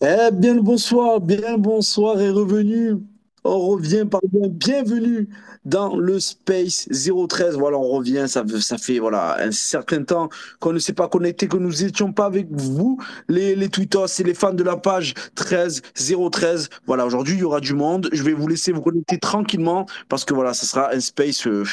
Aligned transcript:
Eh 0.00 0.30
bien 0.32 0.54
le 0.54 0.60
bonsoir, 0.62 1.20
bien 1.20 1.56
bonsoir 1.56 2.20
et 2.20 2.30
revenu. 2.30 2.96
On 3.44 3.58
revient, 3.68 4.04
pardon, 4.10 4.48
bienvenue 4.48 5.28
dans 5.64 5.96
le 5.96 6.18
Space 6.18 6.88
013. 6.90 7.56
Voilà, 7.56 7.78
on 7.78 7.88
revient, 7.88 8.26
ça, 8.26 8.44
fait 8.78 8.98
voilà, 8.98 9.36
un 9.40 9.52
certain 9.52 10.02
temps 10.02 10.28
qu'on 10.60 10.72
ne 10.72 10.78
s'est 10.78 10.92
pas 10.92 11.08
connecté, 11.08 11.46
que 11.46 11.56
nous 11.56 11.70
n'étions 11.70 12.12
pas 12.12 12.26
avec 12.26 12.48
vous, 12.50 12.98
les, 13.28 13.54
les 13.54 13.68
Twittos 13.68 14.06
et 14.18 14.24
les 14.24 14.34
fans 14.34 14.52
de 14.52 14.64
la 14.64 14.76
page 14.76 15.14
13 15.36 15.82
013. 16.32 16.68
Voilà, 16.86 17.06
aujourd'hui, 17.06 17.34
il 17.34 17.40
y 17.40 17.44
aura 17.44 17.60
du 17.60 17.74
monde. 17.74 18.08
Je 18.12 18.22
vais 18.22 18.32
vous 18.32 18.48
laisser 18.48 18.72
vous 18.72 18.82
connecter 18.82 19.18
tranquillement 19.18 19.86
parce 20.08 20.24
que 20.24 20.34
voilà, 20.34 20.52
ça 20.52 20.66
sera 20.66 20.92
un 20.92 21.00
Space 21.00 21.46
euh, 21.46 21.64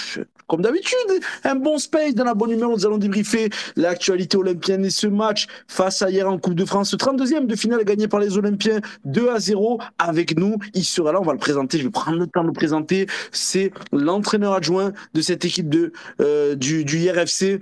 comme 0.47 0.61
d'habitude, 0.61 0.95
un 1.43 1.55
bon 1.55 1.79
Space 1.79 2.13
dans 2.13 2.25
la 2.25 2.35
bonne 2.35 2.51
humeur. 2.51 2.69
Nous 2.69 2.85
allons 2.85 2.99
débriefer 2.99 3.49
l'actualité 3.75 4.37
olympienne 4.37 4.85
et 4.85 4.91
ce 4.91 5.07
match 5.07 5.47
face 5.67 6.01
à 6.03 6.11
hier 6.11 6.29
en 6.29 6.37
Coupe 6.37 6.53
de 6.53 6.65
France, 6.65 6.93
32e 6.93 7.47
de 7.47 7.55
finale 7.55 7.83
gagné 7.83 8.07
par 8.07 8.19
les 8.19 8.37
Olympiens 8.37 8.79
2 9.05 9.29
à 9.29 9.39
0 9.39 9.79
avec 9.97 10.37
nous. 10.37 10.57
Il 10.75 10.85
sera 10.85 11.11
là, 11.11 11.19
on 11.19 11.25
va 11.25 11.33
le 11.33 11.39
présenter. 11.39 11.54
Je 11.71 11.77
vais 11.83 11.89
prendre 11.89 12.17
le 12.17 12.27
temps 12.27 12.41
de 12.41 12.47
le 12.47 12.53
présenter. 12.53 13.07
C'est 13.31 13.71
l'entraîneur 13.91 14.53
adjoint 14.53 14.93
de 15.13 15.21
cette 15.21 15.45
équipe 15.45 15.69
de, 15.69 15.91
euh, 16.21 16.55
du, 16.55 16.85
du 16.85 16.99
IRFC. 16.99 17.61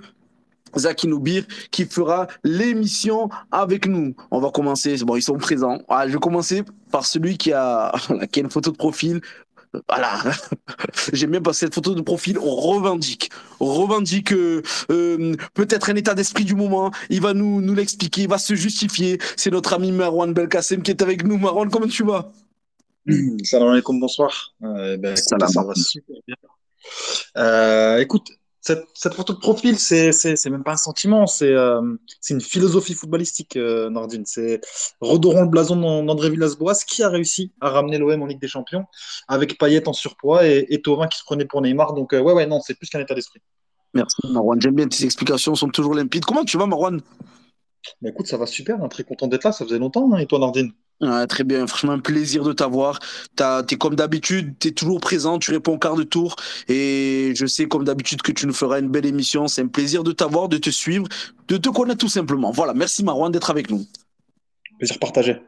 Zaki 0.76 1.06
Noubir 1.06 1.44
qui 1.70 1.84
fera 1.84 2.26
l'émission 2.42 3.28
avec 3.52 3.86
nous. 3.86 4.16
On 4.32 4.40
va 4.40 4.50
commencer, 4.50 4.96
bon, 5.04 5.14
ils 5.14 5.22
sont 5.22 5.38
présents. 5.38 5.78
Ah, 5.88 6.08
je 6.08 6.14
vais 6.14 6.18
commencer 6.18 6.64
par 6.90 7.06
celui 7.06 7.38
qui 7.38 7.52
a, 7.52 7.92
qui 8.32 8.40
une 8.40 8.50
photo 8.50 8.72
de 8.72 8.76
profil 8.76 9.20
voilà, 9.88 10.22
j'aime 11.12 11.32
bien 11.32 11.40
passer 11.40 11.66
cette 11.66 11.74
photo 11.74 11.94
de 11.94 12.00
profil, 12.00 12.38
revendique, 12.38 13.30
revendique 13.60 14.32
euh, 14.32 14.62
euh, 14.90 15.34
peut-être 15.54 15.90
un 15.90 15.96
état 15.96 16.14
d'esprit 16.14 16.44
du 16.44 16.54
moment, 16.54 16.92
il 17.10 17.20
va 17.20 17.34
nous, 17.34 17.60
nous 17.60 17.74
l'expliquer, 17.74 18.22
il 18.22 18.28
va 18.28 18.38
se 18.38 18.54
justifier, 18.54 19.18
c'est 19.36 19.50
notre 19.50 19.72
ami 19.72 19.92
Marwan 19.92 20.32
Belkacem 20.32 20.82
qui 20.82 20.90
est 20.90 21.02
avec 21.02 21.24
nous. 21.24 21.38
Marwan, 21.38 21.70
comment 21.70 21.88
tu 21.88 22.04
vas? 22.04 22.30
Salam 23.44 23.68
alaikum, 23.68 24.00
bonsoir. 24.00 24.54
Euh, 24.62 24.96
ben, 24.96 25.14
écoute, 25.14 25.48
ça 25.48 25.62
va 25.62 25.74
super 25.74 26.16
bien. 26.26 26.36
Euh, 27.36 27.98
écoute, 27.98 28.28
cette, 28.60 28.84
cette, 28.94 29.12
photo 29.12 29.34
de 29.34 29.38
profil, 29.38 29.78
c'est 29.78 30.10
même 30.46 30.64
pas 30.64 30.72
un 30.72 30.78
sentiment, 30.78 31.26
c'est 31.26 31.52
euh, 31.52 31.82
une 32.30 32.40
philosophie 32.40 32.94
footballistique, 32.94 33.56
Nordine. 33.56 34.24
C'est 34.24 34.62
redorant 35.00 35.42
le 35.42 35.48
blason 35.48 35.76
d'André 36.02 36.30
Villas-Boas 36.30 36.84
qui 36.86 37.02
a 37.02 37.10
réussi 37.10 37.52
à 37.60 37.68
ramener 37.68 37.98
l'OM 37.98 38.22
en 38.22 38.26
Ligue 38.26 38.40
des 38.40 38.48
Champions 38.48 38.86
avec 39.28 39.58
Payet 39.58 39.86
en 39.86 39.92
surpoids 39.92 40.46
et, 40.46 40.66
et 40.70 40.80
Thauvin 40.80 41.08
qui 41.08 41.18
se 41.18 41.24
prenait 41.24 41.44
pour 41.44 41.60
Neymar. 41.60 41.92
Donc, 41.92 42.12
ouais, 42.12 42.20
ouais, 42.20 42.46
non, 42.46 42.60
c'est 42.60 42.74
plus 42.74 42.88
qu'un 42.88 43.00
état 43.00 43.14
d'esprit. 43.14 43.40
Merci, 43.92 44.16
Marwan. 44.30 44.60
J'aime 44.60 44.74
bien 44.74 44.88
tes 44.88 45.04
explications, 45.04 45.54
sont 45.54 45.68
toujours 45.68 45.94
limpides. 45.94 46.24
Comment 46.24 46.44
tu 46.44 46.56
vas, 46.56 46.66
Marwan? 46.66 47.02
Bah, 48.00 48.08
Écoute, 48.08 48.26
ça 48.26 48.38
va 48.38 48.46
super, 48.46 48.82
hein, 48.82 48.88
très 48.88 49.04
content 49.04 49.26
d'être 49.26 49.44
là, 49.44 49.52
ça 49.52 49.64
faisait 49.66 49.78
longtemps. 49.78 50.10
Hein, 50.12 50.18
et 50.18 50.26
toi, 50.26 50.38
Nordine? 50.38 50.72
Très 51.28 51.44
bien, 51.44 51.66
franchement, 51.66 51.92
un 51.92 51.98
plaisir 51.98 52.44
de 52.44 52.52
t'avoir. 52.52 52.98
T'es 53.66 53.76
comme 53.76 53.94
d'habitude, 53.94 54.54
tu 54.58 54.68
es 54.68 54.70
toujours 54.70 55.00
présent, 55.00 55.38
tu 55.38 55.50
réponds 55.50 55.74
au 55.74 55.78
quart 55.78 55.96
de 55.96 56.02
tour. 56.04 56.36
Et 56.68 57.32
je 57.36 57.46
sais, 57.46 57.66
comme 57.66 57.84
d'habitude, 57.84 58.22
que 58.22 58.32
tu 58.32 58.46
nous 58.46 58.54
feras 58.54 58.80
une 58.80 58.88
belle 58.88 59.06
émission. 59.06 59.48
C'est 59.48 59.62
un 59.62 59.68
plaisir 59.68 60.04
de 60.04 60.12
t'avoir, 60.12 60.48
de 60.48 60.58
te 60.58 60.70
suivre, 60.70 61.06
de 61.48 61.56
te 61.56 61.68
connaître 61.68 61.98
tout 61.98 62.08
simplement. 62.08 62.50
Voilà, 62.50 62.74
merci 62.74 63.04
Marwan 63.04 63.30
d'être 63.30 63.50
avec 63.50 63.70
nous. 63.70 63.84
Plaisir 64.78 64.98
partagé. 64.98 65.40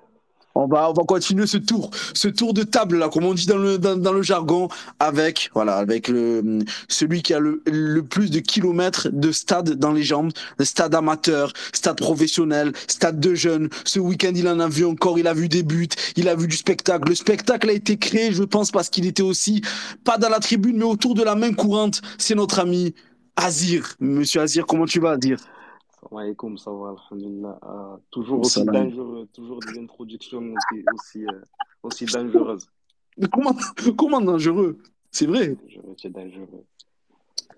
On 0.57 0.67
va, 0.67 0.89
on 0.89 0.95
va 0.95 1.03
continuer 1.05 1.47
ce 1.47 1.59
tour, 1.59 1.91
ce 2.15 2.29
tour 2.29 2.55
de 2.55 2.63
table 2.63 2.97
là, 2.97 3.11
comme 3.11 3.25
on 3.25 3.35
dit 3.35 3.45
dans 3.45 3.59
le, 3.59 3.77
dans, 3.77 4.13
le 4.13 4.23
jargon, 4.23 4.69
avec 4.99 5.51
voilà, 5.53 5.77
avec 5.77 6.09
le 6.09 6.61
celui 6.89 7.21
qui 7.21 7.35
a 7.35 7.39
le, 7.39 7.63
le, 7.67 8.03
plus 8.03 8.31
de 8.31 8.41
kilomètres 8.41 9.11
de 9.13 9.33
stade 9.33 9.75
dans 9.75 9.93
les 9.93 10.03
jambes, 10.03 10.33
le 10.59 10.65
stade 10.65 10.95
amateur, 10.95 11.53
stade 11.75 11.99
professionnel, 11.99 12.73
stade 12.89 13.21
de 13.21 13.35
jeunes. 13.35 13.69
Ce 13.85 13.99
week-end, 13.99 14.33
il 14.35 14.49
en 14.49 14.59
a 14.59 14.69
vu 14.69 14.87
encore, 14.87 15.19
il 15.19 15.27
a 15.27 15.35
vu 15.35 15.49
des 15.51 15.63
buts, 15.63 15.89
il 16.17 16.27
a 16.27 16.35
vu 16.35 16.47
du 16.47 16.57
spectacle. 16.57 17.11
Le 17.11 17.15
spectacle 17.15 17.69
a 17.69 17.75
été 17.75 17.99
créé, 17.99 18.33
je 18.33 18.43
pense, 18.43 18.71
parce 18.71 18.89
qu'il 18.89 19.05
était 19.05 19.23
aussi 19.23 19.61
pas 20.05 20.17
dans 20.17 20.31
la 20.31 20.41
tribune, 20.41 20.79
mais 20.79 20.85
autour 20.85 21.15
de 21.15 21.23
la 21.23 21.35
main 21.35 21.53
courante. 21.53 22.01
C'est 22.17 22.35
notre 22.35 22.61
ami 22.61 22.95
Azir. 23.37 23.95
Monsieur 24.01 24.41
Azir, 24.41 24.65
comment 24.65 24.87
tu 24.87 25.01
vas, 25.01 25.11
Azir? 25.11 25.39
Alaikum, 26.13 26.59
ça 26.59 26.71
va, 26.71 26.95
alhamdulillah. 27.11 27.59
Euh, 27.63 27.97
toujours 28.11 28.41
aussi 28.41 28.65
Salam. 28.65 28.91
dangereux, 28.91 29.29
toujours 29.33 29.61
des 29.61 29.79
introductions 29.79 30.39
aussi, 30.39 30.85
aussi, 30.95 31.27
euh, 31.27 31.41
aussi 31.83 32.05
dangereuses. 32.07 32.69
Mais 33.17 33.29
comment, 33.29 33.57
comment 33.97 34.21
dangereux? 34.21 34.79
C'est 35.11 35.27
vrai. 35.27 35.57
C'est 36.01 36.13
dangereux. 36.13 36.65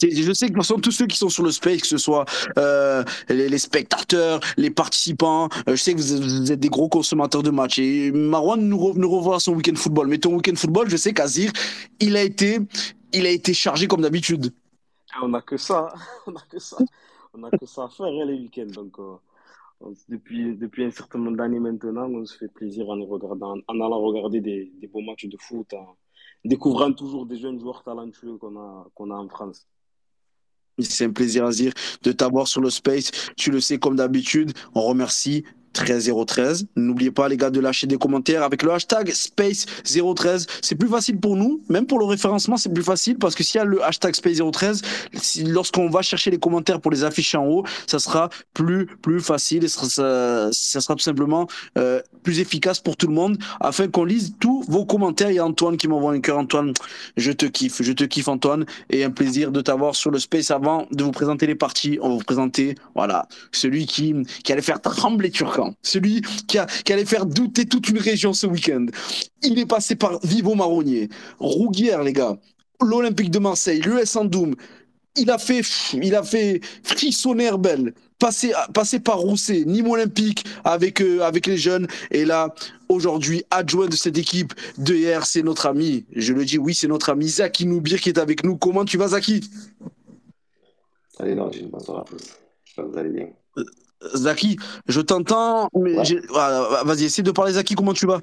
Je 0.00 0.32
sais 0.32 0.46
que 0.46 0.52
de 0.52 0.58
toute 0.58 0.64
façon, 0.64 0.78
tous 0.78 0.92
ceux 0.92 1.06
qui 1.06 1.16
sont 1.16 1.28
sur 1.28 1.42
le 1.42 1.50
space, 1.50 1.80
que 1.80 1.86
ce 1.86 1.98
soit 1.98 2.24
euh, 2.56 3.02
les, 3.28 3.48
les, 3.48 3.58
spectateurs, 3.58 4.40
les 4.56 4.70
participants, 4.70 5.48
euh, 5.68 5.74
je 5.74 5.82
sais 5.82 5.94
que 5.94 6.00
vous, 6.00 6.22
vous, 6.22 6.52
êtes 6.52 6.60
des 6.60 6.68
gros 6.68 6.88
consommateurs 6.88 7.42
de 7.42 7.50
matchs. 7.50 7.80
Et 7.80 8.12
Marwan 8.12 8.60
nous, 8.60 8.78
re, 8.78 8.96
nous 8.96 9.10
revoit 9.10 9.40
son 9.40 9.54
week-end 9.54 9.74
football. 9.74 10.06
Mais 10.06 10.18
ton 10.18 10.36
week-end 10.36 10.54
football, 10.54 10.88
je 10.88 10.96
sais 10.96 11.12
qu'Azir, 11.12 11.50
il 11.98 12.16
a 12.16 12.22
été, 12.22 12.60
il 13.12 13.26
a 13.26 13.30
été 13.30 13.52
chargé 13.52 13.88
comme 13.88 14.02
d'habitude. 14.02 14.52
Ah, 15.12 15.20
on 15.22 15.28
n'a 15.28 15.40
que 15.40 15.56
ça, 15.56 15.92
on 16.26 16.32
n'a 16.32 16.42
que 16.48 16.60
ça 16.60 16.76
on 17.38 17.42
n'a 17.42 17.50
que 17.56 17.66
ça 17.66 17.84
à 17.84 17.88
faire 17.88 18.06
hein, 18.06 18.24
les 18.24 18.34
week-ends. 18.34 18.72
Donc, 18.72 18.98
euh, 18.98 19.16
depuis, 20.08 20.56
depuis 20.56 20.84
un 20.84 20.90
certain 20.90 21.18
nombre 21.18 21.36
d'années 21.36 21.60
maintenant, 21.60 22.08
on 22.08 22.24
se 22.24 22.36
fait 22.36 22.48
plaisir 22.48 22.88
en 22.88 23.00
allant 23.00 24.00
regarder 24.00 24.40
des, 24.40 24.72
des 24.80 24.86
beaux 24.88 25.00
matchs 25.00 25.26
de 25.26 25.36
foot, 25.38 25.72
en 25.72 25.96
découvrant 26.44 26.92
toujours 26.92 27.26
des 27.26 27.36
jeunes 27.36 27.60
joueurs 27.60 27.82
talentueux 27.82 28.36
qu'on 28.38 28.56
a, 28.56 28.86
qu'on 28.94 29.10
a 29.10 29.14
en 29.14 29.28
France. 29.28 29.66
C'est 30.80 31.06
un 31.06 31.10
plaisir, 31.10 31.44
Azir, 31.44 31.72
de 32.02 32.12
t'avoir 32.12 32.46
sur 32.46 32.60
le 32.60 32.70
space. 32.70 33.10
Tu 33.36 33.50
le 33.50 33.60
sais, 33.60 33.78
comme 33.78 33.96
d'habitude, 33.96 34.52
on 34.74 34.82
remercie 34.82 35.44
13013. 35.72 36.66
N'oubliez 36.76 37.10
pas, 37.10 37.28
les 37.28 37.36
gars, 37.36 37.50
de 37.50 37.60
lâcher 37.60 37.86
des 37.86 37.96
commentaires 37.96 38.42
avec 38.42 38.62
le 38.62 38.72
hashtag 38.72 39.10
Space013. 39.10 40.46
C'est 40.62 40.74
plus 40.74 40.88
facile 40.88 41.18
pour 41.18 41.36
nous, 41.36 41.62
même 41.68 41.86
pour 41.86 41.98
le 41.98 42.04
référencement, 42.04 42.56
c'est 42.56 42.72
plus 42.72 42.82
facile 42.82 43.16
parce 43.18 43.34
que 43.34 43.42
s'il 43.42 43.58
y 43.58 43.62
a 43.62 43.64
le 43.64 43.82
hashtag 43.84 44.14
Space013, 44.14 44.82
si, 45.14 45.44
lorsqu'on 45.44 45.88
va 45.88 46.02
chercher 46.02 46.30
les 46.30 46.38
commentaires 46.38 46.80
pour 46.80 46.90
les 46.90 47.04
afficher 47.04 47.38
en 47.38 47.46
haut, 47.46 47.64
ça 47.86 47.98
sera 47.98 48.28
plus, 48.54 48.86
plus 48.86 49.20
facile 49.20 49.64
et 49.64 49.68
ça, 49.68 50.50
sera 50.52 50.94
tout 50.94 51.02
simplement 51.02 51.46
euh, 51.76 52.00
plus 52.22 52.40
efficace 52.40 52.80
pour 52.80 52.96
tout 52.96 53.06
le 53.06 53.14
monde 53.14 53.38
afin 53.60 53.88
qu'on 53.88 54.04
lise 54.04 54.34
tous 54.40 54.64
vos 54.68 54.84
commentaires. 54.84 55.30
Il 55.30 55.36
y 55.36 55.38
a 55.38 55.44
Antoine 55.44 55.76
qui 55.76 55.88
m'envoie 55.88 56.12
un 56.12 56.20
cœur. 56.20 56.38
Antoine, 56.38 56.72
je 57.16 57.32
te 57.32 57.46
kiffe, 57.46 57.82
je 57.82 57.92
te 57.92 58.04
kiffe, 58.04 58.28
Antoine, 58.28 58.66
et 58.90 59.04
un 59.04 59.10
plaisir 59.10 59.50
de 59.50 59.60
t'avoir 59.60 59.94
sur 59.94 60.10
le 60.10 60.18
Space 60.18 60.50
avant 60.50 60.86
de 60.90 61.04
vous 61.04 61.12
présenter 61.12 61.46
les 61.46 61.54
parties. 61.54 61.98
On 62.02 62.10
va 62.10 62.14
vous 62.16 62.24
présenter, 62.24 62.74
voilà, 62.94 63.28
celui 63.52 63.86
qui, 63.86 64.14
qui 64.44 64.52
allait 64.52 64.62
faire 64.62 64.80
trembler 64.80 65.30
Celui 65.82 66.22
qui, 66.46 66.58
a, 66.58 66.66
allait 66.90 67.04
faire 67.04 67.26
douter 67.26 67.66
toute 67.66 67.88
une 67.88 67.98
région 67.98 68.32
ce 68.32 68.46
week-end. 68.46 68.86
Il 69.42 69.58
est 69.58 69.66
passé 69.66 69.96
par 69.96 70.18
Vivo 70.24 70.54
Marronnier, 70.54 71.08
Rouguière, 71.38 72.02
les 72.02 72.12
gars, 72.12 72.36
l'Olympique 72.80 73.30
de 73.30 73.38
Marseille, 73.38 73.80
l'US 73.80 74.16
Andoum. 74.16 74.54
Il 75.16 75.30
a 75.30 75.38
fait, 75.38 75.62
il 75.94 76.14
a 76.14 76.22
fait 76.22 76.60
frissonner 76.84 77.44
Herbel, 77.44 77.92
passé 78.18 79.00
par 79.00 79.18
Rousset, 79.18 79.64
Nîmes 79.64 79.88
Olympique 79.88 80.44
avec, 80.64 81.00
euh, 81.00 81.22
avec 81.22 81.46
les 81.46 81.56
jeunes. 81.56 81.88
Et 82.10 82.24
là, 82.24 82.54
aujourd'hui, 82.88 83.42
adjoint 83.50 83.88
de 83.88 83.96
cette 83.96 84.16
équipe 84.16 84.54
de 84.76 84.94
hier, 84.94 85.26
c'est 85.26 85.42
notre 85.42 85.66
ami. 85.66 86.04
Je 86.14 86.32
le 86.32 86.44
dis, 86.44 86.58
oui, 86.58 86.74
c'est 86.74 86.88
notre 86.88 87.10
ami 87.10 87.28
Zaki 87.28 87.66
Noubir 87.66 88.00
qui 88.00 88.10
est 88.10 88.18
avec 88.18 88.44
nous. 88.44 88.56
Comment 88.56 88.84
tu 88.84 88.96
vas, 88.96 89.08
Zaki? 89.08 89.40
Salut. 91.16 91.36
J'espère 91.52 92.84
que 92.84 92.90
vous 92.90 92.98
allez 92.98 93.10
bien. 93.10 93.28
Zaki, 94.14 94.56
je 94.86 95.00
t'entends, 95.00 95.68
mais 95.74 95.98
ouais. 95.98 96.20
voilà, 96.28 96.82
vas-y, 96.84 97.04
essaie 97.04 97.22
de 97.22 97.30
parler, 97.30 97.52
Zaki, 97.52 97.74
comment 97.74 97.92
tu 97.92 98.06
vas? 98.06 98.20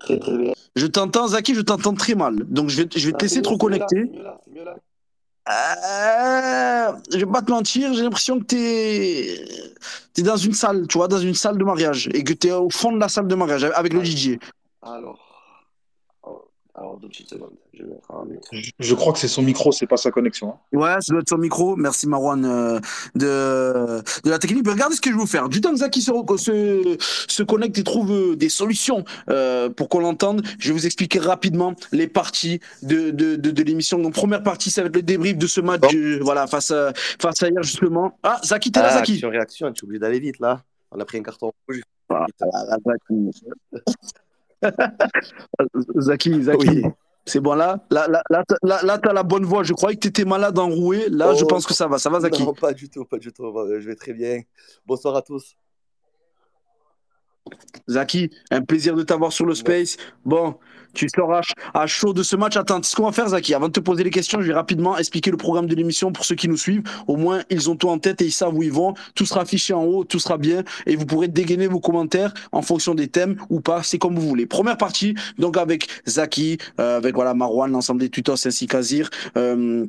Très 0.00 0.18
très 0.18 0.36
bien. 0.36 0.52
Je 0.76 0.86
t'entends, 0.86 1.28
Zaki, 1.28 1.54
je 1.54 1.60
t'entends 1.60 1.94
très 1.94 2.14
mal. 2.14 2.36
Donc 2.48 2.68
je 2.68 2.82
vais, 2.82 2.88
je 2.94 3.06
vais 3.06 3.12
te 3.12 3.22
laisser 3.22 3.42
te 3.42 3.48
reconnecter. 3.48 4.10
Euh, 5.46 6.92
je 7.12 7.18
vais 7.18 7.26
pas 7.26 7.42
te 7.42 7.50
mentir, 7.50 7.92
j'ai 7.92 8.02
l'impression 8.02 8.40
que 8.40 8.44
tu 8.44 8.56
es... 8.56 9.44
es, 10.16 10.22
dans 10.22 10.38
une 10.38 10.54
salle, 10.54 10.86
tu 10.88 10.96
vois, 10.96 11.06
dans 11.06 11.18
une 11.18 11.34
salle 11.34 11.58
de 11.58 11.64
mariage, 11.64 12.08
et 12.14 12.24
que 12.24 12.32
tu 12.32 12.48
es 12.48 12.52
au 12.52 12.70
fond 12.70 12.92
de 12.92 12.98
la 12.98 13.08
salle 13.08 13.28
de 13.28 13.34
mariage 13.34 13.64
avec 13.64 13.92
le 13.92 14.02
DJ. 14.02 14.38
Alors, 14.80 15.18
alors, 16.74 16.98
deux 16.98 17.08
petites 17.08 17.28
secondes. 17.28 17.56
Je, 17.76 17.84
je, 18.52 18.70
je 18.78 18.94
crois 18.94 19.12
que 19.12 19.18
c'est 19.18 19.28
son 19.28 19.42
micro, 19.42 19.72
c'est 19.72 19.86
pas 19.86 19.96
sa 19.96 20.10
connexion. 20.10 20.50
Hein. 20.50 20.58
Ouais, 20.78 20.94
ça 21.00 21.12
doit 21.12 21.20
être 21.20 21.28
son 21.28 21.38
micro. 21.38 21.76
Merci 21.76 22.06
Marwan 22.08 22.44
euh, 22.44 22.78
de, 23.14 24.02
de 24.24 24.30
la 24.30 24.38
technique. 24.38 24.64
Mais 24.64 24.72
regardez 24.72 24.94
ce 24.96 25.00
que 25.00 25.10
je 25.10 25.14
vais 25.14 25.20
vous 25.20 25.26
faire. 25.26 25.48
Du 25.48 25.60
temps 25.60 25.70
que 25.70 25.78
Zaki 25.78 26.00
se, 26.02 26.12
se, 26.36 26.96
se 27.28 27.42
connecte 27.42 27.76
et 27.78 27.84
trouve 27.84 28.12
euh, 28.12 28.36
des 28.36 28.48
solutions 28.48 29.04
euh, 29.30 29.68
pour 29.70 29.88
qu'on 29.88 30.00
l'entende, 30.00 30.42
je 30.58 30.68
vais 30.68 30.74
vous 30.74 30.86
expliquer 30.86 31.18
rapidement 31.18 31.74
les 31.92 32.06
parties 32.06 32.60
de, 32.82 33.10
de, 33.10 33.36
de, 33.36 33.50
de 33.50 33.62
l'émission. 33.62 33.98
Donc, 33.98 34.14
première 34.14 34.42
partie, 34.42 34.70
ça 34.70 34.82
va 34.82 34.88
être 34.88 34.96
le 34.96 35.02
débrief 35.02 35.36
de 35.36 35.46
ce 35.46 35.60
match 35.60 35.80
bon. 35.80 35.88
euh, 35.94 36.18
voilà, 36.22 36.46
face, 36.46 36.70
à, 36.70 36.92
face 37.20 37.42
à 37.42 37.48
hier, 37.48 37.62
justement. 37.62 38.18
Ah, 38.22 38.40
Zaki, 38.44 38.70
t'es 38.72 38.80
là, 38.80 38.88
ah, 38.90 38.94
Zaki 38.98 39.12
Action, 39.14 39.30
réaction, 39.30 39.72
tu 39.72 39.84
es 39.84 39.84
obligé 39.84 39.98
d'aller 40.00 40.20
vite, 40.20 40.38
là. 40.40 40.62
On 40.92 41.00
a 41.00 41.04
pris 41.04 41.18
un 41.18 41.22
carton 41.22 41.52
rouge. 41.68 41.80
Ah, 42.08 42.26
Zaki, 45.98 46.42
Zaki. 46.42 46.68
Oui. 46.68 46.82
C'est 47.26 47.40
bon, 47.40 47.54
là, 47.54 47.82
là, 47.90 48.06
là, 48.06 48.22
là, 48.30 48.44
là, 48.62 48.82
là 48.82 48.98
tu 48.98 49.08
as 49.08 49.12
la 49.12 49.22
bonne 49.22 49.44
voix. 49.44 49.62
Je 49.62 49.72
croyais 49.72 49.96
que 49.96 50.02
tu 50.02 50.08
étais 50.08 50.24
malade 50.24 50.58
enroué. 50.58 51.08
Là, 51.08 51.30
oh, 51.32 51.36
je 51.36 51.44
pense 51.44 51.66
que 51.66 51.72
ça 51.72 51.88
va. 51.88 51.98
Ça 51.98 52.10
va, 52.10 52.20
Zaki? 52.20 52.44
Non, 52.44 52.52
pas 52.52 52.72
du 52.72 52.90
tout, 52.90 53.04
pas 53.04 53.18
du 53.18 53.32
tout. 53.32 53.44
Je 53.78 53.86
vais 53.86 53.96
très 53.96 54.12
bien. 54.12 54.42
Bonsoir 54.84 55.16
à 55.16 55.22
tous. 55.22 55.56
Zaki, 57.88 58.30
un 58.50 58.62
plaisir 58.62 58.94
de 58.94 59.02
t'avoir 59.02 59.32
sur 59.32 59.46
le 59.46 59.54
space. 59.54 59.96
Bon, 60.24 60.58
tu 60.94 61.08
seras 61.08 61.40
à 61.74 61.86
chaud 61.86 62.12
de 62.12 62.22
ce 62.22 62.36
match. 62.36 62.56
Attends, 62.56 62.82
ce 62.82 62.94
qu'on 62.94 63.04
va 63.04 63.12
faire, 63.12 63.28
Zaki, 63.28 63.54
avant 63.54 63.68
de 63.68 63.72
te 63.72 63.80
poser 63.80 64.04
les 64.04 64.10
questions, 64.10 64.40
je 64.40 64.46
vais 64.46 64.54
rapidement 64.54 64.96
expliquer 64.96 65.30
le 65.30 65.36
programme 65.36 65.66
de 65.66 65.74
l'émission 65.74 66.12
pour 66.12 66.24
ceux 66.24 66.34
qui 66.34 66.48
nous 66.48 66.56
suivent. 66.56 66.82
Au 67.06 67.16
moins, 67.16 67.42
ils 67.50 67.70
ont 67.70 67.76
tout 67.76 67.88
en 67.88 67.98
tête 67.98 68.22
et 68.22 68.26
ils 68.26 68.32
savent 68.32 68.54
où 68.54 68.62
ils 68.62 68.72
vont. 68.72 68.94
Tout 69.14 69.26
sera 69.26 69.42
affiché 69.42 69.74
en 69.74 69.84
haut, 69.84 70.04
tout 70.04 70.18
sera 70.18 70.38
bien 70.38 70.62
et 70.86 70.96
vous 70.96 71.06
pourrez 71.06 71.28
dégainer 71.28 71.66
vos 71.66 71.80
commentaires 71.80 72.32
en 72.52 72.62
fonction 72.62 72.94
des 72.94 73.08
thèmes 73.08 73.36
ou 73.50 73.60
pas. 73.60 73.82
C'est 73.82 73.98
comme 73.98 74.14
vous 74.14 74.28
voulez. 74.28 74.46
Première 74.46 74.76
partie, 74.76 75.14
donc 75.38 75.56
avec 75.56 75.88
Zaki, 76.06 76.58
euh, 76.80 76.96
avec 76.98 77.14
voilà 77.14 77.34
Marwan, 77.34 77.70
l'ensemble 77.70 78.00
des 78.00 78.08
tutos 78.08 78.46
ainsi 78.46 78.66
qu'Azir. 78.66 79.10
Euh, 79.36 79.86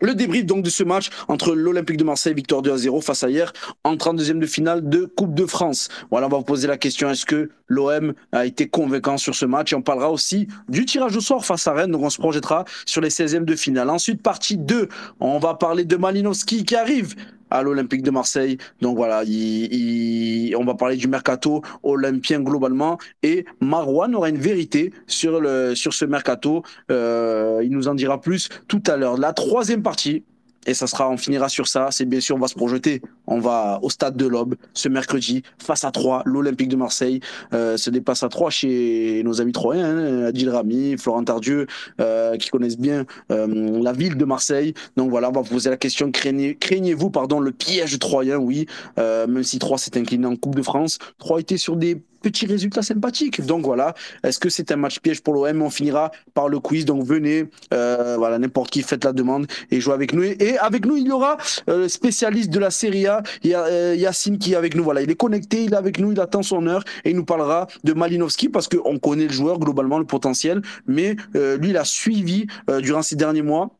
le 0.00 0.14
débrief 0.14 0.46
donc 0.46 0.62
de 0.62 0.70
ce 0.70 0.84
match 0.84 1.10
entre 1.28 1.54
l'Olympique 1.54 1.96
de 1.96 2.04
Marseille, 2.04 2.34
victoire 2.34 2.62
2 2.62 2.72
à 2.72 2.76
0 2.76 3.00
face 3.00 3.24
à 3.24 3.30
hier, 3.30 3.52
en 3.84 3.96
32e 3.96 4.38
de 4.38 4.46
finale 4.46 4.88
de 4.88 5.04
Coupe 5.04 5.34
de 5.34 5.46
France. 5.46 5.88
Voilà, 6.10 6.26
on 6.26 6.30
va 6.30 6.38
vous 6.38 6.44
poser 6.44 6.68
la 6.68 6.76
question 6.76 7.10
est-ce 7.10 7.26
que 7.26 7.50
l'OM 7.66 8.14
a 8.32 8.46
été 8.46 8.68
convaincant 8.68 9.18
sur 9.18 9.34
ce 9.34 9.44
match? 9.44 9.72
Et 9.72 9.76
on 9.76 9.82
parlera 9.82 10.10
aussi 10.10 10.48
du 10.68 10.84
tirage 10.84 11.16
au 11.16 11.20
sort 11.20 11.44
face 11.44 11.66
à 11.66 11.72
Rennes, 11.72 11.90
donc 11.90 12.02
on 12.02 12.10
se 12.10 12.18
projettera 12.18 12.64
sur 12.86 13.00
les 13.00 13.10
16e 13.10 13.44
de 13.44 13.56
finale. 13.56 13.90
Ensuite, 13.90 14.22
partie 14.22 14.56
2, 14.56 14.88
on 15.20 15.38
va 15.38 15.54
parler 15.54 15.84
de 15.84 15.96
Malinowski 15.96 16.64
qui 16.64 16.76
arrive 16.76 17.14
à 17.50 17.62
l'Olympique 17.62 18.02
de 18.02 18.10
Marseille. 18.10 18.58
Donc 18.80 18.96
voilà, 18.96 19.22
on 19.22 20.64
va 20.64 20.74
parler 20.74 20.96
du 20.96 21.08
mercato 21.08 21.62
olympien 21.82 22.40
globalement. 22.40 22.98
Et 23.22 23.44
Marouane 23.60 24.14
aura 24.14 24.28
une 24.28 24.38
vérité 24.38 24.92
sur, 25.06 25.40
le, 25.40 25.74
sur 25.74 25.92
ce 25.94 26.04
mercato. 26.04 26.62
Euh, 26.90 27.60
il 27.62 27.70
nous 27.70 27.88
en 27.88 27.94
dira 27.94 28.20
plus 28.20 28.48
tout 28.68 28.82
à 28.86 28.96
l'heure. 28.96 29.18
La 29.18 29.32
troisième 29.32 29.82
partie, 29.82 30.24
et 30.68 30.74
ça 30.74 30.86
sera, 30.86 31.08
on 31.10 31.16
finira 31.16 31.48
sur 31.48 31.66
ça. 31.66 31.88
C'est 31.90 32.04
bien 32.04 32.20
sûr, 32.20 32.36
on 32.36 32.38
va 32.38 32.46
se 32.46 32.54
projeter. 32.54 33.00
On 33.26 33.40
va 33.40 33.80
au 33.82 33.90
stade 33.90 34.16
de 34.16 34.26
l'Aube 34.26 34.54
ce 34.74 34.88
mercredi 34.88 35.42
face 35.58 35.84
à 35.84 35.90
Troyes, 35.90 36.22
l'Olympique 36.26 36.68
de 36.68 36.76
Marseille 36.76 37.20
euh, 37.54 37.76
se 37.78 37.88
dépasse 37.88 38.22
à 38.22 38.28
Troyes 38.28 38.50
chez 38.50 39.22
nos 39.24 39.40
amis 39.40 39.52
troyens, 39.52 39.96
hein, 39.96 40.24
Adil 40.24 40.50
Rami, 40.50 40.96
Florent 40.98 41.24
Tardieu, 41.24 41.66
euh, 42.00 42.36
qui 42.36 42.50
connaissent 42.50 42.78
bien 42.78 43.06
euh, 43.32 43.82
la 43.82 43.92
ville 43.92 44.16
de 44.16 44.24
Marseille. 44.26 44.74
Donc 44.96 45.10
voilà, 45.10 45.30
on 45.30 45.32
va 45.32 45.40
vous 45.40 45.54
poser 45.54 45.70
la 45.70 45.78
question 45.78 46.10
craignez, 46.10 46.54
craignez-vous 46.56 47.10
pardon 47.10 47.40
le 47.40 47.52
piège 47.52 47.98
troyen? 47.98 48.36
Oui, 48.36 48.66
même 48.96 49.42
si 49.42 49.58
Troyes 49.58 49.78
s'est 49.78 49.96
incliné 49.98 50.26
en 50.26 50.36
Coupe 50.36 50.54
de 50.54 50.62
France, 50.62 50.98
Troyes 51.18 51.40
était 51.40 51.56
sur 51.56 51.76
des 51.76 52.02
petit 52.20 52.46
résultat 52.46 52.82
sympathique. 52.82 53.44
Donc 53.44 53.64
voilà, 53.64 53.94
est-ce 54.24 54.38
que 54.38 54.48
c'est 54.48 54.70
un 54.72 54.76
match 54.76 55.00
piège 55.00 55.22
pour 55.22 55.34
l'OM 55.34 55.62
On 55.62 55.70
finira 55.70 56.10
par 56.34 56.48
le 56.48 56.58
quiz. 56.60 56.84
Donc 56.84 57.04
venez, 57.04 57.46
euh, 57.72 58.16
voilà, 58.16 58.38
n'importe 58.38 58.70
qui, 58.70 58.82
faites 58.82 59.04
la 59.04 59.12
demande 59.12 59.46
et 59.70 59.80
jouez 59.80 59.94
avec 59.94 60.12
nous. 60.12 60.22
Et 60.22 60.58
avec 60.58 60.86
nous, 60.86 60.96
il 60.96 61.06
y 61.06 61.12
aura 61.12 61.36
euh, 61.68 61.82
le 61.82 61.88
spécialiste 61.88 62.50
de 62.50 62.58
la 62.58 62.70
Serie 62.70 63.06
A, 63.06 63.22
il 63.42 63.50
y 63.50 63.54
a, 63.54 63.64
euh, 63.64 63.94
Yacine 63.96 64.38
qui 64.38 64.52
est 64.52 64.56
avec 64.56 64.74
nous. 64.74 64.84
Voilà, 64.84 65.02
il 65.02 65.10
est 65.10 65.16
connecté, 65.16 65.64
il 65.64 65.72
est 65.72 65.76
avec 65.76 65.98
nous, 65.98 66.12
il 66.12 66.20
attend 66.20 66.42
son 66.42 66.66
heure 66.66 66.84
et 67.04 67.10
il 67.10 67.16
nous 67.16 67.24
parlera 67.24 67.66
de 67.84 67.92
Malinowski 67.92 68.48
parce 68.48 68.68
qu'on 68.68 68.98
connaît 68.98 69.26
le 69.26 69.32
joueur 69.32 69.58
globalement, 69.58 69.98
le 69.98 70.04
potentiel, 70.04 70.62
mais 70.86 71.16
lui, 71.34 71.70
il 71.70 71.76
a 71.76 71.84
suivi 71.84 72.46
durant 72.80 73.02
ces 73.02 73.16
derniers 73.16 73.42
mois 73.42 73.70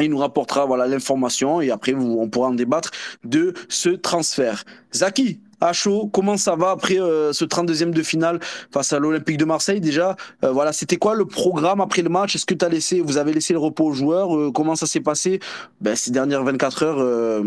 il 0.00 0.10
nous 0.10 0.18
rapportera 0.18 0.64
voilà 0.64 0.86
l'information 0.86 1.60
et 1.60 1.70
après 1.70 1.94
on 1.94 2.28
pourra 2.28 2.48
en 2.48 2.54
débattre 2.54 2.90
de 3.24 3.54
ce 3.68 3.90
transfert. 3.90 4.64
Zaki, 4.94 5.40
à 5.60 5.72
chaud. 5.72 6.08
Comment 6.12 6.36
ça 6.36 6.56
va 6.56 6.70
après 6.70 7.00
euh, 7.00 7.32
ce 7.32 7.44
32e 7.44 7.90
de 7.90 8.02
finale 8.02 8.40
face 8.72 8.92
à 8.92 8.98
l'Olympique 8.98 9.36
de 9.36 9.44
Marseille 9.44 9.80
déjà? 9.80 10.16
Euh, 10.44 10.52
Voilà, 10.52 10.72
c'était 10.72 10.96
quoi 10.96 11.14
le 11.14 11.24
programme 11.24 11.80
après 11.80 12.02
le 12.02 12.08
match? 12.08 12.34
Est-ce 12.34 12.46
que 12.46 12.54
laissé, 12.66 13.00
vous 13.00 13.16
avez 13.16 13.32
laissé 13.32 13.52
le 13.52 13.58
repos 13.58 13.86
aux 13.86 13.92
joueurs? 13.92 14.36
Euh, 14.36 14.52
Comment 14.52 14.76
ça 14.76 14.86
s'est 14.86 15.00
passé 15.00 15.40
ben, 15.80 15.96
ces 15.96 16.10
dernières 16.10 16.44
24 16.44 16.82
heures 16.82 17.42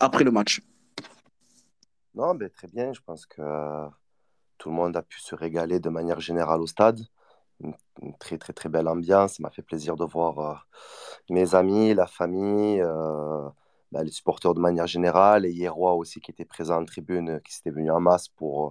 après 0.00 0.24
le 0.24 0.30
match? 0.30 0.60
Non, 2.14 2.34
ben, 2.34 2.50
très 2.50 2.68
bien. 2.68 2.92
Je 2.92 3.00
pense 3.04 3.26
que 3.26 3.42
tout 4.58 4.68
le 4.70 4.74
monde 4.74 4.96
a 4.96 5.02
pu 5.02 5.20
se 5.20 5.34
régaler 5.34 5.80
de 5.80 5.88
manière 5.88 6.20
générale 6.20 6.60
au 6.60 6.66
stade. 6.66 7.00
Une, 7.62 7.74
très 8.18 8.38
très 8.38 8.52
très 8.52 8.68
belle 8.68 8.88
ambiance. 8.88 9.34
Ça 9.34 9.42
m'a 9.42 9.50
fait 9.50 9.62
plaisir 9.62 9.96
de 9.96 10.04
voir 10.04 10.66
mes 11.28 11.54
amis, 11.54 11.94
la 11.94 12.06
famille 12.06 12.82
bah, 13.92 14.04
les 14.04 14.10
supporters 14.12 14.54
de 14.54 14.60
manière 14.60 14.86
générale, 14.86 15.46
et 15.46 15.50
Hierrois 15.52 15.94
aussi 15.94 16.20
qui 16.20 16.30
était 16.30 16.44
présent 16.44 16.80
en 16.80 16.84
tribune, 16.84 17.40
qui 17.44 17.54
s'était 17.54 17.70
venu 17.70 17.90
en 17.90 18.00
masse 18.00 18.28
pour 18.28 18.68
euh, 18.68 18.70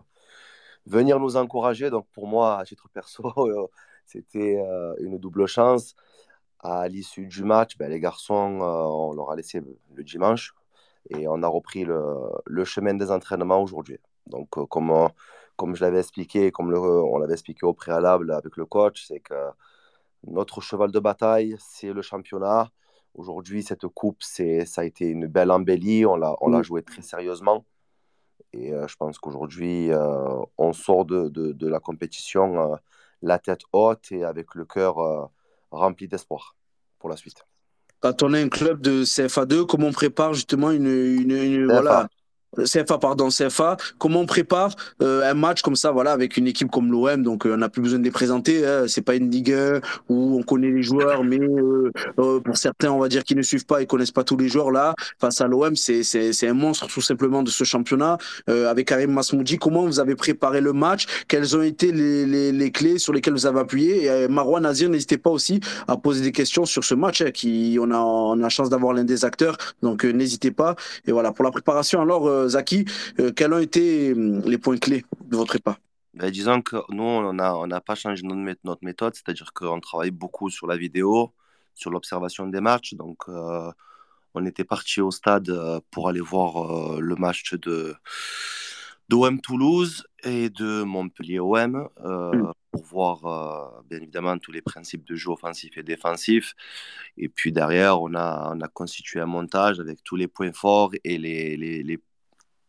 venir 0.85 1.19
nous 1.19 1.35
encourager. 1.37 1.89
Donc 1.89 2.07
pour 2.13 2.27
moi, 2.27 2.59
à 2.59 2.65
titre 2.65 2.89
perso, 2.93 3.33
euh, 3.37 3.67
c'était 4.05 4.57
euh, 4.59 4.95
une 4.99 5.17
double 5.17 5.47
chance. 5.47 5.95
À 6.59 6.87
l'issue 6.89 7.27
du 7.27 7.43
match, 7.43 7.77
ben, 7.77 7.89
les 7.89 7.99
garçons, 8.01 8.59
on 8.61 9.13
leur 9.13 9.31
a 9.31 9.35
laissé 9.37 9.61
le 9.95 10.03
dimanche 10.03 10.53
et 11.09 11.27
on 11.27 11.41
a 11.43 11.47
repris 11.47 11.85
le, 11.85 12.65
chemin 12.65 12.93
des 12.95 13.11
entraînements 13.11 13.61
aujourd'hui. 13.61 13.97
Donc 14.27 14.49
comme, 14.49 15.09
comme 15.55 15.75
je 15.75 15.81
l'avais 15.83 15.99
expliqué, 15.99 16.51
comme 16.51 16.73
on 16.73 17.17
l'avait 17.17 17.33
expliqué 17.33 17.65
au 17.65 17.73
préalable 17.73 18.31
avec 18.31 18.57
le 18.57 18.65
coach, 18.65 19.05
c'est 19.07 19.21
que 19.21 19.35
notre 20.27 20.61
cheval 20.61 20.91
de 20.91 20.99
bataille, 20.99 21.55
c'est 21.59 21.93
le 21.93 22.01
championnat. 22.01 22.71
Aujourd'hui, 23.15 23.63
cette 23.63 23.87
coupe, 23.87 24.21
c'est, 24.21 24.65
ça 24.65 24.81
a 24.81 24.83
été 24.85 25.05
une 25.05 25.27
belle 25.27 25.51
embellie. 25.51 26.05
On 26.05 26.15
l'a, 26.15 26.35
on 26.41 26.49
l'a 26.49 26.61
joué 26.61 26.83
très 26.83 27.01
sérieusement. 27.01 27.65
Et 28.53 28.73
euh, 28.73 28.87
je 28.87 28.95
pense 28.95 29.19
qu'aujourd'hui, 29.19 29.91
euh, 29.91 30.39
on 30.57 30.73
sort 30.73 31.05
de, 31.05 31.27
de, 31.29 31.51
de 31.51 31.67
la 31.67 31.79
compétition 31.79 32.73
euh, 32.73 32.75
la 33.21 33.37
tête 33.37 33.61
haute 33.73 34.11
et 34.11 34.23
avec 34.23 34.55
le 34.55 34.65
cœur 34.65 35.29
rempli 35.71 36.07
d'espoir 36.07 36.55
pour 36.99 37.09
la 37.09 37.17
suite. 37.17 37.45
Quand 37.99 38.23
on 38.23 38.33
est 38.33 38.41
un 38.41 38.47
club 38.47 38.79
de 38.79 39.03
CFA2, 39.03 39.65
comment 39.65 39.87
on 39.87 39.91
prépare 39.91 40.33
justement 40.33 40.71
une, 40.71 40.87
une, 40.87 41.31
une 41.31 41.65
voilà, 41.65 42.07
CFA, 42.57 42.97
pardon, 42.97 43.29
CFA, 43.29 43.77
comment 43.97 44.21
on 44.21 44.25
prépare 44.25 44.75
euh, 45.01 45.29
un 45.29 45.35
match 45.35 45.61
comme 45.61 45.75
ça, 45.75 45.91
voilà, 45.91 46.11
avec 46.11 46.35
une 46.35 46.47
équipe 46.47 46.71
comme 46.71 46.91
l'OM, 46.91 47.21
donc 47.21 47.45
euh, 47.45 47.53
on 47.53 47.57
n'a 47.57 47.69
plus 47.69 47.81
besoin 47.81 47.99
de 47.99 48.03
les 48.03 48.11
présenter, 48.11 48.65
hein, 48.65 48.85
c'est 48.87 49.03
pas 49.03 49.15
une 49.15 49.29
Ligue 49.29 49.53
1 49.53 49.81
où 50.09 50.39
on 50.39 50.43
connaît 50.43 50.71
les 50.71 50.81
joueurs, 50.81 51.23
mais 51.23 51.39
euh, 51.39 52.39
pour 52.39 52.57
certains, 52.57 52.91
on 52.91 52.99
va 52.99 53.07
dire, 53.07 53.23
qui 53.23 53.35
ne 53.35 53.43
suivent 53.43 53.65
pas 53.65 53.81
et 53.81 53.85
connaissent 53.85 54.11
pas 54.11 54.23
tous 54.23 54.37
les 54.37 54.49
joueurs, 54.49 54.71
là, 54.71 54.95
face 55.19 55.41
à 55.41 55.47
l'OM, 55.47 55.75
c'est, 55.75 56.01
un 56.47 56.53
monstre 56.53 56.87
tout 56.87 57.01
simplement 57.01 57.43
de 57.43 57.49
ce 57.49 57.63
championnat. 57.63 58.17
avec 58.47 58.87
Karim 58.87 59.11
Masmoudi, 59.11 59.57
comment 59.57 59.83
vous 59.83 59.99
avez 59.99 60.15
préparé 60.15 60.61
le 60.61 60.73
match? 60.73 61.05
Quelles 61.27 61.55
ont 61.55 61.61
été 61.61 61.91
les, 61.91 62.25
les, 62.25 62.51
les 62.51 62.71
clés 62.71 62.97
sur 62.97 63.13
lesquelles 63.13 63.33
vous 63.33 63.45
avez 63.45 63.59
appuyé? 63.59 64.05
Et 64.05 64.27
Marouane 64.27 64.63
Nazir, 64.63 64.89
n'hésitez 64.89 65.17
pas 65.17 65.29
aussi 65.29 65.59
à 65.87 65.97
poser 65.97 66.21
des 66.21 66.31
questions 66.31 66.65
sur 66.65 66.83
ce 66.83 66.95
match, 66.95 67.21
hein, 67.21 67.31
qui, 67.31 67.77
on 67.79 67.91
a, 67.91 67.97
on 67.97 68.39
a 68.39 68.41
la 68.41 68.49
chance 68.49 68.69
d'avoir 68.69 68.93
l'un 68.93 69.03
des 69.03 69.25
acteurs, 69.25 69.57
donc 69.83 70.03
n'hésitez 70.03 70.51
pas. 70.51 70.75
Et 71.05 71.11
voilà, 71.11 71.31
pour 71.31 71.45
la 71.45 71.51
préparation, 71.51 72.01
alors, 72.01 72.27
Zaki, 72.47 72.85
euh, 73.19 73.31
quels 73.31 73.53
ont 73.53 73.59
été 73.59 74.13
hum, 74.13 74.41
les 74.41 74.57
points 74.57 74.77
clés 74.77 75.05
de 75.25 75.35
votre 75.35 75.49
prépa 75.49 75.77
ben, 76.13 76.29
Disons 76.29 76.61
que 76.61 76.77
nous, 76.89 77.03
on 77.03 77.33
n'a 77.33 77.55
on 77.55 77.67
pas 77.67 77.95
changé 77.95 78.23
notre 78.23 78.83
méthode, 78.83 79.15
c'est-à-dire 79.15 79.53
qu'on 79.53 79.79
travaille 79.79 80.11
beaucoup 80.11 80.49
sur 80.49 80.67
la 80.67 80.77
vidéo, 80.77 81.33
sur 81.75 81.91
l'observation 81.91 82.47
des 82.47 82.61
matchs. 82.61 82.93
Donc, 82.93 83.23
euh, 83.27 83.71
on 84.33 84.45
était 84.45 84.63
parti 84.63 85.01
au 85.01 85.11
stade 85.11 85.49
euh, 85.49 85.79
pour 85.91 86.07
aller 86.09 86.21
voir 86.21 86.99
le 86.99 87.15
match 87.15 87.53
de 87.55 87.95
d'OM 89.09 89.41
Toulouse 89.41 90.05
et 90.23 90.51
de 90.51 90.83
Montpellier 90.83 91.39
OM 91.39 91.89
mm. 92.05 92.51
pour 92.71 92.83
voir 92.83 93.81
bien 93.89 93.97
évidemment 93.97 94.37
tous 94.37 94.51
les 94.51 94.61
principes 94.61 95.03
de 95.03 95.15
jeu 95.15 95.31
offensif 95.31 95.77
et 95.77 95.83
défensif. 95.83 96.53
Et 97.17 97.27
puis 97.27 97.51
derrière, 97.51 97.99
on 98.01 98.13
a, 98.13 98.53
on 98.55 98.61
a 98.61 98.67
constitué 98.67 99.19
un 99.19 99.25
montage 99.25 99.79
avec 99.79 100.03
tous 100.03 100.15
les 100.15 100.27
points 100.27 100.53
forts 100.53 100.91
et 101.03 101.17
les, 101.17 101.57
les, 101.57 101.81
les 101.81 101.99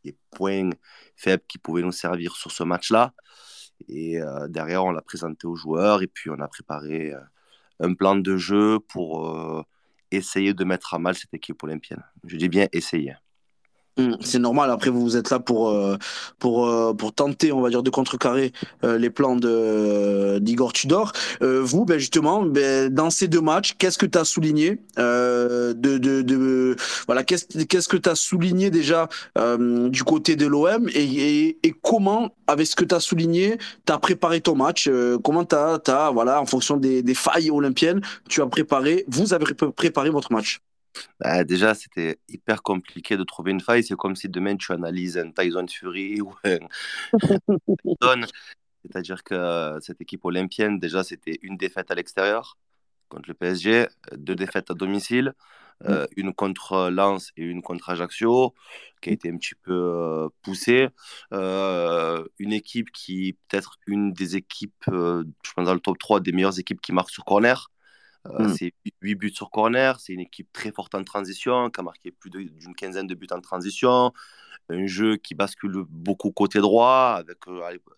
des 0.04 0.16
points 0.30 0.70
faibles 1.16 1.42
qui 1.48 1.58
pouvaient 1.58 1.82
nous 1.82 1.92
servir 1.92 2.36
sur 2.36 2.50
ce 2.50 2.62
match-là. 2.62 3.12
Et 3.88 4.20
euh, 4.20 4.48
derrière, 4.48 4.84
on 4.84 4.90
l'a 4.90 5.02
présenté 5.02 5.46
aux 5.46 5.56
joueurs 5.56 6.02
et 6.02 6.06
puis 6.06 6.30
on 6.30 6.38
a 6.40 6.48
préparé 6.48 7.12
euh, 7.12 7.20
un 7.80 7.94
plan 7.94 8.16
de 8.16 8.36
jeu 8.36 8.78
pour 8.78 9.28
euh, 9.28 9.62
essayer 10.10 10.54
de 10.54 10.64
mettre 10.64 10.94
à 10.94 10.98
mal 10.98 11.14
cette 11.14 11.34
équipe 11.34 11.62
olympienne. 11.62 12.02
Je 12.24 12.36
dis 12.36 12.48
bien 12.48 12.66
essayer. 12.72 13.14
Hum, 13.96 14.16
c'est 14.20 14.38
normal. 14.38 14.70
Après, 14.70 14.88
vous 14.90 15.16
êtes 15.16 15.30
là 15.30 15.40
pour 15.40 15.70
euh, 15.70 15.96
pour 16.38 16.68
euh, 16.68 16.94
pour 16.94 17.12
tenter, 17.12 17.52
on 17.52 17.60
va 17.60 17.70
dire, 17.70 17.82
de 17.82 17.90
contrecarrer 17.90 18.52
euh, 18.84 18.98
les 18.98 19.10
plans 19.10 19.36
de 19.36 20.38
d'Igor 20.40 20.72
Tudor. 20.72 21.12
vous, 21.40 21.84
ben 21.84 21.98
justement, 21.98 22.42
ben, 22.42 22.88
dans 22.92 23.10
ces 23.10 23.28
deux 23.28 23.40
matchs, 23.40 23.74
qu'est-ce 23.78 23.98
que 23.98 24.06
tu 24.06 24.16
as 24.18 24.24
souligné 24.24 24.78
de, 24.96 25.72
de, 25.74 26.22
de 26.22 26.76
voilà, 27.06 27.24
qu'est-ce 27.24 27.64
qu'est-ce 27.64 27.88
que 27.88 27.96
tu 27.96 28.08
as 28.08 28.14
souligné 28.14 28.70
déjà 28.70 29.08
du 29.58 30.04
côté 30.04 30.36
de 30.36 30.46
l'OM 30.46 30.88
et, 30.94 31.58
et, 31.62 31.74
comment, 31.82 32.30
avec 32.46 32.66
ce 32.66 32.76
que 32.76 32.84
tu 32.84 32.94
as 32.94 33.00
souligné, 33.00 33.58
tu 33.86 33.92
as 33.92 33.98
préparé 33.98 34.40
ton 34.40 34.54
match 34.54 34.88
Comment 35.24 35.44
tu 35.44 35.56
as, 35.56 36.10
voilà, 36.12 36.40
en 36.40 36.46
fonction 36.46 36.76
des, 36.76 37.02
des 37.02 37.14
failles 37.14 37.50
olympiennes, 37.50 38.00
tu 38.28 38.40
as 38.42 38.46
préparé, 38.46 39.04
vous 39.08 39.34
avez 39.34 39.46
préparé 39.54 40.10
votre 40.10 40.32
match? 40.32 40.60
Bah, 41.20 41.44
déjà, 41.44 41.74
c'était 41.74 42.18
hyper 42.28 42.62
compliqué 42.62 43.16
de 43.16 43.24
trouver 43.24 43.52
une 43.52 43.60
faille. 43.60 43.84
C'est 43.84 43.96
comme 43.96 44.16
si 44.16 44.28
demain 44.28 44.56
tu 44.56 44.72
analyses 44.72 45.18
un 45.18 45.30
Tyson 45.30 45.66
Fury 45.68 46.20
ou 46.22 46.34
un 46.44 46.58
C'est-à-dire 48.84 49.22
que 49.24 49.78
cette 49.82 50.00
équipe 50.00 50.24
olympienne, 50.24 50.78
déjà, 50.78 51.04
c'était 51.04 51.38
une 51.42 51.56
défaite 51.56 51.90
à 51.90 51.94
l'extérieur 51.94 52.56
contre 53.08 53.28
le 53.28 53.34
PSG, 53.34 53.88
deux 54.16 54.34
défaites 54.36 54.70
à 54.70 54.74
domicile. 54.74 55.34
euh, 55.86 56.06
une 56.16 56.34
contre 56.34 56.90
Lens 56.90 57.32
et 57.38 57.42
une 57.44 57.62
contre 57.62 57.88
Ajaccio, 57.90 58.54
qui 59.00 59.10
a 59.10 59.12
été 59.14 59.30
un 59.30 59.38
petit 59.38 59.54
peu 59.54 59.72
euh, 59.72 60.28
poussée. 60.42 60.88
Euh, 61.32 62.24
une 62.38 62.52
équipe 62.52 62.90
qui 62.92 63.38
peut-être 63.48 63.78
une 63.86 64.12
des 64.12 64.36
équipes, 64.36 64.84
je 64.88 65.52
pense 65.56 65.66
dans 65.66 65.74
le 65.74 65.80
top 65.80 65.98
3 65.98 66.20
des 66.20 66.32
meilleures 66.32 66.58
équipes 66.58 66.80
qui 66.82 66.92
marquent 66.92 67.10
sur 67.10 67.24
corner. 67.24 67.70
Mm. 68.28 68.48
C'est 68.54 68.72
8 69.02 69.14
buts 69.14 69.32
sur 69.34 69.50
corner, 69.50 69.98
c'est 70.00 70.12
une 70.12 70.20
équipe 70.20 70.52
très 70.52 70.72
forte 70.72 70.94
en 70.94 71.04
transition, 71.04 71.70
qui 71.70 71.80
a 71.80 71.82
marqué 71.82 72.10
plus 72.10 72.30
d'une 72.30 72.74
quinzaine 72.74 73.06
de 73.06 73.14
buts 73.14 73.26
en 73.30 73.40
transition, 73.40 74.12
un 74.68 74.86
jeu 74.86 75.16
qui 75.16 75.34
bascule 75.34 75.84
beaucoup 75.88 76.30
côté 76.30 76.60
droit, 76.60 77.16
avec 77.18 77.38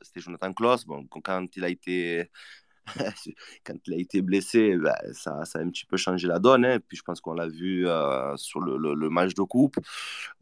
c'était 0.03 0.21
Jonathan 0.21 0.53
Klaus, 0.53 0.85
bon, 0.85 1.07
quand 1.07 1.57
il 1.57 1.65
a 1.65 1.69
été 1.69 2.31
quand 3.65 3.77
il 3.87 3.95
a 3.95 3.97
été 3.97 4.23
blessé, 4.23 4.77
bah, 4.77 4.99
ça, 5.13 5.45
ça, 5.45 5.59
a 5.59 5.63
un 5.63 5.71
petit 5.71 5.87
peu 5.87 5.97
changé 5.97 6.27
la 6.27 6.39
donne. 6.39 6.65
Hein. 6.65 6.79
Puis 6.87 6.97
je 6.97 7.03
pense 7.03 7.21
qu'on 7.21 7.35
l'a 7.35 7.49
vu 7.49 7.87
euh, 7.87 8.37
sur 8.37 8.61
le, 8.61 8.77
le, 8.77 9.11
match 9.11 9.35
de 9.35 9.43
coupe. 9.43 9.77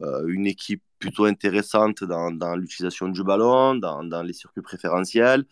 Euh, 0.01 0.25
une 0.27 0.47
équipe 0.47 0.81
plutôt 0.99 1.25
intéressante 1.25 2.03
dans, 2.03 2.31
dans 2.31 2.55
l'utilisation 2.55 3.09
du 3.09 3.23
ballon, 3.23 3.75
dans, 3.75 4.03
dans, 4.03 4.23
les 4.23 4.33
circuits 4.33 4.61
préférentiels. 4.61 5.45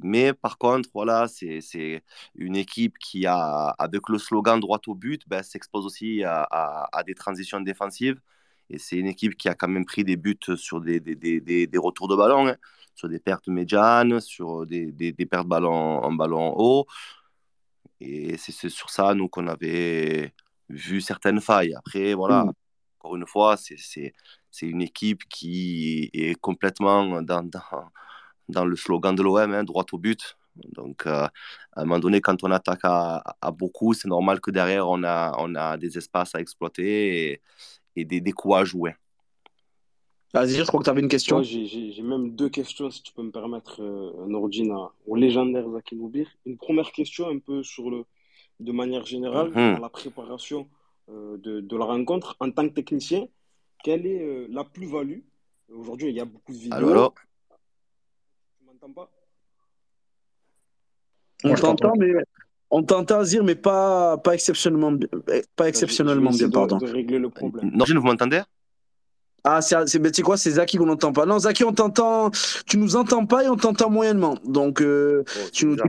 Mais 0.00 0.32
par 0.32 0.58
contre, 0.58 0.88
voilà, 0.94 1.26
c'est 1.28 2.02
une 2.34 2.56
équipe 2.56 2.98
qui 2.98 3.26
a, 3.26 3.68
avec 3.78 4.08
le 4.08 4.18
slogan 4.18 4.60
droit 4.60 4.80
au 4.86 4.94
but, 4.94 5.22
ben, 5.28 5.42
s'expose 5.42 5.86
aussi 5.86 6.22
à, 6.24 6.42
à, 6.50 6.88
à, 6.92 7.02
des 7.02 7.14
transitions 7.14 7.60
défensives. 7.60 8.20
Et 8.68 8.78
c'est 8.78 8.96
une 8.96 9.06
équipe 9.06 9.36
qui 9.36 9.48
a 9.48 9.54
quand 9.54 9.68
même 9.68 9.86
pris 9.86 10.04
des 10.04 10.16
buts 10.16 10.38
sur 10.56 10.80
des, 10.80 11.00
des, 11.00 11.14
des, 11.14 11.66
des 11.66 11.78
retours 11.78 12.08
de 12.08 12.16
ballon. 12.16 12.48
Hein 12.48 12.56
sur 12.96 13.08
des 13.08 13.20
pertes 13.20 13.48
médianes, 13.48 14.20
sur 14.20 14.66
des, 14.66 15.12
pertes 15.30 15.46
ballon, 15.46 15.70
en 16.02 16.12
ballon 16.12 16.54
haut. 16.56 16.86
Et 18.00 18.36
c'est 18.38 18.68
sur 18.68 18.90
ça, 18.90 19.14
nous, 19.14 19.28
qu'on 19.28 19.46
avait 19.46 20.34
vu 20.68 21.00
certaines 21.00 21.40
failles. 21.40 21.74
Après, 21.74 22.14
voilà, 22.14 22.44
mm. 22.44 22.52
encore 22.98 23.16
une 23.16 23.26
fois, 23.26 23.56
c'est 23.56 24.12
une 24.62 24.82
équipe 24.82 25.22
qui 25.28 26.10
est 26.12 26.34
complètement 26.40 27.22
dans, 27.22 27.42
dans, 27.42 27.90
dans 28.48 28.64
le 28.64 28.76
slogan 28.76 29.14
de 29.14 29.22
l'OM, 29.22 29.52
hein, 29.52 29.64
droit 29.64 29.84
au 29.92 29.98
but. 29.98 30.36
Donc, 30.72 31.06
euh, 31.06 31.26
à 31.26 31.30
un 31.76 31.84
moment 31.84 31.98
donné, 31.98 32.20
quand 32.20 32.42
on 32.42 32.50
attaque 32.50 32.80
à, 32.84 33.22
à 33.40 33.50
beaucoup, 33.50 33.92
c'est 33.92 34.08
normal 34.08 34.40
que 34.40 34.50
derrière, 34.50 34.88
on 34.88 35.02
a, 35.04 35.34
on 35.38 35.54
a 35.54 35.76
des 35.76 35.98
espaces 35.98 36.34
à 36.34 36.40
exploiter 36.40 37.32
et, 37.32 37.42
et 37.94 38.04
des, 38.04 38.20
des 38.20 38.32
coups 38.32 38.56
à 38.56 38.64
jouer. 38.64 38.94
Vas-y, 40.34 40.54
je 40.54 40.64
crois 40.64 40.80
que 40.80 40.84
tu 40.84 40.90
avais 40.90 41.00
une 41.00 41.08
question. 41.08 41.42
J'ai 41.42 42.02
même 42.02 42.34
deux 42.34 42.48
questions, 42.48 42.90
si 42.90 43.02
tu 43.02 43.12
peux 43.12 43.22
me 43.22 43.30
permettre, 43.30 43.82
euh, 43.82 44.26
Nordine, 44.26 44.74
au 45.06 45.16
légendaire 45.16 45.70
Zaki 45.70 45.96
Noubir. 45.96 46.28
Une 46.44 46.58
première 46.58 46.92
question, 46.92 47.28
un 47.28 47.38
peu 47.38 47.62
sur 47.62 47.90
le, 47.90 48.04
de 48.60 48.72
manière 48.72 49.06
générale, 49.06 49.48
mhm. 49.48 49.76
dans 49.76 49.80
la 49.80 49.88
préparation 49.88 50.68
euh, 51.08 51.38
de, 51.38 51.60
de, 51.60 51.76
la 51.76 51.84
rencontre. 51.84 52.36
En 52.40 52.50
tant 52.50 52.68
que 52.68 52.74
technicien, 52.74 53.28
quelle 53.82 54.06
est 54.06 54.22
euh, 54.22 54.46
la 54.50 54.64
plus-value? 54.64 55.20
Aujourd'hui, 55.72 56.10
il 56.10 56.16
y 56.16 56.20
a 56.20 56.24
beaucoup 56.24 56.52
de 56.52 56.58
vidéos. 56.58 57.12
M'entends 58.86 58.92
pas 58.92 59.10
On 61.44 61.54
t'entend, 61.54 61.92
mais 61.98 62.12
on 62.70 62.82
t'entend 62.82 63.22
dire, 63.22 63.44
mais 63.44 63.54
pas, 63.54 64.18
pas 64.18 64.34
exceptionnellement, 64.34 64.98
pas 65.54 65.68
exceptionnellement 65.68 66.30
bien. 66.30 66.50
Pardon. 66.50 66.78
De 66.78 66.86
régler 66.86 67.18
le 67.18 67.30
problème. 67.30 67.70
Nordine, 67.72 67.98
vous 67.98 68.06
m'entendez? 68.06 68.42
Ah, 69.44 69.60
c'est 69.62 70.22
quoi 70.22 70.36
C'est 70.36 70.50
Zaki 70.50 70.76
qu'on 70.76 70.86
n'entend 70.86 71.12
pas. 71.12 71.24
Non, 71.24 71.38
Zaki, 71.38 71.62
on 71.62 71.72
t'entend. 71.72 72.30
Tu 72.66 72.78
nous 72.78 72.96
entends 72.96 73.26
pas 73.26 73.44
et 73.44 73.48
on 73.48 73.56
t'entend 73.56 73.90
moyennement. 73.90 74.36
Donc, 74.44 74.82
euh, 74.82 75.22
oh, 75.24 75.40
tu 75.52 75.66
nous 75.66 75.76
dis 75.76 75.82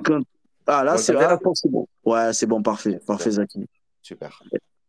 Ah, 0.68 0.84
là, 0.84 0.98
c'est 0.98 1.14
bon. 1.14 1.88
Ouais, 2.06 2.34
c'est 2.34 2.46
bon, 2.46 2.62
parfait. 2.62 3.00
Parfait, 3.08 3.32
Zaki. 3.32 3.66
Super. 4.04 4.44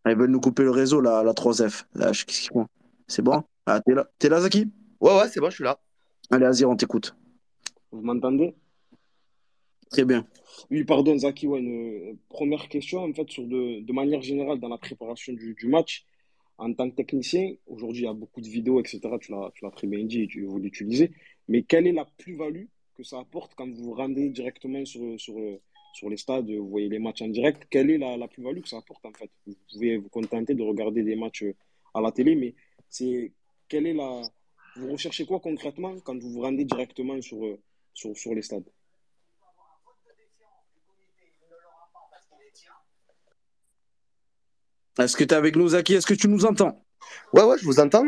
Ils 0.07 0.17
veulent 0.17 0.31
nous 0.31 0.41
couper 0.41 0.65
le 0.65 0.71
réseau, 0.71 1.00
la, 1.00 1.23
la 1.23 1.33
3F. 1.33 1.85
Là, 1.95 2.09
qu'est-ce 2.09 2.25
qu'ils 2.25 2.53
font? 2.53 2.67
C'est 3.07 3.23
bon? 3.23 3.43
Ah, 3.67 3.81
T'es 3.81 3.95
là, 3.95 4.07
es 4.23 4.29
là, 4.29 4.41
Zaki? 4.41 4.71
Ouais, 5.00 5.17
ouais, 5.17 5.29
c'est 5.29 5.41
bon, 5.41 5.49
je 5.49 5.57
suis 5.57 5.65
là. 5.65 5.79
Allez, 6.31 6.45
Azir, 6.47 6.69
on 6.69 6.77
t'écoute. 6.77 7.15
Vous 7.90 8.02
m'entendez? 8.02 8.54
Très 9.90 10.04
bien. 10.04 10.26
Oui, 10.71 10.85
pardon, 10.85 11.16
Zaki. 11.16 11.47
Ouais, 11.47 11.61
une 11.61 12.18
première 12.28 12.68
question, 12.68 13.04
en 13.04 13.12
fait, 13.12 13.30
sur 13.30 13.45
de, 13.47 13.80
de 13.80 13.92
manière 13.92 14.21
générale, 14.21 14.61
dans 14.61 14.68
la 14.68 14.78
préparation 14.78 15.33
du, 15.33 15.54
du 15.54 15.66
match 15.66 16.04
en 16.59 16.73
tant 16.75 16.90
que 16.90 16.97
technicien, 16.97 17.54
aujourd'hui, 17.66 18.02
il 18.02 18.04
y 18.07 18.09
a 18.09 18.12
beaucoup 18.12 18.40
de 18.40 18.49
vidéos, 18.49 18.80
etc. 18.80 19.00
Tu 19.21 19.33
l'as 19.33 19.71
très 19.71 19.87
bien 19.87 20.04
dit 20.04 20.23
et 20.23 20.26
tu 20.26 20.45
veux 20.45 20.59
l'utiliser. 20.59 21.12
Mais 21.47 21.62
quelle 21.62 21.87
est 21.87 21.92
la 21.92 22.04
plus-value 22.04 22.64
que 22.97 23.04
ça 23.04 23.21
apporte 23.21 23.54
quand 23.54 23.68
vous 23.68 23.85
vous 23.85 23.95
rendez 23.95 24.28
directement 24.28 24.85
sur, 24.85 25.18
sur, 25.21 25.37
sur 25.95 26.11
les 26.11 26.16
stades, 26.16 26.50
vous 26.50 26.68
voyez 26.68 26.88
les 26.88 26.99
matchs 26.99 27.23
en 27.23 27.28
direct 27.28 27.68
Quelle 27.71 27.90
est 27.90 27.99
la, 27.99 28.16
la 28.16 28.26
plus-value 28.26 28.61
que 28.61 28.68
ça 28.68 28.78
apporte 28.78 29.07
en 29.07 29.12
fait? 29.12 29.30
Vous 29.47 29.54
pouvez 29.71 29.97
vous 29.97 30.09
contenter 30.09 30.54
de 30.54 30.62
regarder 30.62 31.04
des 31.04 31.14
matchs 31.14 31.45
à 31.95 32.00
la 32.00 32.11
télé, 32.11 32.35
mais 32.35 32.54
c'est 32.88 33.33
quelle 33.68 33.87
est 33.87 33.95
la. 33.95 34.23
Vous 34.76 34.90
recherchez 34.92 35.26
quoi 35.26 35.38
concrètement 35.38 35.95
quand 36.00 36.18
vous 36.21 36.30
vous 36.30 36.40
rendez 36.40 36.64
directement 36.64 37.21
sur, 37.23 37.38
sur, 37.99 38.17
sur 38.17 38.33
les 38.33 38.43
stades. 38.43 38.64
Est-ce 44.99 45.17
que 45.17 45.25
tu 45.25 45.35
es 45.35 45.37
avec 45.37 45.57
nous, 45.57 45.69
Zaki? 45.69 45.95
Est-ce 45.95 46.07
que 46.07 46.14
tu 46.14 46.28
nous 46.28 46.45
entends? 46.45 46.85
Ouais, 47.33 47.43
ouais, 47.43 47.57
je 47.59 47.64
vous 47.64 47.78
entends. 47.78 48.05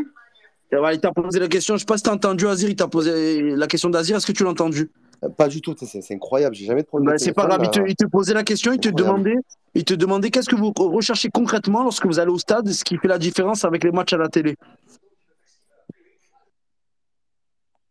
il 0.72 1.00
t'a 1.00 1.12
posé 1.12 1.38
la 1.38 1.48
question, 1.48 1.74
je 1.74 1.76
ne 1.76 1.78
sais 1.80 1.86
pas 1.86 1.96
si 1.96 2.02
tu 2.02 2.10
as 2.10 2.12
entendu 2.12 2.46
Azir, 2.46 2.68
il 2.68 2.76
t'a 2.76 2.88
posé 2.88 3.42
la 3.42 3.66
question 3.66 3.90
d'Azir, 3.90 4.16
est-ce 4.16 4.26
que 4.26 4.32
tu 4.32 4.44
l'as 4.44 4.50
entendu? 4.50 4.90
Euh, 5.24 5.28
Pas 5.28 5.48
du 5.48 5.60
tout, 5.60 5.74
c'est 5.78 6.14
incroyable, 6.14 6.54
j'ai 6.54 6.66
jamais 6.66 6.82
de 6.82 6.86
problème. 6.86 7.12
Bah, 7.12 7.18
c'est 7.18 7.32
pas 7.32 7.46
grave, 7.46 7.62
il 7.86 7.94
te, 7.94 8.06
posait 8.06 8.34
la 8.34 8.42
question, 8.42 8.72
il 8.72 8.80
te 8.80 8.88
demandait, 8.88 9.36
il 9.74 9.84
te 9.84 9.94
demandait 9.94 10.30
qu'est-ce 10.30 10.48
que 10.48 10.56
vous 10.56 10.72
recherchez 10.76 11.28
concrètement 11.30 11.84
lorsque 11.84 12.06
vous 12.06 12.18
allez 12.18 12.32
au 12.32 12.38
stade, 12.38 12.68
ce 12.68 12.84
qui 12.84 12.96
fait 12.96 13.08
la 13.08 13.18
différence 13.18 13.64
avec 13.64 13.84
les 13.84 13.92
matchs 13.92 14.12
à 14.12 14.18
la 14.18 14.28
télé. 14.28 14.56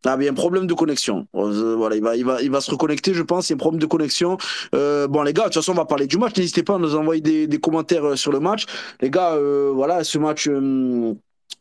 Ah, 0.06 0.16
il 0.18 0.24
y 0.24 0.28
a 0.30 0.32
un 0.32 0.34
problème 0.36 0.66
de 0.66 0.74
connexion. 0.74 1.28
Euh, 1.36 1.76
voilà, 1.76 1.98
il 1.98 2.02
va, 2.02 2.16
il, 2.16 2.24
va, 2.24 2.42
il 2.42 2.50
va 2.50 2.62
se 2.62 2.72
reconnecter, 2.72 3.14
je 3.14 3.24
pense. 3.24 3.50
Il 3.50 3.52
y 3.52 3.54
a 3.54 3.56
un 3.56 3.58
problème 3.58 3.82
de 3.82 3.86
connexion. 3.86 4.38
Euh, 4.74 5.08
bon, 5.08 5.24
les 5.24 5.34
gars, 5.34 5.44
de 5.44 5.48
toute 5.48 5.56
façon, 5.56 5.74
on 5.74 5.76
va 5.76 5.86
parler 5.86 6.08
du 6.08 6.18
match. 6.18 6.38
N'hésitez 6.38 6.64
pas 6.64 6.76
à 6.76 6.78
nous 6.78 6.96
envoyer 6.96 7.22
des, 7.22 7.48
des 7.48 7.60
commentaires 7.60 8.06
euh, 8.06 8.16
sur 8.16 8.32
le 8.32 8.40
match. 8.40 8.66
Les 9.02 9.10
gars, 9.10 9.34
euh, 9.34 9.72
voilà, 9.76 10.06
ce 10.06 10.18
match 10.18 10.48
euh, 10.48 11.14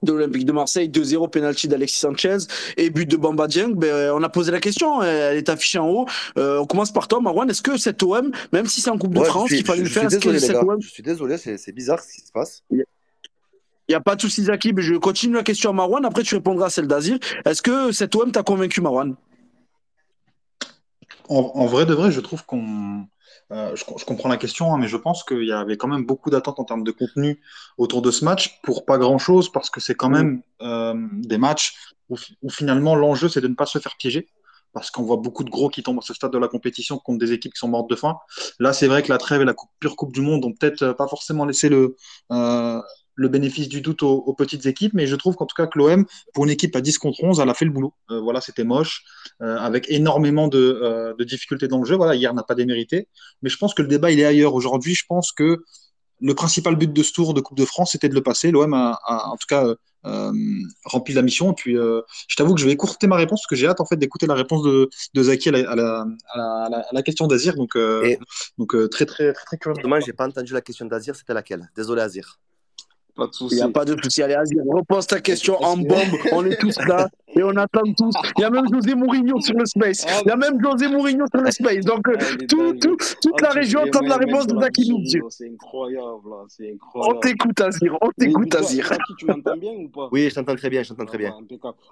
de 0.05 0.13
l'Olympique 0.13 0.45
de 0.45 0.53
Marseille, 0.53 0.89
2-0, 0.89 1.31
penalty 1.31 1.67
d'Alexis 1.67 1.99
Sanchez 1.99 2.37
et 2.77 2.91
but 2.91 3.11
de 3.11 3.17
Bamba 3.17 3.49
Dieng. 3.49 3.75
Ben, 3.75 4.13
on 4.15 4.23
a 4.23 4.29
posé 4.29 4.53
la 4.53 4.61
question, 4.61 5.03
elle 5.03 5.37
est 5.37 5.49
affichée 5.49 5.81
en 5.81 5.89
haut. 5.89 6.07
on 6.37 6.67
commence 6.67 6.93
par 6.93 7.09
toi, 7.09 7.21
Marwan. 7.21 7.51
Est-ce 7.51 7.63
que 7.63 7.77
cet 7.77 8.05
OM, 8.05 8.31
même 8.53 8.67
si 8.67 8.81
c'est 8.81 8.91
en 8.91 8.99
Coupe 8.99 9.15
de 9.15 9.25
France, 9.25 9.51
il 9.51 9.65
fallait 9.65 9.83
le 9.83 9.89
faire, 9.89 10.05
est-ce 10.05 10.19
que 10.19 10.65
OM... 10.65 10.81
Je 10.81 10.89
suis 10.89 11.03
désolé, 11.03 11.39
c'est 11.39 11.73
bizarre 11.73 12.01
ce 12.01 12.15
qui 12.15 12.21
se 12.21 12.31
passe. 12.31 12.63
Il 13.89 13.93
n'y 13.93 13.97
a 13.97 14.01
pas 14.01 14.17
de 14.17 14.21
souci, 14.21 14.45
Zaki. 14.45 14.73
Mais 14.75 14.83
je 14.83 14.95
continue 14.95 15.35
la 15.35 15.43
question 15.43 15.71
à 15.71 15.73
Marwan. 15.73 16.05
Après, 16.05 16.23
tu 16.23 16.35
répondras 16.35 16.67
à 16.67 16.71
celle 16.71 16.87
d'Azir. 16.87 17.19
Est-ce 17.45 17.63
que 17.63 17.91
cet 17.91 18.15
OM 18.15 18.31
t'a 18.31 18.43
convaincu, 18.43 18.81
Marwan? 18.81 19.17
En, 21.29 21.67
vrai 21.67 21.85
de 21.85 21.95
vrai, 21.95 22.11
je 22.11 22.21
trouve 22.21 22.45
qu'on. 22.45 23.07
Euh, 23.51 23.75
je, 23.75 24.05
comprends 24.05 24.29
la 24.29 24.37
question, 24.37 24.75
hein, 24.75 24.79
mais 24.79 24.89
je 24.89 24.97
pense 24.97 25.25
qu'il 25.25 25.45
y 25.45 25.53
avait 25.53 25.79
quand 25.79 25.89
même 25.89 26.05
beaucoup 26.05 26.29
d'attentes 26.29 26.59
en 26.61 26.65
termes 26.65 26.85
de 26.85 26.91
contenu 26.91 27.41
autour 27.79 28.03
de 28.03 28.11
ce 28.11 28.25
match 28.25 28.61
pour 28.63 28.85
pas 28.85 28.99
grand 28.99 29.17
chose, 29.19 29.51
parce 29.51 29.71
que 29.71 29.81
c'est 29.81 29.95
quand 29.95 30.11
même 30.11 30.43
euh, 30.61 30.95
des 31.13 31.39
matchs 31.39 31.95
où, 32.11 32.17
finalement 32.51 32.95
l'enjeu 32.95 33.29
c'est 33.29 33.41
de 33.41 33.49
ne 33.49 33.55
pas 33.55 33.67
se 33.67 33.79
faire 33.79 33.97
piéger 33.99 34.29
parce 34.75 34.91
qu'on 34.91 35.03
voit 35.03 35.17
beaucoup 35.17 35.45
de 35.45 35.51
gros 35.51 35.71
qui 35.71 35.83
tombent 35.83 35.99
à 35.99 36.03
ce 36.03 36.13
stade 36.13 36.31
de 36.31 36.39
la 36.39 36.49
compétition 36.49 36.99
contre 36.99 37.19
des 37.19 37.33
équipes 37.33 37.55
qui 37.55 37.59
sont 37.59 37.69
mortes 37.69 37.89
de 37.89 37.97
faim. 37.97 38.19
Là, 38.61 38.75
c'est 38.75 38.87
vrai 38.87 39.03
que 39.03 39.09
la 39.09 39.17
trêve 39.17 39.41
et 39.41 39.47
la 39.47 39.55
pure 39.81 39.97
Coupe 39.97 40.13
du 40.13 40.21
Monde 40.21 40.45
ont 40.45 40.53
peut-être 40.53 40.93
pas 40.93 41.09
forcément 41.09 41.47
laissé 41.47 41.71
le, 41.71 41.97
euh, 42.33 42.81
le 43.19 43.29
bénéfice 43.29 43.69
du 43.69 43.81
doute 43.81 44.05
aux, 44.05 44.33
petites 44.33 44.67
équipes, 44.67 44.95
mais 44.95 45.07
je 45.07 45.17
trouve 45.17 45.35
qu'en 45.35 45.45
tout 45.45 45.57
cas 45.57 45.67
que 45.67 45.77
l'OM, 45.77 46.07
pour 46.33 46.45
une 46.45 46.51
équipe 46.51 46.75
à 46.77 46.81
10 46.81 46.99
contre 46.99 47.25
11, 47.25 47.41
elle 47.41 47.49
a 47.49 47.55
fait 47.55 47.65
le 47.65 47.73
boulot. 47.73 47.93
Euh, 48.13 48.21
voilà, 48.21 48.41
c'était 48.41 48.63
moche, 48.63 49.03
euh, 49.43 49.57
avec 49.59 49.91
énormément 49.91 50.47
de, 50.47 50.81
euh, 50.83 51.15
de, 51.19 51.25
difficultés 51.25 51.67
dans 51.67 51.81
le 51.81 51.85
jeu. 51.85 51.97
Voilà, 51.97 52.15
hier 52.15 52.33
n'a 52.33 52.45
pas 52.45 52.55
démérité, 52.55 53.09
mais 53.43 53.51
je 53.51 53.59
pense 53.59 53.75
que 53.75 53.83
le 53.83 53.89
débat 53.89 54.13
il 54.13 54.21
est 54.21 54.25
ailleurs. 54.25 54.55
Aujourd'hui, 54.55 54.95
je 54.95 55.05
pense 55.09 55.33
que 55.33 55.65
le 56.21 56.35
principal 56.35 56.77
but 56.77 56.93
de 56.93 57.03
ce 57.03 57.13
tour 57.13 57.35
de 57.35 57.41
Coupe 57.41 57.59
de 57.59 57.65
France, 57.65 57.93
c'était 57.93 58.09
de 58.09 58.15
le 58.15 58.23
passer. 58.23 58.53
L'OM 58.53 58.73
a, 58.73 59.01
en 59.07 59.37
tout 59.37 59.47
cas 59.49 59.75
rempli 60.85 61.13
la 61.13 61.23
mission. 61.23 61.51
Et 61.51 61.55
puis, 61.55 61.75
je 61.75 62.37
t'avoue 62.37 62.55
que 62.55 62.61
je 62.61 62.67
vais 62.67 62.73
écourter 62.73 63.07
ma 63.09 63.17
réponse 63.17 63.41
parce 63.41 63.49
que 63.49 63.57
j'ai 63.57 63.67
hâte 63.67 63.81
en 63.81 63.85
fait 63.85 63.97
d'écouter 63.97 64.27
la 64.27 64.35
réponse 64.35 64.63
de, 64.63 64.89
de 65.15 65.23
Zaki 65.23 65.49
à 65.51 65.53
la, 65.53 65.71
à 65.71 65.77
la, 65.77 66.07
à 66.35 66.69
la, 66.71 66.87
la 66.91 67.03
question 67.03 67.27
d'Azir. 67.27 67.55
Donc, 67.57 67.77
donc 68.59 68.91
très, 68.91 69.07
très, 69.07 69.33
très, 69.33 69.45
très 69.45 69.59
curieux. 69.59 69.81
Dommage, 69.83 70.05
j'ai 70.07 70.13
pas 70.13 70.27
entendu 70.27 70.53
la 70.53 70.61
question 70.61 70.87
d'Azir. 70.87 71.15
C'était 71.15 71.35
laquelle? 71.35 71.71
Désolé, 71.77 72.03
Azir. 72.03 72.39
Il 73.51 73.57
n'y 73.57 73.61
a 73.63 73.69
pas 73.69 73.85
de 73.85 74.01
souci. 74.01 74.23
Allez, 74.23 74.35
vas-y, 74.35 74.57
repose 74.69 75.07
ta 75.07 75.21
question 75.21 75.57
en 75.63 75.77
bombe. 75.77 76.15
On 76.33 76.45
est 76.47 76.57
tous 76.57 76.79
là 76.87 77.09
et 77.35 77.43
on 77.43 77.57
attend 77.57 77.83
tous. 77.97 78.15
Il 78.37 78.43
y 78.43 78.45
a 78.45 78.51
même 78.51 78.67
José 78.73 78.95
Mourinho 78.95 79.41
sur 79.41 79.55
le 79.57 79.67
space. 79.67 80.07
Ah, 80.09 80.21
Il 80.25 80.29
y 80.29 80.31
a 80.31 80.37
même 80.37 80.61
José 80.63 80.89
Mourinho 80.89 81.25
sur 81.33 81.43
le 81.43 81.51
space. 81.51 81.85
Donc, 81.85 82.07
euh, 82.09 82.17
tout, 82.49 82.75
tout, 82.75 82.97
toute 83.21 83.41
la 83.41 83.51
région 83.51 83.81
attend 83.83 84.01
la 84.03 84.17
réponse 84.17 84.47
de 84.47 84.59
Zaki 84.59 84.93
C'est 85.31 85.49
incroyable. 85.49 86.31
C'est 86.49 86.73
incroyable. 86.73 87.17
On 87.17 87.21
t'écoute, 87.21 87.61
Azir. 87.61 87.99
On 88.01 88.11
t'écoute, 88.17 88.55
Azir. 88.55 88.91
Tu 89.19 89.27
m'entends 89.27 89.57
bien 89.57 89.73
ou 89.73 89.89
pas? 89.89 90.09
Oui, 90.13 90.29
je 90.31 90.35
t'entends 90.37 90.57
très 90.57 90.71
bien. 90.71 90.83
Je 90.83 90.91
t'entends 90.91 91.07
très 91.07 91.19
bien. 91.19 91.35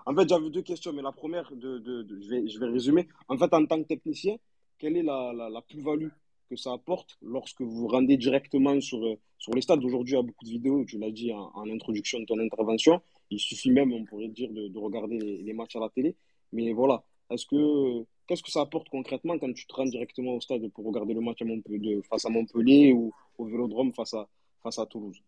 En 0.06 0.14
fait, 0.14 0.28
j'avais 0.28 0.50
deux 0.50 0.62
questions, 0.62 0.92
mais 0.94 1.02
la 1.02 1.12
première, 1.12 1.50
de, 1.52 1.78
de, 1.78 2.06
je, 2.22 2.28
vais, 2.30 2.48
je 2.48 2.58
vais 2.58 2.66
résumer. 2.66 3.08
En 3.28 3.36
fait, 3.36 3.52
en 3.52 3.64
tant 3.66 3.82
que 3.82 3.88
technicien, 3.88 4.36
quelle 4.78 4.96
est 4.96 5.02
la, 5.02 5.32
la, 5.36 5.48
la 5.50 5.60
plus-value 5.62 6.08
que 6.48 6.56
ça 6.56 6.72
apporte 6.72 7.18
lorsque 7.22 7.60
vous 7.60 7.70
vous 7.70 7.88
rendez 7.88 8.16
directement 8.16 8.80
sur, 8.80 9.00
sur 9.38 9.54
les 9.54 9.62
stades. 9.62 9.84
Aujourd'hui, 9.84 10.14
il 10.14 10.16
y 10.16 10.20
a 10.20 10.22
beaucoup 10.22 10.44
de 10.44 10.50
vidéos, 10.50 10.84
tu 10.84 10.98
l'as 10.98 11.10
dit 11.10 11.32
en, 11.32 11.68
introduction 11.70 12.20
de 12.20 12.24
ton 12.24 12.38
intervention. 12.38 13.00
Il 13.30 13.38
suffit 13.38 13.70
même, 13.70 13.92
on 13.92 14.04
pourrait 14.04 14.28
dire, 14.28 14.50
de, 14.52 14.68
de 14.68 14.78
regarder 14.78 15.18
les, 15.18 15.42
les, 15.42 15.52
matchs 15.52 15.76
à 15.76 15.80
la 15.80 15.88
télé. 15.88 16.16
Mais 16.52 16.72
voilà, 16.72 17.04
est-ce 17.30 17.46
que 17.46 18.04
qu'est-ce 18.26 18.42
que 18.42 18.50
ça 18.50 18.60
apporte 18.60 18.88
concrètement 18.88 19.38
quand 19.38 19.52
tu 19.52 19.66
te 19.66 19.74
rends 19.74 19.86
directement 19.86 20.34
au 20.34 20.40
stade 20.40 20.68
pour 20.72 20.84
regarder 20.86 21.14
le 21.14 21.20
match 21.20 21.42
à 21.42 21.44
Montpellier, 21.44 22.00
face 22.08 22.24
à 22.24 22.28
Montpellier 22.28 22.92
ou 22.92 23.12
au 23.38 23.44
Vélodrome 23.44 23.92
face 23.92 24.14
à, 24.14 24.28
face 24.62 24.78
à 24.78 24.86
Toulouse? 24.86 25.22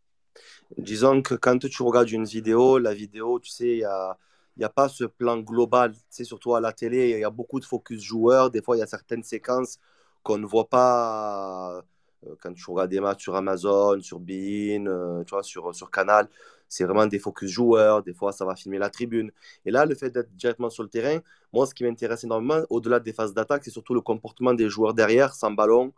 Disons 0.77 1.23
que 1.23 1.35
quand 1.35 1.59
tu 1.59 1.83
regardes 1.83 2.11
une 2.11 2.25
vidéo, 2.25 2.79
la 2.79 2.95
vidéo, 2.95 3.41
tu 3.41 3.51
sais, 3.51 3.69
il 3.69 3.79
y 3.79 3.85
a 3.85 4.17
il 4.59 4.63
n'y 4.63 4.65
a 4.65 4.71
pas 4.71 4.89
ce 4.89 5.05
plan 5.05 5.39
global. 5.39 5.93
Tu 5.93 6.01
sais, 6.11 6.25
surtout 6.25 6.57
à 6.57 6.61
la 6.61 6.73
télé, 6.73 7.11
il 7.11 7.21
y 7.21 7.25
a 7.25 7.31
beaucoup 7.31 7.61
de 7.61 7.65
focus 7.65 8.03
joueurs. 8.03 8.51
Des 8.51 8.61
fois, 8.61 8.77
il 8.77 8.81
y 8.81 8.83
a 8.83 8.89
certaines 8.89 9.23
séquences 9.23 9.79
qu'on 10.23 10.39
ne 10.39 10.47
voit 10.47 10.69
pas 10.69 11.83
euh, 12.27 12.35
quand 12.41 12.53
tu 12.55 12.65
regardes 12.71 12.91
des 12.91 13.01
matchs 13.01 13.23
sur 13.23 13.37
Amazon, 13.37 14.01
sur 14.01 14.21
Bein, 14.21 14.87
euh, 14.87 15.25
tu 15.25 15.31
vois, 15.31 15.43
sur, 15.43 15.75
sur 15.75 15.91
Canal. 15.91 16.29
C'est 16.69 16.85
vraiment 16.85 17.07
des 17.07 17.19
focus 17.19 17.51
joueurs. 17.51 18.03
Des 18.03 18.15
fois, 18.15 18.33
ça 18.33 18.45
va 18.45 18.55
filmer 18.57 18.79
la 18.79 18.91
tribune. 18.91 19.33
Et 19.65 19.71
là, 19.71 19.87
le 19.87 19.95
fait 19.95 20.11
d'être 20.11 20.35
directement 20.37 20.71
sur 20.71 20.83
le 20.83 20.89
terrain, 20.89 21.21
moi, 21.53 21.67
ce 21.67 21.75
qui 21.75 21.85
m'intéresse 21.85 22.25
énormément, 22.25 22.63
au-delà 22.71 23.01
des 23.01 23.13
phases 23.13 23.35
d'attaque, 23.35 23.65
c'est 23.65 23.71
surtout 23.71 23.95
le 23.95 24.01
comportement 24.03 24.55
des 24.55 24.69
joueurs 24.69 24.95
derrière, 24.95 25.35
sans 25.35 25.51
ballon 25.53 25.93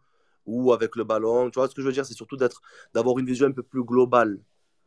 ou 0.47 0.73
avec 0.73 0.97
le 0.97 1.05
ballon. 1.05 1.51
Tu 1.51 1.59
vois 1.59 1.69
ce 1.69 1.75
que 1.75 1.83
je 1.83 1.87
veux 1.87 1.93
dire? 1.93 2.07
C'est 2.07 2.15
surtout 2.15 2.37
d'avoir 2.95 3.19
une 3.19 3.27
vision 3.27 3.47
un 3.47 3.53
peu 3.53 3.63
plus 3.63 3.85
globale 3.85 4.41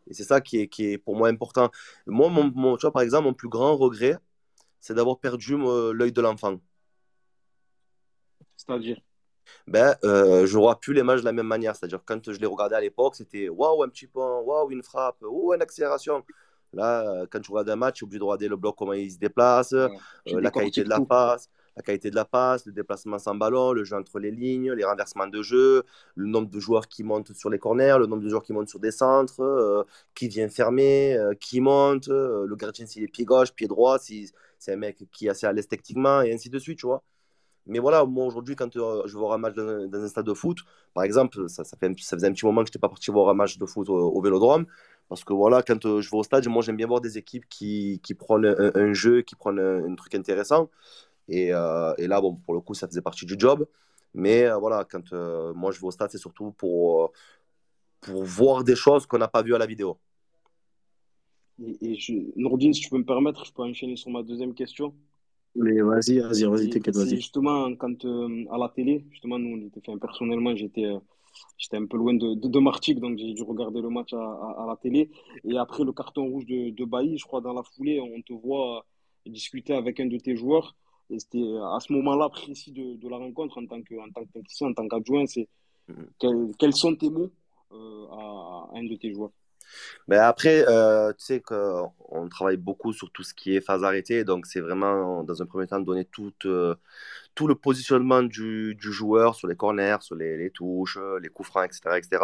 et 0.08 0.14
c'est 0.14 0.24
ça 0.24 0.42
qui 0.42 0.60
est, 0.60 0.68
qui 0.68 0.86
est 0.92 0.98
pour 0.98 1.16
moi 1.16 1.30
important. 1.30 1.72
Moi, 2.08 2.30
mon, 2.30 2.78
tu 2.78 2.82
vois, 2.82 2.92
par 2.92 3.02
exemple, 3.02 3.26
mon 3.26 3.34
plus 3.34 3.50
grand 3.50 3.76
regret, 3.78 4.18
c'est 4.80 4.94
d'avoir 4.94 5.20
perdu 5.20 5.58
l'œil 5.94 6.12
de 6.12 6.22
l'enfant. 6.22 6.60
C'est-à-dire? 8.58 9.00
Ben, 9.68 9.96
euh, 10.04 10.46
je 10.46 10.58
vois 10.58 10.80
plus 10.80 10.94
les 10.94 11.04
matchs 11.04 11.22
de 11.22 11.26
la 11.26 11.32
même 11.32 11.48
manière. 11.48 11.76
C'est-à-dire, 11.76 12.00
quand 12.06 12.32
je 12.32 12.40
les 12.40 12.46
regardais 12.46 12.76
à 12.76 12.82
l'époque, 12.82 13.16
c'était 13.16 13.50
waouh, 13.50 13.84
un 13.84 13.90
petit 13.90 14.08
point, 14.08 14.40
waouh, 14.40 14.72
une 14.72 14.84
frappe, 14.84 15.22
waouh, 15.22 15.54
une 15.54 15.62
accélération. 15.62 16.24
Là, 16.74 17.26
quand 17.30 17.40
tu 17.40 17.52
regardes 17.52 17.70
un 17.70 17.76
match, 17.76 17.98
tu 17.98 18.04
es 18.04 18.06
obligé 18.06 18.20
de 18.20 18.24
regarder 18.24 18.48
le 18.48 18.56
bloc, 18.56 18.76
comment 18.78 18.94
il 18.94 19.12
se 19.12 19.20
déplace, 19.20 19.74
euh, 19.74 19.90
la 20.26 20.50
qualité 20.50 20.84
de 20.84 20.90
la 20.90 21.00
passe 21.02 21.50
la 21.76 21.82
qualité 21.82 22.10
de 22.10 22.16
la 22.16 22.26
passe, 22.26 22.66
le 22.66 22.72
déplacement 22.72 23.20
sans 23.20 23.36
ballon, 23.36 23.74
le 23.74 23.84
jeu 23.84 23.96
entre 23.96 24.20
les 24.20 24.32
lignes, 24.32 24.72
les 24.72 24.84
renversements 24.84 25.28
de 25.28 25.42
jeu, 25.42 25.84
le 26.16 26.28
nombre 26.28 26.50
de 26.50 26.60
joueurs 26.60 26.88
qui 26.88 27.04
montent 27.04 27.34
sur 27.34 27.50
les 27.50 27.60
corners, 27.60 27.96
le 28.00 28.06
nombre 28.06 28.24
de 28.24 28.30
joueurs 28.30 28.44
qui 28.44 28.54
montent 28.54 28.70
sur 28.70 28.80
des 28.80 28.92
centres, 28.92 29.42
euh, 29.42 29.84
qui 30.14 30.28
vient 30.28 30.50
fermer, 30.50 31.16
euh, 31.18 31.34
qui 31.34 31.62
monte, 31.62 32.10
euh, 32.10 32.46
le 32.46 32.56
gardien 32.56 32.86
s'il 32.86 33.04
est 33.04 33.08
pied 33.08 33.26
gauche, 33.26 33.54
pied 33.54 33.68
droit, 33.68 34.00
si 34.00 34.32
c'est 34.60 34.74
un 34.74 34.78
mec 34.78 35.04
qui 35.12 35.28
est 35.28 35.30
assez 35.30 35.48
à 35.48 35.54
l'aise 35.54 35.68
techniquement, 35.68 36.22
et 36.22 36.34
ainsi 36.34 36.50
de 36.50 36.60
suite, 36.60 36.80
tu 36.80 36.86
vois. 36.86 37.04
Mais 37.66 37.80
voilà, 37.80 38.06
moi 38.06 38.26
aujourd'hui, 38.26 38.56
quand 38.56 38.74
je 38.74 39.14
vais 39.14 39.20
voir 39.20 39.34
un 39.34 39.38
match 39.38 39.56
dans, 39.56 39.94
un 39.94 40.08
stade 40.08 40.26
de 40.26 40.34
foot, 40.34 40.60
par 40.94 41.04
exemple, 41.04 41.48
ça, 41.48 41.64
faisait 41.64 42.28
un 42.28 42.34
petit 42.34 42.46
moment 42.46 42.62
que 42.62 42.68
je 42.68 42.72
n'étais 42.72 42.80
pas 42.80 42.90
parti 42.90 43.10
voir 43.12 43.30
un 43.30 43.34
match 43.34 43.58
de 43.58 43.66
foot 43.66 43.88
au, 43.90 44.22
vélodrome, 44.22 44.66
parce 45.08 45.24
que 45.24 45.34
voilà, 45.34 45.64
quand 45.64 45.82
je 46.02 46.10
vais 46.10 46.18
au 46.18 46.24
stade, 46.24 46.48
moi 46.48 46.62
j'aime 46.62 46.76
bien 46.76 46.88
voir 46.88 47.00
des 47.02 47.18
équipes 47.18 47.46
qui, 47.50 48.00
prennent 48.18 48.46
un, 48.46 48.94
jeu, 48.94 49.22
qui 49.22 49.36
prennent 49.36 49.60
un 49.60 49.96
truc 49.96 50.16
intéressant. 50.16 50.70
Euh, 51.32 51.94
et, 51.98 52.08
là, 52.08 52.22
bon, 52.22 52.36
pour 52.36 52.54
le 52.54 52.62
coup, 52.62 52.74
ça 52.74 52.88
faisait 52.88 53.02
partie 53.02 53.26
du 53.26 53.36
job. 53.38 53.66
Mais 54.14 54.46
euh, 54.46 54.58
voilà, 54.58 54.86
quand 54.90 55.12
euh, 55.14 55.54
moi 55.54 55.72
je 55.72 55.80
vais 55.80 55.88
au 55.88 55.92
stade, 55.92 56.12
c'est 56.12 56.18
surtout 56.18 56.52
pour, 56.52 57.12
voir 58.08 58.64
des 58.64 58.76
choses 58.76 59.06
qu'on 59.06 59.18
n'a 59.18 59.28
pas 59.28 59.42
vues 59.42 59.56
à 59.56 59.58
la 59.58 59.66
vidéo. 59.66 59.98
Et. 61.82 61.98
Nourdine, 62.36 62.74
si 62.74 62.82
tu 62.82 62.90
peux 62.90 62.98
me 62.98 63.06
permettre, 63.06 63.46
je 63.46 63.54
peux 63.54 63.64
enchaîner 63.64 63.96
sur 63.96 64.12
ma 64.12 64.24
deuxième 64.24 64.54
question. 64.54 64.94
Mais 65.56 65.82
vas-y, 65.82 66.20
vas-y, 66.20 66.46
vas-y, 66.46 66.70
t'inquiète, 66.70 66.96
vas-y. 66.96 67.18
Justement, 67.18 67.76
quand 67.76 68.06
à 68.06 68.58
la 68.58 68.70
télé, 68.70 69.06
justement, 69.12 69.38
nous, 69.38 69.70
on 69.88 69.98
personnellement, 70.00 70.56
j'étais 70.56 70.92
j'étais 71.58 71.78
un 71.78 71.86
peu 71.86 71.98
loin 71.98 72.14
de, 72.14 72.36
de, 72.36 72.60
Martigues, 72.60 73.00
donc 73.00 73.18
j'ai 73.18 73.34
dû 73.34 73.44
regarder 73.44 73.82
le 73.82 73.90
match 73.90 74.14
à, 74.14 74.18
à, 74.18 74.66
la 74.68 74.76
télé. 74.76 75.10
Et 75.44 75.58
après 75.58 75.84
le 75.84 75.92
carton 75.92 76.26
rouge 76.28 76.46
de, 76.46 76.70
de 76.70 76.86
Bailly, 76.86 77.18
je 77.18 77.26
crois, 77.26 77.42
dans 77.42 77.54
la 77.54 77.64
foulée, 77.64 78.00
on 78.00 78.22
te 78.22 78.34
voit 78.34 78.86
discuter 79.26 79.74
avec 79.74 80.00
un 80.00 80.08
de 80.08 80.18
tes 80.18 80.36
joueurs. 80.36 80.76
Et 81.10 81.20
c'était 81.20 81.44
à 81.62 81.80
ce 81.80 81.92
moment-là 81.94 82.30
précis 82.30 82.72
de, 82.72 82.96
de, 82.96 83.10
la 83.10 83.18
rencontre 83.18 83.58
en 83.58 83.66
tant 83.66 83.82
que 83.82 83.96
en 83.96 84.10
tant 84.12 84.24
que 84.26 84.64
en 84.66 84.74
tant 84.74 84.88
qu'adjoint, 84.88 85.26
c'est 85.26 85.48
mm-hmm. 85.90 86.56
quels 86.58 86.74
sont 86.74 86.96
tes 86.96 87.10
mots 87.10 87.32
euh, 87.72 88.06
à, 88.12 88.70
un 88.74 88.84
de 88.84 88.96
tes 88.96 89.12
joueurs? 89.12 89.32
Ben 90.08 90.20
après, 90.22 90.66
euh, 90.68 91.12
tu 91.14 91.26
sais 91.26 91.42
qu'on 91.42 92.30
travaille 92.30 92.58
beaucoup 92.58 92.94
sur 92.94 93.12
tout 93.12 93.24
ce 93.24 93.34
qui 93.34 93.56
est 93.56 93.62
phase 93.62 93.84
arrêtée, 93.84 94.24
donc 94.24 94.46
c'est 94.46 94.60
vraiment 94.60 95.24
dans 95.24 95.42
un 95.42 95.46
premier 95.46 95.68
temps 95.68 95.80
de 95.80 95.86
donner 95.86 96.06
tout, 96.06 96.34
euh, 96.46 96.76
tout 97.36 97.48
le 97.48 97.56
positionnement 97.56 98.24
du, 98.24 98.76
du, 98.76 98.92
joueur 98.92 99.36
sur 99.36 99.48
les 99.48 99.56
corners, 99.56 99.98
sur 100.02 100.16
les, 100.16 100.38
les, 100.38 100.52
touches, 100.52 100.98
les 101.22 101.30
coups 101.30 101.50
francs, 101.50 101.66
etc. 101.66 101.98
etc. 101.98 102.24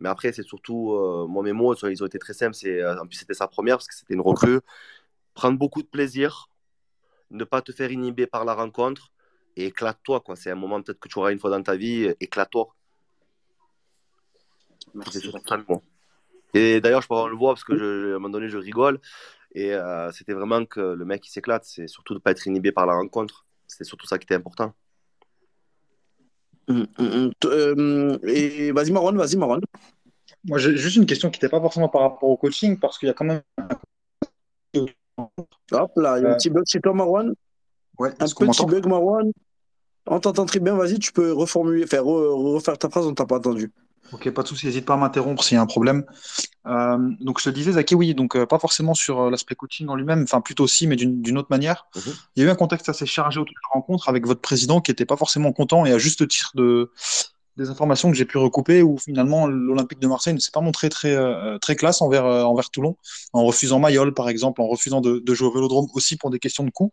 Mais 0.00 0.08
après, 0.08 0.32
c'est 0.32 0.42
surtout, 0.42 0.96
moi 1.28 1.42
mes 1.42 1.52
mots, 1.52 1.74
ils 1.74 2.02
ont 2.02 2.06
été 2.06 2.18
très 2.18 2.32
simples, 2.32 2.56
en 3.00 3.06
plus 3.06 3.16
c'était 3.18 3.34
sa 3.34 3.48
première 3.48 3.76
parce 3.76 3.88
que 3.88 3.94
c'était 3.94 4.14
une 4.14 4.22
recrue, 4.22 4.60
prendre 5.34 5.58
beaucoup 5.58 5.82
de 5.82 5.88
plaisir, 5.88 6.48
ne 7.30 7.44
pas 7.44 7.62
te 7.62 7.72
faire 7.72 7.90
inhiber 7.92 8.26
par 8.26 8.44
la 8.44 8.54
rencontre 8.54 9.12
et 9.56 9.66
éclate-toi. 9.66 10.20
Quoi. 10.20 10.36
C'est 10.36 10.50
un 10.50 10.54
moment 10.54 10.82
peut-être 10.82 11.00
que 11.00 11.08
tu 11.08 11.18
auras 11.18 11.32
une 11.32 11.38
fois 11.38 11.50
dans 11.50 11.62
ta 11.62 11.76
vie, 11.76 12.12
éclate-toi. 12.20 12.74
Et 16.54 16.80
d'ailleurs, 16.80 17.02
je 17.02 17.08
peux 17.08 17.28
le 17.28 17.36
voir 17.36 17.54
parce 17.54 17.64
que 17.64 17.76
je, 17.76 18.12
à 18.12 18.16
un 18.16 18.18
moment 18.18 18.30
donné, 18.30 18.48
je 18.48 18.58
rigole. 18.58 19.00
Et 19.54 19.74
euh, 19.74 20.10
c'était 20.12 20.32
vraiment 20.32 20.64
que 20.64 20.80
le 20.80 21.04
mec 21.04 21.22
qui 21.22 21.30
s'éclate, 21.30 21.64
c'est 21.64 21.88
surtout 21.88 22.14
de 22.14 22.18
ne 22.18 22.22
pas 22.22 22.30
être 22.30 22.46
inhibé 22.46 22.72
par 22.72 22.86
la 22.86 22.94
rencontre. 22.94 23.46
C'est 23.66 23.84
surtout 23.84 24.06
ça 24.06 24.18
qui 24.18 24.24
était 24.24 24.34
important. 24.34 24.72
Hum, 26.68 26.86
hum, 26.98 27.12
hum. 27.12 27.32
Euh, 27.44 28.18
et 28.24 28.72
vas-y, 28.72 28.92
Marwan, 28.92 29.16
vas-y, 29.16 29.36
Marwan. 29.36 29.60
Moi, 30.44 30.58
j'ai 30.58 30.76
juste 30.76 30.96
une 30.96 31.06
question 31.06 31.30
qui 31.30 31.38
n'était 31.38 31.48
pas 31.48 31.60
forcément 31.60 31.88
par 31.88 32.02
rapport 32.02 32.28
au 32.28 32.36
coaching, 32.36 32.78
parce 32.78 32.98
qu'il 32.98 33.08
y 33.08 33.10
a 33.10 33.14
quand 33.14 33.24
même 33.24 33.42
Hop 35.72 35.92
là, 35.96 36.18
il 36.18 36.22
y 36.22 36.26
a 36.26 36.30
un 36.30 36.32
euh, 36.32 36.36
petit 36.36 36.50
bug 36.50 36.64
chez 36.66 36.80
toi, 36.80 36.94
Marwan. 36.94 37.34
Ouais, 37.98 38.10
un 38.18 38.26
petit 38.26 38.66
bug, 38.66 38.86
Marwan. 38.86 39.30
On 40.06 40.18
t'entend 40.18 40.46
très 40.46 40.60
bien, 40.60 40.74
vas-y, 40.74 40.98
tu 40.98 41.12
peux 41.12 41.32
reformuler, 41.32 41.86
faire 41.86 42.04
refaire 42.04 42.78
ta 42.78 42.88
phrase, 42.88 43.06
on 43.06 43.14
t'a 43.14 43.26
pas 43.26 43.36
entendu. 43.36 43.70
Ok, 44.12 44.28
pas 44.30 44.42
de 44.42 44.48
souci, 44.48 44.66
n'hésite 44.66 44.86
pas 44.86 44.94
à 44.94 44.96
m'interrompre 44.96 45.44
s'il 45.44 45.54
y 45.54 45.58
a 45.58 45.62
un 45.62 45.66
problème. 45.66 46.04
Euh, 46.66 46.98
donc 47.20 47.38
je 47.38 47.44
te 47.44 47.50
disais, 47.50 47.72
Zaki, 47.72 47.94
oui, 47.94 48.14
donc 48.14 48.36
euh, 48.36 48.44
pas 48.44 48.58
forcément 48.58 48.94
sur 48.94 49.30
l'aspect 49.30 49.54
coaching 49.54 49.88
en 49.88 49.94
lui-même, 49.94 50.22
enfin 50.24 50.40
plutôt 50.40 50.64
aussi, 50.64 50.86
mais 50.86 50.96
d'une 50.96 51.38
autre 51.38 51.48
manière. 51.50 51.86
Mhm. 51.94 52.12
Il 52.36 52.42
y 52.42 52.46
a 52.46 52.48
eu 52.48 52.50
un 52.50 52.56
contexte 52.56 52.88
assez 52.88 53.06
chargé 53.06 53.38
autour 53.38 53.54
de 53.54 53.68
la 53.68 53.74
rencontre 53.74 54.08
avec 54.08 54.26
votre 54.26 54.40
président 54.40 54.80
qui 54.80 54.90
n'était 54.90 55.06
pas 55.06 55.16
forcément 55.16 55.52
content 55.52 55.86
et 55.86 55.92
à 55.92 55.98
juste 55.98 56.26
titre 56.26 56.50
de, 56.54 56.90
des 57.56 57.68
informations 57.68 58.10
que 58.10 58.16
j'ai 58.16 58.24
pu 58.24 58.38
recouper 58.38 58.82
où 58.82 58.98
finalement 58.98 59.46
l'Olympique 59.46 59.98
de 59.98 60.06
Marseille 60.06 60.34
ne 60.34 60.38
s'est 60.38 60.50
pas 60.52 60.60
montré 60.60 60.88
très, 60.88 61.14
euh, 61.14 61.58
très 61.58 61.76
classe 61.76 62.00
envers, 62.00 62.24
euh, 62.24 62.42
envers 62.42 62.70
Toulon, 62.70 62.96
en 63.32 63.44
refusant 63.44 63.78
Mayol 63.78 64.14
par 64.14 64.28
exemple, 64.28 64.60
en 64.60 64.68
refusant 64.68 65.00
de, 65.00 65.22
jouer 65.34 65.48
au 65.48 65.52
vélodrome 65.52 65.86
aussi 65.94 66.16
pour 66.16 66.30
des 66.30 66.38
questions 66.38 66.64
de 66.64 66.70
coût. 66.70 66.92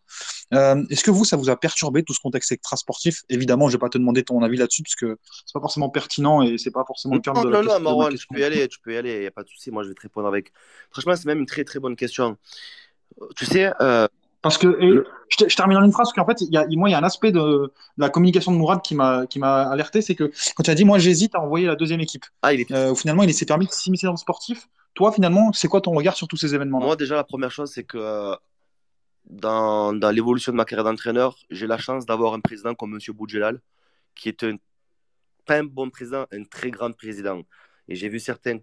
Euh, 0.53 0.83
est-ce 0.89 1.03
que 1.03 1.11
vous, 1.11 1.25
ça 1.25 1.37
vous 1.37 1.49
a 1.49 1.55
perturbé 1.57 2.03
tout 2.03 2.13
ce 2.13 2.19
contexte 2.19 2.51
extra-sportif? 2.51 3.23
Évidemment, 3.29 3.67
je 3.67 3.73
ne 3.73 3.77
vais 3.77 3.81
pas 3.81 3.89
te 3.89 3.97
demander 3.97 4.23
ton 4.23 4.41
avis 4.41 4.57
là-dessus 4.57 4.83
parce 4.83 4.95
que 4.95 5.17
c'est 5.45 5.53
pas 5.53 5.61
forcément 5.61 5.89
pertinent 5.89 6.41
et 6.41 6.57
c'est 6.57 6.71
pas 6.71 6.83
forcément 6.85 7.15
le 7.15 7.21
terme 7.21 7.43
de 7.43 7.49
la 7.49 7.61
Non, 7.61 7.79
non, 7.79 8.09
tu 8.09 8.27
peux 8.27 8.39
y 8.39 8.43
aller, 8.43 8.67
tu 8.67 8.79
peux 8.79 8.93
y 8.93 8.97
aller, 8.97 9.13
il 9.13 9.19
n'y 9.21 9.27
a 9.27 9.31
pas 9.31 9.43
de 9.43 9.49
souci, 9.49 9.71
moi 9.71 9.83
je 9.83 9.89
vais 9.89 9.95
te 9.95 10.01
répondre 10.01 10.27
avec. 10.27 10.51
Franchement, 10.91 11.15
c'est 11.15 11.25
même 11.25 11.39
une 11.39 11.45
très 11.45 11.63
très 11.63 11.79
bonne 11.79 11.95
question. 11.95 12.37
Tu 13.35 13.45
sais, 13.45 13.71
parce 14.47 14.57
que 14.57 15.03
je, 15.27 15.55
termine 15.57 15.77
en 15.77 15.83
une 15.83 15.91
phrase, 15.91 16.07
parce 16.07 16.13
qu'en 16.13 16.25
fait, 16.25 16.39
il 16.39 16.53
y 16.53 16.57
a, 16.57 16.65
moi, 16.77 16.87
il 16.87 16.93
y 16.93 16.95
a 16.95 16.99
un 16.99 17.03
aspect 17.03 17.33
de, 17.33 17.73
la 17.97 18.09
communication 18.09 18.53
de 18.53 18.57
Mourad 18.57 18.81
qui 18.81 18.95
m'a 18.95 19.25
alerté, 19.69 20.01
c'est 20.01 20.15
que 20.15 20.31
quand 20.55 20.63
tu 20.63 20.71
as 20.71 20.75
dit, 20.75 20.85
moi, 20.85 20.99
j'hésite 20.99 21.35
à 21.35 21.41
envoyer 21.41 21.67
la 21.67 21.75
deuxième 21.75 21.99
équipe, 21.99 22.25
ah, 22.41 22.53
il 22.53 22.61
est... 22.61 22.71
Euh, 22.71 22.95
finalement, 22.95 23.23
il 23.23 23.33
s'est 23.33 23.45
permis 23.45 23.65
de 23.65 23.71
s'immiscer 23.71 24.07
dans 24.07 24.13
le 24.13 24.17
sportif. 24.17 24.69
Toi, 24.93 25.11
finalement, 25.11 25.51
c'est 25.51 25.67
quoi 25.67 25.81
ton 25.81 25.91
regard 25.91 26.15
sur 26.15 26.29
tous 26.29 26.37
ces 26.37 26.55
événements 26.55 26.79
-là 26.79 26.85
Moi, 26.85 26.95
déjà, 26.95 27.15
la 27.15 27.25
première 27.25 27.51
chose, 27.51 27.71
c'est 27.73 27.83
que 27.83 27.97
euh, 27.97 28.35
dans, 29.25 29.91
dans 29.91 30.11
l'évolution 30.11 30.53
de 30.53 30.57
ma 30.57 30.63
carrière 30.63 30.85
d'entraîneur, 30.85 31.35
j'ai 31.49 31.67
la 31.67 31.77
chance 31.77 32.05
d'avoir 32.05 32.33
un 32.33 32.39
président 32.39 32.73
comme 32.73 32.93
M. 32.93 33.13
Boudjelal, 33.13 33.59
qui 34.15 34.29
est 34.29 34.43
un, 34.45 34.55
pas 35.45 35.57
un 35.57 35.65
bon 35.65 35.89
président, 35.89 36.25
un 36.31 36.43
très 36.45 36.71
grand 36.71 36.93
président. 36.93 37.41
Et 37.89 37.95
j'ai 37.95 38.07
vu 38.07 38.19
certains 38.19 38.59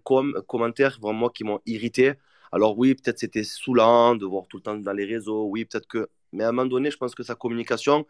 commentaires 0.47 0.97
vraiment 0.99 1.29
qui 1.29 1.43
m'ont 1.43 1.61
irrité 1.67 2.13
alors 2.51 2.77
oui, 2.77 2.95
peut-être 2.95 3.19
c'était 3.19 3.43
saoulant 3.43 4.15
de 4.15 4.25
voir 4.25 4.47
tout 4.47 4.57
le 4.57 4.63
temps 4.63 4.75
dans 4.75 4.93
les 4.93 5.05
réseaux. 5.05 5.45
Oui, 5.45 5.65
peut-être 5.65 5.87
que... 5.87 6.09
Mais 6.31 6.43
à 6.43 6.49
un 6.49 6.51
moment 6.51 6.67
donné, 6.67 6.91
je 6.91 6.97
pense 6.97 7.15
que 7.15 7.23
sa 7.23 7.35
communication, 7.35 8.05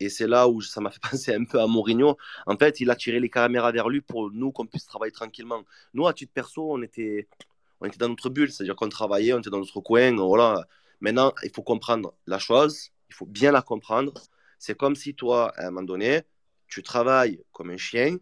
et 0.00 0.08
c'est 0.10 0.26
là 0.26 0.48
où 0.48 0.60
ça 0.60 0.80
m'a 0.80 0.90
fait 0.90 1.00
penser 1.10 1.34
un 1.34 1.44
peu 1.44 1.60
à 1.60 1.66
Mourinho, 1.66 2.16
en 2.46 2.56
fait, 2.56 2.80
il 2.80 2.90
a 2.90 2.96
tiré 2.96 3.20
les 3.20 3.30
caméras 3.30 3.72
vers 3.72 3.88
lui 3.88 4.00
pour 4.00 4.30
nous 4.30 4.52
qu'on 4.52 4.66
puisse 4.66 4.86
travailler 4.86 5.12
tranquillement. 5.12 5.64
Nous, 5.94 6.06
à 6.06 6.12
titre 6.12 6.32
perso, 6.32 6.72
on 6.72 6.82
était, 6.82 7.28
on 7.80 7.86
était 7.86 7.98
dans 7.98 8.08
notre 8.08 8.28
bulle, 8.28 8.52
c'est-à-dire 8.52 8.76
qu'on 8.76 8.88
travaillait, 8.88 9.32
on 9.32 9.38
était 9.38 9.50
dans 9.50 9.58
notre 9.58 9.80
coin. 9.80 10.14
Voilà. 10.16 10.66
Maintenant, 11.00 11.32
il 11.42 11.50
faut 11.50 11.62
comprendre 11.62 12.14
la 12.26 12.38
chose, 12.38 12.90
il 13.08 13.14
faut 13.14 13.26
bien 13.26 13.52
la 13.52 13.62
comprendre. 13.62 14.12
C'est 14.58 14.76
comme 14.76 14.94
si 14.94 15.14
toi, 15.14 15.52
à 15.56 15.68
un 15.68 15.70
moment 15.70 15.82
donné, 15.82 16.22
tu 16.68 16.82
travailles 16.82 17.42
comme 17.52 17.70
un 17.70 17.78
chien 17.78 18.18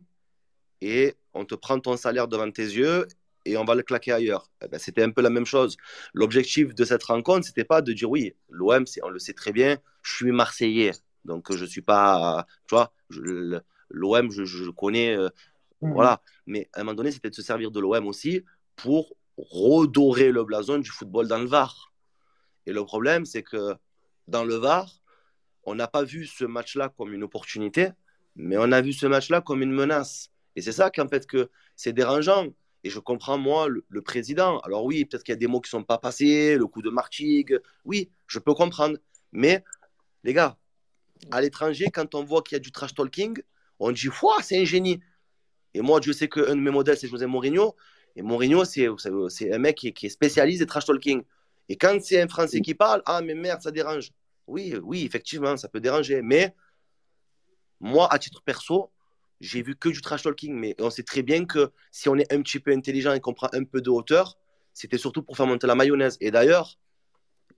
et 0.80 1.14
on 1.34 1.44
te 1.44 1.54
prend 1.54 1.80
ton 1.80 1.96
salaire 1.96 2.28
devant 2.28 2.50
tes 2.50 2.62
yeux 2.62 3.06
et 3.44 3.56
on 3.56 3.64
va 3.64 3.74
le 3.74 3.82
claquer 3.82 4.12
ailleurs. 4.12 4.50
Eh 4.62 4.68
ben, 4.68 4.78
c'était 4.78 5.02
un 5.02 5.10
peu 5.10 5.22
la 5.22 5.30
même 5.30 5.46
chose. 5.46 5.76
L'objectif 6.14 6.74
de 6.74 6.84
cette 6.84 7.02
rencontre, 7.04 7.46
c'était 7.46 7.64
pas 7.64 7.82
de 7.82 7.92
dire 7.92 8.10
oui, 8.10 8.34
l'OM, 8.48 8.84
on 9.02 9.08
le 9.08 9.18
sait 9.18 9.32
très 9.32 9.52
bien, 9.52 9.78
je 10.02 10.16
suis 10.16 10.32
Marseillais, 10.32 10.92
donc 11.24 11.54
je 11.54 11.64
suis 11.64 11.82
pas, 11.82 12.46
tu 12.66 12.74
vois, 12.74 12.92
L'OM, 13.90 14.30
je, 14.30 14.44
je, 14.44 14.70
connais, 14.70 15.16
euh, 15.16 15.28
mmh. 15.80 15.92
voilà. 15.92 16.22
Mais 16.46 16.68
à 16.74 16.80
un 16.80 16.84
moment 16.84 16.94
donné, 16.94 17.10
c'était 17.10 17.30
de 17.30 17.34
se 17.34 17.42
servir 17.42 17.70
de 17.70 17.80
l'OM 17.80 18.06
aussi 18.06 18.42
pour 18.76 19.14
redorer 19.38 20.30
le 20.30 20.44
blason 20.44 20.78
du 20.78 20.90
football 20.90 21.26
dans 21.26 21.38
le 21.38 21.46
Var. 21.46 21.92
Et 22.66 22.72
le 22.72 22.84
problème, 22.84 23.24
c'est 23.24 23.42
que 23.42 23.74
dans 24.26 24.44
le 24.44 24.56
Var, 24.56 24.90
on 25.64 25.74
n'a 25.74 25.88
pas 25.88 26.02
vu 26.02 26.26
ce 26.26 26.44
match-là 26.44 26.90
comme 26.96 27.12
une 27.12 27.22
opportunité, 27.22 27.90
mais 28.36 28.56
on 28.58 28.72
a 28.72 28.80
vu 28.80 28.92
ce 28.92 29.06
match-là 29.06 29.40
comme 29.40 29.62
une 29.62 29.72
menace. 29.72 30.30
Et 30.56 30.62
c'est 30.62 30.72
ça 30.72 30.90
qu'en 30.90 31.08
fait 31.08 31.26
que 31.26 31.50
c'est 31.76 31.92
dérangeant. 31.92 32.48
Et 32.84 32.90
je 32.90 32.98
comprends, 33.00 33.38
moi, 33.38 33.68
le, 33.68 34.02
président. 34.02 34.60
Alors 34.60 34.84
oui, 34.84 35.04
peut-être 35.04 35.24
qu'il 35.24 35.32
y 35.32 35.36
a 35.36 35.38
des 35.38 35.46
mots 35.46 35.60
qui 35.60 35.68
ne 35.68 35.80
sont 35.80 35.84
pas 35.84 35.98
passés, 35.98 36.56
le 36.56 36.66
coup 36.66 36.82
de 36.82 36.90
Martigues. 36.90 37.58
Oui, 37.84 38.10
je 38.26 38.38
peux 38.38 38.54
comprendre. 38.54 38.98
Mais, 39.32 39.64
les 40.24 40.32
gars, 40.32 40.56
à 41.30 41.40
l'étranger, 41.40 41.86
quand 41.92 42.14
on 42.14 42.24
voit 42.24 42.42
qu'il 42.42 42.54
y 42.54 42.56
a 42.56 42.60
du 42.60 42.70
trash 42.70 42.94
talking, 42.94 43.40
on 43.80 43.90
dit, 43.90 44.08
c'est 44.42 44.60
un 44.60 44.64
génie. 44.64 45.00
Et 45.74 45.80
moi, 45.80 46.00
je 46.02 46.12
sais 46.12 46.28
qu'un 46.28 46.54
de 46.54 46.60
mes 46.60 46.70
modèles, 46.70 46.96
c'est 46.96 47.08
José 47.08 47.26
Mourinho. 47.26 47.74
Et 48.16 48.22
Mourinho, 48.22 48.64
c'est 48.64 48.86
un 48.86 49.58
mec 49.58 49.76
qui, 49.76 49.92
qui 49.92 50.06
est 50.06 50.10
spécialiste 50.10 50.60
des 50.60 50.66
trash 50.66 50.86
talking. 50.86 51.22
Et 51.68 51.76
quand 51.76 52.00
c'est 52.02 52.20
un 52.20 52.28
Français 52.28 52.60
qui 52.60 52.74
parle, 52.74 53.02
ah, 53.06 53.20
mais 53.20 53.34
merde, 53.34 53.60
ça 53.60 53.70
dérange. 53.70 54.10
Oui, 54.46 54.74
oui, 54.82 55.04
effectivement, 55.04 55.56
ça 55.56 55.68
peut 55.68 55.80
déranger. 55.80 56.22
Mais 56.22 56.54
moi, 57.80 58.08
à 58.10 58.18
titre 58.18 58.42
perso, 58.42 58.90
j'ai 59.40 59.62
vu 59.62 59.76
que 59.76 59.88
du 59.88 60.00
trash 60.00 60.22
talking. 60.22 60.54
Mais 60.54 60.74
on 60.80 60.90
sait 60.90 61.02
très 61.02 61.22
bien 61.22 61.44
que 61.44 61.70
si 61.90 62.08
on 62.08 62.16
est 62.16 62.32
un 62.32 62.42
petit 62.42 62.60
peu 62.60 62.72
intelligent 62.72 63.12
et 63.12 63.20
qu'on 63.20 63.34
prend 63.34 63.48
un 63.52 63.64
peu 63.64 63.80
de 63.80 63.90
hauteur, 63.90 64.36
c'était 64.74 64.98
surtout 64.98 65.22
pour 65.22 65.36
faire 65.36 65.46
monter 65.46 65.66
la 65.66 65.74
mayonnaise. 65.74 66.16
Et 66.20 66.30
d'ailleurs, 66.30 66.78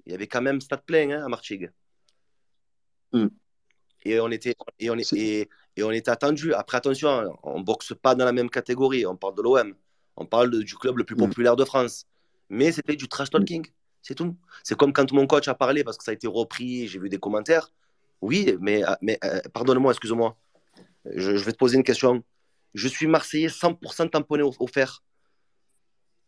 il 0.07 0.13
y 0.13 0.15
avait 0.15 0.27
quand 0.27 0.43
même 0.43 0.61
stade 0.61 0.83
plein 0.85 1.11
hein, 1.11 1.25
à 1.25 1.29
Martigues. 1.29 1.71
Hmm. 3.13 3.29
Et 4.03 4.19
on 4.21 4.31
était 4.31 4.55
et 4.79 4.91
on 4.91 4.97
est, 4.97 5.13
et, 5.13 5.49
on 5.83 5.91
était 5.91 6.11
attendu. 6.11 6.55
Après, 6.55 6.79
attention, 6.79 7.37
on 7.43 7.61
boxe 7.61 7.93
pas 8.01 8.15
dans 8.15 8.25
la 8.25 8.33
même 8.33 8.49
catégorie. 8.49 9.05
On 9.05 9.17
parle 9.17 9.35
de 9.35 9.43
l'OM. 9.43 9.75
On 10.17 10.27
parle 10.27 10.51
du 10.65 10.75
club 10.77 10.99
le 10.99 11.05
plus 11.05 11.17
hmm. 11.17 11.29
populaire 11.29 11.57
de 11.57 11.65
France. 11.65 12.07
Mais 12.49 12.73
c'était 12.73 12.97
du 12.97 13.09
trash 13.09 13.31
talking. 13.31 13.67
C'est 14.03 14.15
tout. 14.15 14.37
C'est 14.63 14.77
comme 14.77 14.93
quand 14.93 15.13
mon 15.13 15.27
coach 15.27 15.49
a 15.49 15.55
parlé 15.55 15.85
parce 15.85 15.99
que 15.99 16.05
ça 16.05 16.11
a 16.11 16.15
été 16.15 16.27
repris, 16.27 16.89
j'ai 16.89 16.99
vu 16.99 17.09
des 17.09 17.19
commentaires. 17.19 17.73
Oui, 18.23 18.57
mais, 18.61 18.83
mais 19.03 19.19
euh, 19.25 19.41
pardonne-moi, 19.53 19.93
excuse-moi. 19.93 20.37
Je, 21.05 21.31
vais 21.31 21.53
te 21.53 21.57
poser 21.57 21.77
une 21.77 21.85
question. 21.85 22.25
Je 22.75 22.89
suis 22.89 23.07
Marseillais 23.07 23.49
100% 23.49 24.11
tamponné 24.11 24.43
au, 24.43 24.67
fer. 24.67 25.03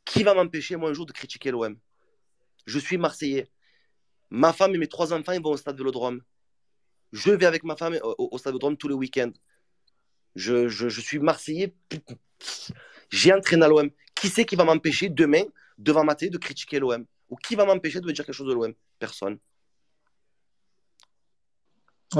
Qui 0.04 0.22
va 0.22 0.34
m'empêcher, 0.34 0.76
moi, 0.76 0.90
un 0.90 0.92
jour, 0.92 1.06
de 1.06 1.12
critiquer 1.12 1.50
l'OM 1.50 1.78
Je 2.66 2.78
suis 2.78 2.98
Marseillais. 2.98 3.50
Ma 4.30 4.52
femme 4.52 4.74
et 4.74 4.78
mes 4.78 4.88
trois 4.88 5.12
enfants, 5.12 5.38
vont 5.40 5.50
au 5.50 5.56
stade 5.56 5.76
Vélodrome. 5.76 6.22
Je 7.12 7.30
vais 7.30 7.46
avec 7.46 7.64
ma 7.64 7.76
femme 7.76 7.98
au, 8.02 8.38
stade 8.38 8.52
Vélodrome 8.52 8.76
tous 8.76 8.88
les 8.88 8.94
week-ends. 8.94 9.32
Je, 10.34 10.88
suis 10.88 11.18
Marseillais. 11.18 11.74
J'ai 13.10 13.32
entraîné 13.32 13.64
à 13.64 13.68
l'OM. 13.68 13.90
Qui 14.14 14.28
c'est 14.28 14.44
qui 14.44 14.56
va 14.56 14.64
m'empêcher 14.64 15.08
demain, 15.08 15.44
devant 15.78 16.04
ma 16.04 16.14
télé, 16.14 16.30
de 16.30 16.38
critiquer 16.38 16.78
l'OM 16.78 17.06
ou 17.32 17.36
qui 17.36 17.54
va 17.54 17.64
m'empêcher 17.64 17.98
de 17.98 18.06
me 18.06 18.12
dire 18.12 18.26
quelque 18.26 18.34
chose 18.34 18.46
de 18.46 18.52
l'OM 18.52 18.74
Personne. 18.98 19.38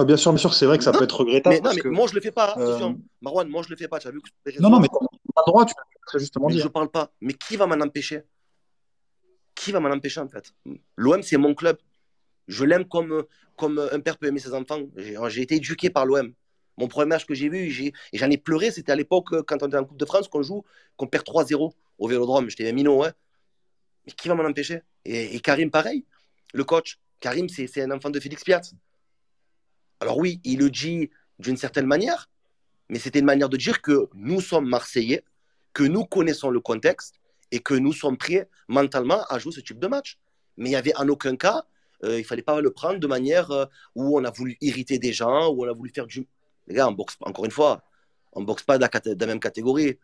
Bien 0.05 0.17
sûr, 0.17 0.33
bien 0.33 0.39
sûr, 0.39 0.55
c'est 0.55 0.67
vrai 0.67 0.79
que 0.79 0.85
ça 0.85 0.93
peut 0.93 1.05
être 1.05 1.21
regrettable. 1.21 1.57
Mais, 1.57 1.61
non, 1.61 1.71
mais 1.85 1.91
moi 1.91 2.07
je 2.09 2.15
le 2.15 2.21
fais 2.21 2.33
pas. 2.33 2.55
Euh... 2.59 2.93
Marwan, 3.21 3.49
moi 3.49 3.63
je 3.63 3.71
le 3.71 3.77
fais 3.77 3.89
pas. 3.89 3.99
Tu 3.99 4.09
as 4.09 4.11
vu 4.11 4.21
que 4.21 4.61
Non, 4.61 4.71
non, 4.71 4.81
mais 4.81 4.89
tu 4.89 4.95
as 4.97 5.43
le 5.47 5.51
droit, 5.51 5.65
tu 5.65 5.75
très 6.07 6.19
justement 6.19 6.49
mais 6.49 6.55
dire. 6.55 6.65
Je 6.65 6.69
parle 6.69 6.91
pas. 6.91 7.13
Mais 7.21 7.35
qui 7.35 7.57
va 7.57 7.67
m'en 7.67 7.81
empêcher? 7.83 8.23
Qui 9.55 9.73
va 9.73 9.81
m'en 9.81 9.91
empêcher 9.91 10.21
en 10.21 10.29
fait? 10.29 10.53
L'OM, 10.97 11.23
c'est 11.23 11.37
mon 11.37 11.55
club. 11.55 11.79
Je 12.49 12.65
l'aime 12.65 12.87
comme, 12.87 13.25
comme 13.57 13.79
un 13.93 14.01
père 14.01 14.19
peut 14.19 14.27
aimer 14.27 14.41
ses 14.41 14.55
enfants. 14.55 14.81
J'ai 14.97 15.43
été 15.43 15.57
éduqué 15.57 15.91
par 15.91 16.07
l'OM. 16.07 16.33
Mon 16.79 16.89
premier 16.89 17.09
match 17.11 17.27
que 17.27 17.35
j'ai 17.35 17.51
vu, 17.51 17.93
et 18.13 18.19
j'en 18.19 18.31
ai 18.31 18.39
pleuré, 18.39 18.71
c'était 18.71 18.93
à 18.93 18.97
l'époque 18.97 19.43
quand 19.47 19.63
on 19.63 19.67
était 19.69 19.77
en 19.77 19.85
Coupe 19.85 19.99
de 19.99 20.07
France 20.07 20.27
qu'on 20.27 20.43
joue, 20.43 20.65
qu'on 20.97 21.07
perd 21.07 21.25
3-0 21.25 21.71
au 21.99 22.09
Vélodrome. 22.09 22.49
J'étais 22.49 22.69
un 22.69 22.73
minot, 22.73 23.05
hein. 23.05 23.13
Mais 24.07 24.13
qui 24.13 24.29
va 24.29 24.35
m'en 24.35 24.45
empêcher? 24.45 24.81
Et, 25.05 25.39
Karim, 25.41 25.71
pareil. 25.71 26.05
Le 26.55 26.65
coach, 26.65 26.99
Karim, 27.21 27.49
c'est 27.49 27.83
un 27.83 27.91
enfant 27.91 28.11
de 28.11 28.19
Félix 28.19 28.43
Piat. 28.43 28.63
Alors 30.03 30.19
oui, 30.19 30.41
il 30.43 30.59
le 30.59 30.69
dit 30.69 31.11
d'une 31.39 31.57
certaine 31.57 31.87
manière, 31.87 32.29
mais 32.89 32.99
c'était 32.99 33.21
une 33.21 33.25
manière 33.25 33.49
de 33.49 33.57
dire 33.57 33.81
que 33.81 34.09
nous 34.15 34.41
sommes 34.41 34.69
Marseillais, 34.69 35.23
que 35.75 35.85
nous 35.85 36.05
connaissons 36.05 36.51
le 36.51 36.59
contexte 36.59 37.21
et 37.53 37.61
que 37.61 37.75
nous 37.75 37.93
sommes 37.93 38.19
prêts 38.19 38.49
mentalement 38.67 39.23
à 39.29 39.39
jouer 39.39 39.53
ce 39.53 39.61
type 39.61 39.79
de 39.79 39.87
match. 39.87 40.19
Mais 40.57 40.71
il 40.71 40.73
n'y 40.73 40.77
avait 40.77 40.97
en 40.97 41.09
aucun 41.09 41.37
cas, 41.37 41.63
euh, 42.03 42.17
il 42.17 42.23
ne 42.23 42.27
fallait 42.27 42.43
pas 42.43 42.61
le 42.61 42.73
prendre 42.73 42.99
de 42.99 43.07
manière 43.07 43.53
euh, 43.53 43.67
où 43.95 44.19
on 44.19 44.25
a 44.25 44.33
voulu 44.33 44.57
irriter 44.61 44.99
des 44.99 45.13
gens, 45.13 45.51
où 45.51 45.65
on 45.65 45.69
a 45.69 45.73
voulu 45.73 45.93
faire 45.95 46.09
du... 46.09 46.27
Les 46.67 46.75
gars, 46.75 46.89
on 46.89 46.93
boxe, 46.93 47.17
encore 47.21 47.45
une 47.45 47.53
fois, 47.53 47.85
on 48.33 48.41
ne 48.41 48.45
boxe 48.45 48.65
pas 48.65 48.79
de 48.79 49.17
la 49.21 49.27
même 49.27 49.39
catégorie. 49.39 50.01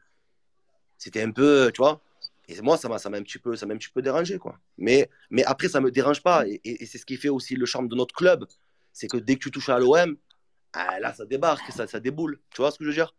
C'était 0.96 1.22
un 1.22 1.32
peu, 1.32 1.72
tu 1.74 1.78
vois, 1.78 2.00
et 2.48 2.61
moi, 2.62 2.78
ça 2.78 2.88
m'a, 2.88 2.96
un 2.96 3.22
petit 3.22 3.38
peu, 3.38 3.56
ça 3.56 3.66
m'a 3.66 3.74
un 3.74 3.76
petit 3.76 3.90
peu 3.90 4.00
dérangé, 4.00 4.38
quoi. 4.38 4.58
Mais, 4.78 5.11
mais 5.30 5.44
après, 5.44 5.68
ça 5.68 5.80
me 5.80 5.90
dérange 5.90 6.22
pas. 6.22 6.44
Et, 6.46 6.87
c'est 6.87 6.96
ce 6.96 7.04
qui 7.04 7.16
fait 7.16 7.28
aussi 7.28 7.56
le 7.56 7.66
charme 7.66 7.88
de 7.88 7.94
notre 7.94 8.14
club, 8.14 8.46
c'est 8.98 9.06
que 9.06 9.16
dès 9.16 9.37
que 9.37 9.40
tu 9.40 9.50
touches 9.52 9.68
à 9.68 9.78
l'OM, 9.78 10.16
ah, 10.72 10.98
là, 11.00 11.12
ça 11.12 11.24
débarque, 11.24 11.70
ça, 11.72 11.87
ça 11.87 12.00
déboule. 12.00 12.40
Tu 12.52 12.61
vois 12.61 12.72
ce 12.72 12.78
que 12.78 12.84
je 12.84 12.90
veux 12.90 12.94
dire? 12.94 13.14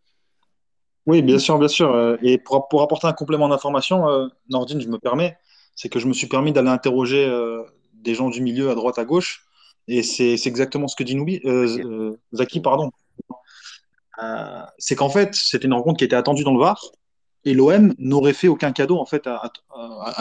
Oui, 1.05 1.21
bien 1.21 1.39
sûr, 1.39 1.57
bien 1.57 1.69
sûr. 1.69 1.89
Euh, 1.93 2.17
et 2.21 2.37
pour, 2.37 2.67
pour 2.67 2.81
apporter 2.81 3.07
un 3.07 3.13
complément 3.13 3.47
d'information, 3.47 4.09
euh, 4.09 4.27
Nordine, 4.49 4.81
je 4.81 4.89
me 4.89 4.99
permets, 4.99 5.37
c'est 5.75 5.87
que 5.87 5.99
je 5.99 6.07
me 6.07 6.13
suis 6.13 6.27
permis 6.27 6.51
d'aller 6.51 6.69
interroger 6.69 7.25
euh, 7.25 7.63
des 7.93 8.13
gens 8.13 8.29
du 8.29 8.41
milieu 8.41 8.69
à 8.69 8.75
droite, 8.75 8.99
à 8.99 9.05
gauche, 9.05 9.45
et 9.87 10.03
c'est, 10.03 10.35
exactement 10.45 10.87
ce 10.87 10.95
que 10.95 11.03
dit 11.03 11.15
Noubi, 11.15 11.41
Zaki, 12.33 12.59
pardon. 12.59 12.91
c'est 14.77 14.95
qu'en 14.95 15.09
fait, 15.09 15.33
c'était 15.33 15.65
une 15.65 15.73
rencontre 15.73 15.97
qui 15.97 16.03
était 16.03 16.15
attendue 16.15 16.43
dans 16.43 16.53
le 16.53 16.59
Var 16.59 16.79
et 17.45 17.53
l'OM 17.53 17.95
n'aurait 17.97 18.33
fait 18.33 18.49
aucun 18.49 18.71
cadeau 18.71 18.99
en 18.99 19.05
fait 19.05 19.25
à, 19.25 19.51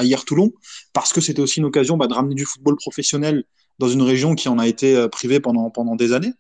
hier 0.03 0.25
Toulon 0.25 0.53
parce 0.95 1.13
que 1.13 1.21
c'était 1.21 1.43
aussi 1.43 1.59
une 1.59 1.67
occasion 1.67 1.99
bah, 1.99 2.07
de 2.07 2.15
ramener 2.15 2.35
du 2.35 2.47
football 2.47 2.77
professionnel 2.77 3.45
dans 3.79 3.89
une 3.89 4.03
région 4.03 4.35
qui 4.35 4.49
en 4.49 4.59
a 4.59 4.67
été 4.67 4.97
euh, 4.97 5.09
privée 5.09 5.41
pendant, 5.41 5.71
pendant 5.71 5.97
des 5.97 6.13
années. 6.13 6.33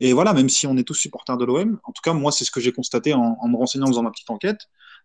Et 0.00 0.12
voilà, 0.12 0.32
même 0.32 0.48
si 0.48 0.66
on 0.66 0.76
est 0.76 0.82
tous 0.82 0.94
supporters 0.94 1.36
de 1.36 1.44
l'OM, 1.44 1.78
en 1.84 1.92
tout 1.92 2.02
cas 2.02 2.12
moi 2.12 2.32
c'est 2.32 2.44
ce 2.44 2.50
que 2.50 2.60
j'ai 2.60 2.72
constaté 2.72 3.14
en, 3.14 3.36
me 3.46 3.56
renseignant 3.56 3.86
en 3.86 3.90
faisant 3.90 4.02
ma 4.02 4.10
petite 4.10 4.28
enquête, 4.28 4.58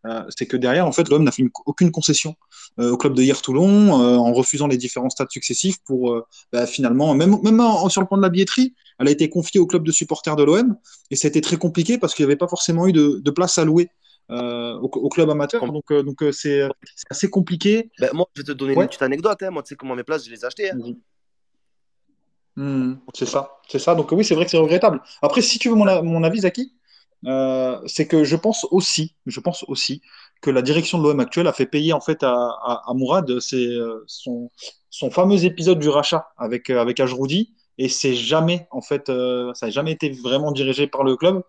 euh, 0.08 0.23
c'est 0.36 0.47
que 0.47 0.58
derrière 0.58 0.88
en 0.88 0.91
fait 0.91 1.08
l'OM 1.10 1.23
n'a 1.23 1.32
fait 1.32 1.43
aucune 1.67 1.91
concession 1.91 2.36
euh, 2.80 2.91
au 2.91 2.97
club 2.97 3.13
de 3.13 3.21
hier 3.21 3.39
Toulon 3.39 3.91
en 3.91 4.34
refusant 4.34 4.65
les 4.65 4.78
différents 4.78 5.12
stades 5.12 5.30
successifs 5.30 5.78
pour 5.86 6.19
bah, 6.52 6.65
finalement 6.65 7.13
même 7.13 7.38
même 7.43 7.62
sur 7.89 8.02
le 8.02 8.08
plan 8.08 8.17
de 8.17 8.23
la 8.23 8.30
billetterie, 8.30 8.73
elle 8.97 9.08
a 9.08 9.12
été 9.12 9.30
confiée 9.30 9.60
au 9.60 9.67
club 9.67 9.84
de 9.84 9.91
supporters 9.91 10.36
de 10.36 10.43
l'OM 10.43 10.75
et 11.12 11.15
ça 11.15 11.28
a 11.28 11.30
été 11.30 11.39
très 11.39 11.58
compliqué 11.58 11.99
parce 11.99 12.15
qu'il 12.15 12.25
n'y 12.25 12.32
avait 12.32 12.38
pas 12.38 12.47
forcément 12.47 12.88
eu 12.88 12.91
de, 12.91 13.21
de 13.23 13.32
place 13.32 13.60
à 13.60 13.65
louer 13.65 13.89
au, 14.32 15.10
club 15.10 15.30
amateur. 15.30 15.71
Donc, 15.71 15.93
donc 15.93 16.23
c'est 16.32 16.67
assez 17.12 17.30
compliqué. 17.30 17.91
Ben, 17.99 18.10
moi, 18.13 18.25
je 18.36 18.41
vais 18.41 18.45
te 18.47 18.52
donner 18.54 18.73
une 18.73 18.88
petite 18.88 19.02
anecdote. 19.04 19.41
Hein. 19.43 19.52
Moi, 19.52 19.62
tu 19.63 19.69
sais 19.69 19.75
comment 19.75 19.95
mes 19.95 20.04
places, 20.04 20.25
je 20.25 20.32
les 20.32 20.41
ai 20.41 20.45
achetées. 20.45 20.71
Hein. 20.71 20.78
Hmm, 22.55 22.95
c'est 23.13 23.25
ça, 23.25 23.59
c'est 23.67 23.79
ça. 23.79 23.95
Donc 23.95 24.12
oui, 24.12 24.25
c'est 24.25 24.35
vrai 24.35 24.45
que 24.45 24.51
c'est 24.51 24.57
regrettable. 24.57 25.01
Après, 25.21 25.41
si 25.41 25.59
tu 25.59 25.69
veux 25.69 25.75
mon, 25.75 26.03
mon 26.03 26.23
avis, 26.23 26.41
Zaki, 26.41 26.73
c'est 27.88 28.07
que 28.07 28.23
je 28.23 28.35
pense 28.35 28.65
aussi, 28.71 29.15
je 29.25 29.39
pense 29.39 29.63
aussi 29.67 30.01
que 30.41 30.49
la 30.49 30.62
direction 30.62 30.97
de 30.97 31.03
l'OM 31.03 31.19
actuelle 31.19 31.47
a 31.47 31.53
fait 31.53 31.65
payer 31.65 31.93
en 31.93 32.01
fait 32.01 32.23
à, 32.23 32.33
à, 32.33 32.93
Mourad 32.95 33.39
son, 33.39 34.49
son, 34.89 35.12
fameux 35.12 35.43
épisode 35.45 35.79
du 35.79 35.89
rachat 35.89 36.27
avec 36.38 36.69
avec 36.69 36.99
Ajroudi 37.01 37.53
et 37.77 37.89
c'est 37.89 38.13
jamais 38.13 38.67
en 38.71 38.81
fait 38.81 39.07
ça 39.07 39.65
n'a 39.65 39.69
jamais 39.69 39.91
été 39.91 40.09
vraiment 40.12 40.51
dirigé 40.51 40.88
par 40.88 41.03
le 41.03 41.15
club. 41.17 41.43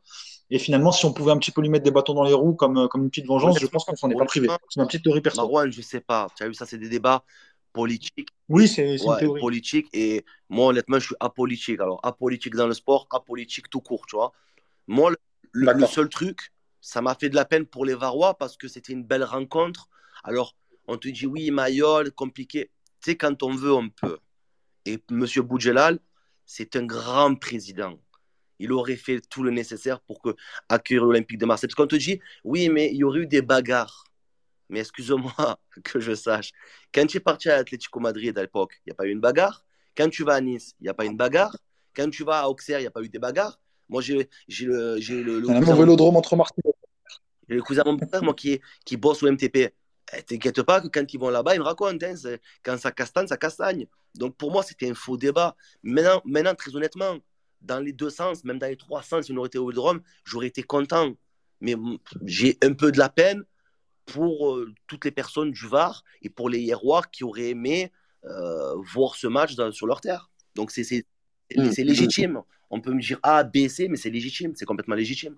Et 0.50 0.58
finalement, 0.58 0.90
si 0.90 1.04
on 1.06 1.12
pouvait 1.12 1.30
un 1.30 1.38
petit 1.38 1.52
peu 1.52 1.62
lui 1.62 1.68
mettre 1.68 1.84
des 1.84 1.92
bâtons 1.92 2.14
dans 2.14 2.24
les 2.24 2.32
roues 2.32 2.54
comme, 2.54 2.76
euh, 2.76 2.88
comme 2.88 3.04
une 3.04 3.10
petite 3.10 3.26
vengeance, 3.26 3.58
je 3.58 3.66
pense 3.66 3.84
qu'on 3.84 3.94
s'en 3.94 4.10
est 4.10 4.16
pas 4.16 4.24
privé. 4.24 4.48
C'est 4.68 4.80
ma 4.80 4.86
petite 4.86 5.04
théorie 5.04 5.20
personnelle. 5.20 5.48
Marwan, 5.48 5.72
je 5.72 5.80
sais 5.80 6.00
pas. 6.00 6.26
Tu 6.36 6.42
as 6.42 6.48
vu, 6.48 6.54
ça, 6.54 6.66
c'est 6.66 6.78
des 6.78 6.88
débats 6.88 7.22
politiques. 7.72 8.28
Oui, 8.48 8.68
c'est 8.68 8.96
une 8.96 9.18
théorie. 9.18 9.40
Politique. 9.40 9.88
Et 9.92 10.24
moi, 10.48 10.68
honnêtement, 10.68 10.98
je 10.98 11.06
suis 11.06 11.16
apolitique. 11.20 11.80
Alors, 11.80 12.00
apolitique 12.02 12.54
dans 12.54 12.66
le 12.66 12.74
sport, 12.74 13.06
apolitique 13.10 13.70
tout 13.70 13.80
court, 13.80 14.06
tu 14.06 14.16
vois. 14.16 14.32
Moi, 14.86 15.12
le, 15.52 15.86
seul 15.86 16.08
truc, 16.08 16.52
ça 16.80 17.00
m'a 17.00 17.14
fait 17.14 17.28
de 17.28 17.34
la 17.34 17.44
peine 17.44 17.66
pour 17.66 17.84
les 17.84 17.94
Varois 17.94 18.36
parce 18.36 18.56
que 18.56 18.68
c'était 18.68 18.92
une 18.92 19.04
belle 19.04 19.24
rencontre. 19.24 19.88
Alors, 20.24 20.56
on 20.86 20.96
te 20.96 21.08
dit, 21.08 21.26
oui, 21.26 21.50
Mayol, 21.50 22.12
compliqué. 22.12 22.70
Tu 23.00 23.12
sais, 23.12 23.16
quand 23.16 23.42
on 23.42 23.54
veut, 23.54 23.72
on 23.72 23.88
peut. 23.88 24.18
Et 24.84 25.02
M. 25.10 25.26
Boudjelal, 25.42 26.00
c'est 26.46 26.76
un 26.76 26.84
grand 26.84 27.34
président 27.36 27.98
il 28.60 28.72
aurait 28.72 28.96
fait 28.96 29.20
tout 29.20 29.42
le 29.42 29.50
nécessaire 29.50 30.00
pour 30.00 30.20
que, 30.20 30.36
accueillir 30.68 31.04
l'Olympique 31.04 31.38
de 31.38 31.46
Marseille. 31.46 31.68
Parce 31.68 31.74
qu'on 31.74 31.86
te 31.86 31.96
dit, 31.96 32.20
oui, 32.44 32.68
mais 32.68 32.90
il 32.92 32.98
y 32.98 33.04
aurait 33.04 33.20
eu 33.20 33.26
des 33.26 33.42
bagarres. 33.42 34.04
Mais 34.70 34.80
excuse-moi 34.80 35.58
que 35.84 36.00
je 36.00 36.14
sache, 36.14 36.52
quand 36.94 37.06
tu 37.06 37.18
es 37.18 37.20
parti 37.20 37.50
à 37.50 37.56
Atlético 37.56 38.00
Madrid 38.00 38.36
à 38.38 38.42
l'époque, 38.42 38.80
il 38.86 38.90
n'y 38.90 38.92
a 38.92 38.94
pas 38.94 39.06
eu 39.06 39.10
une 39.10 39.20
bagarre. 39.20 39.64
Quand 39.96 40.08
tu 40.08 40.24
vas 40.24 40.34
à 40.34 40.40
Nice, 40.40 40.74
il 40.80 40.84
n'y 40.84 40.88
a 40.88 40.94
pas 40.94 41.04
eu 41.04 41.08
une 41.08 41.16
bagarre. 41.16 41.56
Quand 41.94 42.08
tu 42.08 42.24
vas 42.24 42.40
à 42.40 42.48
Auxerre, 42.48 42.78
il 42.78 42.82
n'y 42.82 42.88
a 42.88 42.90
pas 42.90 43.02
eu 43.02 43.08
des 43.08 43.18
bagarres. 43.18 43.60
Moi, 43.88 44.00
j'ai 44.00 44.14
le. 44.14 44.28
Le, 44.60 45.40
le, 45.40 45.50
un 45.50 45.74
vélodrome 45.74 46.16
entre 46.16 46.36
Marseille. 46.36 46.62
J'ai 47.48 47.56
le 47.56 47.62
cousin 47.62 47.82
de 47.82 47.90
mon 47.90 47.98
père, 47.98 48.22
moi, 48.22 48.34
qui, 48.34 48.60
qui 48.84 48.96
bosse 48.96 49.22
au 49.24 49.30
MTP. 49.30 49.74
Eh, 50.12 50.22
t'inquiète 50.22 50.62
pas 50.62 50.80
que 50.80 50.88
quand 50.88 51.12
ils 51.12 51.18
vont 51.18 51.30
là-bas, 51.30 51.54
ils 51.54 51.58
me 51.58 51.64
racontent. 51.64 52.06
Hein, 52.06 52.36
quand 52.62 52.78
ça 52.78 52.92
castagne, 52.92 53.26
ça 53.26 53.36
castagne. 53.36 53.86
Donc 54.14 54.36
pour 54.36 54.52
moi, 54.52 54.62
c'était 54.62 54.88
un 54.88 54.94
faux 54.94 55.16
débat. 55.16 55.56
Maintenant, 55.82 56.22
maintenant 56.24 56.54
très 56.54 56.74
honnêtement, 56.74 57.18
dans 57.60 57.80
les 57.80 57.92
deux 57.92 58.10
sens, 58.10 58.44
même 58.44 58.58
dans 58.58 58.66
les 58.68 58.76
trois 58.76 59.02
sens, 59.02 59.26
si 59.26 59.32
on 59.32 59.36
aurait 59.36 59.48
été 59.48 59.58
au 59.58 59.66
Vélodrome, 59.66 60.00
j'aurais 60.24 60.46
été 60.46 60.62
content. 60.62 61.12
Mais 61.60 61.74
j'ai 62.24 62.56
un 62.62 62.72
peu 62.72 62.90
de 62.90 62.98
la 62.98 63.08
peine 63.08 63.44
pour 64.12 64.54
euh, 64.54 64.72
toutes 64.86 65.04
les 65.04 65.10
personnes 65.10 65.50
du 65.50 65.66
Var 65.66 66.04
et 66.22 66.30
pour 66.30 66.48
les 66.48 66.60
Hierrois 66.60 67.02
qui 67.10 67.24
auraient 67.24 67.50
aimé 67.50 67.92
euh, 68.24 68.74
voir 68.92 69.14
ce 69.14 69.26
match 69.26 69.54
sur 69.72 69.86
leur 69.86 70.00
terre. 70.00 70.30
Donc 70.54 70.70
c'est 70.70 71.04
mmh. 71.56 71.70
légitime. 71.78 72.42
On 72.70 72.80
peut 72.80 72.92
me 72.92 73.00
dire 73.00 73.18
A, 73.22 73.42
B, 73.44 73.68
C, 73.68 73.88
mais 73.88 73.96
c'est 73.96 74.10
légitime, 74.10 74.52
c'est 74.54 74.64
complètement 74.64 74.94
légitime. 74.94 75.36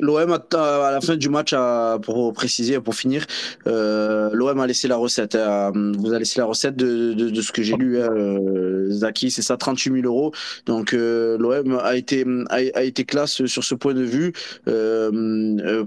L'OM, 0.00 0.32
à 0.32 0.90
la 0.90 1.00
fin 1.00 1.16
du 1.16 1.28
match, 1.28 1.54
pour 2.02 2.32
préciser, 2.32 2.80
pour 2.80 2.94
finir, 2.94 3.24
euh, 3.66 4.30
l'OM 4.32 4.60
a 4.60 4.66
laissé 4.66 4.88
la 4.88 4.96
recette. 4.96 5.34
Hein, 5.34 5.72
vous 5.98 6.08
avez 6.08 6.20
laissé 6.20 6.38
la 6.38 6.46
recette 6.46 6.76
de, 6.76 7.12
de, 7.12 7.40
ce 7.40 7.52
que 7.52 7.62
j'ai 7.62 7.74
lu, 7.74 8.00
hein, 8.00 8.08
euh, 8.12 8.90
Zaki, 8.90 9.30
c'est 9.30 9.42
ça, 9.42 9.56
38 9.56 10.02
000 10.02 10.06
euros. 10.06 10.32
Donc 10.66 10.94
euh, 10.94 11.36
l'OM 11.38 11.78
a 11.82 11.96
été, 11.96 12.24
a, 12.50 12.82
été 12.82 13.04
classe 13.04 13.44
sur 13.46 13.64
ce 13.64 13.74
point 13.74 13.94
de 13.94 14.02
vue 14.02 14.32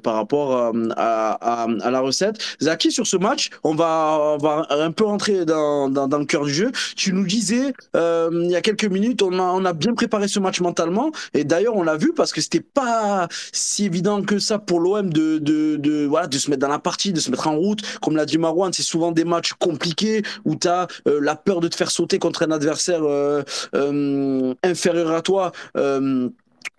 par 0.04 0.16
rapport 0.16 0.74
à, 0.98 1.66
à, 1.66 1.92
la 1.92 2.00
recette. 2.00 2.38
Zaki, 2.62 2.92
sur 2.92 3.08
ce 3.08 3.18
match, 3.18 3.50
on 3.64 3.76
va, 3.76 4.38
va 4.42 4.68
un 4.70 4.92
peu 4.92 5.06
rentrer 5.06 5.46
dans, 5.46 5.90
dans, 5.90 6.08
dans, 6.08 6.20
le 6.20 6.26
cœur 6.26 6.46
du 6.46 6.54
jeu. 6.54 6.72
Tu 6.96 7.14
nous 7.14 7.26
disais, 7.26 7.74
il 7.96 8.50
y 8.50 8.56
a 8.56 8.62
quelques 8.62 8.86
minutes, 8.86 9.22
on 9.22 9.40
a, 9.40 9.44
on 9.44 9.66
a 9.66 9.74
bien 9.74 9.94
préparé 9.94 10.28
ce 10.28 10.40
match 10.40 10.60
mentalement. 10.62 11.12
Et 11.34 11.44
d'ailleurs, 11.44 11.76
on 11.76 11.84
l'a 11.84 11.98
vu 11.98 12.14
parce 12.14 12.32
que 12.34 12.42
c'était 12.42 12.62
pas 12.62 13.28
si 13.52 13.86
évident 13.86 14.01
que 14.26 14.40
ça 14.40 14.60
pour 14.60 14.80
l'OM 14.80 15.10
de, 15.10 15.38
de, 15.38 15.76
de, 15.78 16.06
voilà, 16.06 16.28
de 16.28 16.38
se 16.38 16.50
mettre 16.50 16.62
dans 16.62 16.68
la 16.68 16.80
partie, 16.80 17.14
de 17.14 17.20
se 17.20 17.32
mettre 17.32 17.48
en 17.48 17.58
route. 17.58 17.82
Comme 18.02 18.16
l'a 18.16 18.26
dit 18.26 18.38
Marouane, 18.38 18.74
c'est 18.74 18.84
souvent 18.84 19.12
des 19.12 19.26
matchs 19.26 19.54
compliqués 19.54 20.24
où 20.46 20.56
tu 20.56 20.68
as 20.68 20.88
euh, 21.08 21.20
la 21.22 21.36
peur 21.36 21.60
de 21.60 21.68
te 21.68 21.76
faire 21.76 21.92
sauter 21.92 22.20
contre 22.20 22.44
un 22.44 22.52
adversaire 22.52 23.02
euh, 23.04 23.44
euh, 23.76 24.54
inférieur 24.64 25.12
à 25.12 25.22
toi 25.22 25.52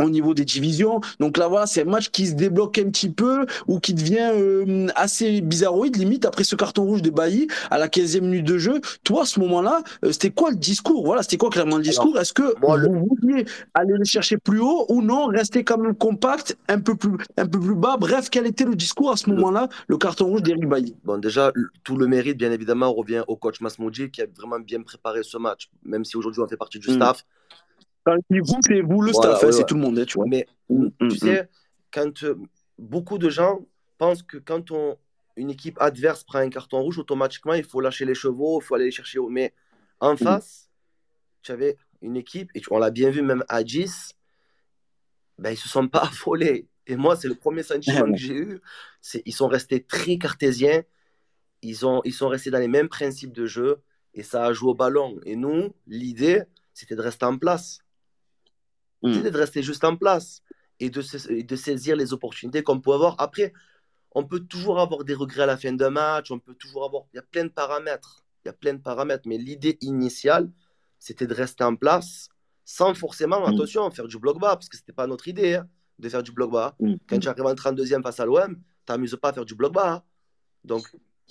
au 0.03 0.11
niveau 0.11 0.35
des 0.35 0.45
divisions. 0.45 1.01
Donc 1.21 1.37
là, 1.37 1.49
voilà, 1.49 1.67
c'est 1.67 1.83
un 1.83 1.91
match 1.91 2.11
qui 2.11 2.27
se 2.27 2.35
débloque 2.35 2.79
un 2.79 2.91
petit 2.91 3.11
peu 3.11 3.47
ou 3.67 3.81
qui 3.81 3.95
devient 3.95 4.31
euh, 4.33 4.89
assez 4.95 5.41
bizarroïde, 5.41 5.97
limite, 5.97 6.25
après 6.25 6.45
ce 6.45 6.57
carton 6.57 6.85
rouge 6.85 7.03
de 7.03 7.11
Bailly 7.11 7.49
à 7.71 7.79
la 7.79 7.89
15e 7.89 8.21
minute 8.21 8.47
de 8.47 8.59
jeu. 8.59 8.81
Toi, 9.05 9.23
à 9.23 9.27
ce 9.27 9.41
moment-là, 9.41 9.83
euh, 10.05 10.13
c'était 10.13 10.31
quoi 10.31 10.51
le 10.51 10.57
discours? 10.57 11.05
Voilà, 11.05 11.23
c'était 11.23 11.37
quoi 11.37 11.51
clairement 11.51 11.77
le 11.77 11.83
discours? 11.83 12.19
Est-ce 12.19 12.33
que 12.33 12.55
vous 12.63 13.07
vouliez 13.21 13.45
aller 13.75 13.95
le 13.97 14.05
chercher 14.05 14.37
plus 14.39 14.61
haut 14.61 14.87
ou 14.89 15.03
non? 15.03 15.27
Rester 15.27 15.65
quand 15.65 15.79
même 15.79 15.95
compact, 15.95 16.57
un 16.69 16.81
peu 16.81 16.95
plus, 16.95 17.13
un 17.37 17.47
peu 17.47 17.61
plus 17.61 17.75
bas? 17.75 17.97
Bref, 17.99 18.29
quel 18.31 18.47
était 18.47 18.65
le 18.65 18.75
discours 18.75 19.13
à 19.13 19.17
ce 19.17 19.31
moment-là, 19.31 19.69
le 19.89 19.97
carton 19.97 20.27
rouge 20.27 20.43
d'Eric 20.43 20.69
Bailly? 20.69 20.95
Bon, 21.05 21.19
déjà, 21.19 21.53
tout 21.85 21.97
le 21.97 22.07
mérite, 22.07 22.37
bien 22.37 22.53
évidemment, 22.53 22.93
revient 22.93 23.23
au 23.29 23.37
coach 23.37 23.61
Masmoudi 23.61 24.11
qui 24.11 24.23
a 24.23 24.27
vraiment 24.37 24.61
bien 24.61 24.83
préparé 24.83 25.23
ce 25.23 25.39
match, 25.39 25.71
même 25.85 26.05
si 26.05 26.17
aujourd'hui 26.17 26.41
on 26.41 26.49
fait 26.49 26.57
partie 26.57 26.79
du 26.79 26.91
mm. 26.91 26.99
Quand 28.05 28.17
vous, 28.31 28.61
c'est 28.67 28.81
vous 28.81 29.01
le 29.01 29.13
staff, 29.13 29.45
hein, 29.45 29.53
c'est 29.53 29.65
tout 29.65 29.75
le 29.75 29.81
monde, 29.81 29.99
hein, 29.99 30.05
tu 30.05 30.15
vois. 30.15 30.27
Mais 30.27 30.47
mm, 30.69 30.89
tu 30.99 31.05
mm, 31.07 31.11
sais, 31.11 31.43
mm. 31.43 31.49
quand 31.93 32.25
euh, 32.25 32.37
beaucoup 32.79 33.19
de 33.19 33.29
gens 33.29 33.61
pensent 33.99 34.23
que 34.23 34.39
quand 34.39 34.71
on, 34.71 34.97
une 35.37 35.51
équipe 35.51 35.77
adverse 35.81 36.25
prend 36.25 36.39
un 36.39 36.51
carton 36.51 36.81
rouge, 36.83 36.99
automatiquement, 36.99 37.55
il 37.55 37.65
faut 37.65 37.81
lâcher 37.81 38.05
les 38.05 38.15
chevaux, 38.15 38.61
il 38.61 38.65
faut 38.65 38.75
aller 38.75 38.87
les 38.87 38.91
chercher. 38.91 39.19
Mais 39.31 39.55
en 40.01 40.17
face, 40.17 40.69
tu 41.43 41.53
avais 41.53 41.77
une 42.01 42.17
équipe, 42.17 42.51
et 42.55 42.63
on 42.71 42.79
l'a 42.79 42.91
bien 42.91 43.11
vu 43.11 43.23
même 43.23 43.45
à 43.49 43.63
10, 43.63 44.15
ben, 45.39 45.51
ils 45.51 45.55
ne 45.55 45.57
se 45.57 45.69
sont 45.69 45.89
pas 45.89 46.03
affolés. 46.03 46.69
Et 46.87 46.97
moi, 46.97 47.17
c'est 47.17 47.29
le 47.29 47.35
premier 47.37 47.63
sentiment 47.63 48.11
que 48.11 48.17
j'ai 48.19 48.35
eu. 48.35 48.61
Ils 49.25 49.35
sont 49.35 49.47
restés 49.47 49.85
très 49.85 50.19
cartésiens. 50.19 50.83
Ils, 51.63 51.87
ont, 51.87 52.03
ils 52.05 52.13
sont 52.13 52.29
restés 52.29 52.51
dans 52.51 52.59
les 52.59 52.69
mêmes 52.69 52.89
principes 52.89 53.33
de 53.33 53.47
jeu. 53.47 53.81
Et 54.15 54.25
ça 54.25 54.47
a 54.47 54.53
joué 54.53 54.71
au 54.71 54.75
ballon. 54.75 55.21
Et 55.25 55.37
nous, 55.37 55.73
l'idée, 55.87 56.43
c'était 56.75 56.97
de 56.97 57.01
rester 57.01 57.25
en 57.25 57.39
place. 57.39 57.82
Mm. 59.03 59.23
de 59.23 59.37
rester 59.37 59.63
juste 59.63 59.85
en 59.85 59.97
place 59.97 60.43
et 60.81 60.91
de, 60.91 61.03
de 61.43 61.57
saisir 61.57 61.97
les 61.97 62.13
opportunités 62.13 62.63
qu'on 62.63 62.81
peut 62.81 62.93
avoir. 62.93 63.17
Après, 63.19 63.53
on 64.15 64.25
peut 64.25 64.41
toujours 64.41 64.81
avoir 64.81 65.05
des 65.05 65.15
regrets 65.15 65.43
à 65.43 65.47
la 65.47 65.57
fin 65.57 65.73
d'un 65.73 65.91
match, 65.91 66.31
on 66.31 66.39
peut 66.39 66.55
toujours 66.55 66.85
avoir. 66.85 67.05
Il 67.13 67.17
y 67.17 67.21
a 67.21 67.23
plein 67.23 67.45
de 67.45 67.51
paramètres. 67.51 68.25
Il 68.45 68.49
y 68.49 68.51
a 68.51 68.53
plein 68.53 68.75
de 68.75 68.81
paramètres. 68.81 69.25
Mais 69.27 69.39
l'idée 69.39 69.79
initiale, 69.81 70.51
c'était 70.99 71.27
de 71.27 71.35
rester 71.35 71.65
en 71.65 71.77
place 71.77 72.29
sans 72.65 72.95
forcément, 72.95 73.41
mm. 73.41 73.55
attention, 73.55 73.91
faire 73.91 74.07
du 74.07 74.19
bloc 74.19 74.39
bas, 74.39 74.57
parce 74.57 74.69
que 74.69 74.77
ce 74.77 74.83
n'était 74.83 74.93
pas 74.93 75.07
notre 75.07 75.29
idée 75.29 75.55
hein, 75.55 75.69
de 75.99 76.09
faire 76.09 76.23
du 76.23 76.33
bloc 76.33 76.53
bas. 76.53 76.77
Mm. 76.81 76.95
Quand 77.09 77.19
tu 77.19 77.29
arrives 77.29 77.47
en 77.47 77.55
32e 77.55 78.03
face 78.03 78.21
à 78.21 78.25
l'OM, 78.25 78.55
tu 78.55 78.63
t'amuses 78.87 79.17
pas 79.21 79.31
à 79.31 79.33
faire 79.33 79.45
du 79.45 79.55
bloc 79.55 79.73
bas. 79.73 79.93
Hein. 79.95 80.03
Donc, 80.65 80.85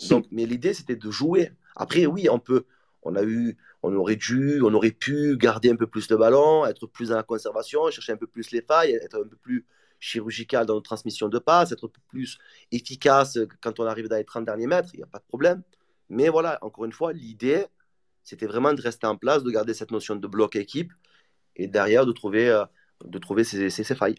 donc, 0.10 0.26
mais 0.32 0.46
l'idée, 0.46 0.74
c'était 0.74 0.96
de 0.96 1.12
jouer. 1.12 1.52
Après, 1.76 2.06
oui, 2.06 2.28
on 2.30 2.40
peut, 2.40 2.66
on 3.04 3.16
a 3.16 3.24
eu, 3.24 3.58
on 3.84 3.96
aurait 3.96 4.16
dû, 4.16 4.62
on 4.64 4.74
aurait 4.74 4.92
pu 4.92 5.38
garder 5.38 5.72
un 5.72 5.76
peu 5.76 5.88
plus 5.88 6.10
le 6.10 6.18
ballon, 6.18 6.66
être 6.66 6.88
plus 6.88 7.10
dans 7.10 7.16
la 7.16 7.24
conservation, 7.24 7.90
chercher 7.90 8.14
un 8.14 8.18
peu 8.18 8.28
plus 8.28 8.52
les 8.52 8.62
failles, 8.62 8.94
être 8.94 9.16
un 9.16 9.28
peu 9.28 9.38
plus 9.38 9.66
chirurgical 10.00 10.66
dans 10.66 10.76
notre 10.76 10.86
transmission 10.86 11.30
de 11.30 11.40
passe, 11.40 11.72
être 11.72 11.88
plus 12.10 12.38
efficace 12.72 13.38
quand 13.62 13.80
on 13.80 13.86
arrive 13.86 14.08
dans 14.08 14.18
les 14.18 14.26
30 14.26 14.46
derniers 14.46 14.68
mètres, 14.68 14.90
il 14.94 14.98
n'y 14.98 15.04
a 15.04 15.08
pas 15.08 15.20
de 15.20 15.26
problème. 15.26 15.62
Mais 16.10 16.30
voilà, 16.30 16.60
encore 16.62 16.86
une 16.86 16.92
fois, 16.92 17.14
l'idée, 17.14 17.66
c'était 18.24 18.48
vraiment 18.48 18.74
de 18.74 18.82
rester 18.82 19.08
en 19.08 19.16
place, 19.16 19.44
de 19.44 19.52
garder 19.52 19.74
cette 19.74 19.92
notion 19.92 20.16
de 20.16 20.28
bloc 20.28 20.56
équipe 20.56 20.92
et 21.56 21.68
derrière 21.68 22.06
de 22.06 22.12
trouver, 22.12 22.50
euh, 22.50 22.66
de 23.06 23.18
trouver 23.18 23.44
failles. 23.44 24.16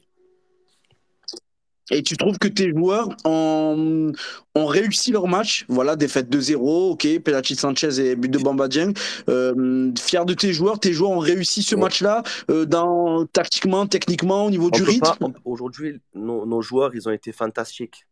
Et 1.91 2.03
tu 2.03 2.17
trouves 2.17 2.39
que 2.39 2.49
tes 2.49 2.71
joueurs 2.71 3.09
ont, 3.25 4.13
ont 4.55 4.67
réussi 4.67 5.11
leur 5.11 5.27
match? 5.27 5.65
Voilà, 5.69 5.97
défaite 5.97 6.31
2-0, 6.31 6.93
ok, 6.93 7.19
Pelachi 7.21 7.57
Sanchez 7.57 7.99
et 7.99 8.15
but 8.15 8.31
de 8.31 8.39
Bamba 8.39 8.69
Dieng. 8.69 8.93
Euh, 9.29 9.93
fier 9.99 10.25
de 10.25 10.35
tes 10.35 10.53
joueurs, 10.53 10.79
tes 10.79 10.93
joueurs 10.93 11.11
ont 11.11 11.19
réussi 11.19 11.63
ce 11.63 11.75
match-là, 11.75 12.23
euh, 12.51 12.65
dans, 12.67 13.27
tactiquement, 13.27 13.87
techniquement, 13.87 14.47
au 14.47 14.51
niveau 14.51 14.71
du 14.71 14.83
rythme? 14.83 15.33
Aujourd'hui, 15.45 16.01
nos, 16.15 16.47
nos, 16.47 16.63
joueurs, 16.63 16.95
ils 16.95 17.09
ont 17.09 17.13
été 17.13 17.33
fantastiques. 17.33 18.07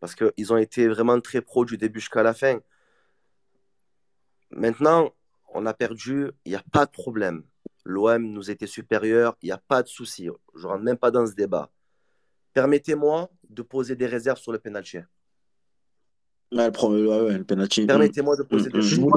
Parce 0.00 0.14
qu'ils 0.14 0.52
ont 0.52 0.58
été 0.58 0.88
vraiment 0.88 1.20
très 1.20 1.40
pros 1.40 1.64
du 1.64 1.78
début 1.78 2.00
jusqu'à 2.00 2.22
la 2.22 2.34
fin. 2.34 2.58
Maintenant, 4.50 5.12
on 5.54 5.64
a 5.64 5.74
perdu, 5.74 6.30
il 6.44 6.50
n'y 6.50 6.56
a 6.56 6.62
pas 6.72 6.86
de 6.86 6.90
problème. 6.90 7.44
L'OM 7.84 8.22
nous 8.22 8.50
était 8.50 8.66
supérieur, 8.66 9.36
il 9.42 9.46
n'y 9.46 9.52
a 9.52 9.58
pas 9.68 9.82
de 9.82 9.88
souci. 9.88 10.28
Je 10.54 10.62
ne 10.62 10.66
rentre 10.66 10.82
même 10.82 10.96
pas 10.96 11.10
dans 11.10 11.26
ce 11.26 11.34
débat. 11.34 11.70
Permettez-moi 12.56 13.28
de 13.50 13.60
poser 13.60 13.96
des 13.96 14.06
réserves 14.06 14.38
sur 14.38 14.50
le 14.50 14.58
penalty. 14.58 14.96
Ouais, 16.50 16.70
le, 16.70 17.42
penalty. 17.42 17.84
Permettez-moi 17.84 18.34
de 18.34 18.44
poser 18.44 18.70
des 18.70 18.78
réserves. 18.78 19.10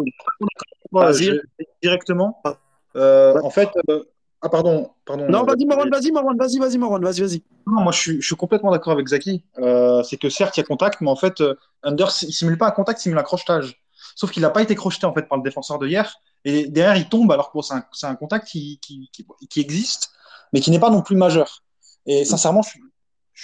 Je... 1.13 1.39
Directement. 1.81 2.41
Ah. 2.43 2.57
Euh, 2.97 3.39
en 3.41 3.49
fait, 3.49 3.69
euh, 3.89 4.03
ah 4.41 4.49
pardon, 4.49 4.89
pardon. 5.05 5.29
Non, 5.29 5.45
vas-y 5.45 5.63
Marwan, 5.63 5.89
vas-y 5.89 6.11
Marwan, 6.11 6.37
vas-y, 6.37 6.59
vas-y 6.59 6.77
Marwan, 6.77 7.01
vas-y, 7.01 7.21
vas-y. 7.21 7.43
Non, 7.65 7.79
moi 7.83 7.93
je 7.93 7.99
suis, 7.99 8.21
je 8.21 8.27
suis 8.27 8.35
complètement 8.35 8.71
d'accord 8.71 8.91
avec 8.91 9.07
Zaki. 9.07 9.45
Euh, 9.59 10.03
c'est 10.03 10.17
que 10.17 10.27
certes 10.27 10.57
il 10.57 10.59
y 10.59 10.63
a 10.63 10.67
contact, 10.67 10.99
mais 10.99 11.09
en 11.09 11.15
fait 11.15 11.41
Under 11.83 12.09
il 12.21 12.33
simule 12.33 12.57
pas 12.57 12.67
un 12.67 12.71
contact, 12.71 12.99
il 12.99 13.03
simule 13.03 13.19
un 13.19 13.23
crochetage. 13.23 13.81
Sauf 14.15 14.31
qu'il 14.31 14.41
n'a 14.41 14.49
pas 14.49 14.63
été 14.63 14.75
crocheté 14.75 15.05
en 15.05 15.13
fait 15.13 15.29
par 15.29 15.37
le 15.37 15.45
défenseur 15.45 15.79
de 15.79 15.87
hier. 15.87 16.13
Et 16.43 16.67
derrière 16.67 16.97
il 16.97 17.07
tombe 17.07 17.31
alors 17.31 17.53
que 17.53 17.61
c'est 17.61 17.73
un, 17.73 17.85
un, 18.03 18.15
contact 18.15 18.47
qui, 18.49 18.79
qui, 18.81 19.09
qui, 19.13 19.25
qui, 19.49 19.61
existe, 19.61 20.11
mais 20.51 20.59
qui 20.59 20.71
n'est 20.71 20.79
pas 20.79 20.89
non 20.89 21.01
plus 21.01 21.15
majeur. 21.15 21.63
Et 22.05 22.25
sincèrement, 22.25 22.61
je 22.63 22.71
suis 22.71 22.81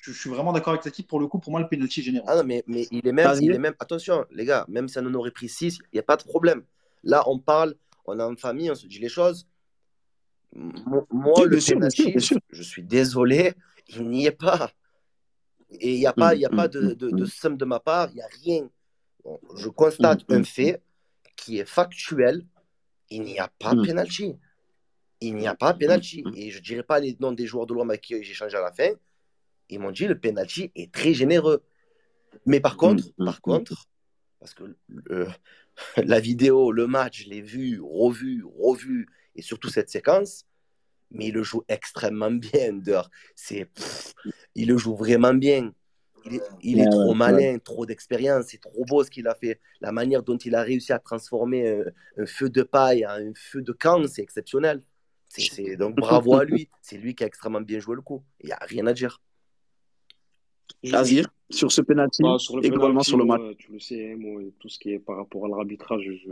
je, 0.03 0.12
suis 0.12 0.29
vraiment 0.29 0.51
d'accord 0.51 0.73
avec 0.73 0.84
Zaki. 0.84 1.03
Pour 1.03 1.19
le 1.19 1.27
coup, 1.27 1.39
pour 1.39 1.51
moi, 1.51 1.62
le 1.62 1.67
penalty 1.67 2.01
est 2.01 2.03
général. 2.03 2.27
Ah 2.29 2.36
non, 2.38 2.43
mais, 2.43 2.63
mais 2.67 2.88
il, 2.91 3.08
est 3.08 3.12
même, 3.12 3.38
il 3.41 3.51
est 3.51 3.60
même. 3.60 3.75
Attention, 3.79 4.25
les 4.31 4.45
gars, 4.45 4.65
même 4.67 4.88
si 4.88 4.97
on 4.99 5.05
en 5.05 5.13
aurait 5.13 5.31
pris 5.31 5.49
6, 5.49 5.77
il 5.77 5.95
n'y 5.95 5.99
a 5.99 6.03
pas 6.03 6.17
de 6.17 6.23
problème. 6.23 6.63
Là, 7.03 7.23
on 7.27 7.39
parle, 7.39 7.75
on 8.05 8.19
est 8.19 8.23
en 8.23 8.36
famille, 8.36 8.69
on 8.71 8.75
se 8.75 8.88
dit 8.88 8.99
les 8.99 9.10
choses. 9.10 9.47
Moi, 10.53 11.45
le 11.45 11.58
penalty, 11.58 12.13
je 12.15 12.63
suis 12.63 12.84
désolé, 12.84 13.53
il 13.88 14.08
n'y 14.08 14.25
est 14.25 14.31
pas. 14.31 14.71
Et 15.71 15.93
il 15.93 15.99
n'y 15.99 16.08
a 16.08 16.13
pas, 16.13 16.36
il 16.36 16.41
y 16.41 16.45
a 16.45 16.49
pas 16.49 16.67
de, 16.67 16.93
de, 16.93 17.10
de, 17.10 17.25
somme 17.25 17.58
de 17.58 17.65
ma 17.65 17.79
part, 17.79 18.10
il 18.12 18.15
n'y 18.15 18.21
a 18.21 18.27
rien. 18.43 18.69
je 19.55 19.67
constate 19.69 20.21
un 20.29 20.43
fait 20.43 20.81
qui 21.36 21.60
est 21.60 21.65
factuel. 21.65 22.45
Il 23.10 23.21
n'y 23.21 23.39
a 23.39 23.49
pas 23.60 23.75
de 23.75 23.86
penalty. 23.86 24.36
Il 25.21 25.36
n'y 25.36 25.47
a 25.47 25.55
pas 25.55 25.73
de 25.73 25.79
penalty. 25.79 26.23
Et 26.36 26.51
je 26.51 26.58
ne 26.58 26.63
dirai 26.63 26.84
pas 26.84 26.99
les 26.99 27.15
noms 27.19 27.31
des 27.31 27.45
joueurs 27.45 27.65
de 27.65 27.73
l'OM 27.73 27.89
avec 27.89 28.01
qui 28.01 28.23
j'ai 28.23 28.34
changé 28.34 28.58
à 28.58 28.62
la 28.62 28.71
fin. 28.71 28.89
Ils 29.69 29.80
m'ont 29.80 29.91
dit 29.91 30.08
le 30.08 30.19
penalty 30.19 30.71
est 30.75 30.91
très 30.91 31.13
généreux. 31.13 31.63
Mais 32.45 32.60
par 32.60 32.78
contre, 32.78 33.04
mm, 33.04 33.23
mm, 33.23 33.25
par 33.25 33.38
mm. 33.38 33.41
contre, 33.41 33.86
parce 34.39 34.54
que 34.54 34.75
la 35.97 36.19
vidéo, 36.19 36.71
le 36.71 36.88
match, 36.88 37.23
je 37.23 37.30
l'ai 37.30 37.41
vu, 37.41 37.80
revu, 37.82 38.43
revu, 38.58 39.08
et 39.36 39.41
surtout 39.41 39.69
cette 39.69 39.89
séquence, 39.89 40.45
mais 41.12 41.28
il 41.28 41.34
le 41.34 41.43
joue 41.43 41.63
extrêmement 41.67 42.32
bien. 42.32 42.80
C'est, 43.36 43.69
il 44.56 44.67
le 44.67 44.78
joue 44.78 44.95
vraiment 44.95 45.34
bien. 45.34 45.73
Il 46.63 46.80
est, 46.80 46.89
trop 46.89 47.13
malin, 47.13 47.60
trop 47.60 47.86
d'expérience, 47.86 48.45
c'est 48.47 48.60
trop 48.60 48.84
beau 48.86 49.04
ce 49.04 49.12
qu'il 49.12 49.28
a 49.28 49.36
fait. 49.36 49.60
La 49.80 49.91
manière 49.91 50.23
dont 50.23 50.38
il 50.38 50.56
a 50.56 50.63
réussi 50.63 50.91
à 50.91 50.97
transformer 50.97 51.69
un, 51.69 51.84
un 52.17 52.25
feu 52.25 52.49
de 52.49 52.63
paille 52.63 53.06
en 53.06 53.12
un 53.12 53.32
feu 53.36 53.62
de 53.62 53.71
camp, 53.71 54.08
c'est 54.08 54.23
exceptionnel. 54.23 54.82
Donc 55.78 55.95
bravo 55.95 56.36
à 56.36 56.45
lui. 56.45 56.69
C'est 56.82 56.97
lui 56.97 57.15
qui 57.15 57.23
a 57.23 57.28
extrêmement 57.28 57.62
bien 57.62 57.80
joué 57.80 57.95
le 57.95 58.01
coup. 58.01 58.23
Il 58.41 58.47
n'y 58.47 58.51
a 58.51 58.60
rien 58.62 58.86
à 58.88 58.93
dire. 58.93 59.21
Azir, 60.93 61.28
sur 61.49 61.71
ce 61.71 61.82
penalty 61.82 62.23
bah, 62.23 62.38
et 62.63 62.69
globalement 62.69 63.01
sur 63.01 63.17
le 63.17 63.25
match. 63.25 63.58
tu 63.58 63.71
le 63.71 63.80
sais, 63.80 64.15
moi, 64.15 64.41
tout 64.60 64.69
ce 64.69 64.80
qui 64.80 64.91
est 64.91 64.99
par 64.99 65.17
rapport 65.17 65.45
à 65.45 65.47
l'arbitrage, 65.47 66.04
je, 66.04 66.32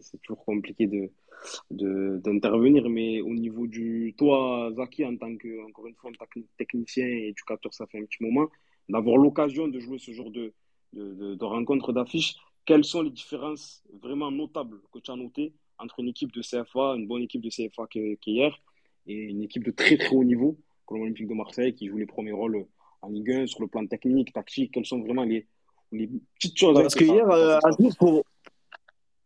c'est 0.00 0.20
toujours 0.22 0.44
compliqué 0.44 0.86
de, 0.86 2.18
d'intervenir. 2.18 2.88
Mais 2.88 3.20
au 3.20 3.34
niveau 3.34 3.66
du. 3.66 4.14
Toi, 4.16 4.70
Zaki, 4.74 5.04
en 5.04 5.16
tant 5.16 5.36
que, 5.36 5.64
encore 5.66 5.86
une 5.86 5.94
fois, 5.94 6.10
technicien 6.56 7.06
et 7.06 7.28
éducateur, 7.28 7.72
ça 7.74 7.86
fait 7.86 7.98
un 7.98 8.04
petit 8.04 8.22
moment, 8.22 8.48
d'avoir 8.88 9.16
l'occasion 9.16 9.68
de 9.68 9.78
jouer 9.80 9.98
ce 9.98 10.12
genre 10.12 10.30
de, 10.30 10.52
de, 10.92 11.34
de, 11.34 11.44
rencontres, 11.44 11.92
d'affiches, 11.92 12.36
quelles 12.64 12.84
sont 12.84 13.02
les 13.02 13.10
différences 13.10 13.82
vraiment 14.02 14.30
notables 14.30 14.80
que 14.92 14.98
tu 14.98 15.10
as 15.10 15.16
notées 15.16 15.52
entre 15.78 16.00
une 16.00 16.08
équipe 16.08 16.32
de 16.32 16.40
CFA, 16.40 16.94
une 16.96 17.06
bonne 17.06 17.22
équipe 17.22 17.42
de 17.42 17.50
CFA 17.50 17.86
qu'hier, 18.20 18.58
et 19.06 19.14
une 19.14 19.42
équipe 19.42 19.64
de 19.64 19.70
très 19.70 19.96
très 19.96 20.14
haut 20.14 20.24
niveau, 20.24 20.58
comme 20.86 20.98
l'Olympique 20.98 21.28
de 21.28 21.34
Marseille, 21.34 21.74
qui 21.74 21.88
joue 21.88 21.98
les 21.98 22.06
premiers 22.06 22.32
rôles 22.32 22.66
en 23.02 23.08
Ligue 23.08 23.32
1 23.32 23.46
sur 23.46 23.60
le 23.60 23.68
plan 23.68 23.86
technique, 23.86 24.32
tactique. 24.32 24.72
Quelles 24.72 24.86
sont 24.86 25.00
vraiment 25.00 25.24
les, 25.24 25.46
les 25.92 26.08
petites 26.34 26.56
choses 26.56 26.80
Parce 26.80 26.94
que 26.94 27.04
hier, 27.04 27.28
euh, 27.30 27.58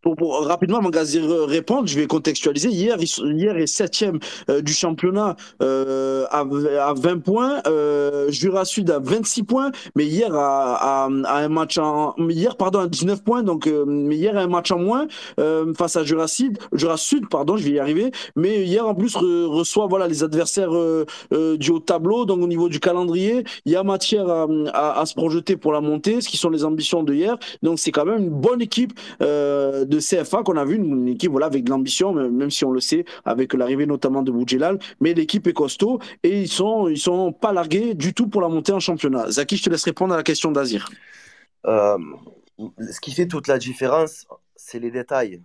pour, 0.03 0.17
pour, 0.17 0.47
rapidement, 0.47 0.81
Magazine 0.81 1.25
répondre, 1.25 1.87
je 1.87 1.99
vais 1.99 2.07
contextualiser. 2.07 2.69
Hier, 2.71 2.97
hier 2.99 3.57
est 3.57 3.67
septième 3.67 4.19
euh, 4.49 4.63
du 4.63 4.73
championnat 4.73 5.37
euh, 5.63 6.25
à, 6.31 6.41
à, 6.41 6.95
20 6.95 7.19
points. 7.19 7.61
Euh, 7.67 8.31
Jura 8.31 8.65
Sud 8.65 8.91
à 8.91 8.99
26 8.99 9.43
points, 9.43 9.71
mais 9.95 10.07
hier 10.07 10.35
à, 10.35 11.05
à, 11.05 11.09
un 11.09 11.49
match 11.49 11.79
en 11.79 12.15
hier 12.29 12.57
pardon 12.57 12.81
à 12.81 12.87
19 12.87 13.23
points. 13.23 13.43
Donc 13.43 13.67
euh, 13.67 13.85
mais 13.87 14.17
hier 14.17 14.37
un 14.37 14.47
match 14.47 14.71
en 14.71 14.79
moins 14.79 15.07
euh, 15.39 15.73
face 15.75 15.97
à 15.97 16.05
Jura 16.05 16.29
Sud, 16.29 16.59
Jura 16.73 16.97
Sud 16.97 17.29
pardon, 17.29 17.57
je 17.57 17.65
vais 17.65 17.73
y 17.73 17.79
arriver. 17.79 18.11
Mais 18.37 18.65
hier 18.65 18.87
en 18.87 18.95
plus 18.95 19.17
reçoit 19.17 19.87
voilà 19.87 20.09
les 20.09 20.25
adversaires 20.25 20.71
du 20.71 21.71
haut 21.71 21.81
tableau. 21.81 22.25
Donc 22.25 22.43
au 22.43 22.47
niveau 22.47 22.69
du 22.69 22.81
calendrier, 22.81 23.45
il 23.67 23.73
y 23.73 23.77
a 23.77 23.83
matière 23.83 24.27
à, 24.73 25.05
se 25.05 25.15
projeter 25.15 25.57
pour 25.57 25.73
la 25.73 25.81
montée, 25.81 26.21
ce 26.21 26.29
qui 26.29 26.37
sont 26.37 26.51
les 26.51 26.65
ambitions 26.65 27.03
de 27.03 27.13
hier. 27.13 27.37
Donc 27.63 27.79
c'est 27.79 27.91
quand 27.91 28.05
même 28.05 28.23
une 28.23 28.31
bonne 28.31 28.63
équipe. 28.63 28.93
Euh, 29.23 29.85
de 29.91 29.99
CFA 29.99 30.43
qu'on 30.43 30.57
a 30.57 30.65
vu, 30.65 30.77
une, 30.77 31.09
équipe 31.09 31.31
voilà, 31.31 31.47
avec 31.47 31.65
de 31.65 31.71
l'ambition, 31.71 32.13
même 32.13 32.51
si 32.51 32.65
on 32.65 32.71
le 32.71 32.81
sait, 32.81 33.05
avec 33.25 33.53
l'arrivée 33.53 33.87
notamment 33.87 34.23
de 34.23 34.31
Boudjelal. 34.31 34.79
Mais 35.01 35.13
l'équipe 35.13 35.47
est 35.47 35.53
costaud 35.53 36.01
et 36.23 36.41
ils 36.43 36.49
sont, 36.49 36.89
ils 36.89 36.99
sont 36.99 37.33
pas 37.33 37.53
largués 37.53 37.95
du 37.95 38.15
tout 38.15 38.29
pour 38.29 38.41
la 38.41 38.49
montée 38.49 38.73
en 38.73 38.81
championnat. 38.81 39.31
Zaki, 39.31 39.57
je 39.57 39.65
te 39.65 39.71
laisse 39.71 39.85
répondre 39.85 40.15
à 40.15 40.17
la 40.17 40.23
question 40.23 40.51
d'Azir. 40.53 40.89
Euh, 41.67 41.99
ce 42.59 43.01
qui 43.01 43.13
fait 43.13 43.27
toute 43.27 43.49
la 43.49 43.59
différence, 43.59 44.27
c'est 44.57 44.79
les 44.79 44.91
détails. 44.91 45.43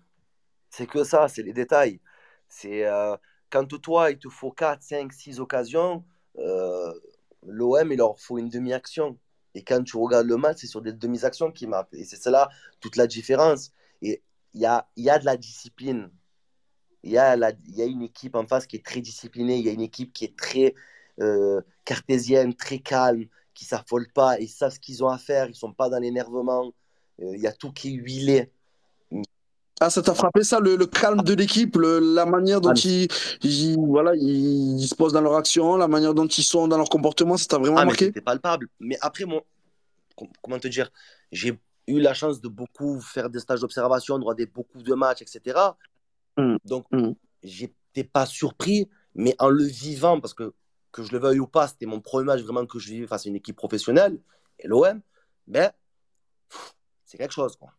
C'est 0.70 0.88
que 0.88 1.04
ça, 1.04 1.28
c'est 1.28 1.44
les 1.44 1.54
détails. 1.54 2.00
C'est 2.48 2.86
euh, 2.86 3.16
quand 3.50 3.68
toi, 3.82 4.12
il 4.12 4.18
te 4.18 4.30
faut 4.30 4.52
4, 4.52 4.82
5, 4.82 5.14
6 5.14 5.40
occasions, 5.40 6.04
euh, 6.38 6.94
l'OM, 7.48 7.92
il 7.92 7.98
leur 7.98 8.20
faut 8.20 8.38
une 8.38 8.50
demi-action. 8.50 9.18
Et 9.54 9.64
quand 9.64 9.82
tu 9.84 9.98
regardes 9.98 10.28
le 10.28 10.38
match, 10.38 10.58
c'est 10.60 10.68
sur 10.68 10.82
des 10.82 10.92
demi-actions 10.92 11.52
qui 11.52 11.66
marquent. 11.66 11.94
Et 11.94 12.04
c'est 12.04 12.18
cela 12.18 12.50
toute 12.82 12.98
la 12.98 13.08
différence. 13.08 13.72
Il 14.56 14.62
y 14.62 14.66
a, 14.66 14.88
y 14.96 15.10
a 15.10 15.20
de 15.20 15.26
la 15.26 15.36
discipline. 15.36 16.10
Il 17.04 17.12
y, 17.12 17.18
a 17.18 17.36
y 17.36 17.82
a 17.82 17.86
une 17.86 18.02
équipe 18.02 18.36
en 18.36 18.48
face 18.48 18.66
qui 18.66 18.78
est 18.78 18.86
très 18.86 19.02
disciplinée. 19.02 19.58
Il 19.58 19.66
y 19.66 19.70
a 19.70 19.74
une 19.74 19.82
équipe 19.82 20.12
qui 20.14 20.26
est 20.26 20.36
très 20.36 20.74
euh, 21.22 21.62
cartésienne, 21.84 22.56
très 22.56 22.80
calme, 22.80 23.26
qui 23.54 23.66
ne 23.66 23.68
s'affole 23.68 24.08
pas. 24.14 24.40
Ils 24.40 24.48
savent 24.48 24.74
ce 24.74 24.80
qu'ils 24.80 25.04
ont 25.04 25.10
à 25.10 25.18
faire. 25.18 25.46
Ils 25.48 25.52
ne 25.52 25.56
sont 25.56 25.74
pas 25.74 25.90
dans 25.90 26.00
l'énervement. 26.00 26.74
Euh, 27.22 27.36
il 27.36 27.42
y 27.42 27.48
a 27.48 27.52
tout 27.52 27.74
qui 27.74 27.90
est 27.90 27.92
huilé. 27.92 28.50
Ah, 29.82 29.90
ça 29.90 30.02
t'a 30.02 30.16
frappé 30.16 30.44
ça, 30.46 30.62
le, 30.62 30.78
calme 30.86 31.22
de 31.22 31.34
l'équipe, 31.34 31.76
la 31.76 32.26
manière 32.26 32.62
dont 32.62 32.70
ah, 32.70 33.08
ils, 33.44 33.78
voilà, 33.78 34.14
ils, 34.16 34.88
se 34.88 34.96
posent 34.96 35.12
dans 35.12 35.20
leur 35.20 35.36
action, 35.36 35.76
la 35.76 35.90
manière 35.90 36.14
dont 36.14 36.28
ils 36.28 36.46
sont 36.46 36.70
dans 36.70 36.78
leur 36.78 36.88
comportement, 36.88 37.36
ça 37.36 37.46
t'a 37.46 37.58
vraiment 37.58 37.80
ah, 37.80 37.86
marqué? 37.86 38.06
C'était 38.06 38.22
palpable. 38.22 38.70
Mais 38.80 38.98
après, 39.02 39.26
moi, 39.26 39.44
comment 40.42 40.60
te 40.60 40.70
dire, 40.70 40.90
j'ai 41.34 41.60
eu 41.88 42.00
la 42.00 42.14
chance 42.14 42.42
de 42.42 42.48
beaucoup 42.48 43.00
faire 43.00 43.30
des 43.30 43.40
stages 43.40 43.62
d'observation, 43.62 44.18
de 44.18 44.24
regarder 44.24 44.46
beaucoup 44.46 44.82
de 44.82 44.94
matchs, 44.94 45.22
etc. 45.22 45.60
Mm. 46.38 46.58
Donc, 46.66 46.86
mm. 46.92 47.14
j'étais 47.44 48.04
pas 48.04 48.26
surpris, 48.26 48.90
mais 49.14 49.36
en 49.40 49.50
le 49.50 49.64
vivant, 49.64 50.20
parce 50.20 50.34
que 50.34 50.54
que 50.96 51.04
je 51.04 51.12
le 51.12 51.20
veuille 51.20 51.40
ou 51.40 51.48
pas, 51.48 51.68
c'était 51.68 51.86
mon 51.86 52.00
premier 52.00 52.26
match 52.26 52.42
vraiment 52.42 52.66
que 52.66 52.80
je 52.80 52.88
vivais 52.88 53.06
face 53.06 53.26
à 53.26 53.30
une 53.30 53.36
équipe 53.36 53.58
professionnelle, 53.58 54.18
et 54.60 54.68
l'OM, 54.68 55.02
ben, 55.46 55.70
c'est 57.04 57.18
quelque 57.18 57.34
chose, 57.34 57.58
quoi. 57.58 57.74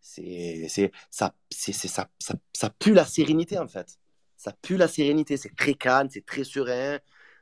C'est, 0.00 0.68
ça, 1.10 1.34
c'est, 1.50 1.72
ça, 1.72 2.08
ça, 2.18 2.34
ça 2.52 2.70
pue 2.70 2.92
la 2.92 3.06
sérénité, 3.06 3.58
en 3.58 3.68
fait. 3.68 3.98
Ça 4.36 4.52
pue 4.52 4.76
la 4.76 4.86
sérénité, 4.86 5.38
c'est 5.38 5.54
très 5.56 5.74
calme, 5.74 6.08
c'est 6.10 6.24
très 6.24 6.44
serein. 6.44 6.98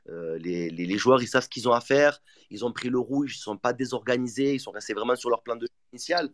Euh, 0.09 0.37
les, 0.39 0.69
les, 0.69 0.85
les, 0.85 0.97
joueurs, 0.97 1.21
ils 1.21 1.27
savent 1.27 1.43
ce 1.43 1.49
qu'ils 1.49 1.67
ont 1.67 1.73
à 1.73 1.81
faire. 1.81 2.21
Ils 2.49 2.65
ont 2.65 2.71
pris 2.71 2.89
le 2.89 2.99
rouge, 2.99 3.35
ils 3.35 3.39
ne 3.39 3.43
sont 3.43 3.57
pas 3.57 3.73
désorganisés, 3.73 4.55
ils 4.55 4.59
sont 4.59 4.71
restés 4.71 4.93
vraiment 4.93 5.15
sur 5.15 5.29
leur 5.29 5.43
plan 5.43 5.55
de 5.55 5.67
initial. 5.91 6.29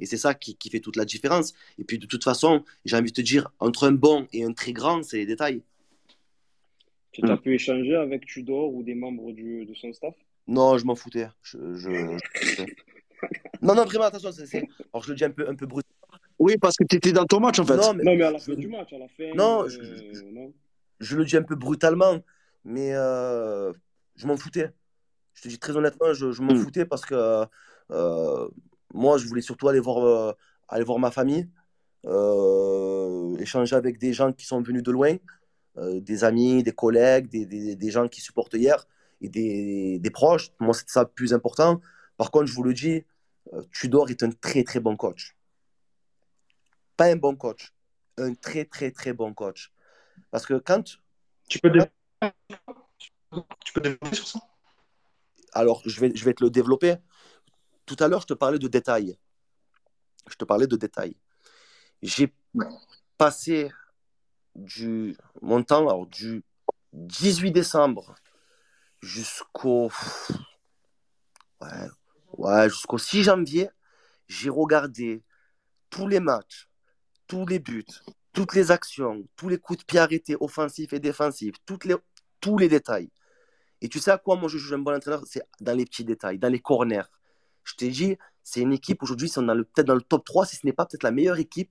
Et 0.00 0.06
c'est 0.06 0.16
ça 0.16 0.34
qui, 0.34 0.56
qui, 0.56 0.70
fait 0.70 0.80
toute 0.80 0.96
la 0.96 1.04
différence. 1.04 1.52
Et 1.78 1.84
puis 1.84 1.98
de 1.98 2.06
toute 2.06 2.24
façon, 2.24 2.64
j'ai 2.84 2.96
envie 2.96 3.12
de 3.12 3.16
te 3.16 3.20
dire, 3.20 3.52
entre 3.60 3.86
un 3.86 3.92
bon 3.92 4.26
et 4.32 4.44
un 4.44 4.52
très 4.52 4.72
grand, 4.72 5.02
c'est 5.04 5.18
les 5.18 5.26
détails. 5.26 5.62
Tu 7.12 7.24
as 7.30 7.36
pu 7.36 7.54
échanger 7.54 7.94
avec 7.94 8.26
Tudor 8.26 8.74
ou 8.74 8.82
des 8.82 8.94
membres 8.94 9.32
du, 9.32 9.66
de 9.66 9.74
son 9.74 9.92
staff? 9.92 10.14
Non, 10.48 10.78
je 10.78 10.84
m'en 10.84 10.94
foutais. 10.94 11.28
Je, 11.42 11.58
je... 11.74 11.90
non, 13.62 13.74
non, 13.74 13.84
vraiment, 13.84 14.04
attention. 14.04 14.32
c'est 14.32 14.66
Alors 14.92 15.04
je 15.04 15.10
le 15.10 15.14
dis 15.14 15.24
un 15.24 15.30
peu, 15.30 15.48
un 15.48 15.54
peu 15.54 15.66
brut. 15.66 15.86
Oui, 16.38 16.56
parce 16.58 16.74
que 16.76 16.84
tu 16.84 16.96
étais 16.96 17.12
dans 17.12 17.26
ton 17.26 17.38
match 17.38 17.58
en 17.58 17.66
fait. 17.66 17.76
Non, 17.76 17.94
mais, 17.94 18.02
non, 18.02 18.16
mais 18.16 18.24
à 18.24 18.30
la 18.32 18.38
fin 18.38 18.54
du 18.54 18.66
match, 18.66 18.92
à 18.92 18.98
la 18.98 19.08
fin. 19.08 19.32
Non, 19.34 19.64
euh, 19.64 19.68
je, 19.68 20.24
non. 20.32 20.52
je, 21.00 21.16
le 21.16 21.24
dis 21.24 21.36
un 21.36 21.42
peu 21.42 21.54
brutalement, 21.54 22.20
mais 22.64 22.94
euh, 22.94 23.72
je 24.16 24.26
m'en 24.26 24.36
foutais. 24.36 24.72
Je 25.34 25.42
te 25.42 25.48
dis 25.48 25.58
très 25.58 25.76
honnêtement, 25.76 26.12
je, 26.12 26.42
m'en 26.42 26.52
hmm. 26.52 26.58
foutais 26.58 26.84
parce 26.84 27.04
que 27.04 27.46
euh, 27.90 28.48
moi, 28.92 29.18
je 29.18 29.26
voulais 29.26 29.40
surtout 29.40 29.68
aller 29.68 29.80
voir, 29.80 30.04
euh, 30.04 30.32
aller 30.68 30.84
voir 30.84 30.98
ma 30.98 31.10
famille, 31.10 31.48
échanger 33.38 33.76
avec 33.76 33.98
des 33.98 34.12
gens 34.12 34.32
qui 34.32 34.44
sont 34.44 34.60
venus 34.60 34.82
de 34.82 34.90
loin, 34.90 35.16
des 35.76 36.24
amis, 36.24 36.62
des 36.62 36.72
collègues, 36.72 37.28
des, 37.28 37.46
des, 37.46 37.76
des, 37.76 37.90
gens 37.90 38.08
qui 38.08 38.20
supportent 38.20 38.54
hier 38.54 38.86
et 39.20 39.28
des, 39.28 39.98
des 39.98 40.10
proches. 40.10 40.50
Moi, 40.60 40.74
c'est 40.74 40.88
ça 40.88 41.02
le 41.02 41.08
plus 41.08 41.32
important. 41.32 41.80
Par 42.16 42.30
contre, 42.30 42.46
je 42.46 42.54
vous 42.54 42.64
le 42.64 42.74
dis, 42.74 43.04
Tudor 43.72 44.10
est 44.10 44.22
un 44.22 44.30
très 44.30 44.64
très 44.64 44.80
bon 44.80 44.96
coach. 44.96 45.34
Pas 46.96 47.06
un 47.06 47.16
bon 47.16 47.36
coach, 47.36 47.72
un 48.18 48.34
très 48.34 48.64
très 48.64 48.90
très 48.90 49.12
bon 49.12 49.32
coach. 49.32 49.72
Parce 50.30 50.44
que 50.44 50.54
quand. 50.54 50.98
Tu 51.48 51.58
peux, 51.58 51.70
tu 53.64 53.72
peux 53.72 53.80
développer 53.80 54.14
sur 54.14 54.26
ça? 54.26 54.40
Alors, 55.52 55.82
je 55.84 56.00
vais, 56.00 56.10
te 56.10 56.44
le 56.44 56.50
développer. 56.50 56.96
Tout 57.86 57.96
à 57.98 58.08
l'heure, 58.08 58.22
je 58.22 58.26
te 58.26 58.34
parlais 58.34 58.58
de 58.58 58.68
détails. 58.68 59.18
Je 60.28 60.36
te 60.36 60.44
parlais 60.44 60.66
de 60.66 60.76
détails. 60.76 61.16
J'ai 62.00 62.32
passé 63.18 63.70
du, 64.54 65.16
mon 65.40 65.62
temps 65.62 65.88
alors, 65.88 66.06
du 66.06 66.42
18 66.92 67.52
décembre 67.52 68.14
jusqu'au 69.00 69.90
ouais, 71.60 71.88
ouais, 72.38 72.68
jusqu'au 72.68 72.98
6 72.98 73.24
janvier. 73.24 73.68
J'ai 74.28 74.48
regardé 74.48 75.22
tous 75.90 76.06
les 76.06 76.20
matchs, 76.20 76.68
tous 77.26 77.46
les 77.46 77.58
buts, 77.58 77.84
toutes 78.32 78.54
les 78.54 78.70
actions, 78.70 79.26
tous 79.36 79.48
les 79.48 79.58
coups 79.58 79.80
de 79.80 79.84
pied 79.84 79.98
arrêtés, 79.98 80.36
offensifs 80.40 80.92
et 80.92 81.00
défensifs, 81.00 81.56
toutes 81.66 81.84
les, 81.84 81.96
tous 82.42 82.58
les 82.58 82.68
détails. 82.68 83.08
Et 83.80 83.88
tu 83.88 83.98
sais 83.98 84.10
à 84.10 84.18
quoi 84.18 84.36
moi 84.36 84.50
je 84.50 84.58
joue 84.58 84.74
un 84.74 84.78
bon 84.78 84.94
entraîneur? 84.94 85.22
C'est 85.26 85.42
dans 85.60 85.76
les 85.76 85.86
petits 85.86 86.04
détails, 86.04 86.38
dans 86.38 86.50
les 86.50 86.60
corners. 86.60 87.10
Je 87.64 87.74
t'ai 87.74 87.88
dit, 87.88 88.18
c'est 88.42 88.60
une 88.60 88.72
équipe 88.72 89.02
aujourd'hui, 89.02 89.28
sont 89.30 89.46
peut-être 89.46 89.86
dans 89.86 89.94
le 89.94 90.02
top 90.02 90.24
3, 90.24 90.44
si 90.44 90.56
ce 90.56 90.66
n'est 90.66 90.74
pas 90.74 90.84
peut-être 90.84 91.04
la 91.04 91.12
meilleure 91.12 91.38
équipe 91.38 91.70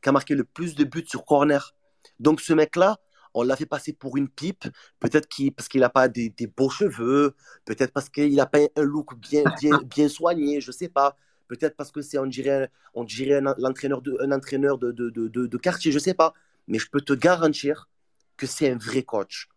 qui 0.00 0.08
a 0.08 0.12
marqué 0.12 0.34
le 0.34 0.44
plus 0.44 0.76
de 0.76 0.84
buts 0.84 1.04
sur 1.06 1.24
corner. 1.24 1.74
Donc 2.20 2.40
ce 2.40 2.52
mec-là, 2.52 2.98
on 3.34 3.42
l'a 3.42 3.56
fait 3.56 3.66
passer 3.66 3.92
pour 3.92 4.16
une 4.16 4.28
pipe, 4.28 4.64
peut-être 4.98 5.28
parce 5.56 5.68
qu'il 5.68 5.80
n'a 5.80 5.88
pas 5.88 6.08
des, 6.08 6.32
beaux 6.56 6.70
cheveux, 6.70 7.34
peut-être 7.64 7.92
parce 7.92 8.08
qu'il 8.08 8.34
n'a 8.34 8.46
pas 8.46 8.60
un 8.76 8.82
look 8.82 9.18
bien, 9.18 9.44
bien, 9.60 9.78
bien 9.78 10.08
soigné, 10.08 10.60
je 10.60 10.68
ne 10.68 10.72
sais 10.72 10.88
pas. 10.88 11.16
Peut-être 11.48 11.76
parce 11.76 11.90
que 11.90 12.00
c'est, 12.00 12.18
on 12.18 12.26
dirait, 12.26 12.70
on 12.94 13.04
dirait 13.04 13.36
un, 13.36 13.46
entraîneur, 13.46 14.02
de, 14.02 14.16
un 14.20 14.30
entraîneur 14.30 14.78
de, 14.78 14.92
de, 14.92 15.10
de, 15.10 15.28
de 15.28 15.56
quartier, 15.56 15.90
je 15.90 15.98
ne 15.98 16.02
sais 16.02 16.14
pas. 16.14 16.32
Mais 16.68 16.78
je 16.78 16.88
peux 16.88 17.00
te 17.00 17.12
garantir 17.12 17.88
que 18.36 18.46
c'est 18.46 18.70
un 18.70 18.76
vrai 18.76 19.02
coach. 19.02 19.48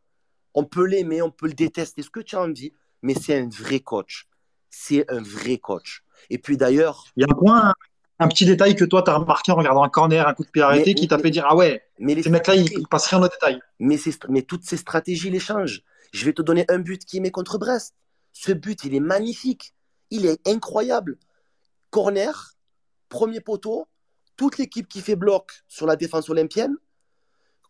On 0.53 0.65
peut 0.65 0.85
l'aimer, 0.85 1.21
on 1.21 1.31
peut 1.31 1.47
le 1.47 1.53
détester, 1.53 2.01
ce 2.01 2.09
que 2.09 2.19
tu 2.19 2.35
as 2.35 2.41
envie, 2.41 2.73
mais 3.01 3.13
c'est 3.13 3.37
un 3.37 3.49
vrai 3.49 3.79
coach. 3.79 4.27
C'est 4.69 5.09
un 5.11 5.21
vrai 5.21 5.57
coach. 5.57 6.03
Et 6.29 6.37
puis 6.37 6.57
d'ailleurs. 6.57 7.05
Il 7.15 7.21
y 7.21 7.23
a 7.23 7.27
un 7.29 7.35
point, 7.35 7.73
un 8.19 8.27
petit 8.27 8.45
détail 8.45 8.75
que 8.75 8.85
toi, 8.85 9.03
tu 9.03 9.11
as 9.11 9.15
remarqué 9.15 9.51
en 9.51 9.55
regardant 9.55 9.83
un 9.83 9.89
corner, 9.89 10.27
un 10.27 10.33
coup 10.33 10.43
de 10.43 10.49
pied 10.49 10.61
arrêté, 10.61 10.95
qui 10.95 11.07
t'a 11.07 11.17
fait 11.19 11.31
dire 11.31 11.45
Ah 11.47 11.55
ouais, 11.55 11.83
mais 11.99 12.21
ces 12.21 12.29
mecs-là, 12.29 12.55
ils 12.55 12.87
passent 12.87 13.07
rien 13.07 13.21
au 13.21 13.27
détail. 13.27 13.59
Mais, 13.79 13.97
mais 14.29 14.41
toutes 14.41 14.63
ces 14.63 14.77
stratégies 14.77 15.29
les 15.29 15.39
changent. 15.39 15.83
Je 16.13 16.25
vais 16.25 16.33
te 16.33 16.41
donner 16.41 16.65
un 16.69 16.79
but 16.79 17.03
qui 17.05 17.19
met 17.19 17.31
contre 17.31 17.57
Brest. 17.57 17.95
Ce 18.31 18.51
but, 18.51 18.83
il 18.83 18.95
est 18.95 18.99
magnifique. 18.99 19.73
Il 20.09 20.25
est 20.25 20.47
incroyable. 20.47 21.17
Corner, 21.89 22.55
premier 23.09 23.41
poteau, 23.41 23.87
toute 24.37 24.57
l'équipe 24.57 24.87
qui 24.87 25.01
fait 25.01 25.15
bloc 25.15 25.51
sur 25.67 25.85
la 25.85 25.95
défense 25.95 26.29
olympienne, 26.29 26.75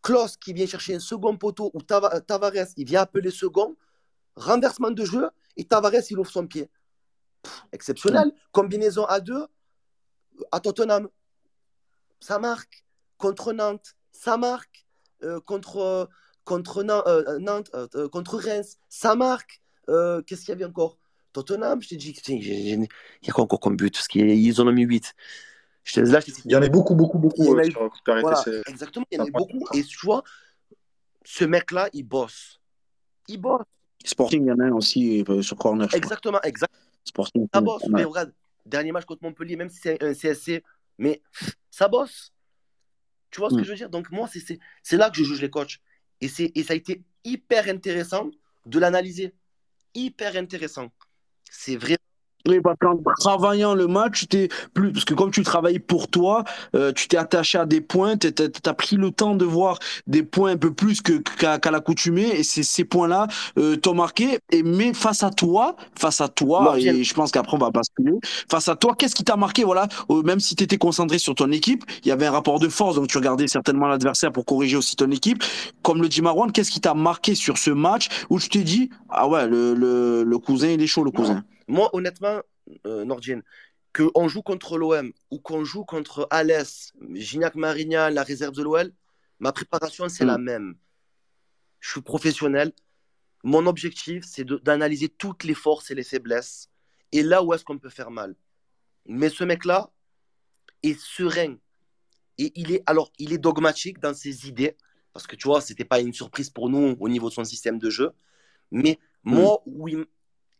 Klaus 0.03 0.37
qui 0.37 0.53
vient 0.53 0.67
chercher 0.67 0.95
un 0.95 0.99
second 0.99 1.35
poteau 1.37 1.71
ou 1.73 1.81
Tavares, 1.81 2.67
il 2.77 2.85
vient 2.85 3.01
appeler 3.01 3.31
second, 3.31 3.75
renversement 4.35 4.91
de 4.91 5.05
jeu 5.05 5.29
et 5.57 5.63
Tavares, 5.63 6.03
il 6.11 6.19
ouvre 6.19 6.29
son 6.29 6.45
pied. 6.45 6.69
exceptionnel. 7.71 8.31
Combinaison 8.51 9.05
à 9.05 9.19
deux 9.19 9.47
à 10.51 10.59
Tottenham. 10.59 11.09
ça 12.19 12.39
marque. 12.39 12.83
Contre 13.17 13.53
Nantes, 13.53 13.95
ça 14.11 14.37
marque. 14.37 14.85
Euh, 15.23 15.39
contre, 15.39 16.09
contre 16.43 16.79
euh, 16.79 17.39
Nantes, 17.39 17.71
euh, 17.73 18.09
contre 18.09 18.37
Reims, 18.37 18.77
ça 18.89 19.15
marque. 19.15 19.61
Qu'est-ce 19.87 20.41
qu'il 20.41 20.49
y 20.49 20.51
avait 20.51 20.65
encore? 20.65 20.97
Tottenham, 21.31 21.81
je 21.81 21.89
t'ai 21.89 21.95
dit, 21.95 22.15
il 22.27 22.87
y 23.23 23.29
a 23.29 23.33
quoi 23.33 23.43
encore 23.43 23.59
comme 23.59 23.75
but? 23.75 23.93
Parce 23.93 24.07
qu'ils 24.07 24.61
en 24.61 24.67
ont 24.67 24.71
mis 24.71 24.83
8. 24.83 25.15
Je 25.83 26.01
là, 26.01 26.21
il 26.45 26.51
y 26.51 26.55
en 26.55 26.61
a 26.61 26.69
beaucoup, 26.69 26.95
beaucoup, 26.95 27.19
beaucoup. 27.19 27.43
voilà, 27.43 27.63
exactement, 28.67 29.05
il 29.11 29.17
y 29.17 29.21
en 29.21 29.25
a 29.25 29.29
beaucoup. 29.29 29.65
Et 29.73 29.83
tu 29.83 29.97
vois, 30.05 30.23
ce 31.25 31.43
mec-là, 31.43 31.89
il 31.93 32.03
bosse. 32.03 32.61
Il 33.27 33.39
bosse. 33.39 33.63
Sporting, 34.05 34.43
il 34.43 34.47
y 34.47 34.51
en 34.51 34.59
a 34.59 34.65
un 34.65 34.73
aussi 34.73 35.25
sur 35.41 35.57
corner. 35.57 35.93
Exactement, 35.93 36.41
exact. 36.43 36.73
Sporting. 37.03 37.47
Ça 37.53 37.61
bosse. 37.61 37.83
Mais 37.89 38.03
regarde, 38.05 38.33
dernier 38.65 38.91
match 38.91 39.05
contre 39.05 39.23
Montpellier, 39.23 39.57
même 39.57 39.69
si 39.69 39.79
c'est 39.79 40.01
un 40.01 40.13
CSC, 40.13 40.63
mais 40.97 41.21
ça 41.69 41.87
bosse. 41.87 42.31
Tu 43.29 43.39
vois 43.39 43.49
ce 43.49 43.55
que 43.55 43.61
mm. 43.61 43.63
je 43.63 43.69
veux 43.71 43.77
dire? 43.77 43.89
Donc, 43.89 44.09
moi, 44.11 44.29
c'est 44.83 44.97
là 44.97 45.09
que 45.09 45.17
je 45.17 45.23
juge 45.23 45.41
les 45.41 45.49
coachs. 45.49 45.79
Et, 46.21 46.27
et 46.27 46.63
ça 46.63 46.73
a 46.73 46.75
été 46.75 47.03
hyper 47.23 47.67
intéressant 47.67 48.29
de 48.65 48.79
l'analyser. 48.79 49.33
Hyper 49.95 50.37
intéressant. 50.37 50.91
C'est 51.49 51.75
vrai 51.75 51.97
oui, 52.45 52.59
parce 52.61 52.77
qu'en 52.77 52.99
travaillant 53.19 53.73
le 53.73 53.87
match, 53.87 54.25
tu 54.29 54.49
plus 54.73 54.91
parce 54.91 55.05
que 55.05 55.13
comme 55.13 55.31
tu 55.31 55.43
travailles 55.43 55.79
pour 55.79 56.09
toi, 56.09 56.43
euh, 56.75 56.91
tu 56.91 57.07
t'es 57.07 57.15
attaché 57.15 57.57
à 57.57 57.65
des 57.65 57.79
points, 57.79 58.17
tu 58.17 58.27
as, 58.27 58.73
pris 58.73 58.97
le 58.97 59.11
temps 59.11 59.35
de 59.35 59.45
voir 59.45 59.79
des 60.07 60.23
points 60.23 60.51
un 60.51 60.57
peu 60.57 60.73
plus 60.73 61.01
que 61.01 61.13
qu'à 61.13 61.71
l'accoutumée, 61.71 62.27
et 62.37 62.43
ces 62.43 62.83
points-là 62.83 63.27
euh, 63.57 63.77
t'ont 63.77 63.93
marqué. 63.93 64.39
Et 64.51 64.61
mais 64.61 64.93
face 64.93 65.23
à 65.23 65.29
toi, 65.29 65.77
face 65.97 66.19
à 66.19 66.27
toi, 66.27 66.75
et 66.77 67.03
je 67.03 67.13
pense 67.13 67.31
qu'après 67.31 67.55
on 67.55 67.59
va 67.59 67.71
basculer. 67.71 68.13
Face 68.51 68.67
à 68.67 68.75
toi, 68.75 68.93
qu'est-ce 68.97 69.15
qui 69.15 69.23
t'a 69.23 69.37
marqué? 69.37 69.63
Voilà, 69.63 69.87
euh, 70.09 70.21
même 70.23 70.41
si 70.41 70.57
tu 70.57 70.65
étais 70.65 70.77
concentré 70.77 71.19
sur 71.19 71.35
ton 71.35 71.49
équipe, 71.49 71.85
il 72.03 72.09
y 72.09 72.11
avait 72.11 72.25
un 72.25 72.31
rapport 72.31 72.59
de 72.59 72.67
force, 72.67 72.95
donc 72.97 73.07
tu 73.07 73.17
regardais 73.17 73.47
certainement 73.47 73.87
l'adversaire 73.87 74.33
pour 74.33 74.43
corriger 74.43 74.75
aussi 74.75 74.97
ton 74.97 75.09
équipe. 75.11 75.41
Comme 75.81 76.01
le 76.01 76.09
dit 76.09 76.21
Marwan, 76.21 76.51
qu'est-ce 76.51 76.71
qui 76.71 76.81
t'a 76.81 76.93
marqué 76.93 77.35
sur 77.35 77.57
ce 77.57 77.71
match 77.71 78.09
où 78.29 78.37
tu 78.37 78.49
t'es 78.49 78.63
dit 78.63 78.89
ah 79.09 79.29
ouais, 79.29 79.47
le, 79.47 79.73
le, 79.73 80.23
le 80.23 80.37
cousin 80.39 80.67
il 80.69 80.81
est 80.81 80.87
chaud, 80.87 81.05
le 81.05 81.11
cousin? 81.11 81.43
Moi, 81.67 81.89
honnêtement, 81.93 82.41
euh, 82.85 83.05
qu'on 83.93 84.27
joue 84.27 84.41
contre 84.41 84.77
l'OM 84.77 85.13
ou 85.29 85.39
qu'on 85.39 85.63
joue 85.63 85.85
contre 85.85 86.27
Alès, 86.31 86.93
Gignac 87.13 87.55
Marignan, 87.55 88.09
la 88.09 88.23
réserve 88.23 88.55
de 88.55 88.63
l'OL, 88.63 88.91
ma 89.39 89.51
préparation, 89.51 90.09
c'est 90.09 90.25
la 90.25 90.37
mm. 90.37 90.43
même. 90.43 90.75
Je 91.79 91.91
suis 91.91 92.01
professionnel. 92.01 92.73
Mon 93.43 93.67
objectif, 93.67 94.23
c'est 94.25 94.45
d'analyser 94.45 95.09
toutes 95.09 95.43
les 95.43 95.53
forces 95.53 95.91
et 95.91 95.95
les 95.95 96.03
faiblesses 96.03 96.69
et 97.11 97.23
là 97.23 97.43
où 97.43 97.53
est-ce 97.53 97.63
qu'on 97.63 97.77
peut 97.77 97.89
faire 97.89 98.09
mal. 98.09 98.35
Mais 99.05 99.29
ce 99.29 99.43
mec-là 99.43 99.91
est 100.81 100.99
serein. 100.99 101.57
Et 102.37 102.51
il 102.55 102.71
est, 102.71 102.81
alors, 102.87 103.11
il 103.19 103.33
est 103.33 103.37
dogmatique 103.37 103.99
dans 103.99 104.13
ses 104.13 104.47
idées, 104.47 104.75
parce 105.11 105.27
que 105.27 105.35
tu 105.35 105.47
vois, 105.47 105.61
c'était 105.61 105.85
pas 105.85 105.99
une 105.99 106.13
surprise 106.13 106.49
pour 106.49 106.69
nous 106.69 106.95
au 106.99 107.09
niveau 107.09 107.29
de 107.29 107.33
son 107.33 107.43
système 107.43 107.77
de 107.77 107.89
jeu. 107.89 108.11
Mais 108.71 108.97
mm. 109.23 109.35
moi, 109.35 109.61
où 109.65 109.87
il, 109.87 110.05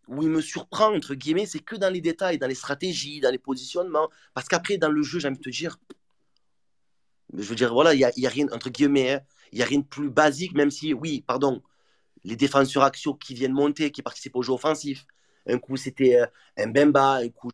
où 0.08 0.22
il 0.22 0.30
me 0.30 0.42
surprend, 0.42 0.94
entre 0.94 1.16
guillemets, 1.16 1.46
c'est 1.46 1.60
que 1.60 1.76
dans 1.76 1.90
les 1.90 2.02
détails, 2.02 2.38
dans 2.38 2.48
les 2.48 2.56
stratégies, 2.56 3.20
dans 3.20 3.32
les 3.32 3.38
positionnements. 3.38 4.10
Parce 4.34 4.48
qu'après, 4.48 4.78
dans 4.78 4.90
le 4.90 5.02
jeu, 5.02 5.20
j'ai 5.20 5.28
envie 5.28 5.38
de 5.38 5.44
te 5.44 5.50
dire, 5.50 5.78
je 7.34 7.44
veux 7.44 7.56
dire, 7.56 7.74
voilà, 7.74 7.94
il 7.94 7.98
n'y 7.98 8.04
a, 8.04 8.12
y 8.16 8.28
a, 8.28 8.30
rien, 8.30 8.48
entre 8.52 8.70
guillemets, 8.70 9.14
hein, 9.14 9.22
il 9.52 9.58
n'y 9.58 9.62
a 9.62 9.66
rien 9.66 9.80
de 9.80 9.86
plus 9.86 10.10
basique, 10.10 10.54
même 10.54 10.72
si, 10.72 10.94
oui, 10.94 11.24
pardon, 11.26 11.62
les 12.24 12.36
défenseurs 12.36 12.84
axiaux 12.84 13.16
qui 13.16 13.34
viennent 13.34 13.54
monter, 13.54 13.92
qui 13.92 14.02
participent 14.02 14.36
au 14.36 14.44
jeu 14.44 14.54
offensif. 14.54 15.06
Un 15.48 15.60
coup, 15.60 15.78
c'était 15.78 16.22
euh, 16.22 16.26
un 16.58 16.68
Bemba, 16.68 17.16
un 17.16 17.30
coup, 17.30 17.50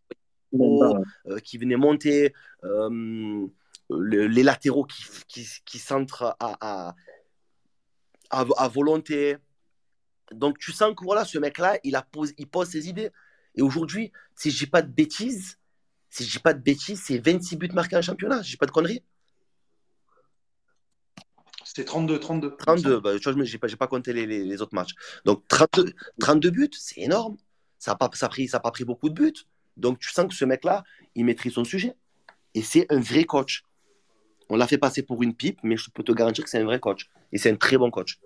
euh, 0.54 1.40
qui 1.44 1.58
venait 1.58 1.76
monter, 1.76 2.34
euh, 2.64 3.48
les 3.90 4.44
latéraux 4.44 4.86
qui, 4.86 5.04
qui, 5.28 5.48
qui 5.66 5.80
centrent 5.80 6.36
à, 6.40 6.96
à, 8.30 8.46
à 8.58 8.68
volonté. 8.68 9.38
Donc 10.32 10.58
tu 10.58 10.72
sens 10.72 10.94
que 10.96 11.04
voilà, 11.04 11.26
ce 11.26 11.38
mec-là, 11.38 11.80
il, 11.84 11.96
a 11.96 12.02
pose, 12.02 12.34
il 12.38 12.48
pose 12.48 12.70
ses 12.70 12.90
idées. 12.90 13.12
Et 13.56 13.62
aujourd'hui, 13.62 14.12
si 14.36 14.52
je 14.52 14.58
dis 14.58 14.70
pas 14.70 14.82
de 14.82 14.92
bêtises, 14.92 15.58
si 16.10 16.26
je 16.26 16.32
dis 16.32 16.40
pas 16.40 16.54
de 16.54 16.62
bêtises, 16.62 17.02
c'est 17.04 17.18
26 17.18 17.58
buts 17.58 17.70
marqués 17.74 17.98
en 17.98 18.02
championnat. 18.02 18.42
Je 18.42 18.52
dis 18.52 18.58
pas 18.58 18.66
de 18.66 18.72
conneries. 18.72 19.04
C'était 21.64 21.86
32, 21.86 22.20
32. 22.20 22.56
32, 22.58 23.00
bah, 23.00 23.12
je 23.18 23.30
n'ai 23.30 23.58
pas, 23.60 23.68
pas, 23.68 23.88
compté 23.88 24.12
les, 24.12 24.26
les, 24.26 24.62
autres 24.62 24.74
matchs. 24.74 24.96
Donc 25.24 25.48
32, 25.48 25.94
32 26.20 26.50
buts, 26.50 26.70
c'est 26.74 27.02
énorme. 27.02 27.38
Ça 27.78 27.92
n'a 27.92 27.96
pas, 27.96 28.10
ça 28.14 28.28
pris, 28.28 28.48
ça 28.48 28.60
pas 28.60 28.72
pris 28.72 28.86
beaucoup 28.86 29.10
de 29.10 29.14
buts. 29.14 29.46
Donc 29.78 30.00
tu 30.00 30.10
sens 30.10 30.28
que 30.28 30.34
ce 30.34 30.46
mec-là, 30.46 30.84
il 31.14 31.26
maîtrise 31.26 31.54
son 31.54 31.64
sujet. 31.64 31.96
Et 32.56 32.64
c'est 32.64 32.92
un 32.92 33.00
vrai 33.00 33.26
coach. 33.26 33.64
On 34.50 34.56
l'a 34.56 34.66
fait 34.66 34.80
passer 34.80 35.04
pour 35.04 35.22
une 35.22 35.36
pipe, 35.36 35.60
mais 35.62 35.78
je 35.78 35.92
peux 35.92 36.04
te 36.04 36.12
garantir 36.12 36.44
que 36.44 36.50
c'est 36.50 36.60
un 36.60 36.66
vrai 36.66 36.80
coach. 36.80 37.08
Et 37.32 37.38
c'est 37.38 37.52
un 37.52 37.56
très 37.56 37.78
bon 37.78 37.92
coach. 37.92 38.20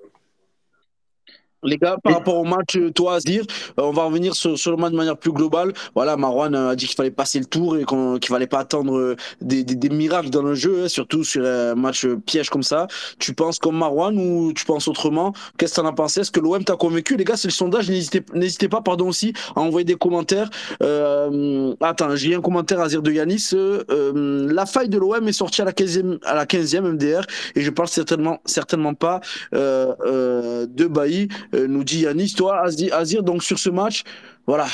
Les 1.64 1.78
gars, 1.78 1.98
par 2.04 2.14
rapport 2.14 2.36
au 2.36 2.44
match, 2.44 2.76
euh, 2.76 2.92
toi, 2.92 3.16
à 3.16 3.20
dire, 3.20 3.44
euh, 3.80 3.84
on 3.84 3.92
va 3.92 4.04
revenir 4.04 4.36
sur, 4.36 4.58
sur, 4.58 4.72
le 4.72 4.78
match 4.78 4.92
de 4.92 4.98
manière 4.98 5.18
plus 5.18 5.32
globale. 5.32 5.74
Voilà, 5.96 6.18
Marwan 6.18 6.54
a 6.56 6.76
dit 6.76 6.88
qu'il 6.88 6.96
fallait 6.96 7.12
passer 7.12 7.40
le 7.40 7.46
tour 7.46 7.78
et 7.78 7.86
qu'il 7.86 8.20
qu'il 8.20 8.34
fallait 8.34 8.48
pas 8.48 8.60
attendre 8.60 8.98
euh, 8.98 9.16
des, 9.42 9.64
des, 9.64 9.76
des, 9.76 9.90
miracles 9.90 10.30
dans 10.30 10.42
le 10.42 10.56
jeu, 10.56 10.84
hein, 10.84 10.88
surtout 10.88 11.24
sur 11.24 11.46
un 11.46 11.76
match 11.76 12.06
piège 12.26 12.50
comme 12.50 12.64
ça. 12.64 12.88
Tu 13.20 13.34
penses 13.34 13.60
comme 13.60 13.78
Marwan 13.78 14.18
ou 14.18 14.54
tu 14.54 14.66
penses 14.66 14.88
autrement? 14.88 15.34
Qu'est-ce 15.58 15.76
que 15.76 15.82
tu 15.82 15.86
en 15.86 15.90
as 15.90 15.94
pensé? 15.94 16.22
Est-ce 16.22 16.32
que 16.32 16.40
l'OM 16.40 16.64
t'a 16.64 16.76
convaincu? 16.76 17.16
Les 17.16 17.24
gars, 17.24 17.38
c'est 17.38 17.48
le 17.48 17.54
sondage. 17.54 17.90
N'hésitez 17.90 18.70
pas, 18.70 18.82
pardon 18.82 19.08
aussi, 19.08 19.34
à 19.56 19.62
envoyer 19.62 19.86
des 19.86 19.96
commentaires. 19.96 20.50
Euh, 20.82 21.74
attends, 21.82 22.16
j'ai 22.16 22.36
un 22.36 22.42
commentaire 22.42 22.80
à 22.80 22.88
dire 22.88 23.02
de 23.02 23.12
Yanis. 23.12 23.52
Euh, 23.54 24.52
la 24.52 24.66
faille 24.66 24.90
de 24.90 24.98
l'OM 24.98 25.28
est 25.28 25.34
sortie 25.34 25.62
à 25.62 25.66
la 25.66 25.72
15e, 25.72 26.20
à 26.24 26.34
la 26.34 26.46
15e 26.46 26.82
MDR 26.94 27.26
et 27.56 27.62
je 27.62 27.70
parle 27.70 27.88
certainement, 27.88 28.40
certainement 28.46 28.94
pas 28.94 29.22
de 29.54 30.88
Bailly. 30.88 31.30
Euh, 31.54 31.68
nous 31.68 31.84
dit 31.84 32.02
Yanis. 32.02 32.34
Toi, 32.36 32.62
Azir, 32.62 33.24
donc 33.24 33.44
sur 33.44 33.60
ce 33.60 33.70
match, 33.70 34.04
voilà, 34.46 34.66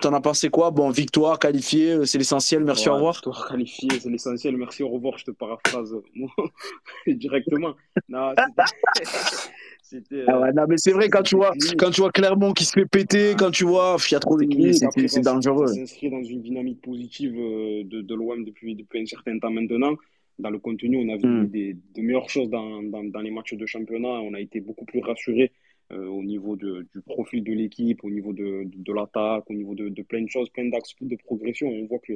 t'en 0.00 0.12
as 0.12 0.20
pensé 0.20 0.48
quoi? 0.48 0.70
Bon, 0.70 0.90
victoire, 0.90 1.38
qualifiée, 1.38 1.92
euh, 1.92 2.04
c'est 2.04 2.18
l'essentiel, 2.18 2.64
merci, 2.64 2.88
au 2.88 2.94
revoir. 2.94 3.14
Victoire 3.14 3.48
qualifiée, 3.48 3.88
c'est 4.00 4.08
l'essentiel, 4.08 4.56
merci, 4.56 4.82
au 4.82 4.88
revoir, 4.88 5.18
je 5.18 5.24
te 5.24 5.30
paraphrase 5.30 5.94
directement. 7.06 7.74
Non, 8.08 8.32
c'était. 9.82 10.24
Ah 10.26 10.40
ouais, 10.40 10.52
non, 10.52 10.64
mais 10.68 10.76
c'est 10.78 10.92
vrai, 10.92 11.08
quand 11.08 11.22
tu, 11.22 11.36
vois, 11.36 11.52
quand 11.76 11.90
tu 11.90 12.00
vois 12.00 12.12
Clermont 12.12 12.52
qui 12.52 12.64
se 12.64 12.72
fait 12.72 12.86
péter, 12.86 13.34
quand 13.38 13.50
tu 13.50 13.64
vois, 13.64 13.96
il 14.08 14.12
y 14.12 14.16
a 14.16 14.20
trop 14.20 14.38
d'équipes, 14.38 14.74
c'est 15.06 15.20
dangereux. 15.20 15.66
S'inscrit 15.66 16.10
dans 16.10 16.22
une 16.22 16.42
dynamique 16.42 16.80
positive 16.80 17.34
euh, 17.36 17.82
de, 17.84 18.02
de 18.02 18.14
l'OM 18.14 18.44
depuis, 18.44 18.74
depuis 18.74 19.02
un 19.02 19.06
certain 19.06 19.38
temps 19.38 19.50
maintenant 19.50 19.96
dans 20.38 20.50
le 20.50 20.58
contenu, 20.58 20.96
on 20.98 21.12
a 21.12 21.16
vu 21.16 21.28
hmm. 21.28 21.48
des, 21.48 21.76
de 21.96 22.00
meilleures 22.00 22.30
choses 22.30 22.48
dans, 22.48 22.82
dans, 22.82 23.02
dans, 23.02 23.20
les 23.20 23.30
matchs 23.30 23.54
de 23.54 23.66
championnat. 23.66 24.08
On 24.08 24.34
a 24.34 24.40
été 24.40 24.60
beaucoup 24.60 24.84
plus 24.84 25.00
rassurés 25.00 25.50
euh, 25.50 25.67
au 25.90 26.22
niveau 26.22 26.56
de, 26.56 26.86
du 26.94 27.00
profil 27.00 27.42
de 27.44 27.52
l'équipe, 27.52 28.04
au 28.04 28.10
niveau 28.10 28.32
de, 28.32 28.64
de, 28.66 28.92
l'attaque, 28.92 29.44
au 29.48 29.54
niveau 29.54 29.74
de, 29.74 29.88
de, 29.88 30.02
plein 30.02 30.22
de 30.22 30.28
choses, 30.28 30.50
plein 30.50 30.68
d'axes 30.68 30.94
de 31.00 31.16
progression. 31.16 31.68
On 31.68 31.86
voit 31.86 31.98
que 32.00 32.14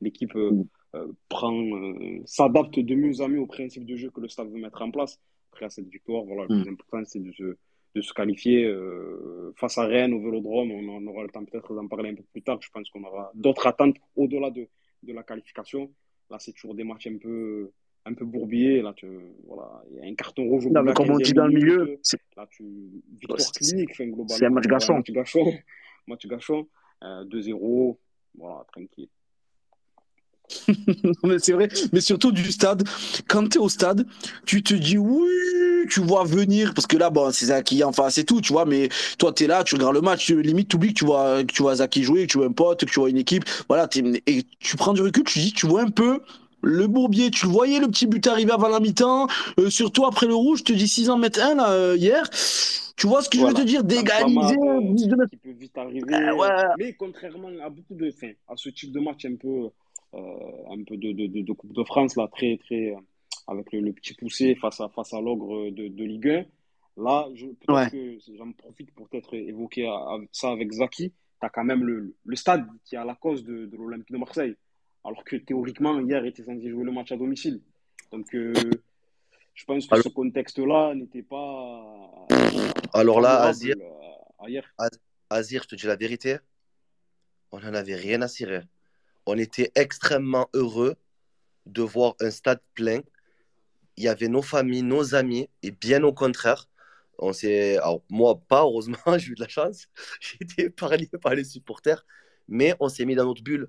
l'équipe 0.00 0.34
euh, 0.36 0.52
mm. 0.52 0.64
euh, 0.96 1.12
prend, 1.28 1.70
s'adapte 2.24 2.78
de 2.78 2.94
mieux 2.94 3.20
en 3.20 3.28
mieux 3.28 3.40
au 3.40 3.46
principe 3.46 3.84
de 3.84 3.96
jeu 3.96 4.10
que 4.10 4.20
le 4.20 4.28
staff 4.28 4.48
veut 4.48 4.60
mettre 4.60 4.82
en 4.82 4.90
place. 4.90 5.20
Après, 5.52 5.66
à 5.66 5.70
cette 5.70 5.88
victoire, 5.88 6.24
voilà, 6.24 6.46
le 6.48 6.56
mm. 6.56 6.62
plus 6.62 6.72
important, 6.72 7.02
c'est 7.04 7.22
de 7.22 7.32
se, 7.32 7.56
de 7.94 8.00
se 8.00 8.12
qualifier 8.14 8.72
face 9.56 9.76
à 9.78 9.86
Rennes 9.86 10.14
au 10.14 10.20
Vélodrome. 10.22 10.70
On, 10.70 10.88
on 10.88 11.06
aura 11.06 11.22
le 11.22 11.28
temps 11.28 11.44
peut-être 11.44 11.74
d'en 11.74 11.88
parler 11.88 12.10
un 12.10 12.14
peu 12.14 12.24
plus 12.32 12.42
tard. 12.42 12.58
Je 12.62 12.70
pense 12.70 12.88
qu'on 12.90 13.04
aura 13.04 13.30
d'autres 13.34 13.66
attentes 13.66 13.96
au-delà 14.16 14.50
de, 14.50 14.66
de 15.02 15.12
la 15.12 15.22
qualification. 15.22 15.92
Là, 16.30 16.38
c'est 16.38 16.52
toujours 16.52 16.74
des 16.74 16.84
matchs 16.84 17.08
un 17.08 17.18
peu 17.18 17.70
un 18.06 18.14
peu 18.14 18.24
bourbier. 18.24 18.82
Là, 18.82 18.92
tu, 18.94 19.06
voilà, 19.46 19.82
il 19.90 19.98
y 19.98 20.00
a 20.00 20.10
un 20.10 20.14
carton 20.14 20.44
rouge. 20.44 20.66
Non, 20.66 20.82
mais 20.82 20.92
comme 20.92 21.10
on 21.10 21.18
dit 21.18 21.32
dans 21.32 21.46
le 21.46 21.54
milieu, 21.54 22.00
là, 22.36 22.46
tu, 22.50 22.64
victoire 23.18 23.52
clinique, 23.52 23.90
enfin, 23.92 24.06
globalement. 24.06 24.36
C'est 24.36 24.46
un 24.46 24.50
match 24.50 24.66
gâchant. 24.66 24.96
Match 24.96 25.10
gâchant. 25.10 25.52
match 26.06 26.26
gâchant. 26.26 26.68
Euh, 27.02 27.24
2-0. 27.24 27.96
Voilà, 28.36 28.64
tranquille. 28.72 29.08
mais 31.24 31.38
c'est 31.38 31.52
vrai, 31.52 31.68
mais 31.92 32.00
surtout 32.00 32.32
du 32.32 32.50
stade. 32.50 32.82
Quand 33.28 33.48
tu 33.48 33.58
es 33.58 33.60
au 33.60 33.68
stade, 33.68 34.06
tu 34.44 34.62
te 34.62 34.74
dis 34.74 34.98
oui, 34.98 35.28
tu 35.88 36.00
vois 36.00 36.24
venir, 36.24 36.74
parce 36.74 36.86
que 36.86 36.96
là, 36.96 37.10
bon, 37.10 37.30
c'est 37.30 37.46
Zaki 37.46 37.84
en 37.84 37.92
face 37.92 38.18
et 38.18 38.24
tout, 38.24 38.40
tu 38.40 38.52
vois, 38.52 38.64
mais 38.64 38.88
toi, 39.18 39.32
tu 39.32 39.44
es 39.44 39.46
là, 39.46 39.62
tu 39.62 39.76
regardes 39.76 39.94
le 39.94 40.00
match, 40.00 40.30
limite, 40.30 40.68
tu 40.68 40.76
oublies 40.76 40.92
que 40.92 40.98
tu 40.98 41.04
vois, 41.04 41.44
que 41.44 41.52
tu 41.52 41.62
vois 41.62 41.76
Zaki 41.76 42.02
jouer, 42.02 42.26
que 42.26 42.32
tu 42.32 42.38
vois 42.38 42.48
un 42.48 42.52
pote, 42.52 42.80
que 42.80 42.90
tu 42.90 42.98
vois 42.98 43.10
une 43.10 43.18
équipe, 43.18 43.44
voilà, 43.68 43.88
et 44.26 44.44
tu 44.58 44.76
prends 44.76 44.92
du 44.92 45.02
recul, 45.02 45.24
tu 45.24 45.38
dis, 45.38 45.52
tu 45.52 45.66
vois 45.66 45.82
un 45.82 45.90
peu 45.90 46.20
le 46.62 46.86
Bourbier, 46.86 47.30
tu 47.30 47.46
le 47.46 47.52
voyais 47.52 47.80
le 47.80 47.88
petit 47.88 48.06
but 48.06 48.26
arriver 48.26 48.52
avant 48.52 48.68
la 48.68 48.80
mi-temps, 48.80 49.26
euh, 49.58 49.70
surtout 49.70 50.04
après 50.04 50.26
le 50.26 50.34
rouge, 50.34 50.60
je 50.60 50.64
te 50.64 50.72
dis 50.72 50.88
6 50.88 51.10
ans 51.10 51.18
mettre 51.18 51.40
1 51.40 51.54
là, 51.54 51.72
euh, 51.72 51.96
hier. 51.96 52.28
Tu 52.96 53.06
vois 53.06 53.22
ce 53.22 53.30
que 53.30 53.38
je 53.38 53.46
veux 53.46 53.54
te 53.54 53.62
dire? 53.62 53.82
D'égaliser. 53.82 54.56
De... 54.56 55.26
Qui 55.28 55.36
peut 55.38 55.52
vite 55.52 55.76
arriver. 55.78 56.04
Ah, 56.12 56.74
mais 56.78 56.92
contrairement 56.92 57.48
à 57.64 57.70
beaucoup 57.70 57.94
de. 57.94 58.08
Enfin, 58.08 58.32
à 58.46 58.56
ce 58.56 58.68
type 58.68 58.92
de 58.92 59.00
match 59.00 59.24
un 59.24 59.36
peu, 59.36 59.70
euh, 60.14 60.18
un 60.70 60.84
peu 60.86 60.98
de, 60.98 61.12
de, 61.12 61.40
de, 61.40 61.52
Coupe 61.54 61.72
de 61.72 61.82
France, 61.84 62.16
là, 62.16 62.28
très, 62.28 62.58
très. 62.58 62.94
avec 63.46 63.72
le, 63.72 63.92
petit 63.92 64.12
poussé 64.12 64.54
face 64.54 64.82
à, 64.82 64.90
face 64.90 65.14
à 65.14 65.20
l'ogre 65.20 65.70
de, 65.70 65.88
de 65.88 66.04
Ligue 66.04 66.28
1. 66.28 67.02
Là, 67.02 67.26
je, 67.34 67.46
peut-être 67.46 67.90
que 67.90 68.18
j'en 68.36 68.52
profite 68.52 68.92
pour 68.94 69.08
peut-être 69.08 69.34
évoquer 69.34 69.90
ça 70.32 70.50
avec 70.50 70.70
Zaki. 70.70 71.10
Tu 71.10 71.46
as 71.46 71.48
quand 71.48 71.64
même 71.64 71.82
le, 71.82 72.14
le 72.26 72.36
stade 72.36 72.66
qui 72.84 72.96
est 72.96 72.98
à 72.98 73.06
la 73.06 73.14
cause 73.14 73.44
de, 73.44 73.64
de 73.64 73.76
l'Olympique 73.78 74.12
de 74.12 74.18
Marseille 74.18 74.56
alors 75.04 75.24
que 75.24 75.36
théoriquement, 75.36 75.98
hier 76.00 76.24
était 76.24 76.44
censé 76.44 76.68
jouer 76.68 76.84
le 76.84 76.92
match 76.92 77.12
à 77.12 77.16
domicile. 77.16 77.62
Donc, 78.12 78.34
euh, 78.34 78.52
je 79.54 79.64
pense 79.64 79.86
que 79.86 80.02
ce 80.02 80.08
contexte-là 80.08 80.94
n'était 80.94 81.22
pas. 81.22 82.26
Alors 82.92 83.20
là, 83.20 83.42
Azir, 83.42 83.76
Azir, 85.28 85.62
je 85.62 85.68
te 85.68 85.74
dis 85.76 85.86
la 85.86 85.96
vérité, 85.96 86.38
on 87.52 87.60
n'en 87.60 87.74
avait 87.74 87.94
rien 87.94 88.22
à 88.22 88.28
cirer. 88.28 88.62
On 89.26 89.36
était 89.38 89.70
extrêmement 89.74 90.48
heureux 90.54 90.96
de 91.66 91.82
voir 91.82 92.14
un 92.20 92.30
stade 92.30 92.60
plein. 92.74 93.00
Il 93.96 94.04
y 94.04 94.08
avait 94.08 94.28
nos 94.28 94.42
familles, 94.42 94.82
nos 94.82 95.14
amis, 95.14 95.48
et 95.62 95.70
bien 95.70 96.02
au 96.04 96.12
contraire, 96.12 96.68
on 97.18 97.32
s'est, 97.32 97.78
moi 98.08 98.40
pas 98.48 98.62
heureusement, 98.62 98.96
j'ai 99.18 99.32
eu 99.32 99.34
de 99.34 99.42
la 99.42 99.48
chance, 99.48 99.88
j'ai 100.20 100.38
été 100.40 100.64
épargné 100.64 101.06
par 101.20 101.34
les 101.34 101.44
supporters, 101.44 102.04
mais 102.48 102.74
on 102.80 102.88
s'est 102.88 103.04
mis 103.04 103.14
dans 103.14 103.26
notre 103.26 103.42
bulle. 103.42 103.68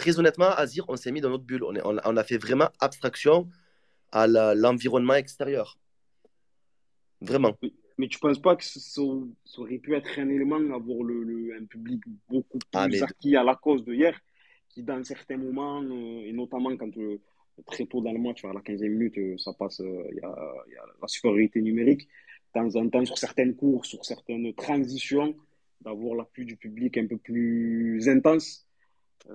Très 0.00 0.18
honnêtement, 0.18 0.48
Azir, 0.48 0.86
on 0.88 0.96
s'est 0.96 1.12
mis 1.12 1.20
dans 1.20 1.28
notre 1.28 1.44
bulle. 1.44 1.62
On, 1.62 1.74
on, 1.84 2.16
a 2.16 2.24
fait 2.24 2.38
vraiment 2.38 2.70
abstraction 2.80 3.50
à 4.10 4.26
l'environnement 4.26 5.12
extérieur. 5.12 5.78
Vraiment. 7.20 7.54
Mais 7.98 8.08
tu 8.08 8.16
ne 8.16 8.20
penses 8.20 8.40
pas 8.40 8.56
que 8.56 8.64
ça, 8.64 9.02
aurait 9.58 9.76
pu 9.76 9.94
être 9.94 10.18
un 10.18 10.30
élément 10.30 10.58
d'avoir 10.58 11.02
le, 11.02 11.54
un 11.60 11.66
public 11.66 12.00
beaucoup 12.30 12.58
ah, 12.72 12.88
plus 12.88 13.02
acquis 13.02 13.36
à 13.36 13.44
la 13.44 13.56
cause 13.56 13.84
de 13.84 13.92
hier, 13.92 14.18
qui 14.70 14.82
dans 14.82 15.04
certains 15.04 15.36
moments, 15.36 15.82
euh, 15.82 16.24
et 16.24 16.32
notamment 16.32 16.74
quand 16.78 16.96
euh, 16.96 17.20
très 17.66 17.84
tôt 17.84 18.00
dans 18.00 18.12
le 18.12 18.20
match, 18.20 18.40
vers 18.40 18.54
la 18.54 18.62
15e 18.62 18.88
minute, 18.88 19.18
euh, 19.18 19.36
ça 19.36 19.52
passe, 19.52 19.80
il 19.80 20.14
y, 20.14 20.20
y, 20.20 20.24
a 20.24 20.84
la 21.02 21.08
supériorité 21.08 21.60
numérique, 21.60 22.08
de 22.54 22.58
temps 22.58 22.74
en 22.76 22.88
temps 22.88 23.04
sur 23.04 23.18
certaines 23.18 23.54
courses, 23.54 23.88
sur 23.88 24.02
certaines 24.02 24.54
transitions, 24.54 25.36
d'avoir 25.82 26.14
l'appui 26.14 26.46
du 26.46 26.56
public 26.56 26.96
un 26.96 27.06
peu 27.06 27.18
plus 27.18 28.08
intense 28.08 28.66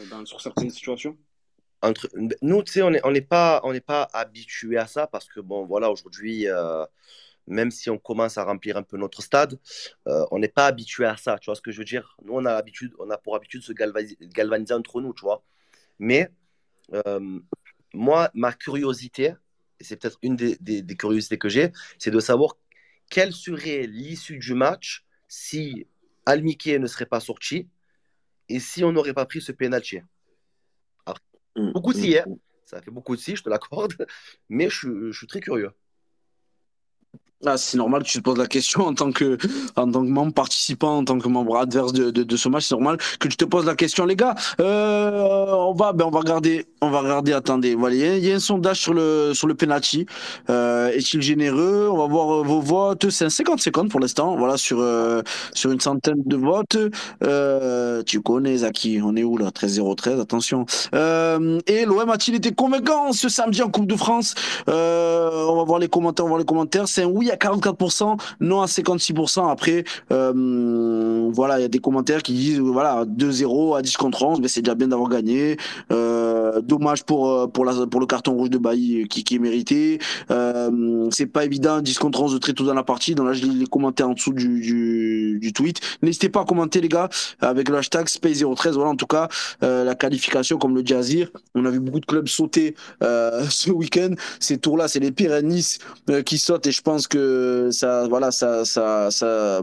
dans, 0.09 0.25
sur 0.25 0.41
certaines 0.41 0.69
situations? 0.69 1.17
Nous, 2.41 2.63
tu 2.63 2.71
sais, 2.71 2.81
on 2.81 3.11
n'est 3.11 3.21
pas, 3.21 3.61
on 3.63 3.79
pas 3.79 4.07
habitué 4.13 4.77
à 4.77 4.87
ça 4.87 5.05
parce 5.07 5.27
que, 5.27 5.39
bon, 5.39 5.65
voilà, 5.65 5.91
aujourd'hui, 5.91 6.47
même 7.47 7.71
si 7.71 7.89
on 7.89 7.97
commence 7.97 8.37
à 8.37 8.43
remplir 8.43 8.77
un 8.77 8.83
peu 8.83 8.97
notre 8.97 9.21
stade, 9.21 9.59
euh, 10.07 10.25
on 10.31 10.39
n'est 10.39 10.47
pas 10.47 10.67
habitué 10.67 11.05
à 11.05 11.17
ça. 11.17 11.37
Tu 11.39 11.45
vois 11.45 11.55
ce 11.55 11.61
que 11.61 11.71
je 11.71 11.79
veux 11.79 11.85
dire? 11.85 12.17
Nous, 12.23 12.33
on 12.33 12.45
a, 12.45 12.53
habitude, 12.53 12.93
on 12.99 13.09
a 13.09 13.17
pour 13.17 13.35
habitude 13.35 13.61
de 13.61 13.65
se 13.65 13.73
galvaniser, 13.73 14.73
entre 14.73 15.01
nous, 15.01 15.13
tu 15.13 15.21
vois? 15.21 15.43
Mais 15.99 16.29
euh, 16.93 17.39
moi, 17.93 18.29
ma 18.33 18.53
curiosité, 18.53 19.33
et 19.79 19.83
c'est 19.83 19.97
peut-être 19.97 20.17
une 20.21 20.35
des, 20.35 20.97
curiosités 20.97 21.37
que 21.37 21.49
j'ai, 21.49 21.71
c'est 21.97 22.11
de 22.11 22.19
savoir 22.19 22.57
quelle 23.09 23.33
serait 23.33 23.85
l'issue 23.85 24.37
du 24.37 24.53
match 24.53 25.05
si 25.27 25.87
Almike 26.25 26.67
ne 26.67 26.87
serait 26.87 27.05
pas 27.05 27.19
sorti 27.19 27.67
et 28.49 28.59
si 28.59 28.83
on 28.83 28.91
n'aurait 28.91 29.13
pas 29.13 29.25
pris 29.25 29.41
ce 29.41 29.51
penalty? 29.51 29.99
Mm, 31.55 31.71
beaucoup 31.71 31.93
de 31.93 31.97
si, 31.97 32.11
mm, 32.11 32.17
hein. 32.17 32.23
mm. 32.27 32.35
ça 32.65 32.81
fait 32.81 32.91
beaucoup 32.91 33.15
de 33.15 33.21
si, 33.21 33.35
je 33.35 33.43
te 33.43 33.49
l'accorde, 33.49 33.93
mais 34.49 34.69
je, 34.69 35.11
je 35.11 35.17
suis 35.17 35.27
très 35.27 35.39
curieux. 35.39 35.71
Ah, 37.45 37.57
c'est 37.57 37.77
normal 37.77 38.03
que 38.03 38.07
tu 38.07 38.17
te 38.17 38.23
poses 38.23 38.37
la 38.37 38.47
question 38.47 38.85
en 38.85 38.93
tant 38.93 39.11
que, 39.11 39.37
en 39.75 39.91
tant 39.91 40.03
que 40.03 40.09
membre 40.09 40.33
participant, 40.33 40.97
en 40.97 41.05
tant 41.05 41.19
que 41.19 41.27
membre 41.27 41.57
adverse 41.57 41.93
de, 41.93 42.09
de, 42.09 42.23
de 42.23 42.37
ce 42.37 42.49
match. 42.49 42.65
C'est 42.65 42.75
normal 42.75 42.97
que 43.19 43.27
tu 43.27 43.37
te 43.37 43.45
poses 43.45 43.65
la 43.65 43.75
question, 43.75 44.05
les 44.05 44.15
gars. 44.15 44.35
Euh, 44.59 45.45
on 45.51 45.73
va, 45.73 45.93
ben, 45.93 46.05
on 46.05 46.09
va 46.09 46.19
regarder, 46.19 46.65
on 46.81 46.89
va 46.89 47.01
regarder. 47.01 47.33
Attendez, 47.33 47.75
voilà, 47.75 47.95
il 47.95 48.25
y, 48.25 48.31
a 48.31 48.35
un 48.35 48.39
sondage 48.39 48.79
sur 48.79 48.93
le, 48.93 49.33
sur 49.33 49.47
le 49.47 49.55
penalty. 49.55 50.05
Euh, 50.49 50.89
est-il 50.89 51.21
généreux? 51.21 51.87
On 51.91 51.97
va 51.97 52.07
voir 52.07 52.33
euh, 52.33 52.43
vos 52.43 52.61
votes. 52.61 53.09
C'est 53.09 53.25
un 53.25 53.29
50 53.29 53.59
secondes 53.59 53.89
pour 53.89 53.99
l'instant. 53.99 54.35
Voilà, 54.37 54.57
sur, 54.57 54.79
euh, 54.79 55.21
sur 55.53 55.71
une 55.71 55.79
centaine 55.79 56.21
de 56.25 56.35
votes. 56.35 56.77
Euh, 57.23 58.03
tu 58.03 58.21
connais 58.21 58.57
Zaki. 58.57 59.01
On 59.03 59.15
est 59.15 59.23
où 59.23 59.37
là? 59.37 59.49
13-0-13, 59.49 60.19
attention. 60.19 60.65
Euh, 60.93 61.59
et 61.67 61.85
l'OM 61.85 62.09
a-t-il 62.09 62.35
été 62.35 62.51
convaincant 62.51 63.11
ce 63.13 63.29
samedi 63.29 63.61
en 63.61 63.69
Coupe 63.69 63.87
de 63.87 63.95
France? 63.95 64.35
On 64.67 65.55
va 65.57 65.63
voir 65.63 65.79
les 65.79 65.87
commentaires. 65.87 66.25
On 66.25 66.27
va 66.27 66.33
voir 66.33 66.39
les 66.39 66.45
commentaires. 66.45 66.87
C'est 66.87 67.03
un 67.03 67.07
oui 67.07 67.31
à 67.35 67.49
44%, 67.49 68.17
non 68.39 68.61
à 68.61 68.65
56%. 68.65 69.49
Après, 69.49 69.83
euh, 70.11 71.29
voilà, 71.31 71.59
il 71.59 71.61
y 71.61 71.65
a 71.65 71.69
des 71.69 71.79
commentaires 71.79 72.23
qui 72.23 72.33
disent 72.33 72.59
voilà 72.59 73.05
2-0 73.05 73.77
à 73.77 73.81
10 73.81 73.97
contre 73.97 74.23
11, 74.23 74.41
mais 74.41 74.47
c'est 74.47 74.61
déjà 74.61 74.75
bien 74.75 74.87
d'avoir 74.87 75.09
gagné. 75.09 75.57
Euh, 75.91 76.61
dommage 76.61 77.03
pour 77.03 77.29
euh, 77.29 77.47
pour 77.47 77.65
la 77.65 77.85
pour 77.87 77.99
le 77.99 78.05
carton 78.05 78.33
rouge 78.33 78.49
de 78.49 78.57
Bailly 78.57 79.07
qui, 79.07 79.23
qui 79.23 79.35
est 79.35 79.39
mérité. 79.39 79.99
Euh, 80.31 81.07
c'est 81.11 81.25
pas 81.25 81.45
évident 81.45 81.81
10 81.81 81.99
contre 81.99 82.21
11 82.21 82.33
de 82.33 82.37
très 82.37 82.53
tôt 82.53 82.65
dans 82.65 82.73
la 82.73 82.83
partie. 82.83 83.15
Donc 83.15 83.27
là, 83.27 83.33
je 83.33 83.43
lis 83.43 83.55
les 83.55 83.67
commentaires 83.67 84.09
en 84.09 84.13
dessous 84.13 84.33
du, 84.33 84.59
du, 84.59 85.39
du 85.39 85.53
tweet. 85.53 85.79
N'hésitez 86.01 86.29
pas 86.29 86.41
à 86.41 86.45
commenter 86.45 86.81
les 86.81 86.89
gars 86.89 87.09
avec 87.41 87.69
le 87.69 87.77
hashtag 87.77 88.07
Space013. 88.07 88.71
Voilà, 88.71 88.91
en 88.91 88.95
tout 88.95 89.07
cas, 89.07 89.27
euh, 89.63 89.83
la 89.83 89.95
qualification 89.95 90.57
comme 90.57 90.75
le 90.75 90.85
Jazir. 90.85 91.29
On 91.53 91.65
a 91.65 91.69
vu 91.69 91.79
beaucoup 91.79 91.99
de 91.99 92.05
clubs 92.05 92.27
sauter 92.27 92.75
ce 93.01 93.69
week-end. 93.71 94.11
Ces 94.39 94.57
tours-là, 94.57 94.87
c'est 94.87 94.99
les 94.99 95.11
pires 95.11 95.35
qui 96.25 96.37
sautent 96.37 96.67
et 96.67 96.71
je 96.71 96.81
pense 96.81 97.07
que 97.07 97.14
ça, 97.71 98.07
voilà, 98.07 98.31
ça, 98.31 98.65
ça, 98.65 99.11
ça, 99.11 99.61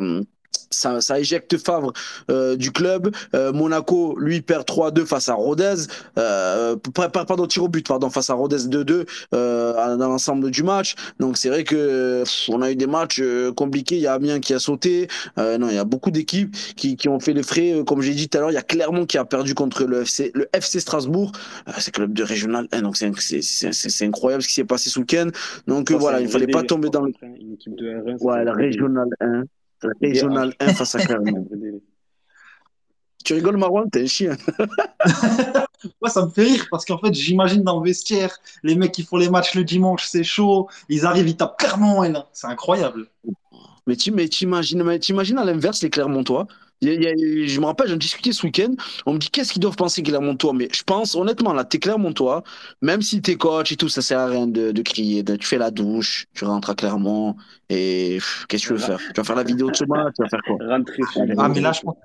ça, 0.73 1.01
ça, 1.01 1.21
éjecte 1.21 1.57
Favre 1.59 1.93
euh, 2.31 2.57
du 2.57 2.73
club. 2.73 3.15
Euh, 3.35 3.53
Monaco, 3.53 4.17
lui, 4.19 4.41
perd 4.41 4.67
3-2 4.67 5.07
face 5.07 5.29
à 5.29 5.35
Rodez. 5.35 5.87
Euh, 6.19 6.77
pardon, 7.13 7.47
tir 7.47 7.65
au 7.65 7.69
but, 7.69 7.87
pardon, 7.87 8.11
face 8.11 8.31
à 8.31 8.35
Rodez 8.35 8.57
2-2 8.57 9.07
euh, 9.35 9.97
dans 9.97 10.09
l'ensemble 10.09 10.51
du 10.51 10.63
match. 10.63 10.95
Donc 11.21 11.37
c'est 11.37 11.49
vrai 11.49 11.65
que 11.65 12.25
on 12.49 12.63
a 12.63 12.71
eu 12.71 12.77
des 12.77 12.87
matchs 12.87 13.21
euh, 13.21 13.53
compliqués. 13.53 13.97
Il 13.97 14.03
y 14.03 14.07
a 14.07 14.15
Amiens 14.15 14.41
qui 14.41 14.55
a 14.55 14.59
sauté. 14.59 15.09
Euh, 15.39 15.59
non, 15.59 15.69
il 15.69 15.75
y 15.75 15.79
a 15.79 15.85
beaucoup 15.85 16.11
d'équipes 16.11 16.55
qui, 16.77 16.97
qui, 16.97 17.09
ont 17.09 17.21
fait 17.21 17.33
les 17.33 17.43
frais. 17.43 17.83
Comme 17.87 18.03
j'ai 18.03 18.15
dit 18.15 18.29
tout 18.29 18.39
à 18.39 18.41
l'heure, 18.41 18.51
il 18.51 18.55
y 18.55 18.59
a 18.59 18.63
Clermont 18.63 19.07
qui 19.07 19.19
a 19.19 19.25
perdu 19.25 19.55
contre 19.55 19.85
le 19.85 20.03
FC, 20.03 20.31
le 20.35 20.49
FC 20.53 20.81
Strasbourg. 20.81 21.33
c'est 21.79 21.93
club 21.93 22.13
de 22.13 22.23
régional 22.23 22.69
1. 22.73 22.83
Donc 22.83 22.97
c'est 22.97 24.05
incroyable 24.05 24.43
ce 24.43 24.49
qui 24.49 24.55
s'est 24.55 24.65
passé 24.65 24.91
ce 24.91 24.99
week-end. 24.99 25.29
Donc 25.67 25.91
voilà, 25.93 26.21
il 26.21 26.29
fallait 26.29 26.47
pas 26.47 26.63
tomber 26.63 26.91
dans 26.91 27.03
le... 27.03 27.13
Une 27.23 27.55
équipe 27.55 27.75
de 27.77 27.91
R1, 27.91 28.23
ouais, 28.23 28.45
la 28.45 28.53
régional 28.53 29.09
1. 29.21 29.45
Régional 30.01 30.55
1 30.61 30.75
face 30.75 30.95
à 30.95 31.01
Clermont. 31.01 31.49
Tu 33.25 33.35
rigoles, 33.35 33.57
Marwan 33.57 33.89
T'es 33.89 34.03
un 34.03 34.07
chien. 34.07 34.37
Moi, 36.01 36.11
ça 36.11 36.27
me 36.27 36.31
fait 36.31 36.43
rire 36.43 36.67
parce 36.73 36.85
qu'en 36.85 36.99
fait, 36.99 37.15
j'imagine 37.15 37.63
dans 37.63 37.79
le 37.79 37.87
vestiaire, 37.87 38.37
les 38.65 38.75
mecs 38.75 38.91
qui 38.91 39.05
font 39.05 39.17
les 39.17 39.31
matchs 39.31 39.55
le 39.55 39.63
dimanche, 39.63 40.07
c'est 40.07 40.25
chaud. 40.25 40.69
Ils 40.89 41.07
arrivent, 41.07 41.29
ils 41.29 41.37
tapent 41.37 41.57
Clermont. 41.57 42.03
C'est 42.33 42.49
incroyable. 42.49 43.07
Mais 43.87 43.97
tu 43.97 44.11
imagines 44.43 45.39
à 45.39 45.45
l'inverse 45.45 45.83
les 45.83 45.91
Clermontois 45.91 46.49
je 46.83 47.61
me 47.61 47.67
rappelle, 47.67 47.89
j'en 47.89 47.97
discutais 47.97 48.33
ce 48.33 48.45
week-end. 48.45 48.75
On 49.07 49.15
me 49.15 49.19
dit 49.19 49.31
qu'est-ce 49.31 49.53
qu'ils 49.53 49.63
doivent 49.63 49.77
penser 49.77 50.03
Clermontois? 50.03 50.53
Mais 50.53 50.69
je 50.73 50.83
pense, 50.83 51.15
honnêtement, 51.15 51.53
là, 51.53 51.65
t'es 51.65 51.79
Clermontois, 51.79 52.43
même 52.81 53.03
si 53.03 53.23
t'es 53.23 53.37
coach 53.37 53.73
et 53.73 53.77
tout, 53.77 53.89
ça 53.89 54.03
sert 54.03 54.19
à 54.19 54.27
rien 54.27 54.47
de, 54.47 54.73
de 54.73 54.83
crier. 54.83 55.25
tu 55.25 55.47
fais 55.47 55.59
la 55.59 55.71
douche, 55.71 56.27
tu 56.35 56.45
rentres 56.45 56.71
à 56.71 56.75
Clermont 56.75 57.37
et 57.69 58.19
qu'est-ce 58.49 58.65
que 58.65 58.69
tu 58.69 58.73
veux 58.75 58.79
faire? 58.79 58.99
Tu 58.99 59.21
vas 59.21 59.25
faire 59.25 59.37
la 59.37 59.45
vidéo 59.45 59.71
de 59.71 59.77
ce 59.77 59.85
match, 59.85 60.15
tu 60.17 60.23
vas 60.23 60.29
faire 60.29 60.41
quoi? 60.47 60.57
Rentrer 60.67 61.03
Ah, 61.39 61.49
mais 61.49 61.61
là, 61.61 61.73
je 61.73 61.81
pense. 61.81 61.97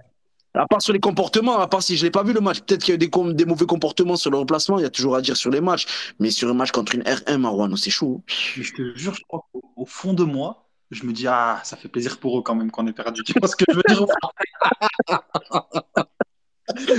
À 0.53 0.65
part 0.65 0.82
sur 0.82 0.91
les 0.93 0.99
comportements, 0.99 1.59
à 1.59 1.67
part 1.67 1.84
si 1.84 1.97
je 1.97 2.03
l'ai 2.03 2.09
pas 2.11 2.23
vu 2.23 2.34
le 2.34 2.39
match, 2.39 2.61
peut-être 2.61 2.84
qu'il 2.84 2.91
y 2.91 2.93
a 2.93 2.95
eu 2.95 2.97
des, 2.97 3.34
des 3.34 3.45
mauvais 3.45 3.65
comportements 3.65 4.15
sur 4.15 4.32
le 4.32 4.38
remplacement, 4.38 4.80
il 4.80 4.84
y 4.84 4.86
a 4.86 4.89
toujours 4.89 5.15
à 5.15 5.21
dire 5.21 5.38
sur 5.38 5.51
les 5.51 5.61
matchs. 5.61 5.86
Mais 6.19 6.32
sur 6.32 6.49
un 6.49 6.53
match 6.53 6.71
contre 6.71 6.95
une 6.95 7.03
R1, 7.03 7.38
Marwan, 7.38 7.75
c'est 7.78 7.91
chaud. 7.91 8.23
Je 8.28 8.73
te 8.73 8.97
jure, 8.97 9.13
je 9.13 9.21
crois 9.28 9.45
qu'au 9.51 9.86
fond 9.86 10.13
de 10.13 10.23
moi, 10.23 10.66
je 10.91 11.05
me 11.05 11.13
dis, 11.13 11.27
ah, 11.27 11.61
ça 11.63 11.77
fait 11.77 11.89
plaisir 11.89 12.19
pour 12.19 12.39
eux 12.39 12.41
quand 12.41 12.55
même 12.55 12.71
qu'on 12.71 12.88
ait 12.88 12.93
perdu. 12.93 13.23
Tu 13.25 13.33
vois 13.39 13.47
ce 13.47 13.55
que 13.55 13.65
je 13.69 13.75
veux 13.75 13.83
dire 13.88 14.01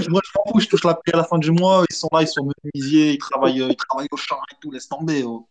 Moi, 0.09 0.20
je 0.24 0.30
m'en 0.34 0.51
fous, 0.51 0.61
je 0.61 0.68
touche 0.68 0.84
la 0.84 0.95
paix 0.95 1.12
à 1.12 1.18
la 1.18 1.24
fin 1.24 1.39
du 1.39 1.51
mois. 1.51 1.84
Ils 1.91 1.95
sont 1.95 2.09
là, 2.12 2.22
ils 2.22 2.28
sont 2.28 2.49
menuisiers, 2.64 3.12
ils 3.12 3.18
travaillent, 3.18 3.66
ils 3.68 3.76
travaillent 3.76 4.09
au 4.11 4.16
champ 4.16 4.41
et 4.51 4.55
tout, 4.61 4.70
laisse 4.70 4.89
tomber. 4.89 5.22
Oh. 5.24 5.47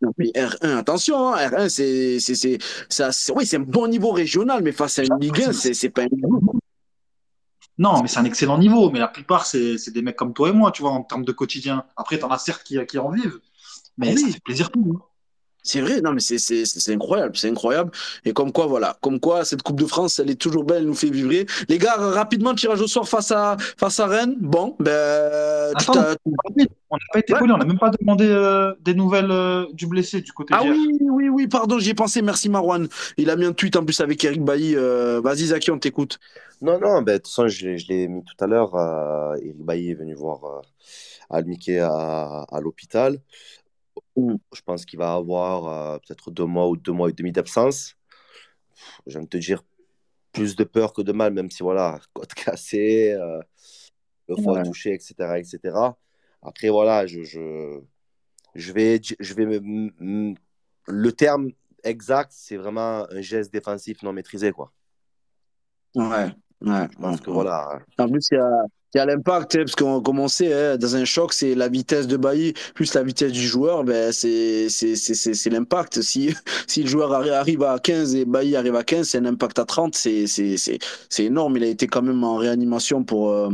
Non, 0.00 0.12
mais 0.16 0.26
R1, 0.26 0.76
attention, 0.76 1.34
hein, 1.34 1.48
R1, 1.48 1.68
c'est, 1.68 2.20
c'est, 2.20 2.36
c'est, 2.36 2.58
ça, 2.88 3.10
c'est, 3.10 3.32
oui, 3.32 3.46
c'est 3.46 3.56
un 3.56 3.60
bon 3.60 3.88
niveau 3.88 4.12
régional, 4.12 4.62
mais 4.62 4.70
face 4.70 4.98
à 4.98 5.02
une 5.02 5.18
Ligue 5.18 5.42
1, 5.42 5.52
c'est, 5.52 5.74
c'est 5.74 5.90
pas 5.90 6.02
un 6.02 6.08
niveau. 6.12 6.40
Non, 7.78 8.02
mais 8.02 8.08
c'est 8.08 8.18
un 8.18 8.24
excellent 8.24 8.58
niveau, 8.58 8.90
mais 8.90 8.98
la 8.98 9.08
plupart, 9.08 9.46
c'est, 9.46 9.78
c'est 9.78 9.90
des 9.90 10.02
mecs 10.02 10.16
comme 10.16 10.34
toi 10.34 10.50
et 10.50 10.52
moi, 10.52 10.70
tu 10.70 10.82
vois, 10.82 10.92
en 10.92 11.02
termes 11.02 11.24
de 11.24 11.32
quotidien. 11.32 11.84
Après, 11.96 12.18
t'en 12.18 12.30
as 12.30 12.38
certes 12.38 12.62
qui, 12.62 12.78
qui 12.86 12.98
en 12.98 13.10
vivent, 13.10 13.40
mais 13.96 14.16
ça 14.16 14.28
fait 14.28 14.40
plaisir 14.40 14.70
pour 14.70 14.82
nous. 14.82 15.00
C'est 15.68 15.82
vrai, 15.82 16.00
non, 16.00 16.12
mais 16.12 16.20
c'est 16.20 16.94
incroyable, 16.94 17.36
c'est 17.36 17.50
incroyable. 17.50 17.90
Et 18.24 18.32
comme 18.32 18.52
quoi, 18.52 18.64
voilà, 18.64 18.96
comme 19.02 19.20
quoi, 19.20 19.44
cette 19.44 19.62
Coupe 19.62 19.78
de 19.78 19.84
France, 19.84 20.18
elle 20.18 20.30
est 20.30 20.40
toujours 20.40 20.64
belle, 20.64 20.78
elle 20.78 20.86
nous 20.86 20.94
fait 20.94 21.10
vibrer. 21.10 21.44
Les 21.68 21.76
gars, 21.76 21.94
rapidement, 21.96 22.54
tirage 22.54 22.80
au 22.80 22.86
sort 22.86 23.06
face 23.06 23.30
à, 23.32 23.58
face 23.76 24.00
à 24.00 24.06
Rennes. 24.06 24.34
Bon, 24.40 24.76
ben. 24.80 25.74
on 25.86 25.94
n'a 25.94 26.14
pas 27.12 27.18
été 27.18 27.34
poli, 27.34 27.52
on 27.52 27.58
n'a 27.58 27.66
même 27.66 27.78
pas 27.78 27.90
demandé 27.90 28.26
euh, 28.26 28.72
des 28.80 28.94
nouvelles 28.94 29.30
euh, 29.30 29.66
du 29.74 29.86
blessé 29.86 30.22
du 30.22 30.32
côté 30.32 30.54
Ah 30.56 30.62
oui, 30.64 30.88
oui, 31.02 31.28
oui, 31.28 31.46
pardon, 31.48 31.78
j'y 31.78 31.90
ai 31.90 31.94
pensé, 31.94 32.22
merci 32.22 32.48
Marwan. 32.48 32.88
Il 33.18 33.28
a 33.28 33.36
mis 33.36 33.44
un 33.44 33.52
tweet 33.52 33.76
en 33.76 33.84
plus 33.84 34.00
avec 34.00 34.24
Eric 34.24 34.42
Bailly. 34.42 34.74
Euh, 34.74 35.20
vas-y, 35.22 35.48
Zaki, 35.48 35.70
on 35.70 35.78
t'écoute. 35.78 36.18
Non, 36.62 36.80
non, 36.80 37.02
ben, 37.02 37.12
de 37.12 37.18
toute 37.18 37.26
façon, 37.26 37.46
je, 37.46 37.76
je 37.76 37.88
l'ai 37.88 38.08
mis 38.08 38.24
tout 38.24 38.42
à 38.42 38.46
l'heure. 38.46 38.74
Eric 39.36 39.58
Bailly 39.58 39.90
est 39.90 39.94
venu 39.94 40.14
voir 40.14 40.62
Almike 41.28 41.68
à, 41.68 42.46
à 42.50 42.60
l'hôpital. 42.62 43.18
Je 44.52 44.60
pense 44.62 44.84
qu'il 44.84 44.98
va 44.98 45.14
avoir 45.14 45.68
euh, 45.68 45.98
peut-être 45.98 46.30
deux 46.30 46.44
mois 46.44 46.68
ou 46.68 46.76
deux 46.76 46.92
mois 46.92 47.10
et 47.10 47.12
demi 47.12 47.32
d'absence. 47.32 47.96
J'aime 49.06 49.28
te 49.28 49.36
dire 49.36 49.62
plus 50.32 50.56
de 50.56 50.64
peur 50.64 50.92
que 50.92 51.02
de 51.02 51.12
mal, 51.12 51.32
même 51.32 51.50
si 51.50 51.62
voilà, 51.62 52.00
côte 52.12 52.34
cassée. 52.34 53.12
Euh, 53.12 53.40
le 54.28 54.36
foie 54.42 54.62
touché, 54.62 54.92
etc., 54.92 55.14
etc. 55.36 55.58
Après, 56.42 56.68
voilà, 56.68 57.06
je, 57.06 57.22
je, 57.22 57.80
je 58.54 58.72
vais, 58.72 59.00
je 59.02 59.34
vais 59.34 59.46
me, 59.46 60.34
le 60.86 61.12
terme 61.12 61.50
exact, 61.82 62.32
c'est 62.34 62.56
vraiment 62.56 63.06
un 63.10 63.20
geste 63.20 63.52
défensif 63.52 64.02
non 64.02 64.12
maîtrisé, 64.12 64.52
quoi. 64.52 64.72
Ouais, 65.94 66.30
ouais. 66.60 66.88
Parce 67.00 67.20
que 67.20 67.30
voilà. 67.30 67.80
En 67.98 68.08
plus, 68.08 68.28
il 68.30 68.34
y 68.34 68.38
a, 68.38 68.64
il 68.94 68.98
y 68.98 69.00
a 69.00 69.04
l'impact, 69.04 69.54
hein, 69.54 69.58
parce 69.60 69.74
qu'on 69.74 70.00
commençait 70.00 70.52
hein, 70.52 70.76
dans 70.78 70.96
un 70.96 71.04
choc, 71.04 71.34
c'est 71.34 71.54
la 71.54 71.68
vitesse 71.68 72.06
de 72.06 72.16
Bailly 72.16 72.54
plus 72.74 72.94
la 72.94 73.02
vitesse 73.02 73.32
du 73.32 73.46
joueur, 73.46 73.84
ben 73.84 74.12
c'est 74.12 74.68
c'est 74.70 75.50
l'impact. 75.50 76.00
Si, 76.00 76.34
si 76.66 76.82
le 76.82 76.88
joueur 76.88 77.12
arrive 77.12 77.62
à 77.64 77.78
15 77.78 78.14
et 78.14 78.24
Bailly 78.24 78.56
arrive 78.56 78.76
à 78.76 78.84
15, 78.84 79.06
c'est 79.06 79.18
un 79.18 79.26
impact 79.26 79.58
à 79.58 79.66
30, 79.66 79.94
c'est 79.94 80.78
énorme. 81.18 81.56
Il 81.58 81.64
a 81.64 81.66
été 81.66 81.86
quand 81.86 82.02
même 82.02 82.24
en 82.24 82.36
réanimation 82.36 83.04
pour 83.04 83.30
euh, 83.30 83.50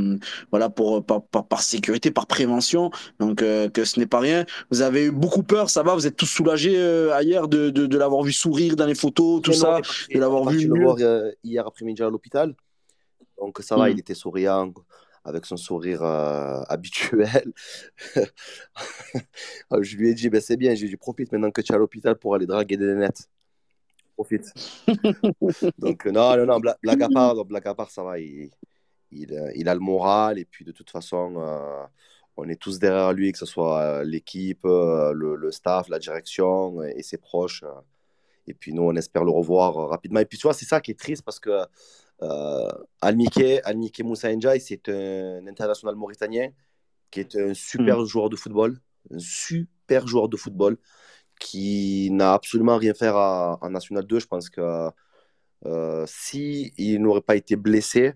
voilà 0.53 0.71
pour 0.71 1.05
par, 1.05 1.23
par, 1.23 1.63
sécurité, 1.63 2.13
par 2.13 2.27
prévention, 2.27 2.91
donc 3.19 3.43
euh, 3.43 3.69
que 3.69 3.85
ce 3.85 3.99
n'est 3.99 4.07
pas 4.07 4.21
rien. 4.21 4.45
Vous 4.71 4.83
avez 4.83 5.07
eu 5.07 5.11
beaucoup 5.11 5.43
peur, 5.43 5.69
ça 5.69 5.83
va, 5.83 5.95
vous 5.95 6.07
êtes 6.07 6.17
tous 6.17 6.27
soulagés 6.27 6.79
euh, 6.79 7.21
hier 7.23 7.49
de, 7.49 7.71
de, 7.71 7.87
de 7.87 7.99
l'avoir 7.99 8.23
vu 8.23 8.33
sourire 8.33 8.77
dans 8.77 8.87
les 8.87 8.95
photos, 8.95 9.43
tout 9.43 9.53
ça, 9.53 9.81
de 10.13 10.19
l'avoir 10.21 10.49
vu. 10.49 10.69
le 10.69 10.81
voir 10.81 10.97
hier 11.43 11.67
après-midi 11.67 12.03
à 12.03 12.11
l'hôpital, 12.11 12.55
donc 13.39 13.59
ça 13.63 13.77
va, 13.77 13.89
hmm. 13.89 13.93
il 13.93 13.99
était 13.99 14.15
souriant 14.15 14.73
avec 15.25 15.47
son 15.47 15.57
sourire 15.57 16.03
euh, 16.03 16.63
habituel. 16.69 17.53
je 19.81 19.97
lui 19.97 20.11
ai 20.11 20.15
dit, 20.15 20.29
ben, 20.29 20.41
c'est 20.41 20.57
bien, 20.57 20.75
j'ai 20.75 20.89
dit, 20.89 20.97
profite 20.97 21.33
maintenant 21.33 21.51
que 21.51 21.61
tu 21.61 21.73
es 21.73 21.75
à 21.75 21.79
l'hôpital 21.79 22.17
pour 22.17 22.35
aller 22.35 22.47
draguer 22.47 22.77
des 22.77 22.95
nettes. 22.95 23.29
Profite. 24.15 24.53
donc, 25.79 26.07
non, 26.07 26.37
non, 26.37 26.47
non, 26.47 26.61
blague 26.61 27.03
à 27.03 27.09
part, 27.09 27.45
blague 27.45 27.67
à 27.67 27.75
part 27.75 27.91
ça 27.91 28.05
va, 28.05 28.21
il, 28.21 28.51
il, 29.11 29.33
euh, 29.33 29.51
il, 29.57 29.69
a 29.69 29.75
le 29.75 29.81
moral, 29.81 30.39
et 30.39 30.45
puis 30.45 30.65
de 30.65 30.71
toute 30.71 30.91
façon, 30.91 31.35
euh, 31.39 31.83
on 32.37 32.49
est 32.49 32.61
tous 32.61 32.79
derrière 32.79 33.13
lui, 33.13 33.33
que 33.33 33.39
ce 33.39 33.47
soit 33.47 34.05
l'équipe, 34.05 34.65
le, 34.65 35.35
le, 35.35 35.51
staff, 35.51 35.89
la 35.89 35.99
direction 35.99 36.83
et 36.83 37.03
ses 37.03 37.19
proches. 37.19 37.65
Et 38.47 38.55
puis 38.55 38.73
nous, 38.73 38.83
on 38.83 38.95
espère 38.95 39.25
le 39.25 39.31
revoir 39.31 39.75
rapidement. 39.89 40.21
Et 40.21 40.27
puis 40.27 40.39
tu 40.39 40.47
vois, 40.47 40.55
c'est 40.55 40.65
ça 40.65 40.81
qui 40.81 40.91
est 40.91 40.99
triste 40.99 41.23
parce 41.25 41.41
que 41.41 41.51
euh, 41.51 41.65
Almike, 43.01 43.61
Almike 43.65 44.03
Moussa 44.03 44.35
Ndiaye, 44.35 44.61
c'est 44.61 44.89
un 44.89 45.47
international 45.47 45.95
mauritanien 45.97 46.51
qui 47.11 47.21
est 47.21 47.37
un 47.37 47.55
super 47.55 48.01
hmm. 48.01 48.07
joueur 48.07 48.31
de 48.31 48.37
football, 48.37 48.79
un 49.13 49.19
super 49.19 50.07
joueur 50.07 50.29
de 50.29 50.37
football 50.37 50.79
qui 51.39 52.11
n'a 52.11 52.35
absolument 52.35 52.77
rien 52.77 52.95
fait 52.95 53.11
en 53.11 53.71
National 53.71 54.05
2. 54.05 54.21
Je 54.21 54.27
pense 54.27 54.49
que 54.49 54.91
euh, 55.67 56.05
si 56.07 56.73
il 56.77 57.01
n'aurait 57.01 57.23
pas 57.23 57.37
été 57.37 57.57
blessé, 57.57 58.15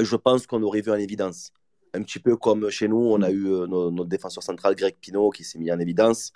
je 0.00 0.16
pense 0.16 0.46
qu'on 0.46 0.62
aurait 0.62 0.80
vu 0.80 0.90
en 0.90 0.96
évidence. 0.96 1.52
Un 1.94 2.02
petit 2.02 2.18
peu 2.18 2.36
comme 2.36 2.70
chez 2.70 2.88
nous, 2.88 2.96
on 2.96 3.20
a 3.22 3.30
eu 3.30 3.46
euh, 3.46 3.66
notre 3.66 4.08
défenseur 4.08 4.42
central, 4.42 4.74
Greg 4.74 4.96
Pino, 5.00 5.30
qui 5.30 5.44
s'est 5.44 5.58
mis 5.58 5.70
en 5.70 5.78
évidence, 5.78 6.32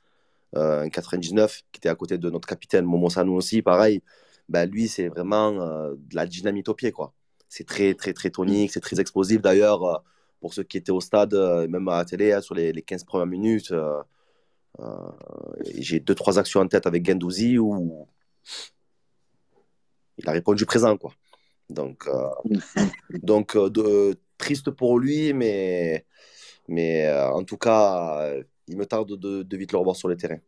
euh, 0.56 0.84
en 0.84 0.88
99, 0.88 1.62
qui 1.72 1.78
était 1.78 1.88
à 1.88 1.94
côté 1.94 2.18
de 2.18 2.30
notre 2.30 2.46
capitaine 2.46 2.84
Momo 2.84 3.08
Sanou 3.10 3.34
aussi, 3.34 3.62
pareil. 3.62 4.02
Ben, 4.48 4.70
lui, 4.70 4.88
c'est 4.88 5.08
vraiment 5.08 5.60
euh, 5.60 5.94
de 5.96 6.14
la 6.14 6.26
dynamite 6.26 6.68
au 6.68 6.74
pied. 6.74 6.92
quoi. 6.92 7.12
C'est 7.48 7.66
très, 7.66 7.94
très, 7.94 8.12
très 8.12 8.30
tonique, 8.30 8.72
c'est 8.72 8.80
très 8.80 9.00
explosif. 9.00 9.40
D'ailleurs, 9.40 9.84
euh, 9.84 9.98
pour 10.40 10.54
ceux 10.54 10.62
qui 10.62 10.76
étaient 10.78 10.92
au 10.92 11.00
stade, 11.00 11.34
euh, 11.34 11.66
même 11.68 11.88
à 11.88 11.98
la 11.98 12.04
télé, 12.04 12.32
hein, 12.32 12.40
sur 12.40 12.54
les, 12.54 12.72
les, 12.72 12.82
15 12.82 13.04
premières 13.04 13.26
minutes, 13.26 13.72
j'ai 15.64 16.00
deux, 16.00 16.14
trois 16.14 16.38
actions 16.38 16.60
en 16.60 16.68
tête 16.68 16.86
avec 16.86 17.06
Gendouzi 17.06 17.58
où 17.58 18.06
il 20.18 20.28
a 20.28 20.32
répondu 20.32 20.66
présent. 20.66 20.96
quoi. 20.96 21.12
Donc, 21.70 22.08
donc 23.22 23.56
de, 23.56 24.16
triste 24.38 24.70
pour 24.70 24.98
lui, 24.98 25.32
mais, 25.32 26.04
mais 26.68 27.10
en 27.10 27.42
tout 27.44 27.56
cas, 27.56 28.34
il 28.68 28.76
me 28.76 28.86
tarde 28.86 29.18
de, 29.18 29.42
de 29.42 29.56
vite 29.56 29.72
le 29.72 29.78
revoir 29.78 29.96
sur 29.96 30.08
le 30.08 30.16
terrain. 30.16 30.38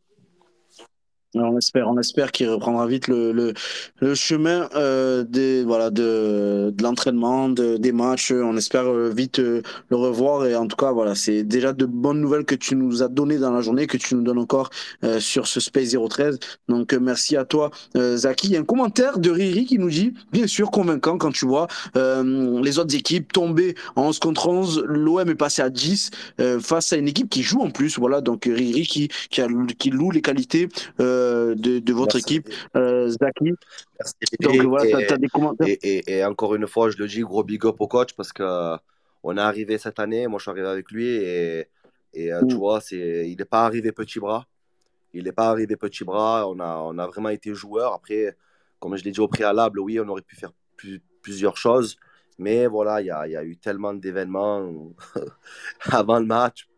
On 1.34 1.58
espère, 1.58 1.86
on 1.88 1.98
espère 1.98 2.32
qu'il 2.32 2.48
reprendra 2.48 2.86
vite 2.86 3.06
le, 3.06 3.32
le, 3.32 3.52
le 4.00 4.14
chemin 4.14 4.70
euh, 4.74 5.24
des, 5.24 5.62
voilà, 5.62 5.90
de, 5.90 6.72
de 6.74 6.82
l'entraînement, 6.82 7.50
de, 7.50 7.76
des 7.76 7.92
matchs. 7.92 8.32
On 8.32 8.56
espère 8.56 8.86
euh, 8.86 9.10
vite 9.10 9.38
euh, 9.38 9.60
le 9.90 9.96
revoir. 9.96 10.46
Et 10.46 10.56
en 10.56 10.66
tout 10.66 10.76
cas, 10.76 10.90
voilà, 10.90 11.14
c'est 11.14 11.42
déjà 11.42 11.74
de 11.74 11.84
bonnes 11.84 12.22
nouvelles 12.22 12.46
que 12.46 12.54
tu 12.54 12.76
nous 12.76 13.02
as 13.02 13.08
données 13.08 13.36
dans 13.36 13.50
la 13.52 13.60
journée, 13.60 13.86
que 13.86 13.98
tu 13.98 14.14
nous 14.14 14.22
donnes 14.22 14.38
encore 14.38 14.70
euh, 15.04 15.20
sur 15.20 15.46
ce 15.46 15.60
Space 15.60 15.94
013. 16.08 16.38
Donc, 16.70 16.94
merci 16.94 17.36
à 17.36 17.44
toi, 17.44 17.70
Zaki. 17.94 18.46
Il 18.46 18.52
y 18.54 18.56
a 18.56 18.60
un 18.60 18.64
commentaire 18.64 19.18
de 19.18 19.30
Riri 19.30 19.66
qui 19.66 19.78
nous 19.78 19.90
dit, 19.90 20.14
bien 20.32 20.46
sûr, 20.46 20.70
convaincant 20.70 21.18
quand 21.18 21.32
tu 21.32 21.46
vois 21.46 21.66
les 21.94 22.78
autres 22.78 22.94
équipes 22.94 23.32
tomber 23.32 23.74
en 23.96 24.08
11 24.08 24.18
contre 24.18 24.48
11. 24.48 24.84
L'OM 24.86 25.28
est 25.28 25.34
passé 25.34 25.60
à 25.60 25.68
10 25.68 26.10
face 26.60 26.92
à 26.92 26.96
une 26.96 27.08
équipe 27.08 27.28
qui 27.28 27.42
joue 27.42 27.60
en 27.60 27.70
plus. 27.70 27.98
Voilà, 27.98 28.20
donc 28.20 28.44
Riri 28.44 28.86
qui, 28.86 29.08
qui, 29.30 29.40
a, 29.42 29.48
qui 29.78 29.90
loue 29.90 30.10
les 30.10 30.22
qualités. 30.22 30.68
Euh, 31.00 31.17
de, 31.54 31.92
votre 31.92 32.16
équipe, 32.16 32.48
euh, 32.76 33.08
Zaki. 33.08 33.52
Merci. 33.98 34.14
Donc 34.40 34.54
et, 34.54 34.60
voilà, 34.60 35.06
tu 35.06 35.12
as, 35.12 35.16
des 35.16 35.28
commentaires. 35.28 35.76
Et, 35.82 36.24
encore 36.24 36.54
une 36.54 36.66
fois, 36.66 36.90
je 36.90 36.98
le 36.98 37.06
dis, 37.06 37.20
gros 37.20 37.44
big 37.44 37.64
up 37.66 37.76
au 37.80 37.88
coach 37.88 38.14
parce 38.14 38.32
que 38.32 38.76
on 39.22 39.36
est 39.36 39.40
arrivé 39.40 39.78
cette 39.78 39.98
année, 39.98 40.26
moi 40.28 40.38
je 40.38 40.42
suis 40.42 40.50
arrivé 40.50 40.68
avec 40.68 40.90
lui 40.90 41.08
et, 41.08 41.68
et 42.14 42.32
euh, 42.32 42.40
tu 42.48 42.54
mm. 42.54 42.58
vois, 42.58 42.80
c'est, 42.80 43.28
il 43.28 43.36
n'est 43.36 43.44
pas 43.44 43.64
arrivé 43.64 43.92
petit 43.92 44.20
bras. 44.20 44.46
Il 45.12 45.24
n'est 45.24 45.32
pas 45.32 45.48
arrivé 45.48 45.76
petit 45.76 46.04
bras. 46.04 46.48
On 46.48 46.60
a, 46.60 46.76
on 46.78 46.98
a 46.98 47.06
vraiment 47.06 47.30
été 47.30 47.54
joueur. 47.54 47.94
Après, 47.94 48.36
comme 48.78 48.96
je 48.96 49.04
l'ai 49.04 49.10
dit 49.10 49.20
au 49.20 49.28
préalable, 49.28 49.80
oui, 49.80 49.98
on 50.00 50.08
aurait 50.08 50.22
pu 50.22 50.36
faire 50.36 50.52
plusieurs 51.22 51.56
choses. 51.56 51.96
Mais 52.38 52.66
voilà, 52.66 53.00
il 53.00 53.06
y 53.06 53.10
a, 53.10 53.26
y 53.26 53.36
a, 53.36 53.42
eu 53.42 53.56
tellement 53.56 53.94
d'événements 53.94 54.92
avant 55.90 56.20
le 56.20 56.26
match, 56.26 56.68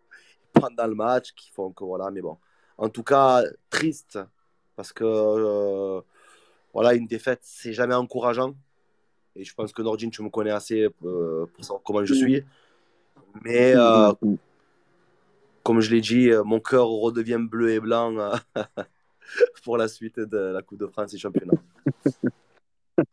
pendant 0.53 0.87
le 0.87 0.95
match, 0.95 1.33
qui 1.35 1.51
font 1.51 1.71
que 1.73 1.85
voilà, 1.85 2.11
mais 2.11 2.23
bon 2.23 2.39
en 2.81 2.89
tout 2.89 3.05
cas 3.05 3.45
triste 3.69 4.19
parce 4.75 4.93
que 4.93 5.05
euh, 5.05 6.01
voilà 6.73 6.95
une 6.95 7.07
défaite 7.07 7.41
c'est 7.43 7.73
jamais 7.73 7.95
encourageant. 7.95 8.55
Et 9.37 9.45
je 9.45 9.55
pense 9.55 9.73
que 9.73 9.83
Nordine 9.83 10.11
tu 10.11 10.23
me 10.23 10.31
connais 10.31 10.51
assez 10.51 10.89
euh, 11.05 11.47
pour 11.47 11.65
savoir 11.65 11.83
comment 11.85 12.05
je 12.05 12.15
suis. 12.15 12.43
Mais 13.45 13.75
euh, 13.77 14.13
comme 15.63 15.81
je 15.81 15.91
l'ai 15.91 16.01
dit 16.01 16.31
mon 16.45 16.59
cœur 16.59 16.89
redevient 16.89 17.39
bleu 17.39 17.71
et 17.71 17.81
blanc 17.81 18.33
pour 19.63 19.77
la 19.77 19.87
suite 19.87 20.19
de 20.19 20.39
la 20.39 20.63
Coupe 20.63 20.79
de 20.79 20.87
France 20.87 21.15
et 21.15 21.19
championnat 21.19 21.53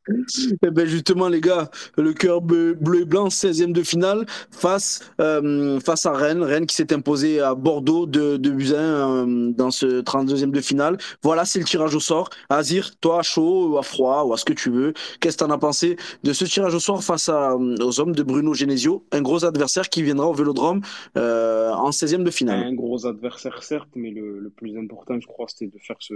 Eh 0.64 0.72
ben 0.72 0.86
justement, 0.86 1.28
les 1.28 1.42
gars, 1.42 1.70
le 1.98 2.14
cœur 2.14 2.42
bleu, 2.42 2.78
et 3.00 3.06
blanc, 3.06 3.28
16e 3.28 3.72
de 3.72 3.84
finale, 3.84 4.26
face, 4.52 5.12
euh, 5.22 5.80
face 5.80 6.06
à 6.06 6.14
Rennes. 6.14 6.44
Rennes 6.44 6.66
qui 6.66 6.76
s'est 6.76 6.94
imposé 6.94 7.40
à 7.40 7.56
Bordeaux 7.56 8.06
de, 8.06 8.38
de 8.38 8.50
Buzyn 8.50 8.78
euh, 8.78 9.52
dans 9.52 9.72
ce 9.72 10.02
32e 10.02 10.52
de 10.52 10.62
finale. 10.62 10.98
Voilà, 11.24 11.46
c'est 11.46 11.60
le 11.60 11.66
tirage 11.66 11.96
au 11.96 12.00
sort. 12.00 12.30
Azir, 12.50 12.98
toi, 13.00 13.20
à 13.20 13.22
chaud 13.22 13.70
ou 13.70 13.78
à 13.78 13.84
froid 13.84 14.24
ou 14.24 14.34
à 14.34 14.38
ce 14.38 14.46
que 14.46 14.54
tu 14.54 14.70
veux, 14.70 14.94
qu'est-ce 15.20 15.38
que 15.38 15.44
tu 15.44 15.50
en 15.50 15.54
as 15.54 15.58
pensé 15.58 15.98
de 16.24 16.34
ce 16.34 16.46
tirage 16.46 16.74
au 16.74 16.80
sort 16.80 17.04
face 17.04 17.30
à, 17.30 17.56
aux 17.56 18.00
hommes 18.00 18.14
de 18.14 18.24
Bruno 18.24 18.54
Genesio, 18.54 19.06
un 19.12 19.22
gros 19.22 19.46
adversaire 19.46 19.90
qui 19.90 20.04
viendra 20.04 20.28
au 20.28 20.34
Vélodrome 20.34 20.82
euh, 21.18 21.72
en 21.72 21.90
16e 21.92 22.24
de 22.24 22.32
finale 22.32 22.64
Un 22.64 22.74
gros 22.74 23.06
adversaire, 23.06 23.64
certes, 23.64 23.90
mais 23.96 24.12
le, 24.12 24.40
le 24.40 24.50
plus 24.50 24.78
important, 24.78 25.20
je 25.20 25.28
crois, 25.28 25.48
c'était 25.48 25.72
de 25.72 25.80
faire 25.80 25.98
ce, 26.00 26.14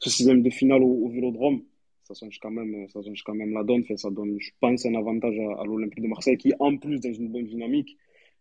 ce 0.00 0.10
16e 0.10 0.42
de 0.42 0.50
finale 0.50 0.82
au, 0.82 1.06
au 1.06 1.08
Vélodrome 1.08 1.60
ça 2.08 2.14
change 2.14 2.38
quand 2.38 2.50
même, 2.50 2.88
ça 2.88 3.02
change 3.02 3.22
quand 3.22 3.34
même 3.34 3.52
la 3.52 3.62
donne. 3.62 3.84
ça 3.96 4.10
donne, 4.10 4.40
je 4.40 4.50
pense, 4.60 4.86
un 4.86 4.94
avantage 4.94 5.38
à, 5.58 5.64
l'Olympique 5.64 6.02
de 6.02 6.08
Marseille 6.08 6.38
qui, 6.38 6.52
en 6.58 6.76
plus, 6.76 7.00
dans 7.00 7.12
une 7.12 7.28
bonne 7.28 7.46
dynamique. 7.46 7.96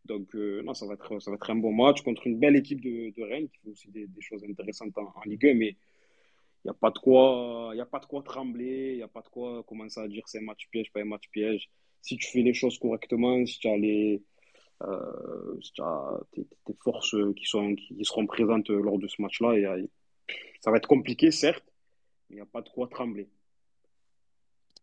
Donc, 0.06 0.34
euh, 0.36 0.62
non, 0.64 0.74
ça 0.74 0.86
va, 0.86 0.94
être, 0.94 1.50
un 1.50 1.56
bon 1.56 1.74
match 1.74 2.02
contre 2.02 2.28
une 2.28 2.40
belle 2.40 2.56
équipe 2.56 2.82
de, 2.82 3.14
de 3.16 3.24
Rennes 3.24 3.50
qui 3.50 3.60
fait 3.60 3.70
aussi 3.70 3.90
des, 3.90 4.08
choses 4.22 4.44
intéressantes 4.46 4.98
en, 4.98 5.12
Ligue 5.26 5.46
1. 5.46 5.54
Mais 5.56 5.70
il 5.70 6.68
n'y 6.68 6.72
a, 6.72 6.74
pas 6.74 6.92
de 6.92 7.00
quoi, 7.00 7.74
y 7.76 7.82
a 7.82 7.86
pas 7.86 8.00
de 8.00 8.06
quoi 8.06 8.22
trembler, 8.24 8.92
il 8.94 8.98
n'y 8.98 9.04
a 9.04 9.08
pas 9.08 9.22
de 9.22 9.28
quoi 9.28 9.64
commencer 9.64 10.00
à 10.00 10.08
dire 10.08 10.24
c'est 10.28 10.40
un 10.40 10.44
match 10.44 10.68
piège, 10.72 10.92
pas 10.94 11.02
un 11.02 11.06
match 11.06 11.30
piège. 11.32 11.70
Si 12.02 12.16
tu 12.16 12.28
fais 12.28 12.42
les 12.42 12.54
choses 12.54 12.78
correctement, 12.78 13.46
si 13.46 13.60
tu 13.60 13.68
as 13.68 13.78
les. 13.78 14.24
Euh, 14.84 15.60
si 15.62 15.74
tes, 16.32 16.46
forces 16.84 17.16
qui, 17.36 17.46
qui, 17.76 18.06
seront 18.06 18.28
présentes 18.28 18.70
lors 18.70 19.00
de 19.00 19.08
ce 19.08 19.20
match-là, 19.22 19.76
ça 20.62 20.70
va 20.70 20.78
être 20.78 20.88
compliqué, 20.88 21.32
certes, 21.32 21.66
mais 22.30 22.36
il 22.36 22.40
n'y 22.40 22.44
a 22.44 22.46
pas 22.46 22.62
de 22.62 22.70
quoi 22.70 22.88
trembler. 22.88 23.28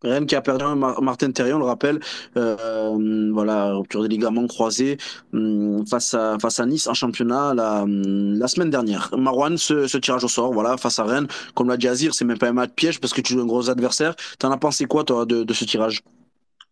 Rennes 0.05 0.26
qui 0.26 0.36
a 0.36 0.42
perdu 0.42 0.64
Martin 1.02 1.30
Terrier, 1.32 1.55
on 1.55 1.59
le 1.59 1.64
rappelle, 1.64 2.00
euh, 2.36 3.30
voilà, 3.32 3.74
rupture 3.74 4.02
des 4.02 4.09
ligaments 4.09 4.46
croisés 4.46 4.98
hum, 5.32 5.86
face 5.86 6.14
à 6.14 6.38
face 6.38 6.61
à 6.61 6.66
Nice 6.66 6.86
en 6.86 6.94
championnat 6.94 7.55
la, 7.55 7.82
hum, 7.82 8.46
semaine 8.46 8.70
dernière. 8.70 9.11
Marouane, 9.16 9.57
ce, 9.57 9.96
tirage 9.98 10.24
au 10.24 10.28
sort, 10.28 10.52
voilà, 10.52 10.76
face 10.76 10.98
à 10.98 11.05
Rennes, 11.05 11.28
comme 11.55 11.68
l'a 11.68 11.76
dit 11.76 11.88
Azir, 11.88 12.14
c'est 12.14 12.24
même 12.24 12.38
pas 12.38 12.48
un 12.48 12.52
match 12.52 12.72
piège 12.74 13.00
parce 13.00 13.12
que 13.12 13.20
tu 13.20 13.34
joues 13.34 13.42
un 13.42 13.46
gros 13.46 13.70
adversaire. 13.70 14.14
T'en 14.38 14.50
as 14.50 14.59
pensé 14.59 14.86
quoi 14.86 15.05
toi 15.05 15.26
de, 15.26 15.52
ce 15.52 15.64
tirage? 15.64 16.02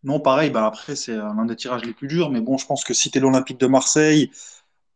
Non, 0.05 0.19
pareil. 0.21 0.51
Bah 0.51 0.67
après, 0.67 0.97
c'est 0.97 1.17
l'un 1.17 1.45
des 1.45 1.57
tirages 1.57 1.85
les 1.85 1.93
plus 1.93 2.09
durs, 2.09 2.31
mais 2.31 2.41
bon, 2.41 2.59
je 2.59 2.67
pense 2.67 2.85
que 2.85 2.93
si 2.93 3.11
tu 3.11 3.19
es 3.19 3.21
l'Olympique 3.21 3.61
de 3.61 3.67
Marseille 3.67 4.31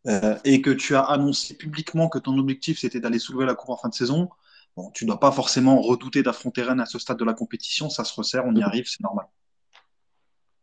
euh, 0.09 0.37
et 0.45 0.63
que 0.63 0.71
tu 0.71 0.95
as 0.95 1.03
annoncé 1.03 1.55
publiquement 1.55 2.09
que 2.09 2.19
ton 2.19 2.39
objectif 2.39 2.79
c'était 2.79 3.01
d'aller 3.01 3.19
soulever 3.19 3.45
la 3.45 3.55
coupe 3.55 3.71
en 3.71 3.77
fin 3.77 3.89
de 3.89 3.95
saison 3.95 4.29
Bon, 4.77 4.91
tu 4.93 5.05
ne 5.05 5.11
dois 5.11 5.21
pas 5.21 5.33
forcément 5.33 5.81
redouter 5.81 6.23
d'affronter 6.23 6.63
Rennes 6.63 6.81
à 6.81 6.87
ce 6.87 6.99
stade 6.99 7.19
de 7.19 7.25
la 7.25 7.33
compétition, 7.33 7.89
ça 7.89 8.05
se 8.05 8.15
resserre, 8.15 8.45
on 8.47 8.55
y 8.55 8.63
arrive, 8.63 8.87
c'est 8.87 9.01
normal. 9.01 9.27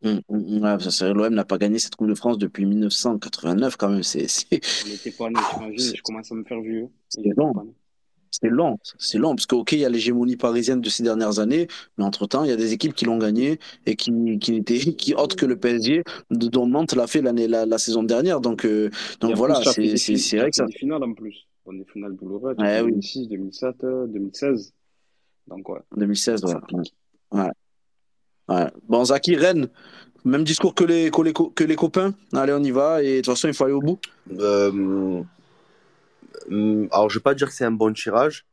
L'OM 0.02 1.34
n'a 1.34 1.44
pas 1.44 1.58
gagné 1.58 1.78
cette 1.78 1.96
Coupe 1.96 2.08
de 2.08 2.14
France 2.14 2.38
depuis 2.38 2.66
1989 2.66 3.76
quand 3.76 3.88
même. 3.88 4.02
C'est, 4.02 4.26
On 4.26 5.70
je 5.72 6.02
commence 6.02 6.30
à 6.30 6.34
me 6.34 6.44
faire 6.44 6.60
vieux. 6.60 6.88
C'est 7.08 7.22
long. 7.36 7.52
C'est 8.30 8.48
long, 8.48 8.78
c'est 8.98 9.18
long, 9.18 9.36
parce 9.36 9.46
qu'ok, 9.46 9.70
il 9.70 9.78
y 9.78 9.84
a 9.84 9.88
l'hégémonie 9.88 10.36
parisienne 10.36 10.80
de 10.80 10.88
ces 10.88 11.04
dernières 11.04 11.38
années, 11.38 11.68
mais 11.96 12.04
entre-temps, 12.04 12.42
il 12.42 12.50
y 12.50 12.52
a 12.52 12.56
des 12.56 12.72
équipes 12.72 12.92
qui 12.92 13.04
l'ont 13.04 13.18
gagné 13.18 13.60
et 13.86 13.94
qui, 13.94 14.10
qui 14.40 14.50
n'étaient 14.50 14.78
qui 14.96 15.14
autres 15.14 15.36
que 15.36 15.46
le 15.46 15.56
PSG, 15.56 16.02
dont 16.30 16.66
Nantes 16.66 16.96
l'a 16.96 17.06
fait 17.06 17.22
l'année, 17.22 17.46
la, 17.46 17.64
la, 17.64 17.78
saison 17.78 18.02
dernière. 18.02 18.40
Donc, 18.40 18.66
euh, 18.66 18.90
donc 19.20 19.36
voilà, 19.36 19.62
c'est, 19.62 19.96
c'est, 19.96 20.16
c'est 20.16 20.38
vrai 20.38 20.50
que 20.50 20.56
ça. 20.56 20.66
des 20.66 20.72
finales 20.72 21.04
en 21.04 21.14
plus. 21.14 21.46
Des 21.66 21.84
finales 21.84 22.14
douloureuses, 22.14 22.56
ouais, 22.58 22.80
2006, 22.80 23.20
oui. 23.20 23.28
2007, 23.28 23.76
2016. 23.80 24.74
Donc, 25.46 25.68
ouais. 25.68 25.80
2016, 25.96 26.44
ouais. 26.44 26.54
ouais. 27.32 27.50
ouais. 28.48 28.70
Bon, 28.86 29.04
Zaki, 29.04 29.36
Rennes, 29.36 29.68
même 30.24 30.44
discours 30.44 30.74
que 30.74 30.84
les, 30.84 31.10
que 31.10 31.22
les, 31.22 31.32
que 31.32 31.64
les 31.64 31.76
copains. 31.76 32.14
Allez, 32.32 32.52
on 32.52 32.62
y 32.62 32.70
va. 32.70 33.02
Et 33.02 33.16
de 33.16 33.16
toute 33.16 33.34
façon, 33.34 33.48
il 33.48 33.54
faut 33.54 33.64
aller 33.64 33.72
au 33.72 33.80
bout. 33.80 33.98
Euh, 34.38 35.24
Hum, 36.50 36.88
alors, 36.92 37.08
je 37.08 37.16
ne 37.16 37.20
vais 37.20 37.22
pas 37.22 37.34
dire 37.34 37.48
que 37.48 37.54
c'est 37.54 37.64
un 37.64 37.70
bon 37.70 37.92
tirage, 37.92 38.46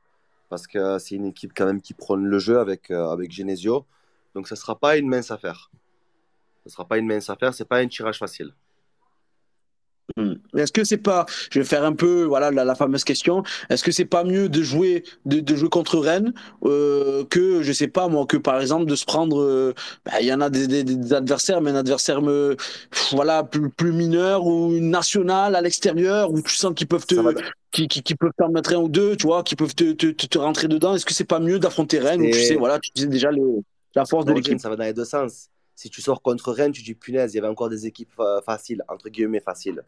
parce 0.49 0.67
que 0.67 0.97
c'est 0.99 1.15
une 1.15 1.25
équipe 1.25 1.51
quand 1.55 1.65
même 1.65 1.81
qui 1.81 1.93
prône 1.93 2.25
le 2.25 2.39
jeu 2.39 2.59
avec, 2.59 2.91
euh, 2.91 3.09
avec 3.09 3.31
Genesio. 3.31 3.85
Donc, 4.35 4.47
ce 4.47 4.53
ne 4.53 4.57
sera 4.57 4.79
pas 4.79 4.97
une 4.97 5.07
mince 5.07 5.31
affaire. 5.31 5.71
Ce 6.63 6.69
ne 6.69 6.71
sera 6.71 6.87
pas 6.87 6.97
une 6.97 7.07
mince 7.07 7.29
affaire, 7.29 7.53
ce 7.53 7.63
n'est 7.63 7.67
pas 7.67 7.77
un 7.77 7.87
tirage 7.87 8.19
facile. 8.19 8.53
Hmm. 10.17 10.33
Est-ce 10.57 10.71
que 10.71 10.83
c'est 10.83 10.97
pas, 10.97 11.25
je 11.51 11.59
vais 11.59 11.65
faire 11.65 11.83
un 11.83 11.93
peu, 11.93 12.23
voilà, 12.23 12.51
la, 12.51 12.65
la 12.65 12.75
fameuse 12.75 13.03
question. 13.03 13.43
Est-ce 13.69 13.83
que 13.83 13.91
c'est 13.91 14.05
pas 14.05 14.23
mieux 14.23 14.49
de 14.49 14.61
jouer, 14.61 15.03
de, 15.25 15.39
de 15.39 15.55
jouer 15.55 15.69
contre 15.69 15.97
Rennes 15.99 16.33
euh, 16.65 17.23
que, 17.25 17.61
je 17.61 17.71
sais 17.71 17.87
pas 17.87 18.07
moi, 18.07 18.25
que 18.25 18.37
par 18.37 18.59
exemple 18.59 18.85
de 18.85 18.95
se 18.95 19.05
prendre, 19.05 19.41
euh, 19.41 19.73
bah, 20.05 20.13
il 20.21 20.27
y 20.27 20.33
en 20.33 20.41
a 20.41 20.49
des, 20.49 20.67
des, 20.67 20.83
des, 20.83 21.13
adversaires, 21.13 21.61
mais 21.61 21.71
un 21.71 21.75
adversaire 21.75 22.21
me, 22.21 22.57
voilà, 23.11 23.43
plus, 23.43 23.69
plus 23.69 23.91
mineur 23.91 24.45
ou 24.45 24.73
une 24.75 24.89
nationale 24.89 25.55
à 25.55 25.61
l'extérieur 25.61 26.31
où 26.31 26.41
tu 26.41 26.55
sens 26.55 26.73
qu'ils 26.75 26.87
peuvent 26.87 27.05
te, 27.05 27.15
qui, 27.71 27.87
qui, 27.87 28.03
qui, 28.03 28.15
peuvent 28.15 28.33
t'en 28.37 28.49
mettre 28.49 28.73
un 28.73 28.77
ou 28.77 28.89
deux, 28.89 29.15
tu 29.15 29.27
vois, 29.27 29.43
qui 29.43 29.55
peuvent 29.55 29.75
te, 29.75 29.93
te, 29.93 30.07
te, 30.07 30.37
rentrer 30.37 30.67
dedans. 30.67 30.95
Est-ce 30.95 31.05
que 31.05 31.13
c'est 31.13 31.23
pas 31.23 31.39
mieux 31.39 31.59
d'affronter 31.59 31.99
Rennes 31.99 32.21
où 32.21 32.25
tu 32.25 32.41
sais, 32.41 32.55
voilà, 32.55 32.79
tu 32.79 32.91
disais 32.93 33.07
déjà 33.07 33.31
le, 33.31 33.61
la 33.95 34.05
force 34.05 34.25
de 34.25 34.33
l'équipe. 34.33 34.59
Ça 34.59 34.69
va 34.69 34.75
dans 34.75 34.83
les 34.83 34.93
deux 34.93 35.05
sens 35.05 35.49
si 35.81 35.89
tu 35.89 35.99
sors 35.99 36.21
contre 36.21 36.51
Rennes, 36.51 36.71
tu 36.71 36.83
dis 36.83 36.93
punaise, 36.93 37.33
il 37.33 37.37
y 37.37 37.39
avait 37.39 37.47
encore 37.47 37.67
des 37.67 37.87
équipes 37.87 38.13
faciles, 38.45 38.83
entre 38.87 39.09
guillemets 39.09 39.39
faciles. 39.39 39.81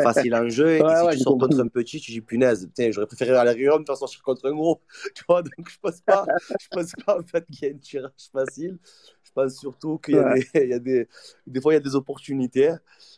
Faciles 0.00 0.36
en 0.36 0.48
jeu. 0.48 0.76
Et, 0.76 0.82
ouais, 0.82 0.96
si 0.96 1.04
ouais, 1.04 1.16
tu 1.16 1.18
sors 1.18 1.36
contre 1.36 1.58
un 1.58 1.66
petit, 1.66 2.00
tu 2.00 2.12
dis 2.12 2.20
punaise, 2.20 2.70
j'aurais 2.90 3.08
préféré 3.08 3.36
à 3.36 3.42
la 3.42 3.50
rigueur 3.50 3.80
me 3.80 3.84
faire 3.84 3.96
sortir 3.96 4.22
contre 4.22 4.48
un 4.48 4.52
gros. 4.52 4.80
Tu 5.16 5.24
vois, 5.28 5.42
donc 5.42 5.68
je 5.68 5.76
pense 5.82 6.00
pas, 6.00 6.24
je 6.60 6.68
pense 6.70 6.92
pas 7.04 7.18
en 7.18 7.24
fait 7.24 7.44
qu'il 7.46 7.66
y 7.66 7.72
a 7.72 7.74
un 7.74 7.78
tirage 7.78 8.12
facile. 8.32 8.78
Je 9.24 9.30
pense 9.34 9.58
surtout 9.58 9.98
qu'il 9.98 10.14
y 10.14 10.18
a, 10.18 10.32
ouais. 10.32 10.46
des, 10.54 10.62
il 10.62 10.70
y 10.70 10.74
a 10.74 10.78
des, 10.78 11.08
des 11.44 11.60
fois 11.60 11.72
il 11.72 11.76
y 11.76 11.78
a 11.78 11.80
des 11.80 11.96
opportunités. 11.96 12.74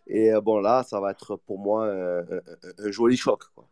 Et 0.07 0.33
bon 0.43 0.61
là, 0.61 0.83
ça 0.83 1.01
va 1.01 1.11
être 1.11 1.37
pour 1.37 1.59
moi 1.59 1.87
un, 1.87 2.21
un, 2.21 2.41
un 2.79 2.91
joli 2.91 3.19
choc. 3.19 3.43
Quoi. 3.55 3.69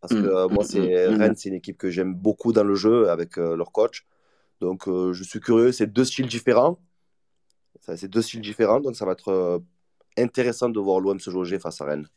Parce 0.00 0.14
que 0.14 0.48
mmh, 0.48 0.52
moi, 0.52 0.64
c'est 0.64 0.80
mmh, 0.80 1.14
Rennes, 1.14 1.36
c'est 1.36 1.50
une 1.50 1.54
équipe 1.54 1.78
que 1.78 1.90
j'aime 1.90 2.12
beaucoup 2.12 2.52
dans 2.52 2.64
le 2.64 2.74
jeu 2.74 3.08
avec 3.08 3.38
euh, 3.38 3.54
leur 3.54 3.70
coach. 3.70 4.04
Donc, 4.60 4.88
euh, 4.88 5.12
je 5.12 5.22
suis 5.22 5.40
curieux. 5.40 5.70
C'est 5.72 5.86
deux 5.86 6.04
styles 6.04 6.26
différents. 6.26 6.78
C'est 7.96 8.08
deux 8.08 8.22
styles 8.22 8.40
différents, 8.40 8.80
donc 8.80 8.96
ça 8.96 9.04
va 9.04 9.12
être 9.12 9.28
euh, 9.28 9.58
intéressant 10.18 10.68
de 10.68 10.80
voir 10.80 11.00
l'OM 11.00 11.18
se 11.20 11.30
jauger 11.30 11.58
face 11.58 11.80
à 11.80 11.84
Rennes. 11.84 12.08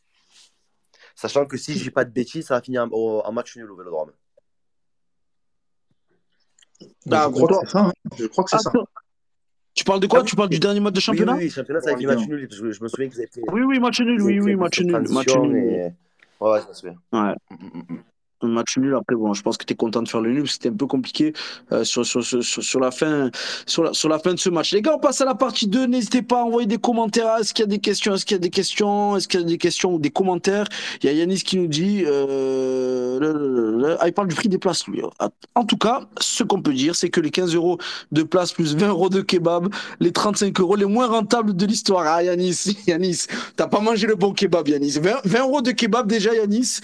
Sachant 1.14 1.46
que 1.46 1.56
si 1.56 1.74
je 1.74 1.84
dis 1.84 1.90
pas 1.90 2.04
de 2.04 2.10
bêtises, 2.10 2.46
ça 2.46 2.54
va 2.54 2.60
finir 2.60 2.82
en, 2.82 3.22
en 3.24 3.32
match 3.32 3.56
nul 3.56 3.70
au 3.70 3.76
Vélodrome. 3.76 4.12
Bah, 7.06 7.30
je, 7.34 7.40
crois 7.40 7.62
que 7.62 7.68
ça, 7.68 7.78
hein. 7.80 7.92
je 8.18 8.26
crois 8.26 8.44
que 8.44 8.50
c'est 8.50 8.58
ça. 8.58 8.72
Tu 9.74 9.84
parles 9.84 10.00
de 10.00 10.06
quoi? 10.06 10.22
Tu 10.22 10.36
parles 10.36 10.48
du 10.48 10.58
dernier 10.58 10.80
match 10.80 10.94
de 10.94 11.00
championnat? 11.00 11.34
Oui, 11.34 11.44
oui, 11.44 11.50
championnat, 11.50 11.80
ça 11.80 11.90
a 11.90 11.92
fini 11.94 12.06
match 12.06 12.26
nul. 12.26 12.48
Je, 12.50 12.70
je, 12.70 12.82
me 12.82 12.88
souviens 12.88 13.08
qu'ils 13.08 13.18
avaient 13.18 13.30
fait. 13.30 13.42
Oui, 13.50 13.62
oui, 13.62 13.78
match 13.80 14.00
nul, 14.00 14.22
oui, 14.22 14.40
oui, 14.40 14.54
match 14.54 14.80
nul. 14.80 15.08
Match 15.10 15.36
nul. 15.36 15.56
Et... 15.56 15.92
Ouais, 16.40 16.60
je 16.62 16.68
me 16.68 16.72
souviens. 16.72 16.96
Ouais. 17.12 17.34
Mm, 17.50 17.54
mm, 17.54 17.82
mm 17.88 18.02
match 18.48 18.78
nul. 18.78 18.94
Après, 18.94 19.16
bon, 19.16 19.34
je 19.34 19.42
pense 19.42 19.56
que 19.56 19.64
tu 19.64 19.72
es 19.72 19.76
content 19.76 20.02
de 20.02 20.08
faire 20.08 20.20
le 20.20 20.32
nul. 20.32 20.48
C'était 20.48 20.68
un 20.68 20.74
peu 20.74 20.86
compliqué 20.86 21.32
euh, 21.72 21.84
sur, 21.84 22.04
sur, 22.04 22.24
sur, 22.24 22.42
sur, 22.42 22.80
la 22.80 22.90
fin, 22.90 23.30
sur, 23.66 23.84
la, 23.84 23.92
sur 23.92 24.08
la 24.08 24.18
fin 24.18 24.34
de 24.34 24.38
ce 24.38 24.48
match. 24.48 24.72
Les 24.72 24.82
gars, 24.82 24.94
on 24.96 24.98
passe 24.98 25.20
à 25.20 25.24
la 25.24 25.34
partie 25.34 25.66
2. 25.66 25.86
N'hésitez 25.86 26.22
pas 26.22 26.40
à 26.40 26.44
envoyer 26.44 26.66
des 26.66 26.78
commentaires. 26.78 27.36
Est-ce 27.38 27.54
qu'il 27.54 27.62
y 27.62 27.68
a 27.68 27.70
des 27.70 27.78
questions? 27.78 28.14
Est-ce 28.14 28.24
qu'il 28.24 28.34
y 28.34 28.38
a 28.38 28.40
des 28.40 28.50
questions? 28.50 29.16
Est-ce 29.16 29.28
qu'il 29.28 29.40
y 29.40 29.42
a 29.42 29.46
des 29.46 29.58
questions 29.58 29.94
ou 29.94 29.98
des 29.98 30.10
commentaires? 30.10 30.66
Il 31.02 31.06
y 31.06 31.08
a 31.08 31.12
Yanis 31.12 31.42
qui 31.42 31.58
nous 31.58 31.66
dit 31.66 32.04
euh, 32.06 33.18
le, 33.20 33.32
le, 33.32 33.78
le, 33.78 33.96
ah, 34.00 34.08
il 34.08 34.12
parle 34.12 34.28
du 34.28 34.34
prix 34.34 34.48
des 34.48 34.58
places, 34.58 34.86
lui. 34.86 35.02
En 35.54 35.64
tout 35.64 35.76
cas, 35.76 36.02
ce 36.20 36.42
qu'on 36.42 36.60
peut 36.60 36.72
dire, 36.72 36.94
c'est 36.94 37.10
que 37.10 37.20
les 37.20 37.30
15 37.30 37.54
euros 37.54 37.78
de 38.12 38.22
place 38.22 38.52
plus 38.52 38.76
20 38.76 38.88
euros 38.88 39.08
de 39.08 39.20
kebab, 39.20 39.68
les 40.00 40.12
35 40.12 40.58
euros 40.60 40.76
les 40.76 40.86
moins 40.86 41.06
rentables 41.06 41.54
de 41.54 41.66
l'histoire. 41.66 42.04
Ah, 42.06 42.22
Yanis, 42.22 42.76
Yanis, 42.86 43.26
t'as 43.56 43.66
pas 43.66 43.80
mangé 43.80 44.06
le 44.06 44.14
bon 44.14 44.32
kebab, 44.32 44.68
Yanis. 44.68 44.98
20, 45.00 45.20
20 45.24 45.40
euros 45.40 45.62
de 45.62 45.70
kebab 45.70 46.06
déjà, 46.06 46.34
Yanis? 46.34 46.80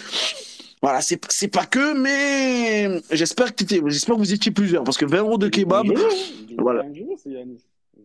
Voilà, 0.83 1.03
c'est, 1.03 1.21
c'est 1.31 1.49
pas 1.49 1.67
que, 1.67 1.95
mais 1.99 3.03
j'espère 3.11 3.55
que, 3.55 3.65
j'espère 3.69 4.15
que 4.15 4.21
vous 4.21 4.33
étiez 4.33 4.51
plusieurs, 4.51 4.83
parce 4.83 4.97
que 4.97 5.05
20 5.05 5.19
euros 5.19 5.39
de 5.39 5.49
kebab. 5.49 5.87
Voilà. 6.59 6.85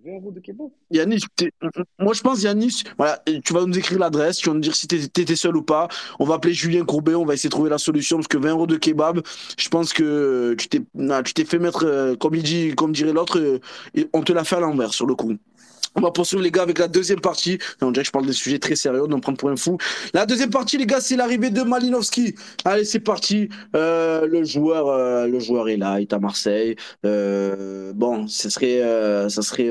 20 0.05 0.15
euros 0.17 0.31
de 0.31 0.39
kebab. 0.39 0.69
Yanis, 0.91 1.23
moi 1.97 2.13
je 2.13 2.21
pense, 2.21 2.43
Yanis, 2.43 2.83
voilà, 2.97 3.23
tu 3.43 3.53
vas 3.53 3.65
nous 3.65 3.77
écrire 3.77 3.97
l'adresse, 3.97 4.37
tu 4.37 4.49
vas 4.49 4.55
nous 4.55 4.61
dire 4.61 4.75
si 4.75 4.87
t'étais 4.87 5.35
seul 5.35 5.55
ou 5.55 5.63
pas. 5.63 5.87
On 6.19 6.25
va 6.25 6.35
appeler 6.35 6.53
Julien 6.53 6.83
Courbet, 6.83 7.15
on 7.15 7.25
va 7.25 7.33
essayer 7.33 7.47
de 7.47 7.55
trouver 7.55 7.69
la 7.69 7.77
solution, 7.77 8.17
parce 8.17 8.27
que 8.27 8.37
20 8.37 8.49
euros 8.49 8.67
de 8.67 8.75
kebab, 8.75 9.21
je 9.57 9.69
pense 9.69 9.93
que 9.93 10.53
tu 10.57 10.67
t'es, 10.67 10.81
tu 11.23 11.33
t'es 11.33 11.45
fait 11.45 11.59
mettre, 11.59 11.85
euh, 11.85 12.15
comme 12.15 12.35
il 12.35 12.43
dit, 12.43 12.75
comme 12.75 12.91
dirait 12.91 13.13
l'autre, 13.13 13.39
euh, 13.39 13.59
on 14.13 14.21
te 14.21 14.33
l'a 14.33 14.43
fait 14.43 14.57
à 14.57 14.59
l'envers 14.59 14.93
sur 14.93 15.05
le 15.05 15.15
coup. 15.15 15.33
On 15.95 16.01
va 16.01 16.11
poursuivre 16.11 16.43
les 16.43 16.51
gars 16.51 16.63
avec 16.63 16.79
la 16.79 16.87
deuxième 16.87 17.21
partie. 17.21 17.57
On 17.81 17.91
dirait 17.91 18.03
que 18.03 18.07
je 18.07 18.11
parle 18.11 18.25
des 18.25 18.33
sujets 18.33 18.59
très 18.59 18.75
sérieux, 18.75 19.03
on 19.09 19.19
prendre 19.19 19.37
pour 19.37 19.49
un 19.49 19.55
fou. 19.55 19.77
La 20.13 20.25
deuxième 20.25 20.49
partie, 20.49 20.77
les 20.77 20.85
gars, 20.85 20.99
c'est 21.01 21.15
l'arrivée 21.15 21.49
de 21.49 21.61
Malinowski. 21.61 22.35
Allez, 22.65 22.85
c'est 22.85 22.99
parti. 22.99 23.49
Euh, 23.75 24.27
le 24.27 24.43
joueur, 24.43 24.87
euh, 24.87 25.27
le 25.27 25.39
joueur 25.39 25.69
est 25.69 25.77
là, 25.77 25.99
il 25.99 26.03
est 26.03 26.13
à 26.13 26.19
Marseille. 26.19 26.75
Euh, 27.05 27.93
bon, 27.93 28.27
ce 28.27 28.49
serait, 28.49 28.81
euh, 28.81 29.29
ça 29.29 29.41
serait 29.41 29.69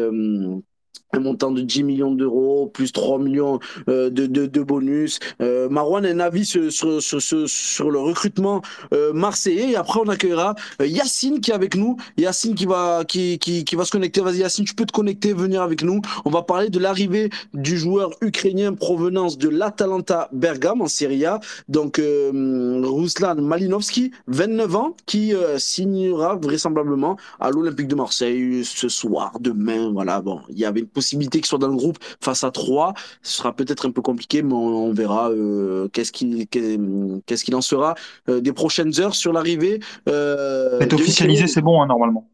un 1.15 1.21
montant 1.21 1.51
de 1.51 1.61
10 1.61 1.85
millions 1.85 2.13
d'euros, 2.13 2.71
plus 2.73 2.93
3 2.93 3.19
millions 3.19 3.61
euh, 3.89 4.11
de, 4.11 4.27
de, 4.27 4.47
de, 4.47 4.63
bonus. 4.63 5.19
Euh, 5.41 5.69
Marwan 5.69 6.05
un 6.05 6.21
avis 6.21 6.45
sur, 6.45 6.73
sur, 6.73 7.01
sur, 7.01 7.49
sur 7.49 7.91
le 7.91 7.99
recrutement 7.99 8.63
euh, 8.93 9.13
marseillais. 9.13 9.73
Et 9.73 9.77
après, 9.77 10.01
on 10.05 10.09
accueillera 10.09 10.55
euh, 10.81 10.87
Yacine 10.87 11.41
qui 11.41 11.51
est 11.51 11.55
avec 11.55 11.77
nous. 11.77 11.97
Yacine 12.17 12.55
qui 12.55 12.67
va, 12.67 13.05
qui, 13.07 13.39
qui, 13.39 13.65
qui 13.65 13.77
va 13.77 13.85
se 13.85 13.91
connecter. 13.91 14.21
Vas-y, 14.21 14.39
Yacine, 14.39 14.65
tu 14.65 14.75
peux 14.75 14.87
te 14.87 14.93
connecter, 14.93 15.33
venir 15.33 15.63
avec 15.63 15.83
nous. 15.83 16.01
On 16.25 16.31
va 16.31 16.43
parler 16.43 16.69
de 16.69 16.79
l'arrivée 16.79 17.31
du 17.53 17.77
joueur 17.77 18.11
ukrainien 18.21 18.75
provenance 18.75 19.39
de 19.39 19.49
l'Atalanta 19.49 20.29
Bergame 20.33 20.83
en 20.83 20.89
Serie 20.89 21.25
A. 21.25 21.41
Donc, 21.69 21.99
euh, 21.99 22.83
Ruslan 22.85 23.37
Malinovski, 23.37 24.11
29 24.29 24.77
ans, 24.77 24.97
qui 25.07 25.35
euh, 25.35 25.59
signera 25.59 26.37
vraisemblablement 26.37 27.17
à 27.41 27.51
l'Olympique 27.51 27.89
de 27.89 27.95
Marseille 27.95 28.65
ce 28.65 28.89
soir, 28.89 29.33
demain. 29.41 29.91
Voilà, 29.93 30.21
bon, 30.21 30.41
il 30.49 30.59
y 30.59 30.65
avait 30.65 30.83
qu'il 31.11 31.45
soit 31.45 31.59
dans 31.59 31.69
le 31.69 31.77
groupe 31.77 31.99
face 32.21 32.45
à 32.45 32.51
3. 32.51 32.95
Ce 33.23 33.39
sera 33.39 33.55
peut-être 33.55 33.87
un 33.87 33.91
peu 33.91 34.03
compliqué, 34.03 34.43
mais 34.43 34.55
on, 34.55 34.87
on 34.87 34.93
verra 34.93 35.31
euh, 35.31 35.89
qu'est-ce 35.89 36.13
qu'il 36.13 36.47
qu'est-ce 36.49 37.45
qu'il 37.45 37.55
en 37.55 37.61
sera 37.61 37.95
euh, 38.29 38.41
des 38.41 38.53
prochaines 38.53 39.01
heures 39.01 39.15
sur 39.15 39.33
l'arrivée. 39.33 39.81
Euh, 40.09 40.81
officialisé, 40.93 41.47
c'est 41.47 41.63
bon, 41.63 41.83
hein, 41.83 41.87
normalement. 41.87 42.29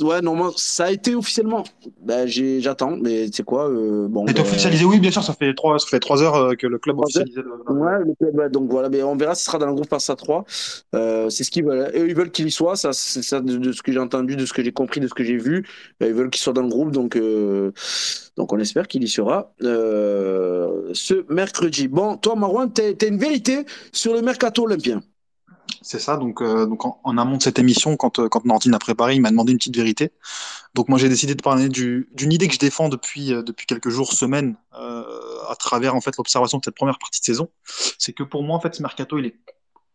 Ouais, 0.00 0.22
normalement, 0.22 0.52
ça 0.56 0.86
a 0.86 0.90
été 0.90 1.14
officiellement. 1.14 1.62
Ben, 2.00 2.26
j'attends, 2.26 2.96
mais 2.96 3.30
sais 3.30 3.42
quoi 3.42 3.68
euh, 3.68 4.08
bon, 4.08 4.26
C'est 4.26 4.34
ben... 4.34 4.42
officialisé, 4.42 4.84
oui, 4.84 4.98
bien 4.98 5.10
sûr, 5.10 5.22
ça 5.22 5.34
fait 5.34 5.52
trois, 5.54 5.78
ça 5.78 5.86
fait 5.86 6.00
trois 6.00 6.22
heures 6.22 6.56
que 6.56 6.66
le 6.66 6.78
club 6.78 7.00
officialisé. 7.00 7.42
Le... 7.42 7.74
Ouais, 7.74 7.98
le 8.04 8.14
club, 8.14 8.34
ouais, 8.34 8.48
donc 8.48 8.70
voilà, 8.70 8.88
mais 8.88 9.02
on 9.02 9.14
verra 9.14 9.34
si 9.34 9.42
ce 9.42 9.46
sera 9.46 9.58
dans 9.58 9.66
le 9.66 9.74
groupe 9.74 9.92
à 9.92 9.98
3. 9.98 10.44
Euh, 10.94 11.28
c'est 11.28 11.44
ce 11.44 11.50
qu'ils 11.50 11.64
veulent. 11.64 11.90
Eux, 11.94 12.08
ils 12.08 12.14
veulent 12.14 12.30
qu'il 12.30 12.46
y 12.46 12.50
soit, 12.50 12.76
ça, 12.76 12.92
c'est 12.92 13.22
ça 13.22 13.40
de, 13.40 13.56
de, 13.56 13.72
ce 13.72 13.82
que 13.82 13.92
j'ai 13.92 13.98
entendu, 13.98 14.36
de 14.36 14.46
ce 14.46 14.52
que 14.52 14.64
j'ai 14.64 14.72
compris, 14.72 15.00
de 15.00 15.06
ce 15.06 15.14
que 15.14 15.24
j'ai 15.24 15.36
vu. 15.36 15.66
Ils 16.00 16.12
veulent 16.12 16.30
qu'il 16.30 16.40
soit 16.40 16.52
dans 16.54 16.62
le 16.62 16.68
groupe, 16.68 16.90
donc, 16.90 17.16
euh, 17.16 17.72
donc 18.36 18.52
on 18.52 18.58
espère 18.58 18.88
qu'il 18.88 19.02
y 19.04 19.08
sera 19.08 19.52
euh, 19.62 20.90
ce 20.94 21.30
mercredi. 21.32 21.88
Bon, 21.88 22.16
toi, 22.16 22.36
Marouane, 22.36 22.72
tu 22.72 22.82
as 22.82 23.06
une 23.06 23.18
vérité 23.18 23.64
sur 23.92 24.14
le 24.14 24.22
mercato 24.22 24.64
olympien. 24.64 25.02
C'est 25.82 25.98
ça, 25.98 26.16
donc, 26.16 26.40
euh, 26.40 26.68
en, 27.04 27.18
amont 27.18 27.36
de 27.36 27.42
cette 27.42 27.58
émission, 27.58 27.96
quand, 27.96 28.18
euh, 28.18 28.28
quand 28.28 28.42
a 28.46 28.78
préparé, 28.78 29.14
il 29.14 29.20
m'a 29.20 29.30
demandé 29.30 29.52
une 29.52 29.58
petite 29.58 29.76
vérité. 29.76 30.12
Donc 30.74 30.88
moi 30.88 30.98
j'ai 30.98 31.08
décidé 31.08 31.34
de 31.34 31.42
parler 31.42 31.68
d'une 31.68 32.32
idée 32.32 32.48
que 32.48 32.54
je 32.54 32.58
défends 32.58 32.88
depuis, 32.88 33.32
euh, 33.32 33.42
depuis 33.42 33.66
quelques 33.66 33.90
jours, 33.90 34.12
semaines, 34.12 34.56
à 34.72 35.56
travers 35.56 35.94
en 35.94 36.00
fait 36.00 36.16
l'observation 36.16 36.58
de 36.58 36.64
cette 36.64 36.74
première 36.74 36.98
partie 36.98 37.20
de 37.20 37.24
saison. 37.24 37.48
C'est 37.98 38.12
que 38.12 38.22
pour 38.22 38.42
moi, 38.42 38.56
en 38.56 38.60
fait, 38.60 38.74
ce 38.74 38.82
mercato, 38.82 39.18
il 39.18 39.26
est 39.26 39.36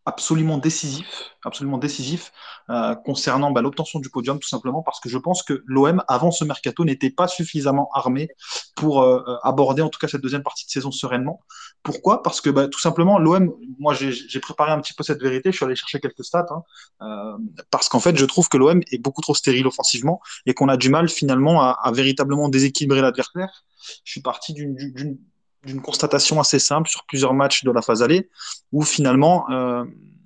absolument 0.05 0.57
décisif, 0.57 1.35
absolument 1.43 1.77
décisif 1.77 2.31
concernant 3.03 3.51
bah, 3.51 3.61
l'obtention 3.61 3.99
du 3.99 4.09
podium, 4.09 4.39
tout 4.39 4.47
simplement 4.47 4.81
parce 4.81 4.99
que 4.99 5.09
je 5.09 5.17
pense 5.17 5.43
que 5.43 5.63
l'OM, 5.65 6.03
avant 6.07 6.31
ce 6.31 6.45
mercato, 6.45 6.85
n'était 6.85 7.09
pas 7.09 7.27
suffisamment 7.27 7.89
armé 7.93 8.29
pour 8.75 9.03
aborder 9.43 9.81
en 9.81 9.89
tout 9.89 9.99
cas 9.99 10.07
cette 10.07 10.21
deuxième 10.21 10.43
partie 10.43 10.65
de 10.65 10.71
saison 10.71 10.91
sereinement. 10.91 11.41
Pourquoi? 11.83 12.21
Parce 12.23 12.41
que 12.41 12.49
bah, 12.49 12.67
tout 12.67 12.79
simplement, 12.79 13.19
l'OM, 13.19 13.53
moi 13.79 13.93
j'ai 13.93 14.39
préparé 14.39 14.71
un 14.71 14.79
petit 14.79 14.93
peu 14.93 15.03
cette 15.03 15.21
vérité, 15.21 15.51
je 15.51 15.57
suis 15.57 15.65
allé 15.65 15.75
chercher 15.75 15.99
quelques 15.99 16.23
stats, 16.23 16.45
hein, 16.99 17.37
parce 17.71 17.87
qu'en 17.89 17.99
fait, 17.99 18.17
je 18.17 18.25
trouve 18.25 18.49
que 18.49 18.57
l'OM 18.57 18.81
est 18.91 18.97
beaucoup 18.97 19.21
trop 19.21 19.33
stérile 19.33 19.65
offensivement 19.65 20.21
et 20.45 20.53
qu'on 20.53 20.67
a 20.67 20.77
du 20.77 20.89
mal 20.89 21.09
finalement 21.09 21.61
à, 21.61 21.77
à 21.81 21.91
véritablement 21.91 22.49
déséquilibrer 22.49 23.01
l'adversaire. 23.01 23.63
Je 24.03 24.11
suis 24.11 24.21
parti 24.21 24.53
d'une 24.53 25.17
constatation 25.81 26.39
assez 26.39 26.59
simple 26.59 26.89
sur 26.89 27.05
plusieurs 27.05 27.33
matchs 27.33 27.63
de 27.63 27.71
la 27.71 27.81
phase 27.81 28.03
allée, 28.03 28.29
où 28.71 28.83
finalement 28.83 29.49
euh, 29.49 29.85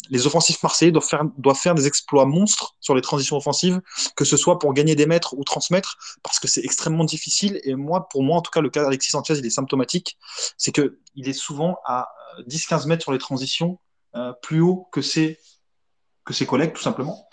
les 0.10 0.28
offensifs 0.28 0.62
marseillais 0.64 0.92
doivent 0.92 1.08
faire, 1.08 1.24
doivent 1.38 1.58
faire 1.58 1.76
des 1.76 1.88
exploits 1.88 2.26
monstres 2.26 2.76
sur 2.80 2.96
les 2.96 3.02
transitions 3.02 3.38
offensives, 3.38 3.82
que 4.16 4.26
ce 4.26 4.38
soit 4.38 4.60
pour 4.60 4.74
gagner 4.74 4.96
des 4.96 5.06
mètres 5.06 5.34
ou 5.38 5.44
transmettre, 5.44 5.98
parce 6.24 6.40
que 6.40 6.48
c'est 6.48 6.64
extrêmement 6.64 7.06
difficile. 7.06 7.60
Et 7.64 7.76
moi, 7.76 8.08
pour 8.10 8.24
moi, 8.24 8.38
en 8.38 8.42
tout 8.42 8.52
cas, 8.52 8.62
le 8.62 8.70
cas 8.70 8.84
d'Alexis 8.84 9.12
Sanchez, 9.12 9.36
il 9.38 9.46
est 9.46 9.50
symptomatique. 9.50 10.18
C'est 10.58 10.72
qu'il 10.72 10.94
est 11.16 11.34
souvent 11.34 11.78
à 11.86 12.10
10-15 12.48 12.88
mètres 12.88 13.04
sur 13.04 13.14
les 13.14 13.20
transitions, 13.20 13.80
euh, 14.16 14.34
plus 14.42 14.62
haut 14.62 14.88
que 14.92 15.02
ses, 15.02 15.40
que 16.26 16.34
ses 16.34 16.46
collègues, 16.46 16.74
tout 16.74 16.82
simplement. 16.82 17.28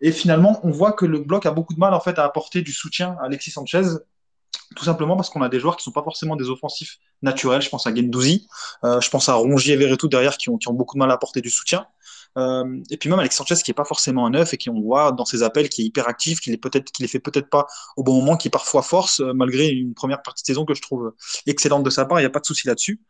Et 0.00 0.12
finalement, 0.12 0.60
on 0.62 0.70
voit 0.70 0.92
que 0.92 1.04
le 1.06 1.20
bloc 1.20 1.46
a 1.46 1.50
beaucoup 1.50 1.74
de 1.74 1.80
mal 1.80 1.92
en 1.92 2.00
fait 2.00 2.18
à 2.18 2.24
apporter 2.24 2.62
du 2.62 2.72
soutien 2.72 3.16
à 3.20 3.26
Alexis 3.26 3.50
Sanchez 3.50 3.82
tout 4.76 4.84
simplement 4.84 5.16
parce 5.16 5.30
qu'on 5.30 5.42
a 5.42 5.48
des 5.48 5.60
joueurs 5.60 5.76
qui 5.76 5.82
ne 5.82 5.84
sont 5.84 5.92
pas 5.92 6.02
forcément 6.02 6.36
des 6.36 6.50
offensifs 6.50 6.98
naturels. 7.22 7.62
Je 7.62 7.68
pense 7.68 7.86
à 7.86 7.94
Gendouzi, 7.94 8.48
euh, 8.84 9.00
je 9.00 9.10
pense 9.10 9.28
à 9.28 9.34
Rongier 9.34 9.74
et 9.74 9.76
Verretou 9.76 10.08
derrière 10.08 10.36
qui 10.36 10.50
ont, 10.50 10.58
qui 10.58 10.68
ont, 10.68 10.74
beaucoup 10.74 10.96
de 10.96 11.00
mal 11.00 11.10
à 11.10 11.14
apporter 11.14 11.40
du 11.40 11.50
soutien. 11.50 11.86
Euh, 12.36 12.80
et 12.90 12.98
puis 12.98 13.08
même 13.08 13.18
Alex 13.18 13.34
Sanchez 13.34 13.56
qui 13.56 13.70
est 13.70 13.74
pas 13.74 13.86
forcément 13.86 14.26
un 14.26 14.30
neuf 14.30 14.52
et 14.54 14.58
qui 14.58 14.68
on 14.70 14.80
voit 14.80 15.12
dans 15.12 15.24
ses 15.24 15.42
appels 15.42 15.68
qui 15.68 15.82
est 15.82 15.84
hyper 15.86 16.06
actif, 16.06 16.40
qui 16.40 16.52
est 16.52 16.58
peut-être, 16.58 16.92
les 17.00 17.08
fait 17.08 17.18
peut-être 17.18 17.48
pas 17.48 17.66
au 17.96 18.04
bon 18.04 18.14
moment, 18.14 18.36
qui 18.36 18.50
parfois 18.50 18.82
force 18.82 19.20
euh, 19.20 19.32
malgré 19.32 19.68
une 19.68 19.94
première 19.94 20.22
partie 20.22 20.42
de 20.42 20.46
saison 20.46 20.64
que 20.64 20.74
je 20.74 20.82
trouve 20.82 21.14
excellente 21.46 21.82
de 21.82 21.90
sa 21.90 22.04
part. 22.04 22.20
Il 22.20 22.22
n'y 22.22 22.26
a 22.26 22.30
pas 22.30 22.40
de 22.40 22.46
souci 22.46 22.66
là-dessus. 22.66 23.00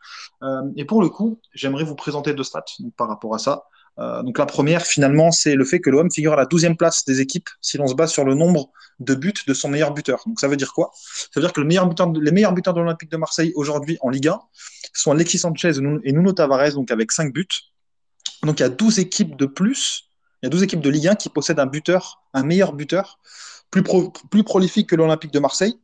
Et 0.76 0.84
pour 0.84 1.02
le 1.02 1.08
coup, 1.08 1.40
j'aimerais 1.52 1.84
vous 1.84 1.96
présenter 1.96 2.32
deux 2.32 2.44
stats 2.44 2.64
par 2.96 3.08
rapport 3.08 3.34
à 3.34 3.38
ça. 3.38 3.64
Euh, 3.98 4.22
donc 4.22 4.38
la 4.38 4.46
première, 4.46 4.82
finalement, 4.82 5.30
c'est 5.32 5.54
le 5.54 5.64
fait 5.64 5.80
que 5.80 5.90
l'OM 5.90 6.10
figure 6.10 6.32
à 6.32 6.36
la 6.36 6.46
12e 6.46 6.76
place 6.76 7.04
des 7.04 7.20
équipes 7.20 7.48
si 7.60 7.78
l'on 7.78 7.86
se 7.86 7.94
base 7.94 8.12
sur 8.12 8.24
le 8.24 8.34
nombre 8.34 8.70
de 9.00 9.14
buts 9.14 9.34
de 9.46 9.54
son 9.54 9.68
meilleur 9.68 9.92
buteur. 9.92 10.22
Donc 10.26 10.40
ça 10.40 10.48
veut 10.48 10.56
dire 10.56 10.72
quoi? 10.72 10.92
Ça 10.94 11.28
veut 11.36 11.42
dire 11.42 11.52
que 11.52 11.60
les 11.60 11.66
meilleurs 11.66 12.52
buteurs 12.52 12.74
de 12.74 12.80
l'Olympique 12.80 13.10
de 13.10 13.16
Marseille 13.16 13.52
aujourd'hui 13.54 13.98
en 14.00 14.10
Ligue 14.10 14.28
1 14.28 14.40
sont 14.92 15.12
Alexis 15.12 15.38
Sanchez 15.38 15.72
et 16.04 16.12
Nuno 16.12 16.32
Tavares, 16.32 16.72
donc 16.74 16.90
avec 16.90 17.12
5 17.12 17.32
buts. 17.32 17.46
Donc 18.42 18.60
il 18.60 18.62
y 18.62 18.66
a 18.66 18.68
12 18.68 18.98
équipes 19.00 19.36
de 19.36 19.46
plus, 19.46 20.10
il 20.42 20.46
y 20.46 20.48
a 20.48 20.50
12 20.50 20.62
équipes 20.62 20.80
de 20.80 20.90
Ligue 20.90 21.08
1 21.08 21.14
qui 21.16 21.28
possèdent 21.28 21.60
un 21.60 21.66
buteur, 21.66 22.22
un 22.34 22.44
meilleur 22.44 22.72
buteur, 22.72 23.18
plus, 23.70 23.82
plus 24.30 24.44
prolifique 24.44 24.88
que 24.88 24.96
l'Olympique 24.96 25.32
de 25.32 25.40
Marseille, 25.40 25.78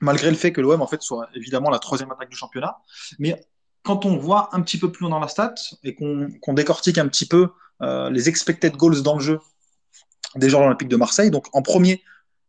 malgré 0.00 0.30
le 0.30 0.36
fait 0.36 0.52
que 0.52 0.60
l'OM 0.60 0.80
en 0.82 0.86
fait 0.86 1.02
soit 1.02 1.28
évidemment 1.34 1.70
la 1.70 1.78
troisième 1.78 2.10
attaque 2.10 2.28
du 2.28 2.36
championnat. 2.36 2.78
Mais 3.18 3.40
quand 3.82 4.04
on 4.04 4.16
voit 4.16 4.50
un 4.52 4.60
petit 4.60 4.78
peu 4.78 4.90
plus 4.92 5.02
loin 5.02 5.10
dans 5.10 5.20
la 5.20 5.28
stat 5.28 5.54
et 5.84 5.94
qu'on 5.94 6.54
décortique 6.54 6.98
un 6.98 7.08
petit 7.08 7.26
peu 7.26 7.48
euh, 7.82 8.10
les 8.10 8.28
expected 8.28 8.76
goals 8.76 9.02
dans 9.02 9.14
le 9.14 9.22
jeu 9.22 9.40
des 10.36 10.48
joueurs 10.48 10.60
de 10.62 10.66
l'Olympique 10.66 10.88
de 10.88 10.96
Marseille, 10.96 11.30
donc 11.30 11.46
en 11.52 11.62
premier, 11.62 12.02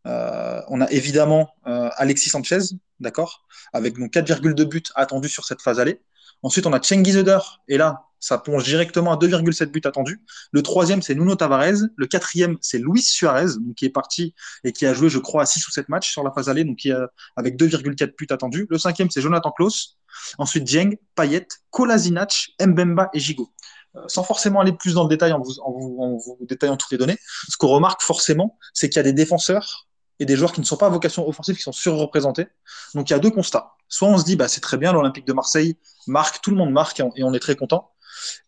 euh, 0.06 0.60
on 0.68 0.80
a 0.80 0.90
évidemment 0.90 1.50
euh, 1.66 1.90
Alexis 1.96 2.30
Sanchez, 2.30 2.58
d'accord, 3.00 3.44
avec 3.72 3.96
4,2 3.96 4.64
buts 4.64 4.82
attendus 4.94 5.28
sur 5.28 5.44
cette 5.44 5.62
phase 5.62 5.80
allée. 5.80 6.00
Ensuite, 6.42 6.66
on 6.66 6.72
a 6.72 6.82
Cengiz 6.82 7.16
Eder, 7.16 7.38
et 7.68 7.78
là, 7.78 8.04
ça 8.22 8.38
plonge 8.38 8.62
directement 8.62 9.12
à 9.12 9.16
2,7 9.16 9.66
buts 9.66 9.82
attendus. 9.84 10.22
Le 10.52 10.62
troisième, 10.62 11.02
c'est 11.02 11.16
Nuno 11.16 11.34
Tavares. 11.34 11.88
Le 11.96 12.06
quatrième, 12.06 12.56
c'est 12.60 12.78
Luis 12.78 13.02
Suarez, 13.02 13.56
donc, 13.58 13.74
qui 13.74 13.84
est 13.84 13.90
parti 13.90 14.32
et 14.62 14.72
qui 14.72 14.86
a 14.86 14.94
joué, 14.94 15.08
je 15.08 15.18
crois, 15.18 15.42
à 15.42 15.46
6 15.46 15.66
ou 15.66 15.72
7 15.72 15.88
matchs 15.88 16.12
sur 16.12 16.22
la 16.22 16.30
phase 16.30 16.48
allée, 16.48 16.62
donc 16.62 16.76
qui 16.76 16.92
a, 16.92 17.10
avec 17.36 17.56
2,4 17.56 18.14
buts 18.16 18.26
attendus. 18.30 18.66
Le 18.70 18.78
cinquième, 18.78 19.10
c'est 19.10 19.20
Jonathan 19.20 19.50
Klaus. 19.50 19.98
Ensuite, 20.38 20.62
Dieng, 20.62 20.96
Payet, 21.16 21.48
Kolasinac, 21.70 22.50
Mbemba 22.60 23.10
et 23.12 23.18
Gigot. 23.18 23.52
Euh, 23.96 24.00
sans 24.06 24.22
forcément 24.22 24.60
aller 24.60 24.72
plus 24.72 24.94
dans 24.94 25.02
le 25.02 25.08
détail 25.08 25.32
en 25.32 25.40
vous, 25.40 25.58
en 25.58 25.72
vous, 25.72 25.96
en 26.00 26.16
vous 26.16 26.38
détaillant 26.42 26.76
toutes 26.76 26.92
les 26.92 26.98
données, 26.98 27.18
ce 27.48 27.56
qu'on 27.56 27.68
remarque 27.68 28.02
forcément, 28.02 28.56
c'est 28.72 28.88
qu'il 28.88 28.96
y 28.96 29.00
a 29.00 29.02
des 29.02 29.12
défenseurs 29.12 29.88
et 30.18 30.24
des 30.24 30.36
joueurs 30.36 30.52
qui 30.52 30.60
ne 30.60 30.66
sont 30.66 30.76
pas 30.76 30.86
à 30.86 30.90
vocation 30.90 31.28
offensive, 31.28 31.56
qui 31.56 31.62
sont 31.62 31.72
surreprésentés. 31.72 32.46
Donc 32.94 33.10
il 33.10 33.12
y 33.12 33.16
a 33.16 33.18
deux 33.18 33.30
constats. 33.30 33.74
Soit 33.88 34.08
on 34.08 34.16
se 34.16 34.24
dit, 34.24 34.36
bah, 34.36 34.48
c'est 34.48 34.60
très 34.60 34.78
bien, 34.78 34.92
l'Olympique 34.92 35.26
de 35.26 35.32
Marseille 35.32 35.76
marque, 36.06 36.40
tout 36.40 36.50
le 36.50 36.56
monde 36.56 36.70
marque 36.70 37.00
et 37.00 37.24
on 37.24 37.34
est 37.34 37.40
très 37.40 37.56
content. 37.56 37.91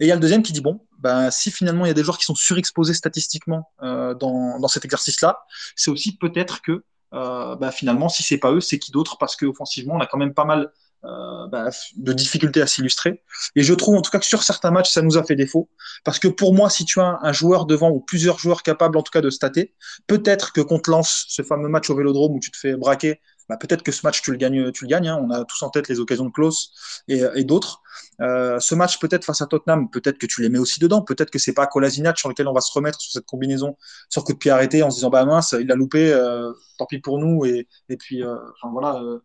Et 0.00 0.06
il 0.06 0.08
y 0.08 0.12
a 0.12 0.14
le 0.14 0.20
deuxième 0.20 0.42
qui 0.42 0.52
dit 0.52 0.60
bon, 0.60 0.80
ben, 0.98 1.30
si 1.30 1.50
finalement 1.50 1.84
il 1.84 1.88
y 1.88 1.90
a 1.90 1.94
des 1.94 2.04
joueurs 2.04 2.18
qui 2.18 2.24
sont 2.24 2.34
surexposés 2.34 2.94
statistiquement 2.94 3.70
euh, 3.82 4.14
dans, 4.14 4.68
cet 4.68 4.84
exercice-là, 4.84 5.38
c'est 5.76 5.90
aussi 5.90 6.16
peut-être 6.16 6.62
que 6.62 6.84
euh, 7.12 7.56
ben, 7.56 7.70
finalement, 7.70 8.08
si 8.08 8.22
c'est 8.22 8.38
pas 8.38 8.52
eux, 8.52 8.60
c'est 8.60 8.78
qui 8.78 8.90
d'autre? 8.90 9.18
Parce 9.18 9.36
qu'offensivement, 9.36 9.94
on 9.94 10.00
a 10.00 10.06
quand 10.06 10.18
même 10.18 10.34
pas 10.34 10.44
mal 10.44 10.72
euh, 11.04 11.46
ben, 11.48 11.68
de 11.96 12.12
difficultés 12.14 12.62
à 12.62 12.66
s'illustrer. 12.66 13.22
Et 13.56 13.62
je 13.62 13.74
trouve 13.74 13.94
en 13.94 14.00
tout 14.00 14.10
cas 14.10 14.18
que 14.18 14.24
sur 14.24 14.42
certains 14.42 14.70
matchs, 14.70 14.90
ça 14.90 15.02
nous 15.02 15.18
a 15.18 15.22
fait 15.22 15.36
défaut. 15.36 15.68
Parce 16.02 16.18
que 16.18 16.28
pour 16.28 16.54
moi, 16.54 16.70
si 16.70 16.86
tu 16.86 16.98
as 16.98 17.18
un, 17.20 17.32
joueur 17.32 17.66
devant 17.66 17.90
ou 17.90 18.00
plusieurs 18.00 18.38
joueurs 18.38 18.62
capables 18.62 18.96
en 18.96 19.02
tout 19.02 19.10
cas 19.10 19.20
de 19.20 19.28
stater, 19.28 19.74
peut-être 20.06 20.54
que 20.54 20.62
te 20.62 20.90
lance 20.90 21.26
ce 21.28 21.42
fameux 21.42 21.68
match 21.68 21.90
au 21.90 21.94
Vélodrome 21.94 22.32
où 22.32 22.40
tu 22.40 22.50
te 22.50 22.56
fais 22.56 22.74
braquer 22.74 23.20
bah, 23.48 23.56
peut-être 23.56 23.82
que 23.82 23.92
ce 23.92 24.06
match, 24.06 24.22
tu 24.22 24.30
le 24.30 24.36
gagnes. 24.36 24.72
Tu 24.72 24.84
le 24.84 24.88
gagnes 24.88 25.08
hein. 25.08 25.18
On 25.22 25.30
a 25.30 25.44
tous 25.44 25.62
en 25.62 25.70
tête 25.70 25.88
les 25.88 26.00
occasions 26.00 26.24
de 26.24 26.30
close 26.30 26.70
et, 27.08 27.22
et 27.34 27.44
d'autres. 27.44 27.82
Euh, 28.20 28.58
ce 28.60 28.74
match, 28.74 28.98
peut-être 28.98 29.24
face 29.24 29.40
à 29.42 29.46
Tottenham, 29.46 29.90
peut-être 29.90 30.18
que 30.18 30.26
tu 30.26 30.42
les 30.42 30.48
mets 30.48 30.58
aussi 30.58 30.80
dedans. 30.80 31.02
Peut-être 31.02 31.30
que 31.30 31.38
c'est 31.38 31.52
pas 31.54 31.66
Kolasinac 31.66 32.18
sur 32.18 32.28
lequel 32.28 32.48
on 32.48 32.52
va 32.52 32.60
se 32.60 32.72
remettre 32.72 33.00
sur 33.00 33.12
cette 33.12 33.26
combinaison, 33.26 33.76
sur 34.08 34.24
coup 34.24 34.32
de 34.32 34.38
pied 34.38 34.50
arrêté, 34.50 34.82
en 34.82 34.90
se 34.90 34.96
disant 34.96 35.10
bah 35.10 35.24
mince, 35.24 35.54
il 35.58 35.70
a 35.70 35.74
loupé, 35.74 36.12
euh, 36.12 36.52
tant 36.78 36.86
pis 36.86 36.98
pour 36.98 37.18
nous. 37.18 37.44
Et, 37.44 37.68
et 37.88 37.96
puis, 37.96 38.22
euh, 38.22 38.36
enfin 38.54 38.72
voilà 38.72 39.00
euh, 39.02 39.20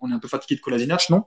on 0.00 0.10
est 0.10 0.14
un 0.14 0.18
peu 0.18 0.28
fatigué 0.28 0.56
de 0.56 0.60
Kolasinac, 0.60 1.10
non 1.10 1.24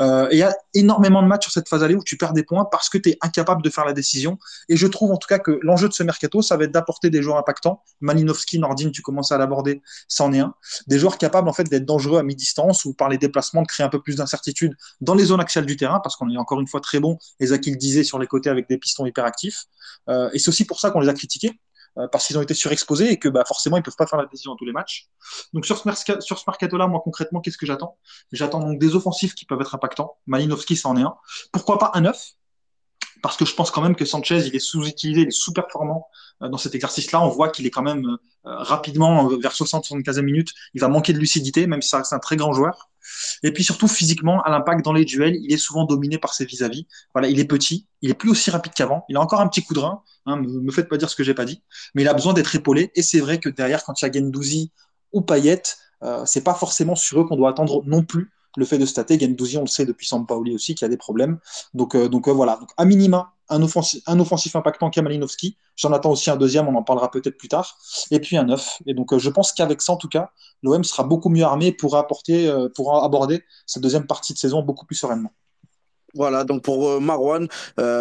euh, 0.00 0.28
Il 0.32 0.38
y 0.38 0.42
a 0.42 0.54
énormément 0.74 1.22
de 1.22 1.28
matchs 1.28 1.44
sur 1.44 1.52
cette 1.52 1.68
phase 1.68 1.82
allée 1.82 1.94
où 1.94 2.02
tu 2.02 2.16
perds 2.16 2.32
des 2.32 2.42
points 2.42 2.64
parce 2.64 2.88
que 2.88 2.98
tu 2.98 3.10
es 3.10 3.18
incapable 3.20 3.62
de 3.62 3.70
faire 3.70 3.84
la 3.84 3.92
décision. 3.92 4.38
Et 4.68 4.76
je 4.76 4.86
trouve 4.86 5.12
en 5.12 5.16
tout 5.16 5.28
cas 5.28 5.38
que 5.38 5.58
l'enjeu 5.62 5.88
de 5.88 5.92
ce 5.92 6.02
mercato, 6.02 6.42
ça 6.42 6.56
va 6.56 6.64
être 6.64 6.72
d'apporter 6.72 7.10
des 7.10 7.22
joueurs 7.22 7.38
impactants. 7.38 7.82
Malinowski, 8.00 8.58
Nordin, 8.58 8.90
tu 8.90 9.02
commences 9.02 9.32
à 9.32 9.38
l'aborder, 9.38 9.82
c'en 10.08 10.32
est 10.32 10.40
un. 10.40 10.54
Des 10.86 10.98
joueurs 10.98 11.18
capables 11.18 11.48
en 11.48 11.52
fait 11.52 11.64
d'être 11.64 11.84
dangereux 11.84 12.18
à 12.18 12.22
mi-distance 12.22 12.84
ou 12.84 12.94
par 12.94 13.08
les 13.08 13.18
déplacements 13.18 13.62
de 13.62 13.66
créer 13.66 13.86
un 13.86 13.90
peu 13.90 14.02
plus 14.02 14.16
d'incertitude 14.16 14.76
dans 15.00 15.14
les 15.14 15.26
zones 15.26 15.40
axiales 15.40 15.66
du 15.66 15.76
terrain 15.76 16.00
parce 16.00 16.16
qu'on 16.16 16.30
est 16.30 16.36
encore 16.36 16.60
une 16.60 16.68
fois 16.68 16.80
très 16.80 17.00
bon. 17.00 17.18
Et 17.40 17.46
Zaki 17.46 17.70
le 17.70 17.76
disait 17.76 18.04
sur 18.04 18.18
les 18.18 18.26
côtés 18.26 18.50
avec 18.50 18.68
des 18.68 18.78
pistons 18.78 19.06
hyperactifs. 19.06 19.64
Euh, 20.08 20.30
et 20.32 20.38
c'est 20.38 20.48
aussi 20.48 20.64
pour 20.64 20.80
ça 20.80 20.90
qu'on 20.90 21.00
les 21.00 21.08
a 21.08 21.14
critiqués 21.14 21.58
parce 22.12 22.26
qu'ils 22.26 22.38
ont 22.38 22.42
été 22.42 22.54
surexposés 22.54 23.10
et 23.10 23.18
que 23.18 23.28
bah, 23.28 23.44
forcément 23.46 23.76
ils 23.76 23.82
peuvent 23.82 23.96
pas 23.96 24.06
faire 24.06 24.18
la 24.18 24.26
décision 24.26 24.52
dans 24.52 24.56
tous 24.56 24.66
les 24.66 24.72
matchs. 24.72 25.08
Donc 25.52 25.66
sur 25.66 25.78
ce, 25.78 26.20
sur 26.20 26.38
ce 26.38 26.44
mercato-là, 26.46 26.86
moi 26.86 27.00
concrètement, 27.02 27.40
qu'est-ce 27.40 27.58
que 27.58 27.66
j'attends? 27.66 27.98
J'attends 28.32 28.60
donc 28.60 28.78
des 28.78 28.94
offensifs 28.94 29.34
qui 29.34 29.46
peuvent 29.46 29.60
être 29.60 29.74
impactants. 29.74 30.16
Malinowski, 30.26 30.76
ça 30.76 30.88
en 30.88 30.96
est 30.96 31.02
un. 31.02 31.16
Pourquoi 31.52 31.78
pas 31.78 31.90
un 31.94 32.02
neuf? 32.02 32.32
Parce 33.22 33.36
que 33.36 33.44
je 33.44 33.54
pense 33.54 33.70
quand 33.70 33.82
même 33.82 33.96
que 33.96 34.04
Sanchez, 34.04 34.46
il 34.46 34.54
est 34.54 34.60
sous-utilisé, 34.60 35.22
il 35.22 35.28
est 35.28 35.30
sous-performant 35.30 36.08
euh, 36.42 36.48
dans 36.48 36.58
cet 36.58 36.74
exercice-là. 36.74 37.20
On 37.20 37.28
voit 37.28 37.48
qu'il 37.48 37.66
est 37.66 37.70
quand 37.70 37.82
même 37.82 38.04
euh, 38.06 38.16
rapidement, 38.44 39.26
vers 39.38 39.52
60-75 39.52 40.20
minutes, 40.22 40.52
il 40.74 40.80
va 40.80 40.88
manquer 40.88 41.12
de 41.12 41.18
lucidité, 41.18 41.66
même 41.66 41.82
si 41.82 41.94
reste 41.96 42.12
un 42.12 42.18
très 42.18 42.36
grand 42.36 42.52
joueur. 42.52 42.90
Et 43.42 43.52
puis 43.52 43.64
surtout 43.64 43.88
physiquement, 43.88 44.42
à 44.42 44.50
l'impact 44.50 44.84
dans 44.84 44.92
les 44.92 45.04
duels, 45.04 45.36
il 45.40 45.52
est 45.52 45.58
souvent 45.58 45.84
dominé 45.84 46.18
par 46.18 46.34
ses 46.34 46.44
vis-à-vis. 46.44 46.86
Voilà, 47.14 47.28
il 47.28 47.38
est 47.38 47.44
petit, 47.44 47.86
il 48.02 48.10
est 48.10 48.14
plus 48.14 48.30
aussi 48.30 48.50
rapide 48.50 48.72
qu'avant. 48.74 49.04
Il 49.08 49.16
a 49.16 49.20
encore 49.20 49.40
un 49.40 49.48
petit 49.48 49.62
coup 49.62 49.74
de 49.74 49.78
rein. 49.80 50.02
Hein, 50.26 50.36
me, 50.36 50.60
me 50.60 50.72
faites 50.72 50.88
pas 50.88 50.96
dire 50.96 51.08
ce 51.08 51.14
que 51.14 51.22
j'ai 51.22 51.34
pas 51.34 51.44
dit, 51.44 51.62
mais 51.94 52.02
il 52.02 52.08
a 52.08 52.14
besoin 52.14 52.32
d'être 52.32 52.54
épaulé. 52.54 52.90
Et 52.96 53.02
c'est 53.02 53.20
vrai 53.20 53.38
que 53.38 53.48
derrière, 53.48 53.84
quand 53.84 54.00
il 54.02 54.06
y 54.06 54.08
a 54.08 54.12
Gendouzi 54.12 54.72
ou 55.12 55.22
Payet, 55.22 55.62
euh, 56.02 56.24
c'est 56.26 56.42
pas 56.42 56.54
forcément 56.54 56.94
sur 56.94 57.20
eux 57.20 57.24
qu'on 57.24 57.36
doit 57.36 57.50
attendre 57.50 57.82
non 57.86 58.02
plus 58.02 58.30
le 58.56 58.64
fait 58.64 58.78
de 58.78 58.86
stater. 58.86 59.18
Gendouzi, 59.18 59.58
on 59.58 59.62
le 59.62 59.66
sait 59.66 59.86
depuis 59.86 60.06
Sampaoli 60.06 60.54
aussi, 60.54 60.74
qui 60.74 60.84
a 60.84 60.88
des 60.88 60.96
problèmes. 60.96 61.38
Donc, 61.74 61.94
euh, 61.94 62.08
donc 62.08 62.28
euh, 62.28 62.32
voilà. 62.32 62.58
À 62.76 62.84
minima, 62.84 63.32
un 63.48 63.62
offensif, 63.62 64.02
un 64.06 64.18
offensif 64.18 64.56
impactant 64.56 64.90
Kamalinowski. 64.90 65.56
J'en 65.76 65.92
attends 65.92 66.10
aussi 66.10 66.30
un 66.30 66.36
deuxième, 66.36 66.66
on 66.68 66.74
en 66.74 66.82
parlera 66.82 67.10
peut-être 67.10 67.36
plus 67.36 67.48
tard. 67.48 67.78
Et 68.10 68.20
puis 68.20 68.36
un 68.36 68.44
neuf. 68.44 68.78
Et 68.86 68.94
donc, 68.94 69.12
euh, 69.12 69.18
je 69.18 69.30
pense 69.30 69.52
qu'avec 69.52 69.82
ça, 69.82 69.92
en 69.92 69.96
tout 69.96 70.08
cas, 70.08 70.30
l'OM 70.62 70.82
sera 70.84 71.04
beaucoup 71.04 71.28
mieux 71.28 71.44
armé 71.44 71.72
pour, 71.72 71.96
apporter, 71.96 72.52
pour 72.74 73.04
aborder 73.04 73.44
cette 73.66 73.82
deuxième 73.82 74.06
partie 74.06 74.32
de 74.32 74.38
saison 74.38 74.62
beaucoup 74.62 74.86
plus 74.86 74.96
sereinement. 74.96 75.32
Voilà, 76.14 76.44
donc 76.44 76.62
pour 76.62 76.98
Marwan, 76.98 77.46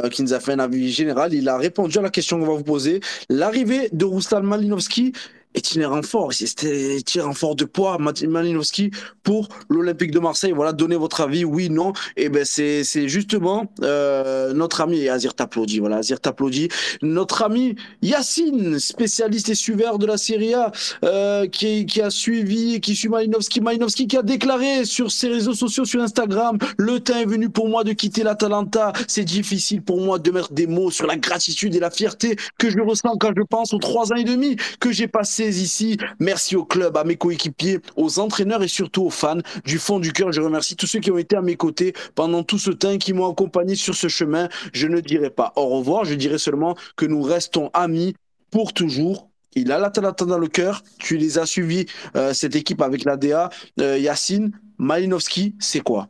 qui 0.10 0.24
nous 0.24 0.34
a 0.34 0.40
fait 0.40 0.54
un 0.54 0.60
avis 0.60 0.90
général, 0.90 1.34
il 1.34 1.50
a 1.50 1.58
répondu 1.58 1.98
à 1.98 2.02
la 2.02 2.10
question 2.10 2.40
qu'on 2.40 2.46
va 2.46 2.54
vous 2.54 2.64
poser. 2.64 3.02
L'arrivée 3.30 3.90
de 3.92 4.06
Ruslan 4.06 4.42
Malinowski 4.42 5.12
est 5.56 5.78
un 5.84 5.90
renfort. 5.90 6.34
C'était 6.34 7.02
un 7.18 7.24
renfort 7.24 7.56
de 7.56 7.66
poids, 7.66 7.98
Malinowski, 8.00 8.92
pour 9.24 9.50
l'Olympique 9.70 10.12
de 10.12 10.20
Marseille. 10.20 10.52
Voilà, 10.52 10.74
donnez 10.74 10.96
votre 10.96 11.22
avis, 11.22 11.46
oui, 11.46 11.70
non. 11.70 11.94
Et 12.18 12.26
eh 12.26 12.30
ben 12.30 12.46
c'est 12.46 12.84
justement 13.08 13.72
euh, 13.82 14.54
notre 14.54 14.82
ami, 14.82 15.08
Azir 15.10 15.34
t'applaudit, 15.34 15.80
voilà, 15.80 15.98
Azir 15.98 16.20
t'applaudit, 16.20 16.70
notre 17.02 17.44
ami 17.44 17.76
Yacine, 18.02 18.80
spécialiste 18.80 19.50
et 19.50 19.56
suiveur 19.56 20.00
de 20.00 20.06
la 20.06 20.18
Serie 20.18 20.54
A, 20.54 20.72
euh, 21.04 21.48
qui, 21.48 21.86
qui 21.86 22.02
a 22.02 22.10
suivi, 22.10 22.82
qui 22.82 22.96
suit 22.96 23.10
Malinowski, 23.10 23.62
Malinowski 23.62 24.08
qui 24.08 24.18
a 24.18 24.24
déclaré 24.24 24.86
sur 24.86 25.12
ses 25.12 25.28
réseaux 25.28 25.54
sociaux, 25.54 25.86
sur 25.86 26.02
Instagram, 26.02 26.58
le 26.78 27.00
temps 27.00 27.18
est 27.18 27.26
venu 27.26 27.50
pour 27.50 27.70
moi 27.70 27.84
de 27.84 27.94
quitter 27.94 28.24
l'Atalanta. 28.24 28.94
C'est 29.08 29.24
difficile 29.24 29.82
pour 29.82 30.02
moi 30.02 30.20
de 30.20 30.32
mettre 30.32 30.54
des 30.54 30.68
mots 30.68 30.92
sur 30.92 31.08
la 31.08 31.16
gratitude 31.16 31.76
et 31.76 31.80
la 31.80 31.92
fierté 31.92 32.36
que 32.58 32.70
je 32.70 32.80
ressens 32.80 33.18
quand 33.20 33.32
je 33.36 33.44
pense 33.44 33.74
aux 33.74 33.80
trois 33.80 34.12
ans 34.12 34.16
et 34.16 34.24
demi 34.24 34.56
que 34.80 34.92
j'ai 34.92 35.08
passé 35.08 35.45
ici. 35.50 35.98
Merci 36.20 36.56
au 36.56 36.66
club, 36.66 36.98
à 36.98 37.04
mes 37.04 37.16
coéquipiers, 37.16 37.80
aux 37.96 38.20
entraîneurs 38.20 38.64
et 38.64 38.68
surtout 38.68 39.04
aux 39.04 39.10
fans. 39.10 39.40
Du 39.66 39.78
fond 39.78 40.00
du 40.00 40.14
cœur, 40.14 40.32
je 40.32 40.42
remercie 40.42 40.76
tous 40.76 40.88
ceux 40.88 41.00
qui 41.00 41.12
ont 41.12 41.18
été 41.18 41.36
à 41.36 41.42
mes 41.42 41.56
côtés 41.56 41.94
pendant 42.16 42.44
tout 42.44 42.60
ce 42.60 42.72
temps, 42.72 42.98
qui 42.98 43.14
m'ont 43.14 43.30
accompagné 43.30 43.76
sur 43.76 43.96
ce 43.96 44.08
chemin. 44.08 44.50
Je 44.74 44.88
ne 44.88 45.00
dirai 45.00 45.30
pas 45.30 45.54
au 45.56 45.68
revoir, 45.68 46.06
je 46.06 46.14
dirai 46.14 46.38
seulement 46.38 46.76
que 46.96 47.06
nous 47.06 47.22
restons 47.22 47.70
amis 47.74 48.16
pour 48.52 48.74
toujours. 48.74 49.30
Il 49.56 49.72
a 49.72 49.76
la 49.76 49.84
l'Atalanta 49.84 50.26
dans 50.26 50.38
le 50.38 50.48
cœur. 50.48 50.84
Tu 51.00 51.18
les 51.18 51.38
as 51.38 51.46
suivis, 51.46 51.86
euh, 52.16 52.34
cette 52.34 52.56
équipe 52.56 52.82
avec 52.82 53.06
la 53.06 53.16
DA. 53.16 53.50
Euh, 53.80 53.98
Yacine, 53.98 54.52
Malinowski, 54.78 55.56
c'est 55.60 55.80
quoi? 55.80 56.10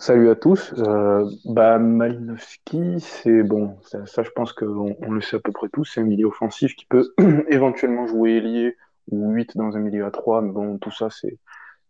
Salut 0.00 0.30
à 0.30 0.36
tous. 0.36 0.72
Euh, 0.78 1.28
bah, 1.44 1.78
Malinowski, 1.78 3.00
c'est 3.00 3.42
bon, 3.42 3.76
ça, 3.82 4.22
je 4.22 4.30
pense 4.30 4.52
qu'on 4.52 4.96
on 5.00 5.10
le 5.10 5.20
sait 5.20 5.36
à 5.36 5.40
peu 5.40 5.50
près 5.50 5.68
tous, 5.68 5.84
c'est 5.84 6.00
un 6.00 6.04
milieu 6.04 6.26
offensif 6.26 6.76
qui 6.76 6.86
peut 6.86 7.12
éventuellement 7.48 8.06
jouer 8.06 8.36
ailier 8.36 8.76
ou 9.10 9.30
8 9.30 9.56
dans 9.56 9.76
un 9.76 9.80
milieu 9.80 10.06
à 10.06 10.12
3, 10.12 10.42
mais 10.42 10.52
bon, 10.52 10.78
tout 10.78 10.92
ça, 10.92 11.08
c'est 11.10 11.36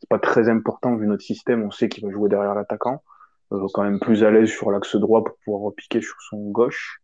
pas 0.08 0.18
très 0.18 0.48
important 0.48 0.96
vu 0.96 1.06
notre 1.06 1.22
système, 1.22 1.62
on 1.62 1.70
sait 1.70 1.90
qu'il 1.90 2.02
va 2.02 2.10
jouer 2.10 2.30
derrière 2.30 2.54
l'attaquant, 2.54 3.02
euh, 3.52 3.66
quand 3.74 3.82
même 3.82 4.00
plus 4.00 4.24
à 4.24 4.30
l'aise 4.30 4.48
sur 4.48 4.70
l'axe 4.70 4.96
droit 4.96 5.22
pour 5.22 5.36
pouvoir 5.44 5.62
repiquer 5.64 6.00
sur 6.00 6.16
son 6.30 6.50
gauche. 6.50 7.02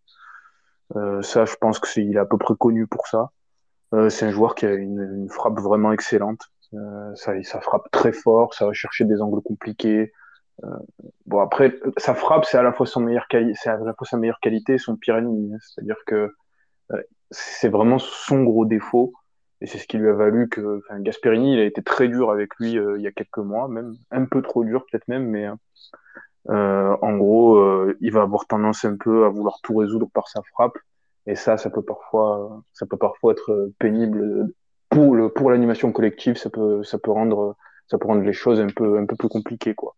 Euh, 0.96 1.20
ça, 1.20 1.44
je 1.44 1.54
pense 1.56 1.78
que 1.80 1.88
c'est, 1.88 2.02
il 2.02 2.16
est 2.16 2.20
à 2.20 2.26
peu 2.26 2.38
près 2.38 2.54
connu 2.58 2.86
pour 2.86 3.06
ça. 3.08 3.30
Euh, 3.92 4.08
c'est 4.08 4.24
un 4.24 4.30
joueur 4.30 4.54
qui 4.54 4.64
a 4.64 4.72
une, 4.72 5.00
une 5.00 5.28
frappe 5.28 5.60
vraiment 5.60 5.92
excellente. 5.92 6.40
Euh, 6.72 7.14
ça, 7.14 7.34
ça 7.42 7.60
frappe 7.60 7.90
très 7.90 8.12
fort, 8.12 8.54
ça 8.54 8.64
va 8.66 8.72
chercher 8.72 9.04
des 9.04 9.20
angles 9.20 9.42
compliqués. 9.42 10.12
Euh, 10.62 10.68
bon 11.26 11.40
après, 11.40 11.78
sa 11.96 12.14
frappe, 12.14 12.44
c'est 12.44 12.58
à 12.58 12.62
la 12.62 12.72
fois 12.72 12.86
son 12.86 13.00
meilleure 13.00 13.26
qualité, 13.26 13.58
c'est 13.60 13.70
à 13.70 13.78
la 13.78 13.94
fois 13.94 14.06
sa 14.06 14.16
meilleure 14.16 14.40
qualité 14.40 14.74
et 14.74 14.78
son 14.78 14.96
pire 14.96 15.16
ennemi. 15.16 15.52
Hein. 15.52 15.58
C'est-à-dire 15.60 15.98
que 16.06 16.32
euh, 16.92 17.02
c'est 17.30 17.68
vraiment 17.68 17.98
son 17.98 18.44
gros 18.44 18.66
défaut. 18.66 19.12
Et 19.60 19.66
c'est 19.66 19.78
ce 19.78 19.86
qui 19.86 19.96
lui 19.96 20.10
a 20.10 20.12
valu 20.12 20.48
que 20.48 20.82
Gasperini, 20.98 21.54
il 21.54 21.58
a 21.58 21.64
été 21.64 21.82
très 21.82 22.08
dur 22.08 22.30
avec 22.30 22.54
lui 22.56 22.76
euh, 22.76 22.98
il 22.98 23.02
y 23.02 23.06
a 23.06 23.12
quelques 23.12 23.38
mois, 23.38 23.66
même 23.66 23.96
un 24.10 24.26
peu 24.26 24.42
trop 24.42 24.62
dur 24.62 24.84
peut-être 24.90 25.08
même, 25.08 25.26
mais 25.26 25.48
euh, 26.50 26.96
en 27.00 27.16
gros, 27.16 27.56
euh, 27.56 27.96
il 28.00 28.12
va 28.12 28.22
avoir 28.22 28.46
tendance 28.46 28.84
un 28.84 28.96
peu 28.96 29.24
à 29.24 29.28
vouloir 29.28 29.60
tout 29.62 29.76
résoudre 29.76 30.08
par 30.12 30.28
sa 30.28 30.42
frappe. 30.52 30.76
Et 31.26 31.36
ça, 31.36 31.56
ça 31.56 31.70
peut 31.70 31.82
parfois, 31.82 32.62
ça 32.74 32.84
peut 32.86 32.98
parfois 32.98 33.32
être 33.32 33.70
pénible 33.78 34.52
pour 34.90 35.14
le, 35.14 35.30
pour 35.30 35.50
l'animation 35.50 35.92
collective. 35.92 36.36
Ça 36.36 36.50
peut, 36.50 36.82
ça 36.84 36.98
peut 36.98 37.10
rendre, 37.10 37.56
ça 37.86 37.96
peut 37.96 38.06
rendre 38.06 38.22
les 38.22 38.34
choses 38.34 38.60
un 38.60 38.66
peu, 38.66 38.98
un 38.98 39.06
peu 39.06 39.16
plus 39.16 39.28
compliquées, 39.28 39.74
quoi. 39.74 39.94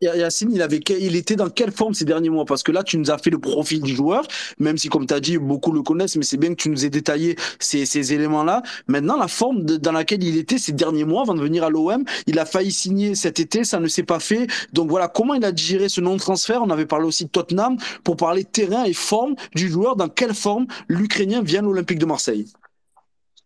Yacine, 0.00 0.50
il, 0.52 0.60
avait, 0.60 0.80
il 1.00 1.16
était 1.16 1.36
dans 1.36 1.48
quelle 1.48 1.72
forme 1.72 1.94
ces 1.94 2.04
derniers 2.04 2.28
mois? 2.28 2.44
Parce 2.44 2.62
que 2.62 2.72
là, 2.72 2.82
tu 2.82 2.98
nous 2.98 3.10
as 3.10 3.18
fait 3.18 3.30
le 3.30 3.38
profil 3.38 3.80
du 3.80 3.94
joueur, 3.94 4.26
même 4.58 4.76
si, 4.76 4.88
comme 4.88 5.06
tu 5.06 5.14
as 5.14 5.20
dit, 5.20 5.38
beaucoup 5.38 5.72
le 5.72 5.82
connaissent, 5.82 6.16
mais 6.16 6.24
c'est 6.24 6.36
bien 6.36 6.50
que 6.50 6.56
tu 6.56 6.68
nous 6.68 6.84
aies 6.84 6.90
détaillé 6.90 7.36
ces, 7.58 7.86
ces 7.86 8.12
éléments-là. 8.12 8.62
Maintenant, 8.86 9.16
la 9.16 9.28
forme 9.28 9.62
dans 9.64 9.92
laquelle 9.92 10.22
il 10.22 10.36
était 10.36 10.58
ces 10.58 10.72
derniers 10.72 11.04
mois 11.04 11.22
avant 11.22 11.34
de 11.34 11.40
venir 11.40 11.64
à 11.64 11.70
l'OM, 11.70 12.04
il 12.26 12.38
a 12.38 12.44
failli 12.44 12.70
signer 12.70 13.14
cet 13.14 13.40
été, 13.40 13.64
ça 13.64 13.80
ne 13.80 13.88
s'est 13.88 14.02
pas 14.02 14.20
fait. 14.20 14.46
Donc 14.72 14.90
voilà, 14.90 15.08
comment 15.08 15.34
il 15.34 15.44
a 15.44 15.52
digéré 15.52 15.88
ce 15.88 16.00
non-transfert? 16.00 16.62
On 16.62 16.70
avait 16.70 16.86
parlé 16.86 17.06
aussi 17.06 17.24
de 17.24 17.30
Tottenham 17.30 17.76
pour 18.04 18.16
parler 18.16 18.44
terrain 18.44 18.84
et 18.84 18.92
forme 18.92 19.34
du 19.54 19.68
joueur. 19.68 19.96
Dans 19.96 20.08
quelle 20.08 20.34
forme 20.34 20.66
l'Ukrainien 20.88 21.42
vient 21.42 21.60
à 21.60 21.62
l'Olympique 21.62 21.98
de 21.98 22.06
Marseille? 22.06 22.46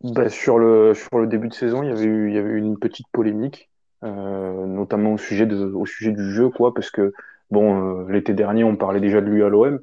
Ben, 0.03 0.29
sur, 0.29 0.59
le, 0.59 0.93
sur 0.95 1.19
le 1.19 1.27
début 1.27 1.49
de 1.49 1.55
saison, 1.55 1.83
il 1.83 1.89
y 1.89 1.93
avait 1.93 2.05
eu, 2.05 2.29
il 2.29 2.35
y 2.35 2.39
avait 2.39 2.51
eu 2.51 2.59
une 2.59 2.79
petite 2.79 3.07
polémique 3.13 3.71
notamment 4.03 5.15
au 5.15 5.19
sujet, 5.19 5.47
de, 5.47 5.57
au 5.57 5.87
sujet 5.87 6.13
du 6.13 6.31
jeu, 6.31 6.49
quoi, 6.51 6.75
parce 6.75 6.91
que 6.91 7.13
bon, 7.51 8.05
euh, 8.05 8.13
l'été 8.13 8.35
dernier, 8.35 8.65
on 8.65 8.77
parlait 8.77 9.01
déjà 9.01 9.21
de 9.21 9.27
lui 9.27 9.43
à 9.43 9.49
l'OM, 9.49 9.81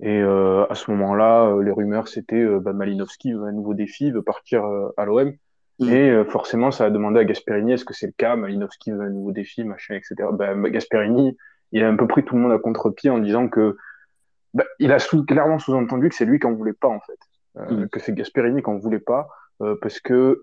et 0.00 0.20
euh, 0.20 0.66
à 0.68 0.74
ce 0.74 0.90
moment-là, 0.90 1.56
les 1.62 1.70
rumeurs 1.70 2.08
c'était 2.08 2.44
bah, 2.60 2.72
Malinowski 2.72 3.32
veut 3.32 3.44
un 3.44 3.52
nouveau 3.52 3.74
défi, 3.74 4.10
veut 4.10 4.22
partir 4.22 4.64
à 4.96 5.04
l'OM. 5.04 5.32
Mm. 5.78 5.88
Et 5.90 6.24
forcément, 6.24 6.70
ça 6.70 6.86
a 6.86 6.90
demandé 6.90 7.20
à 7.20 7.24
Gasperini 7.24 7.72
est-ce 7.72 7.84
que 7.84 7.94
c'est 7.94 8.06
le 8.06 8.14
cas? 8.16 8.36
Malinowski 8.36 8.92
veut 8.92 9.02
un 9.02 9.10
nouveau 9.10 9.32
défi, 9.32 9.64
machin, 9.64 9.94
etc. 9.94 10.14
Bah, 10.32 10.54
Gasperini, 10.68 11.36
il 11.72 11.82
a 11.82 11.88
un 11.88 11.96
peu 11.96 12.06
pris 12.06 12.24
tout 12.24 12.34
le 12.34 12.42
monde 12.42 12.52
à 12.52 12.58
contre-pied 12.58 13.10
en 13.10 13.18
disant 13.18 13.48
que 13.48 13.76
bah, 14.54 14.64
il 14.78 14.92
a 14.92 14.98
sous, 14.98 15.24
clairement 15.24 15.58
sous-entendu 15.58 16.08
que 16.08 16.14
c'est 16.14 16.24
lui 16.24 16.38
qui 16.38 16.46
en 16.46 16.54
voulait 16.54 16.72
pas 16.72 16.88
en 16.88 17.00
fait, 17.00 17.18
mm. 17.74 17.88
que 17.88 18.00
c'est 18.00 18.14
Gasperini 18.14 18.62
qui 18.62 18.70
en 18.70 18.78
voulait 18.78 19.00
pas, 19.00 19.28
parce 19.80 20.00
que 20.00 20.42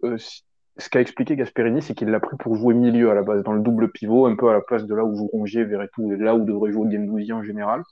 ce 0.78 0.90
qu'a 0.90 1.02
expliqué 1.02 1.36
Gasperini, 1.36 1.82
c'est 1.82 1.94
qu'il 1.94 2.10
l'a 2.10 2.20
pris 2.20 2.36
pour 2.38 2.56
jouer 2.56 2.74
milieu 2.74 3.12
à 3.12 3.14
la 3.14 3.22
base, 3.22 3.44
dans 3.44 3.54
le 3.54 3.62
double 3.62 3.92
pivot, 3.92 4.26
un 4.26 4.36
peu 4.36 4.50
à 4.50 4.54
la 4.54 4.62
place 4.62 4.86
de 4.86 4.96
là 4.96 5.06
où 5.06 5.16
joue 5.16 5.28
Rongier, 5.28 5.64
Verretou, 5.66 6.12
et 6.12 6.18
là 6.18 6.36
où 6.36 6.46
devrait 6.46 6.72
jouer 6.72 6.92
Gendouzi 6.92 7.32
en 7.32 7.44
général. 7.44 7.84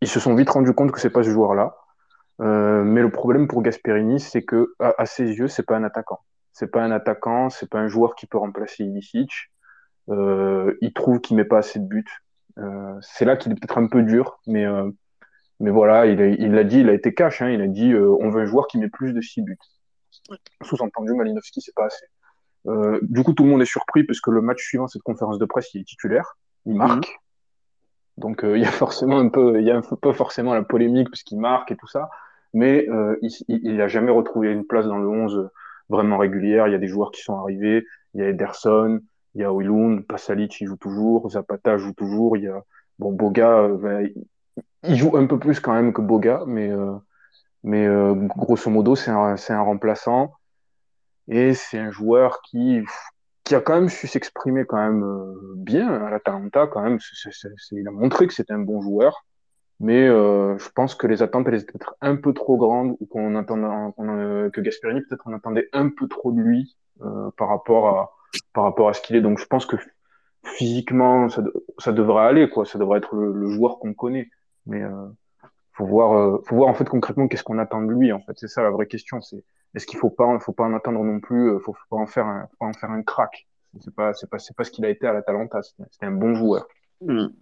Ils 0.00 0.08
se 0.08 0.18
sont 0.18 0.34
vite 0.34 0.50
rendus 0.50 0.74
compte 0.74 0.90
que 0.90 1.00
c'est 1.00 1.10
pas 1.10 1.22
ce 1.22 1.30
joueur-là. 1.30 1.76
Euh, 2.40 2.82
mais 2.82 3.00
le 3.00 3.10
problème 3.10 3.46
pour 3.46 3.62
Gasperini, 3.62 4.18
c'est 4.18 4.42
que 4.42 4.74
à, 4.80 5.06
ses 5.06 5.24
yeux, 5.24 5.46
c'est 5.46 5.62
pas 5.62 5.76
un 5.76 5.84
attaquant. 5.84 6.20
C'est 6.52 6.70
pas 6.70 6.82
un 6.82 6.90
attaquant, 6.90 7.50
c'est 7.50 7.70
pas 7.70 7.78
un 7.78 7.88
joueur 7.88 8.16
qui 8.16 8.26
peut 8.26 8.38
remplacer 8.38 8.84
Ilicic. 8.84 9.30
Euh, 10.08 10.76
il 10.80 10.92
trouve 10.92 11.20
qu'il 11.20 11.36
met 11.36 11.44
pas 11.44 11.58
assez 11.58 11.78
de 11.78 11.86
buts. 11.86 12.04
Euh, 12.58 12.96
c'est 13.00 13.24
là 13.24 13.36
qu'il 13.36 13.52
est 13.52 13.54
peut-être 13.54 13.78
un 13.78 13.86
peu 13.86 14.02
dur, 14.02 14.40
mais 14.46 14.66
mais 15.60 15.70
voilà, 15.70 16.06
il 16.06 16.52
l'a 16.52 16.64
dit, 16.64 16.80
il 16.80 16.88
a 16.88 16.92
été 16.92 17.14
cash. 17.14 17.40
Hein, 17.40 17.50
il 17.50 17.62
a 17.62 17.68
dit, 17.68 17.94
on 17.94 18.28
veut 18.28 18.42
un 18.42 18.46
joueur 18.46 18.66
qui 18.66 18.78
met 18.78 18.88
plus 18.88 19.12
de 19.12 19.20
6 19.20 19.42
buts. 19.42 19.58
Sous-entendu, 20.62 21.14
Malinowski, 21.14 21.60
c'est 21.60 21.74
pas 21.74 21.86
assez. 21.86 22.06
Euh, 22.66 22.98
du 23.02 23.22
coup, 23.22 23.34
tout 23.34 23.44
le 23.44 23.50
monde 23.50 23.62
est 23.62 23.66
surpris 23.66 24.04
parce 24.04 24.20
que 24.20 24.30
le 24.30 24.40
match 24.40 24.62
suivant 24.62 24.88
cette 24.88 25.02
conférence 25.02 25.38
de 25.38 25.44
presse, 25.44 25.72
il 25.74 25.82
est 25.82 25.84
titulaire, 25.84 26.36
il 26.66 26.74
marque. 26.74 27.08
Mhm. 27.08 27.14
Donc 28.16 28.44
euh, 28.44 28.56
il 28.56 28.62
y 28.62 28.66
a 28.66 28.70
forcément 28.70 29.18
un 29.18 29.28
peu, 29.28 29.60
il 29.60 29.66
y 29.66 29.70
a 29.70 29.76
un 29.76 29.82
peu 29.82 30.12
forcément 30.12 30.54
la 30.54 30.62
polémique 30.62 31.10
parce 31.10 31.24
qu'il 31.24 31.38
marque 31.38 31.72
et 31.72 31.76
tout 31.76 31.88
ça, 31.88 32.08
mais 32.52 32.88
euh, 32.88 33.18
il 33.48 33.76
n'a 33.76 33.88
jamais 33.88 34.12
retrouvé 34.12 34.52
une 34.52 34.64
place 34.64 34.86
dans 34.86 34.98
le 34.98 35.08
11 35.08 35.50
vraiment 35.88 36.16
régulière. 36.16 36.68
Il 36.68 36.72
y 36.72 36.76
a 36.76 36.78
des 36.78 36.86
joueurs 36.86 37.10
qui 37.10 37.22
sont 37.22 37.36
arrivés, 37.36 37.84
il 38.14 38.20
y 38.20 38.24
a 38.24 38.28
Ederson, 38.28 39.00
il 39.34 39.40
y 39.40 39.44
a 39.44 39.52
Wilund, 39.52 40.06
Pasalic 40.06 40.60
il 40.60 40.68
joue 40.68 40.76
toujours, 40.76 41.28
Zapata 41.28 41.76
joue 41.76 41.92
toujours, 41.92 42.36
il 42.36 42.44
y 42.44 42.48
a 42.48 42.62
bon 43.00 43.12
Boga, 43.12 43.68
ben, 43.68 44.08
il 44.84 44.96
joue 44.96 45.16
un 45.16 45.26
peu 45.26 45.38
plus 45.38 45.58
quand 45.58 45.72
même 45.72 45.92
que 45.92 46.00
Boga, 46.00 46.44
mais 46.46 46.70
mais 47.64 47.86
euh, 47.86 48.14
grosso 48.14 48.70
modo, 48.70 48.94
c'est 48.94 49.10
un, 49.10 49.36
un, 49.48 49.60
remplaçant 49.62 50.34
et 51.28 51.54
c'est 51.54 51.78
un 51.78 51.90
joueur 51.90 52.42
qui, 52.42 52.82
qui 53.42 53.54
a 53.54 53.62
quand 53.62 53.74
même 53.74 53.88
su 53.88 54.06
s'exprimer 54.06 54.66
quand 54.66 54.76
même 54.76 55.02
euh, 55.02 55.54
bien 55.56 55.90
à 55.90 56.10
l'Atalanta 56.10 56.66
quand 56.66 56.82
même. 56.82 56.98
il 57.72 57.88
a 57.88 57.90
montré 57.90 58.26
que 58.26 58.34
c'était 58.34 58.52
un 58.52 58.58
bon 58.58 58.82
joueur, 58.82 59.24
mais 59.80 60.06
euh, 60.06 60.58
je 60.58 60.68
pense 60.74 60.94
que 60.94 61.06
les 61.06 61.22
attentes 61.22 61.48
étaient 61.48 61.64
peut-être 61.64 61.96
un 62.02 62.16
peu 62.16 62.34
trop 62.34 62.58
grandes 62.58 62.96
ou 63.00 63.06
qu'on 63.06 63.34
attendait 63.34 64.50
que 64.50 64.60
Gasperini 64.60 65.00
peut-être 65.00 65.24
on 65.24 65.32
attendait 65.32 65.70
un 65.72 65.88
peu 65.88 66.06
trop 66.06 66.32
de 66.32 66.40
lui 66.40 66.76
par 67.36 67.48
rapport 67.48 67.88
à 67.88 68.12
par 68.52 68.64
rapport 68.64 68.90
à 68.90 68.92
ce 68.92 69.00
qu'il 69.00 69.16
est. 69.16 69.22
Donc 69.22 69.38
je 69.38 69.46
pense 69.46 69.64
que 69.64 69.76
physiquement 70.44 71.30
ça, 71.30 71.42
ça 71.78 71.92
devrait 71.92 72.26
aller 72.26 72.50
quoi, 72.50 72.66
ça 72.66 72.78
devrait 72.78 72.98
être 72.98 73.16
le, 73.16 73.32
le 73.32 73.48
joueur 73.48 73.78
qu'on 73.78 73.94
connaît, 73.94 74.28
mais 74.66 74.82
faut 75.74 75.86
voir, 75.86 76.12
euh, 76.12 76.42
faut 76.46 76.56
voir 76.56 76.68
en 76.68 76.74
fait 76.74 76.88
concrètement 76.88 77.28
qu'est-ce 77.28 77.44
qu'on 77.44 77.58
attend 77.58 77.82
de 77.82 77.92
lui. 77.92 78.12
En 78.12 78.20
fait, 78.20 78.32
c'est 78.36 78.48
ça 78.48 78.62
la 78.62 78.70
vraie 78.70 78.86
question. 78.86 79.20
C'est 79.20 79.44
est-ce 79.74 79.86
qu'il 79.86 79.98
faut 79.98 80.10
pas, 80.10 80.38
faut 80.38 80.52
pas 80.52 80.64
en 80.64 80.74
attendre 80.74 81.02
non 81.02 81.20
plus, 81.20 81.50
euh, 81.50 81.58
faut, 81.58 81.74
faut 81.74 81.96
pas 81.96 81.96
en 81.96 82.06
faire 82.06 82.26
un, 82.26 82.46
faut 82.46 82.56
pas 82.60 82.66
en 82.66 82.72
faire 82.72 82.90
un 82.90 83.02
crack. 83.02 83.46
C'est 83.80 83.94
pas, 83.94 84.14
c'est 84.14 84.30
pas, 84.30 84.38
c'est 84.38 84.56
pas 84.56 84.64
ce 84.64 84.70
qu'il 84.70 84.84
a 84.84 84.88
été 84.88 85.06
à 85.06 85.12
la 85.12 85.22
Talenta. 85.22 85.60
C'était 85.62 86.06
un 86.06 86.12
bon 86.12 86.34
joueur. 86.34 86.66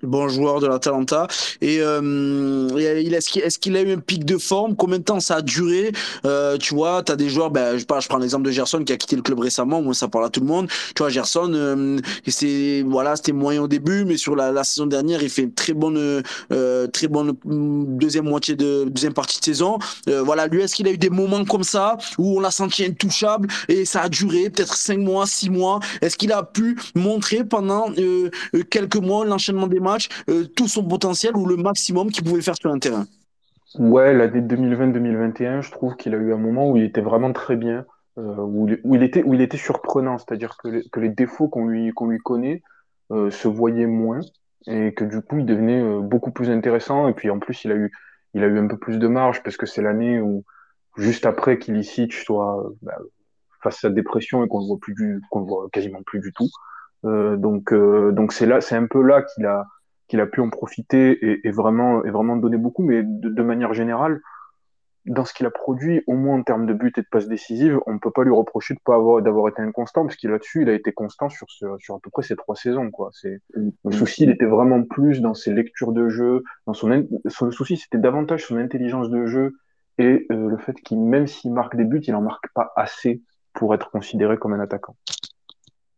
Bon 0.03 0.29
joueur 0.29 0.61
de 0.61 0.67
l'Atalanta. 0.67 1.27
Et 1.61 1.79
euh, 1.81 2.69
est-ce 2.77 3.59
qu'il 3.59 3.77
a 3.77 3.83
eu 3.83 3.93
un 3.93 3.99
pic 3.99 4.25
de 4.25 4.39
forme? 4.39 4.75
Combien 4.77 4.99
de 4.99 5.05
temps 5.05 5.21
ça 5.21 5.37
a 5.37 5.43
duré? 5.43 5.93
Euh, 6.25 6.57
Tu 6.59 6.75
vois, 6.75 7.03
tu 7.03 7.13
as 7.13 7.17
des 7.17 7.29
joueurs, 7.29 7.51
ben, 7.51 7.77
je, 7.77 7.85
je 7.85 8.09
prends 8.09 8.19
l'exemple 8.19 8.45
de 8.45 8.51
Gerson 8.51 8.83
qui 8.85 8.93
a 8.93 8.97
quitté 8.97 9.17
le 9.17 9.23
club 9.23 9.39
récemment, 9.39 9.83
moi 9.83 9.95
ça 9.95 10.09
parle 10.09 10.25
à 10.25 10.29
tout 10.31 10.41
le 10.41 10.47
monde. 10.47 10.69
Tu 10.95 11.03
vois, 11.03 11.11
Gerson, 11.11 11.53
euh, 11.55 11.99
c'est 12.27 12.83
voilà, 12.87 13.17
c'était 13.17 13.33
moyen 13.33 13.63
au 13.63 13.69
début, 13.69 14.05
mais 14.05 14.17
sur 14.17 14.35
la, 14.35 14.51
la, 14.53 14.65
saison 14.65 14.87
dernière, 14.87 15.23
il 15.23 15.31
fait 15.31 15.43
une 15.43 15.55
très 15.55 15.75
bonne, 15.75 16.23
euh, 16.53 16.87
très 16.89 17.09
bonne 17.09 17.35
deuxième 17.45 18.25
moitié 18.25 18.57
de 18.57 18.85
deuxième 18.89 19.15
partie 19.15 19.39
de 19.39 19.45
saison. 19.45 19.79
Euh, 20.09 20.23
voilà, 20.23 20.47
lui, 20.47 20.63
est-ce 20.63 20.75
qu'il 20.75 20.89
a 20.89 20.91
eu 20.91 20.99
des 20.99 21.11
moments 21.11 21.45
comme 21.45 21.65
ça 21.65 21.99
où 22.19 22.39
on 22.39 22.41
l'a 22.41 22.51
senti 22.51 22.85
intouchable 22.85 23.49
et 23.69 23.85
ça 23.85 24.03
a 24.03 24.09
duré 24.09 24.51
peut-être 24.51 24.77
cinq 24.77 24.99
mois, 24.99 25.27
six 25.27 25.51
mois? 25.51 25.81
Est-ce 26.01 26.17
qu'il 26.17 26.33
a 26.33 26.43
pu 26.43 26.77
montrer 26.95 27.45
pendant 27.45 27.91
euh, 27.99 28.31
quelques 28.71 28.97
mois 28.97 29.25
l'enchaînement 29.25 29.52
des 29.67 29.81
matchs, 29.81 30.09
euh, 30.29 30.45
tout 30.45 30.69
son 30.69 30.85
potentiel 30.85 31.37
ou 31.37 31.47
le 31.47 31.57
maximum 31.57 32.11
qu'il 32.11 32.25
pouvait 32.25 32.43
faire 32.43 32.57
sur 32.57 32.71
un 32.71 32.79
terrain 32.79 33.07
Ouais, 33.79 34.13
l'année 34.13 34.41
2020-2021, 34.41 35.63
je 35.63 35.71
trouve 35.71 35.97
qu'il 35.97 36.15
a 36.15 36.19
eu 36.19 36.33
un 36.33 36.39
moment 36.39 36.71
où 36.71 36.77
il 36.77 36.85
était 36.85 37.01
vraiment 37.01 37.33
très 37.33 37.57
bien, 37.57 37.87
euh, 38.19 38.37
où, 38.37 38.69
il- 38.69 39.03
était, 39.03 39.23
où 39.23 39.33
il 39.35 39.41
était 39.41 39.57
surprenant, 39.57 40.19
c'est-à-dire 40.19 40.57
que 40.63 40.83
les, 41.01 41.09
défauts 41.09 41.49
qu'on 41.49 41.67
lui, 41.67 41.91
qu'on 41.93 42.09
lui 42.09 42.19
connaît 42.19 42.63
euh, 43.11 43.31
se 43.31 43.49
voyaient 43.49 43.87
moins 43.87 44.21
et 44.67 44.93
que 44.95 45.05
du 45.05 45.23
coup 45.23 45.39
il 45.39 45.47
devenait 45.47 45.83
beaucoup 46.03 46.31
plus 46.31 46.51
intéressant. 46.51 47.09
Et 47.09 47.15
puis 47.15 47.31
en 47.31 47.39
plus, 47.39 47.65
il 47.65 47.73
a 47.73 47.75
eu, 47.75 47.91
il 48.35 48.45
a 48.45 48.47
eu 48.47 48.59
un 48.59 48.67
peu 48.67 48.77
plus 48.77 48.99
de 48.99 49.09
marge 49.09 49.43
parce 49.43 49.57
que 49.57 49.67
c'est 49.67 49.83
l'année 49.83 50.21
où, 50.21 50.45
juste 50.97 51.27
après 51.27 51.59
qu'Ilicic 51.59 52.13
soit 52.13 52.63
bah, 52.83 52.99
face 53.63 53.77
à 53.77 53.89
sa 53.89 53.91
dépression 53.91 54.45
et 54.45 54.49
qu'on 54.49 54.61
le 54.61 54.67
voit 54.67 54.79
plus 54.81 54.95
du, 54.95 55.21
voit 55.31 55.69
quasiment 55.73 56.03
plus 56.05 56.21
du 56.21 56.33
tout. 56.33 56.49
Euh, 57.05 57.37
donc, 57.37 57.73
euh, 57.73 58.13
donc 58.13 58.33
c'est 58.33 58.47
là, 58.47 58.61
c'est 58.61 58.77
un 58.77 58.87
peu 58.87 59.03
là 59.03 59.23
qu'il 59.23 59.47
a, 59.47 59.67
qu'il 60.09 60.21
a 60.21 60.27
pu 60.27 60.41
en 60.41 60.51
profiter 60.51 61.11
et, 61.11 61.47
et 61.47 61.51
vraiment, 61.51 62.05
et 62.05 62.11
vraiment 62.11 62.37
donner 62.37 62.59
beaucoup. 62.59 62.83
Mais 62.83 63.03
de, 63.03 63.29
de 63.29 63.43
manière 63.43 63.75
générale, 63.75 64.21
dans 65.07 65.25
ce 65.25 65.35
qu'il 65.35 65.47
a 65.47 65.51
produit, 65.51 66.03
au 66.07 66.15
moins 66.15 66.39
en 66.39 66.43
termes 66.43 66.67
de 66.67 66.75
buts 66.75 66.93
et 66.97 67.01
de 67.01 67.07
passes 67.11 67.27
décisives, 67.27 67.79
on 67.87 67.95
ne 67.95 67.99
peut 67.99 68.11
pas 68.13 68.23
lui 68.23 68.33
reprocher 68.33 68.75
de 68.75 68.81
pas 68.85 68.95
avoir, 68.95 69.21
d'avoir 69.21 69.49
été 69.49 69.61
inconstant, 69.61 70.05
parce 70.05 70.17
qu'il 70.17 70.31
là-dessus, 70.31 70.63
il 70.63 70.69
a 70.69 70.75
été 70.75 70.93
constant 70.93 71.29
sur, 71.29 71.51
ce, 71.51 71.67
sur 71.79 71.97
à 71.97 71.99
peu 71.99 72.11
près 72.11 72.23
ces 72.23 72.37
trois 72.37 72.55
saisons, 72.55 72.91
quoi. 72.91 73.11
C'est, 73.13 73.41
le 73.55 73.91
souci, 73.91 74.25
il 74.25 74.31
était 74.31 74.47
vraiment 74.47 74.83
plus 74.85 75.21
dans 75.21 75.35
ses 75.35 75.53
lectures 75.53 75.93
de 75.93 76.09
jeu, 76.09 76.45
dans 76.67 76.75
son, 76.75 77.07
son 77.27 77.51
souci, 77.51 77.77
c'était 77.77 77.99
davantage 77.99 78.47
son 78.47 78.57
intelligence 78.57 79.11
de 79.11 79.27
jeu 79.27 79.57
et 79.99 80.27
euh, 80.31 80.49
le 80.49 80.57
fait 80.57 80.75
qu'il, 80.75 81.01
même 81.01 81.27
s'il 81.27 81.53
marque 81.53 81.77
des 81.77 81.85
buts, 81.85 82.03
il 82.07 82.15
en 82.15 82.23
marque 82.23 82.53
pas 82.55 82.73
assez 82.77 83.23
pour 83.53 83.75
être 83.75 83.91
considéré 83.91 84.39
comme 84.39 84.53
un 84.55 84.61
attaquant. 84.61 84.97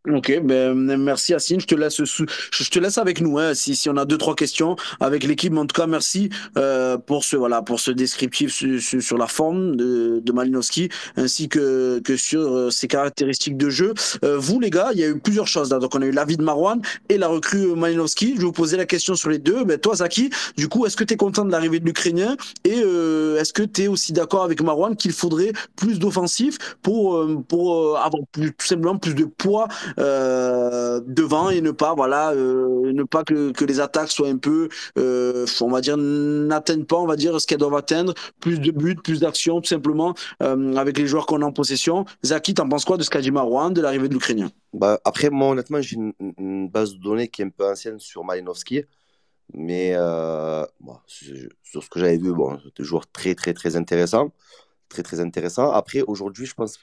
Ok, 0.07 0.39
ben 0.43 0.75
merci 0.97 1.31
Yacine, 1.31 1.59
je 1.59 1.65
te 1.65 1.73
laisse 1.73 1.99
je 2.03 2.69
te 2.69 2.79
laisse 2.79 2.99
avec 2.99 3.21
nous 3.21 3.39
hein, 3.39 3.55
si, 3.55 3.75
si 3.75 3.89
on 3.89 3.97
a 3.97 4.05
deux 4.05 4.19
trois 4.19 4.35
questions 4.35 4.75
avec 4.99 5.23
l'équipe. 5.23 5.57
En 5.57 5.65
tout 5.65 5.79
cas, 5.79 5.87
merci 5.87 6.29
euh, 6.57 6.97
pour 6.97 7.23
ce 7.23 7.35
voilà 7.35 7.63
pour 7.63 7.79
ce 7.79 7.89
descriptif 7.89 8.53
sur, 8.53 8.79
sur, 8.79 9.01
sur 9.01 9.17
la 9.17 9.25
forme 9.25 9.75
de, 9.75 10.21
de 10.23 10.31
Malinowski 10.31 10.89
ainsi 11.15 11.49
que 11.49 11.99
que 12.03 12.17
sur 12.17 12.41
euh, 12.41 12.69
ses 12.69 12.87
caractéristiques 12.87 13.57
de 13.57 13.69
jeu. 13.69 13.95
Euh, 14.23 14.37
vous 14.37 14.59
les 14.59 14.69
gars, 14.69 14.89
il 14.93 14.99
y 14.99 15.03
a 15.03 15.07
eu 15.07 15.17
plusieurs 15.17 15.47
choses 15.47 15.71
là. 15.71 15.79
Donc 15.79 15.95
on 15.95 16.01
a 16.03 16.05
eu 16.05 16.11
l'avis 16.11 16.37
de 16.37 16.43
Marwan 16.43 16.79
et 17.09 17.17
la 17.17 17.27
recrue 17.27 17.75
Malinowski. 17.75 18.33
Je 18.35 18.41
vais 18.41 18.45
vous 18.45 18.51
poser 18.51 18.77
la 18.77 18.85
question 18.85 19.15
sur 19.15 19.29
les 19.31 19.39
deux. 19.39 19.63
Ben 19.63 19.79
toi 19.79 19.95
Zaki, 19.95 20.29
du 20.55 20.67
coup, 20.67 20.85
est-ce 20.85 20.95
que 20.97 21.03
tu 21.03 21.15
es 21.15 21.17
content 21.17 21.45
de 21.45 21.51
l'arrivée 21.51 21.79
de 21.79 21.85
l'Ukrainien? 21.85 22.37
Et 22.63 22.79
euh, 22.83 23.39
est-ce 23.39 23.53
que 23.53 23.63
tu 23.63 23.83
es 23.83 23.87
aussi 23.87 24.13
d'accord 24.13 24.43
avec 24.43 24.61
Marwan 24.61 24.95
qu'il 24.95 25.13
faudrait 25.13 25.53
plus 25.75 25.97
d'offensifs 25.97 26.59
pour 26.83 27.15
euh, 27.15 27.43
pour 27.47 27.97
avoir 27.97 28.21
plus, 28.31 28.53
tout 28.53 28.67
simplement 28.67 28.97
plus 28.97 29.15
de 29.15 29.25
poids 29.25 29.67
devant 29.97 31.49
et 31.49 31.61
ne 31.61 31.71
pas 31.71 31.93
voilà 31.95 32.31
euh, 32.31 32.91
ne 32.91 33.03
pas 33.03 33.23
que, 33.23 33.51
que 33.51 33.65
les 33.65 33.79
attaques 33.79 34.11
soient 34.11 34.29
un 34.29 34.37
peu 34.37 34.69
euh, 34.97 35.45
on 35.61 35.69
va 35.69 35.81
dire 35.81 35.97
n'atteignent 35.97 36.85
pas 36.85 36.97
on 36.97 37.07
va 37.07 37.15
dire 37.15 37.39
ce 37.39 37.47
qu'elles 37.47 37.59
doivent 37.59 37.75
atteindre 37.75 38.13
plus 38.39 38.59
de 38.59 38.71
buts 38.71 38.95
plus 38.95 39.19
d'actions 39.19 39.61
tout 39.61 39.69
simplement 39.69 40.13
euh, 40.43 40.75
avec 40.75 40.97
les 40.97 41.07
joueurs 41.07 41.25
qu'on 41.25 41.41
a 41.41 41.45
en 41.45 41.51
possession 41.51 42.05
Zaki 42.23 42.53
t'en 42.53 42.67
penses 42.67 42.85
quoi 42.85 42.97
de 42.97 43.03
ce 43.03 43.09
qu'a 43.09 43.21
dit 43.21 43.31
Marouane 43.31 43.73
de 43.73 43.81
l'arrivée 43.81 44.09
de 44.09 44.13
l'Ukrainien? 44.13 44.49
Bah, 44.73 44.99
après, 45.05 45.29
moi, 45.29 45.49
honnêtement, 45.49 45.81
j'ai 45.81 45.97
une, 45.97 46.69
base 46.69 46.95
de 46.95 46.99
données 46.99 47.27
qui 47.27 47.41
est 47.41 47.45
un 47.45 47.49
peu 47.49 47.65
ancienne 47.65 47.99
sur 47.99 48.23
Malinowski. 48.23 48.83
Mais 49.53 49.91
euh, 49.93 50.65
bon, 50.79 50.97
sur 51.07 51.83
ce 51.83 51.89
que 51.89 51.99
j'avais 51.99 52.17
vu, 52.17 52.33
bon, 52.33 52.59
c'était 52.63 52.81
un 52.81 52.85
joueur 52.85 53.07
très, 53.07 53.35
très, 53.35 53.53
très 53.53 53.75
intéressant. 53.75 54.31
Très, 54.89 55.03
très 55.03 55.19
intéressant. 55.19 55.71
Après, 55.71 56.01
aujourd'hui, 56.01 56.45
je 56.45 56.55
pense, 56.55 56.79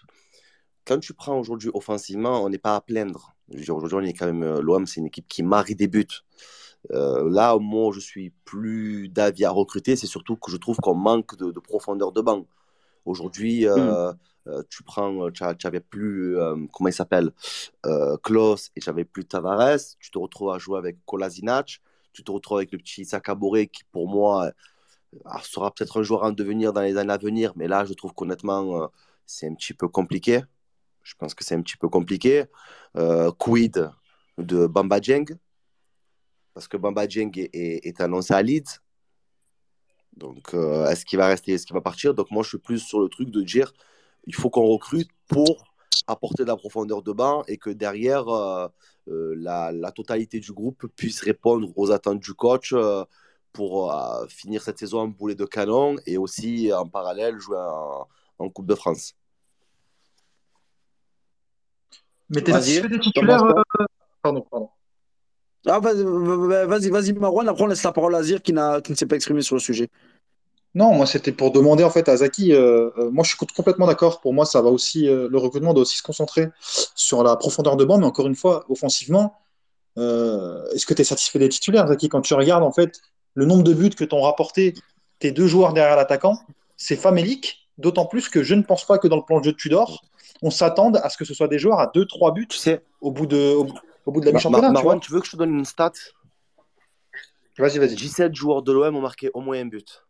quand 0.84 0.98
tu 0.98 1.14
prends 1.14 1.38
aujourd'hui 1.38 1.70
offensivement, 1.74 2.42
on 2.42 2.48
n'est 2.48 2.58
pas 2.58 2.76
à 2.76 2.80
plaindre. 2.80 3.34
Aujourd'hui, 3.68 3.96
on 3.96 4.00
est 4.02 4.12
quand 4.12 4.26
même, 4.26 4.42
euh, 4.42 4.60
l'OM, 4.60 4.86
c'est 4.86 5.00
une 5.00 5.06
équipe 5.06 5.28
qui 5.28 5.42
marque 5.42 5.72
des 5.74 5.88
buts. 5.88 6.06
Euh, 6.90 7.30
là, 7.30 7.56
moi, 7.58 7.92
je 7.94 8.00
suis 8.00 8.30
plus 8.44 9.08
d'avis 9.08 9.44
à 9.44 9.50
recruter. 9.50 9.96
C'est 9.96 10.06
surtout 10.06 10.36
que 10.36 10.50
je 10.50 10.56
trouve 10.56 10.76
qu'on 10.78 10.94
manque 10.94 11.36
de, 11.36 11.50
de 11.50 11.60
profondeur 11.60 12.12
de 12.12 12.20
banc. 12.20 12.46
Aujourd'hui, 13.04 13.66
euh, 13.66 14.12
euh, 14.46 14.62
tu 14.70 14.82
prends, 14.82 15.30
tu 15.30 15.42
n'avais 15.42 15.80
plus, 15.80 16.38
euh, 16.38 16.56
comment 16.72 16.88
il 16.88 16.92
s'appelle, 16.92 17.32
Klaus 18.22 18.70
et 18.76 18.80
j'avais 18.80 19.04
plus 19.04 19.24
Tavares. 19.24 19.78
Tu 20.00 20.10
te 20.10 20.18
retrouves 20.18 20.50
à 20.50 20.58
jouer 20.58 20.78
avec 20.78 21.04
Kolasinac. 21.04 21.80
Tu 22.12 22.22
te 22.22 22.30
retrouves 22.30 22.58
avec 22.58 22.72
le 22.72 22.78
petit 22.78 23.04
Sakaboré 23.04 23.68
qui, 23.68 23.84
pour 23.90 24.08
moi, 24.08 24.50
sera 25.42 25.70
peut-être 25.72 26.00
un 26.00 26.02
joueur 26.02 26.22
en 26.24 26.32
devenir 26.32 26.72
dans 26.72 26.82
les 26.82 26.96
années 26.96 27.12
à 27.12 27.18
venir. 27.18 27.52
Mais 27.56 27.68
là, 27.68 27.84
je 27.84 27.94
trouve 27.94 28.12
qu'honnêtement, 28.14 28.90
c'est 29.26 29.48
un 29.48 29.54
petit 29.54 29.74
peu 29.74 29.88
compliqué. 29.88 30.42
Je 31.02 31.14
pense 31.16 31.34
que 31.34 31.44
c'est 31.44 31.54
un 31.54 31.62
petit 31.62 31.76
peu 31.76 31.88
compliqué. 31.88 32.44
Euh, 32.96 33.30
quid 33.32 33.90
de 34.38 34.66
Bamba 34.66 35.00
Dieng? 35.00 35.24
Parce 36.54 36.68
que 36.68 36.76
Bamba 36.76 37.06
Dieng 37.06 37.32
est, 37.34 38.00
annoncé 38.00 38.34
à 38.34 38.42
Leeds. 38.42 38.80
Donc, 40.16 40.54
euh, 40.54 40.86
est-ce 40.88 41.04
qu'il 41.06 41.18
va 41.18 41.26
rester, 41.26 41.52
est-ce 41.52 41.66
qu'il 41.66 41.74
va 41.74 41.80
partir? 41.80 42.14
Donc, 42.14 42.30
moi, 42.30 42.42
je 42.42 42.50
suis 42.50 42.58
plus 42.58 42.78
sur 42.78 43.00
le 43.00 43.08
truc 43.08 43.30
de 43.30 43.42
dire 43.42 43.72
il 44.26 44.34
faut 44.34 44.50
qu'on 44.50 44.66
recrute 44.66 45.10
pour 45.26 45.64
apporter 46.06 46.44
de 46.44 46.48
la 46.48 46.56
profondeur 46.56 47.02
de 47.02 47.12
banc 47.12 47.42
et 47.48 47.56
que 47.56 47.70
derrière, 47.70 48.28
euh, 48.28 48.68
la, 49.06 49.92
totalité 49.92 50.38
du 50.38 50.52
groupe 50.52 50.86
puisse 50.94 51.20
répondre 51.22 51.72
aux 51.76 51.90
attentes 51.90 52.20
du 52.20 52.34
coach 52.34 52.74
pour 53.52 53.94
finir 54.28 54.62
cette 54.62 54.78
saison 54.78 55.00
en 55.00 55.08
boulet 55.08 55.34
de 55.34 55.44
canon 55.44 55.96
et 56.06 56.18
aussi 56.18 56.72
en 56.72 56.86
parallèle 56.86 57.38
jouer 57.38 57.58
en 58.38 58.48
Coupe 58.50 58.66
de 58.66 58.74
France. 58.74 59.14
Mais 62.32 62.42
t'es 62.42 62.52
Vas-y, 62.52 62.62
satisfait 62.62 62.88
des 62.88 62.98
titulaires 63.00 63.44
euh, 63.44 63.52
Pardon, 64.22 64.46
pardon. 64.50 64.68
ah, 65.66 65.78
vas-y 65.80 66.88
vas-y 66.90 67.12
Marouane 67.12 67.48
après 67.48 67.64
on 67.64 67.66
laisse 67.66 67.82
la 67.82 67.92
parole 67.92 68.14
à 68.14 68.22
Zir 68.22 68.42
qui, 68.42 68.52
n'a, 68.52 68.80
qui 68.80 68.92
ne 68.92 68.96
s'est 68.96 69.06
pas 69.06 69.16
exprimé 69.16 69.42
sur 69.42 69.54
le 69.56 69.60
sujet 69.60 69.88
Non, 70.74 70.94
moi 70.94 71.06
c'était 71.06 71.32
pour 71.32 71.50
demander 71.52 71.84
en 71.84 71.90
fait 71.90 72.08
à 72.08 72.16
Zaki. 72.16 72.52
euh, 72.52 72.90
euh, 72.98 73.10
moi 73.10 73.24
je 73.24 73.34
suis 73.34 73.46
complètement 73.54 73.86
d'accord. 73.86 74.20
Pour 74.20 74.32
moi, 74.32 74.46
ça 74.46 74.62
va 74.62 74.70
aussi. 74.70 75.08
euh, 75.08 75.28
le 75.30 75.38
recrutement 75.38 75.74
doit 75.74 75.82
aussi 75.82 75.98
se 75.98 76.02
concentrer 76.02 76.48
sur 76.94 77.22
la 77.22 77.36
profondeur 77.36 77.76
de 77.76 77.84
banc, 77.84 77.98
mais 77.98 78.06
encore 78.06 78.26
une 78.26 78.34
fois, 78.36 78.64
offensivement, 78.70 79.34
euh, 79.98 80.64
est-ce 80.72 80.86
que 80.86 80.94
tu 80.94 81.02
es 81.02 81.04
satisfait 81.04 81.38
des 81.38 81.48
titulaires, 81.50 81.86
Zaki? 81.88 82.08
Quand 82.08 82.22
tu 82.22 82.32
regardes 82.34 82.62
en 82.64 82.72
fait 82.72 83.00
le 83.34 83.44
nombre 83.44 83.62
de 83.64 83.74
buts 83.74 83.90
que 83.90 84.04
t'ont 84.04 84.22
rapporté 84.22 84.74
tes 85.18 85.30
deux 85.32 85.46
joueurs 85.46 85.72
derrière 85.74 85.96
l'attaquant, 85.96 86.38
c'est 86.76 86.96
famélique. 86.96 87.58
D'autant 87.78 88.04
plus 88.06 88.28
que 88.28 88.42
je 88.42 88.54
ne 88.54 88.62
pense 88.62 88.84
pas 88.86 88.98
que 88.98 89.08
dans 89.08 89.16
le 89.16 89.22
plan 89.24 89.40
de 89.40 89.44
jeu 89.44 89.52
de 89.52 89.56
Tudor, 89.56 90.04
on 90.42 90.50
s'attende 90.50 90.96
à 91.02 91.08
ce 91.08 91.16
que 91.16 91.24
ce 91.24 91.34
soit 91.34 91.48
des 91.48 91.58
joueurs 91.58 91.78
à 91.80 91.86
2-3 91.86 92.32
buts 92.32 92.48
Tu 92.48 92.58
sais, 92.58 92.84
au 93.00 93.10
bout 93.10 93.26
de, 93.26 93.54
au, 93.54 93.66
au 94.06 94.12
bout 94.12 94.20
de 94.20 94.26
la 94.26 94.32
mi-championnat. 94.32 94.68
Ma- 94.68 94.68
tu 94.68 94.74
Marwan, 94.74 94.96
vois 94.96 95.00
tu 95.00 95.12
veux 95.12 95.20
que 95.20 95.26
je 95.26 95.32
te 95.32 95.36
donne 95.36 95.56
une 95.56 95.64
stat? 95.64 95.92
Vas-y, 97.58 97.78
vas-y. 97.78 97.94
17 97.94 98.34
joueurs 98.34 98.62
de 98.62 98.72
l'OM 98.72 98.96
ont 98.96 99.00
marqué 99.00 99.30
au 99.34 99.40
moins 99.40 99.58
un 99.60 99.66
but. 99.66 100.04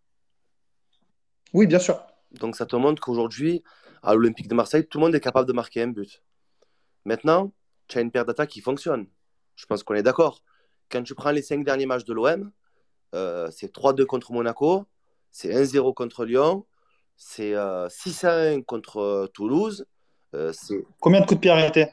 Oui, 1.52 1.66
bien 1.66 1.78
sûr. 1.78 2.00
Donc 2.32 2.56
ça 2.56 2.66
te 2.66 2.76
montre 2.76 3.02
qu'aujourd'hui, 3.02 3.62
à 4.02 4.14
l'Olympique 4.14 4.48
de 4.48 4.54
Marseille, 4.54 4.86
tout 4.86 4.98
le 4.98 5.04
monde 5.04 5.14
est 5.14 5.20
capable 5.20 5.46
de 5.46 5.52
marquer 5.52 5.82
un 5.82 5.88
but. 5.88 6.22
Maintenant, 7.04 7.52
tu 7.88 7.98
as 7.98 8.00
une 8.00 8.10
paire 8.10 8.24
d'attaques 8.24 8.48
qui 8.50 8.60
fonctionne. 8.60 9.06
Je 9.56 9.66
pense 9.66 9.82
qu'on 9.82 9.94
est 9.94 10.02
d'accord. 10.02 10.42
Quand 10.90 11.02
tu 11.02 11.14
prends 11.14 11.30
les 11.30 11.42
cinq 11.42 11.64
derniers 11.64 11.86
matchs 11.86 12.04
de 12.04 12.14
l'OM, 12.14 12.52
euh, 13.14 13.50
c'est 13.50 13.72
3-2 13.74 14.06
contre 14.06 14.32
Monaco, 14.32 14.86
c'est 15.30 15.52
1-0 15.52 15.92
contre 15.94 16.24
Lyon, 16.24 16.64
c'est 17.16 17.54
euh, 17.54 17.88
6-1 17.88 18.62
contre 18.64 18.98
euh, 18.98 19.26
Toulouse, 19.26 19.86
Combien 21.00 21.20
de 21.20 21.26
coups 21.26 21.36
de 21.38 21.40
pied 21.40 21.50
arrêtés 21.50 21.86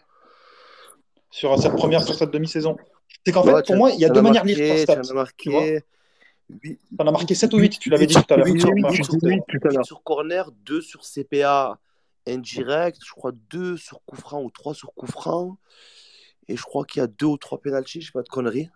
sur 1.32 1.58
cette 1.60 1.76
première, 1.76 2.02
sur 2.04 2.16
cette 2.16 2.32
demi-saison? 2.32 2.78
C'est 3.26 3.32
qu'en 3.32 3.44
fait, 3.44 3.54
Ouais, 3.54 3.62
tu 3.64 3.68
pour 3.68 3.76
moi, 3.78 3.92
il 3.92 4.00
y 4.00 4.06
a 4.06 4.10
deux 4.10 4.20
as 4.20 4.24
manières 4.24 4.44
de 4.44 4.48
lire 4.48 4.76
tu 4.76 4.84
stat. 4.84 5.14
marqué 5.14 5.84
T'en 6.98 7.06
as 7.06 7.12
marqué 7.12 7.34
huit- 7.34 7.36
7 7.36 7.54
ou 7.54 7.58
8, 7.60 7.80
tu 7.80 7.90
l'avais 7.90 8.08
dit 8.08 8.16
huit- 8.16 8.26
tout 8.26 8.34
à 8.34 8.38
l'heure. 8.38 8.48
huit 8.48 8.54
Oui, 8.54 9.04
sur- 9.86 10.02
corner, 10.04 10.52
2 10.66 10.82
sur 10.82 11.04
CPA 11.06 11.78
indirect, 12.28 13.00
je 13.06 13.12
crois 13.12 13.32
2 13.52 13.78
sur 13.78 14.04
coup 14.06 14.16
franc 14.16 14.42
ou 14.42 14.50
3 14.50 14.74
sur 14.74 14.94
coup 14.96 15.06
franc. 15.06 15.58
Et 16.48 16.58
je 16.58 16.64
crois 16.64 16.86
qu'il 16.86 17.02
y 17.02 17.04
a 17.04 17.08
2 17.08 17.28
ou 17.28 17.38
3 17.38 17.60
pénaltys, 17.62 18.02
je 18.02 18.08
sais 18.08 18.12
pas 18.12 18.24
de 18.24 18.30
conneries. 18.30 18.70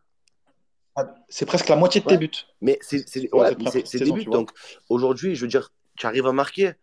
Ah, 0.95 1.15
C'est 1.27 1.47
presque 1.47 1.69
la 1.69 1.75
moitié 1.75 2.01
de 2.01 2.05
tes 2.05 2.17
buts 2.19 2.29
Mais 2.61 2.77
c'est 2.81 2.97
ouais, 3.33 3.55
des 3.55 4.11
buts. 4.11 4.25
Donc 4.25 4.51
aujourd'hui, 4.89 5.33
je 5.35 5.41
veux 5.41 5.47
dire, 5.47 5.71
tu 5.97 6.05
arrives 6.05 6.27
à 6.27 6.31
marquer. 6.33 6.73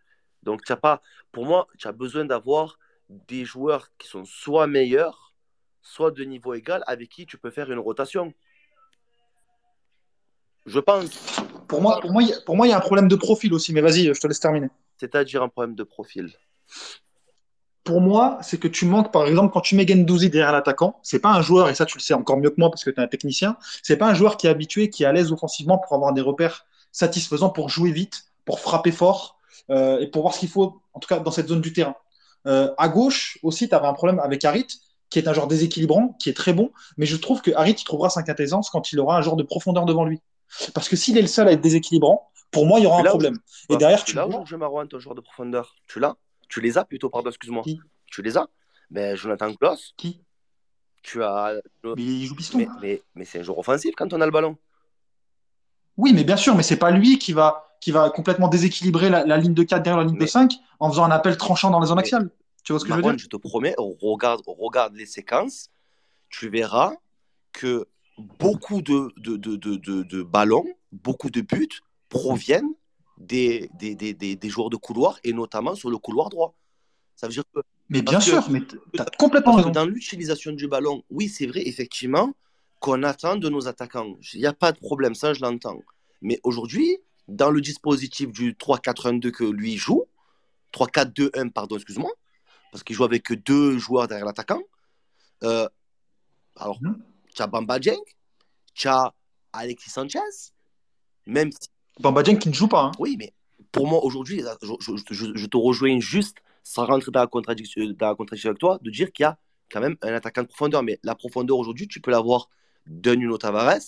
Donc 0.42 0.64
tu 0.64 0.72
as 0.72 0.76
pas, 0.76 1.02
pour 1.32 1.46
moi, 1.46 1.66
tu 1.78 1.88
as 1.88 1.92
besoin 1.92 2.24
d'avoir 2.24 2.78
des 3.08 3.44
joueurs 3.44 3.90
qui 3.98 4.08
sont 4.08 4.24
soit 4.24 4.66
meilleurs, 4.66 5.34
soit 5.82 6.10
de 6.10 6.24
niveau 6.24 6.54
égal, 6.54 6.82
avec 6.86 7.08
qui 7.08 7.26
tu 7.26 7.38
peux 7.38 7.50
faire 7.50 7.70
une 7.70 7.78
rotation. 7.78 8.32
Je 10.66 10.78
pense. 10.78 11.10
Pour 11.66 11.82
moi, 11.82 12.00
pour 12.00 12.12
moi, 12.12 12.22
il 12.22 12.28
y 12.28 12.32
a- 12.32 12.40
pour 12.42 12.56
moi, 12.56 12.66
il 12.66 12.70
y 12.70 12.72
a 12.72 12.76
un 12.76 12.80
problème 12.80 13.08
de 13.08 13.16
profil 13.16 13.52
aussi, 13.54 13.72
mais 13.72 13.80
vas-y, 13.80 14.12
je 14.14 14.20
te 14.20 14.26
laisse 14.26 14.40
terminer. 14.40 14.68
C'est-à-dire 14.98 15.42
un 15.42 15.48
problème 15.48 15.74
de 15.74 15.84
profil. 15.84 16.32
Pour 17.82 18.00
moi, 18.00 18.38
c'est 18.42 18.58
que 18.58 18.68
tu 18.68 18.84
manques, 18.84 19.10
par 19.10 19.26
exemple, 19.26 19.52
quand 19.52 19.62
tu 19.62 19.74
mets 19.74 19.86
Gendouzi 19.86 20.28
derrière 20.28 20.52
l'attaquant, 20.52 21.00
c'est 21.02 21.18
pas 21.18 21.30
un 21.30 21.40
joueur, 21.40 21.70
et 21.70 21.74
ça 21.74 21.86
tu 21.86 21.96
le 21.96 22.02
sais 22.02 22.12
encore 22.12 22.36
mieux 22.36 22.50
que 22.50 22.56
moi 22.58 22.70
parce 22.70 22.84
que 22.84 22.90
tu 22.90 23.00
es 23.00 23.02
un 23.02 23.08
technicien, 23.08 23.56
c'est 23.82 23.96
pas 23.96 24.06
un 24.06 24.14
joueur 24.14 24.36
qui 24.36 24.46
est 24.46 24.50
habitué, 24.50 24.90
qui 24.90 25.02
est 25.02 25.06
à 25.06 25.12
l'aise 25.12 25.32
offensivement 25.32 25.78
pour 25.78 25.94
avoir 25.94 26.12
des 26.12 26.20
repères 26.20 26.66
satisfaisants, 26.92 27.48
pour 27.50 27.70
jouer 27.70 27.90
vite, 27.90 28.24
pour 28.44 28.60
frapper 28.60 28.92
fort, 28.92 29.39
et 29.68 30.06
pour 30.08 30.22
voir 30.22 30.34
ce 30.34 30.40
qu'il 30.40 30.48
faut, 30.48 30.80
en 30.92 31.00
tout 31.00 31.08
cas 31.08 31.20
dans 31.20 31.30
cette 31.30 31.48
zone 31.48 31.60
du 31.60 31.72
terrain. 31.72 31.94
Euh, 32.46 32.72
à 32.78 32.88
gauche 32.88 33.38
aussi, 33.42 33.68
tu 33.68 33.74
avais 33.74 33.86
un 33.86 33.92
problème 33.92 34.18
avec 34.20 34.44
Harit, 34.44 34.66
qui 35.10 35.18
est 35.18 35.28
un 35.28 35.32
joueur 35.32 35.46
déséquilibrant, 35.46 36.16
qui 36.18 36.30
est 36.30 36.34
très 36.34 36.52
bon, 36.52 36.70
mais 36.96 37.06
je 37.06 37.16
trouve 37.16 37.42
que 37.42 37.50
Harit 37.54 37.72
il 37.72 37.84
trouvera 37.84 38.10
sa 38.10 38.22
quintessence 38.22 38.70
quand 38.70 38.92
il 38.92 39.00
aura 39.00 39.16
un 39.16 39.22
genre 39.22 39.36
de 39.36 39.42
profondeur 39.42 39.84
devant 39.84 40.04
lui. 40.04 40.20
Parce 40.74 40.88
que 40.88 40.96
s'il 40.96 41.18
est 41.18 41.22
le 41.22 41.28
seul 41.28 41.48
à 41.48 41.52
être 41.52 41.60
déséquilibrant, 41.60 42.30
pour 42.50 42.66
moi, 42.66 42.80
il 42.80 42.84
y 42.84 42.86
aura 42.86 43.00
un 43.00 43.04
problème. 43.04 43.38
Et 43.68 43.76
derrière, 43.76 44.02
tu 44.04 44.14
vois, 44.14 44.44
joue 44.44 44.56
Marouane, 44.56 44.88
ton 44.88 44.98
joueur 44.98 45.14
de 45.14 45.20
profondeur, 45.20 45.74
tu 45.86 46.00
l'as 46.00 46.16
Tu 46.48 46.60
les 46.60 46.78
as 46.78 46.84
plutôt, 46.84 47.08
pardon, 47.08 47.30
excuse-moi. 47.30 47.62
Qui 47.62 47.80
Tu 48.06 48.22
les 48.22 48.36
as 48.36 48.48
Ben, 48.90 49.14
Jonathan 49.14 49.54
Kloss, 49.54 49.94
qui 49.96 50.20
tu 51.02 51.22
as. 51.22 51.54
Mais 51.84 51.92
il 51.96 52.26
joue 52.26 52.34
piston. 52.34 52.58
Mais, 52.58 52.68
mais, 52.80 53.02
mais 53.14 53.24
c'est 53.24 53.40
un 53.40 53.42
joueur 53.42 53.58
offensif 53.58 53.94
quand 53.96 54.12
on 54.12 54.20
a 54.20 54.26
le 54.26 54.32
ballon. 54.32 54.56
Oui, 55.96 56.12
mais 56.12 56.24
bien 56.24 56.36
sûr, 56.36 56.56
mais 56.56 56.62
c'est 56.62 56.78
pas 56.78 56.90
lui 56.90 57.18
qui 57.18 57.32
va, 57.32 57.69
qui 57.80 57.90
va 57.92 58.10
complètement 58.10 58.48
déséquilibrer 58.48 59.08
la, 59.08 59.24
la 59.24 59.36
ligne 59.38 59.54
de 59.54 59.62
4 59.62 59.82
derrière 59.82 59.98
la 59.98 60.04
ligne 60.06 60.16
de 60.16 60.20
Mais- 60.20 60.26
5 60.26 60.52
en 60.80 60.90
faisant 60.90 61.04
un 61.04 61.10
appel 61.10 61.36
tranchant 61.36 61.70
dans 61.70 61.80
les 61.80 61.86
zones 61.86 61.96
Mais- 61.96 62.02
axiales. 62.02 62.30
Tu 62.62 62.72
vois 62.72 62.78
ce 62.80 62.84
que 62.84 62.90
je 62.90 62.96
veux 62.96 63.02
dire? 63.02 63.18
je 63.18 63.26
te 63.26 63.36
promets, 63.36 63.74
regarde, 63.78 64.42
regarde 64.46 64.94
les 64.94 65.06
séquences, 65.06 65.70
tu 66.28 66.50
verras 66.50 66.92
que 67.52 67.86
beaucoup 68.38 68.82
de, 68.82 69.12
de, 69.16 69.36
de, 69.36 69.56
de, 69.56 70.22
ballons, 70.22 70.66
beaucoup 70.92 71.30
de 71.30 71.40
buts 71.40 71.80
proviennent 72.10 72.68
des, 73.16 73.70
des, 73.78 73.94
des, 73.94 74.12
des, 74.12 74.36
des 74.36 74.48
joueurs 74.50 74.68
de 74.68 74.76
couloir 74.76 75.18
et 75.24 75.32
notamment 75.32 75.74
sur 75.74 75.88
le 75.90 75.96
couloir 75.96 76.28
droit. 76.28 76.54
Ça 77.16 77.26
veut 77.28 77.32
dire 77.32 77.44
que 77.54 77.60
Mais 77.88 78.02
bien 78.02 78.18
que- 78.18 78.24
sûr, 78.24 78.48
mais 78.50 78.60
tu 78.60 78.78
as 79.00 79.06
complètement 79.18 79.54
raison. 79.54 79.70
dans 79.70 79.86
l'utilisation 79.86 80.52
du 80.52 80.68
ballon, 80.68 81.02
oui, 81.10 81.28
c'est 81.28 81.46
vrai, 81.46 81.62
effectivement, 81.66 82.32
qu'on 82.78 83.02
attend 83.02 83.36
de 83.36 83.48
nos 83.48 83.68
attaquants. 83.68 84.16
Il 84.34 84.40
n'y 84.40 84.46
a 84.46 84.52
pas 84.52 84.72
de 84.72 84.78
problème, 84.78 85.14
ça, 85.14 85.32
je 85.32 85.40
l'entends. 85.40 85.80
Mais 86.22 86.38
aujourd'hui, 86.44 86.98
dans 87.30 87.50
le 87.50 87.60
dispositif 87.60 88.30
du 88.32 88.54
3-4-1-2 88.54 89.30
que 89.30 89.44
lui 89.44 89.76
joue, 89.76 90.04
3-4-2-1, 90.72 91.50
pardon, 91.50 91.76
excuse-moi, 91.76 92.10
parce 92.72 92.82
qu'il 92.84 92.94
joue 92.96 93.04
avec 93.04 93.32
deux 93.44 93.78
joueurs 93.78 94.08
derrière 94.08 94.26
l'attaquant, 94.26 94.60
euh, 95.44 95.68
alors, 96.56 96.78
Mhm. 96.82 97.02
tu 97.34 97.42
as 97.42 97.46
Bamba 97.46 97.78
Dieng, 97.78 97.98
tu 98.74 98.88
as 98.88 99.14
Alexis 99.52 99.90
Sanchez, 99.90 100.18
même 101.26 101.50
si 101.52 101.68
Bamba 102.00 102.22
Dieng 102.22 102.36
qui 102.38 102.48
ne 102.48 102.54
joue 102.54 102.68
pas. 102.68 102.82
hein. 102.86 102.92
oui, 102.98 103.16
mais 103.18 103.32
pour 103.72 103.86
moi, 103.86 104.02
aujourd'hui, 104.04 104.42
je, 104.62 104.68
je- 104.80 105.14
je- 105.14 105.32
je 105.36 105.46
te 105.46 105.56
rejoins 105.56 106.00
juste, 106.00 106.38
sans 106.62 106.84
rentrer 106.86 107.10
dans 107.12 107.20
la 107.20 107.26
contradiction, 107.26 107.84
dans 107.98 108.08
la 108.08 108.14
contradiction 108.14 108.50
avec 108.50 108.58
toi, 108.60 108.78
de 108.82 108.90
dire 108.90 109.12
qu'il 109.12 109.22
y 109.24 109.26
a 109.26 109.38
quand 109.70 109.80
même 109.80 109.96
un 110.02 110.12
attaquant 110.14 110.42
de 110.42 110.48
profondeur. 110.48 110.82
Mais 110.82 110.98
la 111.04 111.14
profondeur 111.14 111.56
aujourd'hui, 111.56 111.86
tu 111.88 112.00
peux 112.00 112.10
l'avoir 112.10 112.48
d'un 112.86 113.14
Nuno 113.16 113.38
Tavares, 113.38 113.80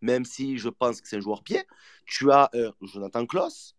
même 0.00 0.24
si 0.24 0.58
je 0.58 0.68
pense 0.68 1.00
que 1.00 1.08
c'est 1.08 1.16
un 1.16 1.20
joueur 1.20 1.42
pied. 1.42 1.62
Tu 2.06 2.30
as 2.30 2.50
euh, 2.54 2.72
Jonathan 2.82 3.26
Kloss, 3.26 3.74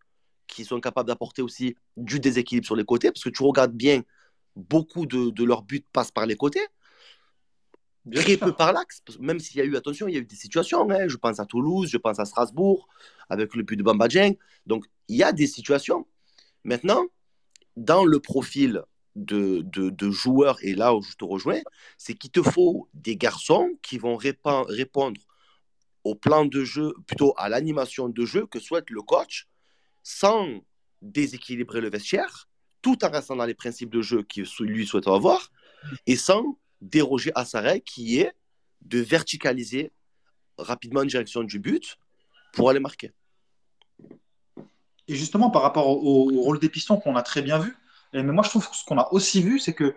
qui 0.48 0.66
sont 0.66 0.80
capables 0.80 1.08
d'apporter 1.08 1.42
aussi 1.42 1.76
du 1.98 2.20
déséquilibre 2.20 2.66
sur 2.66 2.76
les 2.76 2.86
côtés, 2.86 3.12
parce 3.12 3.24
que 3.24 3.30
tu 3.30 3.44
regardes 3.44 3.74
bien, 3.74 4.04
beaucoup 4.56 5.06
de, 5.06 5.30
de 5.30 5.44
leurs 5.44 5.64
buts 5.64 5.86
passent 5.94 6.12
par 6.12 6.26
les 6.26 6.36
côtés. 6.36 6.66
Bien 8.04 8.22
Très 8.22 8.36
sûr. 8.36 8.48
peu 8.48 8.54
par 8.54 8.74
l'axe, 8.74 9.02
même 9.20 9.40
s'il 9.40 9.58
y 9.58 9.62
a 9.62 9.64
eu, 9.64 9.76
attention, 9.76 10.08
il 10.08 10.16
y 10.16 10.18
a 10.18 10.20
eu 10.20 10.26
des 10.26 10.36
situations, 10.36 10.90
hein, 10.90 11.08
je 11.08 11.18
pense 11.18 11.40
à 11.40 11.46
Toulouse, 11.46 11.88
je 11.90 11.98
pense 11.98 12.20
à 12.20 12.26
Strasbourg, 12.26 12.88
avec 13.30 13.56
le 13.56 13.64
but 13.64 13.78
de 13.78 13.84
Bamba 13.84 14.08
Dieng. 14.08 14.36
Donc, 14.66 14.86
il 15.08 15.18
y 15.18 15.24
a 15.24 15.32
des 15.32 15.46
situations. 15.46 16.08
Maintenant, 16.64 17.06
dans 17.78 18.04
le 18.04 18.20
profil 18.20 18.82
de, 19.16 19.62
de, 19.62 19.90
de 19.90 20.10
joueurs, 20.10 20.58
et 20.64 20.74
là 20.74 20.96
où 20.96 21.02
je 21.02 21.16
te 21.16 21.24
rejoins, 21.24 21.62
c'est 21.98 22.16
qu'il 22.16 22.32
te 22.32 22.42
faut 22.42 22.90
des 22.94 23.18
garçons 23.18 23.78
qui 23.84 23.98
vont 24.00 24.18
répondre 24.18 25.22
au 26.04 26.16
plan 26.16 26.46
de 26.46 26.64
jeu, 26.64 26.94
plutôt 27.08 27.34
à 27.38 27.50
l'animation 27.50 28.10
de 28.10 28.26
jeu 28.26 28.46
que 28.48 28.60
souhaite 28.60 28.90
le 28.90 29.02
coach, 29.02 29.48
sans 30.04 30.48
déséquilibrer 31.02 31.82
le 31.82 31.90
vestiaire, 31.90 32.50
tout 32.82 33.04
en 33.06 33.12
restant 33.12 33.36
dans 33.36 33.46
les 33.46 33.54
principes 33.54 33.92
de 33.92 34.02
jeu 34.02 34.24
qu'il 34.24 34.46
lui 34.60 34.88
souhaite 34.88 35.08
avoir, 35.08 35.52
et 36.08 36.16
sans 36.16 36.58
déroger 36.82 37.32
à 37.36 37.46
sa 37.46 37.62
règle 37.62 37.84
qui 37.84 38.20
est 38.20 38.34
de 38.82 39.00
verticaliser 39.00 39.92
rapidement 40.58 41.02
en 41.02 41.06
direction 41.06 41.44
du 41.44 41.60
but 41.60 41.98
pour 42.54 42.70
aller 42.70 42.80
marquer. 42.80 43.12
Et 45.08 45.16
justement, 45.16 45.50
par 45.50 45.62
rapport 45.62 45.88
au, 45.88 46.32
au 46.32 46.42
rôle 46.42 46.60
des 46.60 46.70
pistons 46.70 46.98
qu'on 46.98 47.16
a 47.16 47.22
très 47.22 47.42
bien 47.42 47.60
vu, 47.60 47.76
mais 48.14 48.24
moi 48.24 48.44
je 48.44 48.50
trouve 48.50 48.70
que 48.70 48.76
ce 48.76 48.84
qu'on 48.84 48.98
a 48.98 49.12
aussi 49.12 49.42
vu, 49.42 49.60
c'est 49.60 49.74
que 49.74 49.96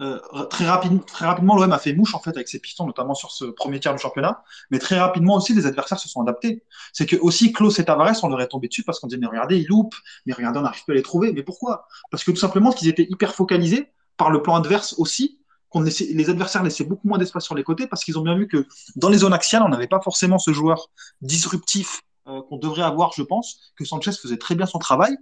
euh, 0.00 0.20
très, 0.44 0.64
rapide, 0.64 1.04
très 1.06 1.26
rapidement, 1.26 1.56
l'OM 1.56 1.72
a 1.72 1.78
fait 1.78 1.92
mouche 1.92 2.14
en 2.14 2.20
fait 2.20 2.30
avec 2.30 2.48
ses 2.48 2.60
pistons, 2.60 2.86
notamment 2.86 3.14
sur 3.14 3.32
ce 3.32 3.46
premier 3.46 3.80
tiers 3.80 3.92
du 3.94 4.00
championnat. 4.00 4.44
Mais 4.70 4.78
très 4.78 4.98
rapidement 4.98 5.36
aussi, 5.36 5.54
les 5.54 5.66
adversaires 5.66 5.98
se 5.98 6.08
sont 6.08 6.22
adaptés. 6.22 6.62
C'est 6.92 7.06
que 7.06 7.16
aussi 7.16 7.52
Klaus 7.52 7.78
et 7.78 7.84
Tavares, 7.84 8.22
on 8.22 8.28
leur 8.28 8.40
est 8.40 8.48
tombé 8.48 8.68
dessus 8.68 8.84
parce 8.84 9.00
qu'on 9.00 9.08
disait 9.08 9.20
mais 9.20 9.26
regardez, 9.26 9.58
ils 9.58 9.66
loupent, 9.66 9.96
mais 10.24 10.32
regardez, 10.32 10.60
on 10.60 10.62
n'arrive 10.62 10.84
plus 10.84 10.92
à 10.92 10.96
les 10.96 11.02
trouver. 11.02 11.32
Mais 11.32 11.42
pourquoi? 11.42 11.86
Parce 12.10 12.22
que 12.22 12.30
tout 12.30 12.36
simplement, 12.36 12.70
qu'ils 12.70 12.88
étaient 12.88 13.06
hyper 13.10 13.34
focalisés 13.34 13.92
par 14.16 14.30
le 14.30 14.42
plan 14.42 14.56
adverse 14.56 14.94
aussi. 14.98 15.40
Qu'on 15.70 15.82
laissait, 15.82 16.06
les 16.14 16.30
adversaires 16.30 16.62
laissaient 16.62 16.84
beaucoup 16.84 17.08
moins 17.08 17.18
d'espace 17.18 17.44
sur 17.44 17.54
les 17.54 17.62
côtés 17.62 17.86
parce 17.86 18.02
qu'ils 18.02 18.18
ont 18.18 18.22
bien 18.22 18.38
vu 18.38 18.48
que 18.48 18.66
dans 18.96 19.10
les 19.10 19.18
zones 19.18 19.34
axiales, 19.34 19.62
on 19.62 19.68
n'avait 19.68 19.86
pas 19.86 20.00
forcément 20.00 20.38
ce 20.38 20.50
joueur 20.50 20.88
disruptif 21.20 22.00
euh, 22.26 22.40
qu'on 22.48 22.56
devrait 22.56 22.84
avoir, 22.84 23.12
je 23.12 23.22
pense, 23.22 23.60
que 23.76 23.84
Sanchez 23.84 24.12
faisait 24.12 24.38
très 24.38 24.54
bien 24.54 24.64
son 24.64 24.78
travail, 24.78 25.14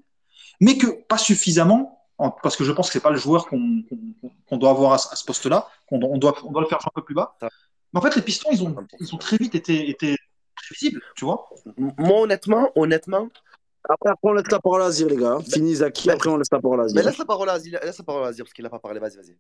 mais 0.61 0.79
que 0.79 0.87
pas 1.09 1.19
suffisamment 1.19 1.96
en- 2.19 2.31
parce 2.31 2.57
que 2.57 2.65
je 2.65 2.73
pense 2.73 2.87
que 2.89 2.93
c'est 2.95 3.01
pas 3.03 3.11
le 3.11 3.17
joueur 3.19 3.47
qu'on 3.47 4.57
doit 4.57 4.71
avoir 4.71 4.93
à, 4.95 4.99
ce- 4.99 5.13
à 5.13 5.17
ce 5.17 5.25
poste-là, 5.25 5.69
qu'on 5.89 5.99
doit- 5.99 6.11
on 6.11 6.19
doit, 6.19 6.35
on 6.45 6.51
doit 6.53 6.63
le 6.63 6.69
faire 6.69 6.81
jouer 6.81 6.91
un 6.95 7.01
peu 7.01 7.05
plus 7.05 7.15
bas. 7.15 7.37
Mais 7.93 7.99
en 7.99 8.03
fait, 8.03 8.17
les 8.17 8.23
pistons, 8.23 8.49
ils 8.53 8.63
ont, 8.63 8.75
ils 8.99 9.15
ont 9.15 9.19
très 9.19 9.37
vite 9.37 9.55
été, 9.55 9.89
été 9.89 10.17
prévisibles, 10.57 11.01
tu 11.15 11.25
vois. 11.25 11.49
Moi, 11.77 12.21
honnêtement, 12.23 12.71
honnêtement, 12.75 13.29
Après, 13.89 14.11
après, 14.11 14.31
on 14.31 14.33
laisse 14.33 14.51
la 14.51 14.59
parole 14.61 14.83
à 14.83 14.87
Azir, 14.87 15.07
les 15.09 15.17
gars. 15.17 15.39
Fini 15.49 15.77
Zaki, 15.77 16.11
après, 16.11 16.29
on 16.29 16.37
laisse 16.37 16.49
la 16.51 16.61
parole 16.61 16.81
à 16.81 16.85
Azir. 16.85 16.97
mais 16.97 17.03
laisse 17.05 17.19
la 17.19 17.25
parole 17.25 17.49
à 17.49 17.53
Azir, 17.53 17.79
laisse 17.83 17.99
la 17.99 18.05
parole 18.05 18.25
à 18.25 18.29
Azir 18.29 18.45
parce 18.45 18.53
qu'il 18.53 18.65
n'a 18.65 18.71
pas 18.71 18.81
parlé. 18.81 18.99
Vas-y, 18.99 19.17
vas-y. 19.17 19.37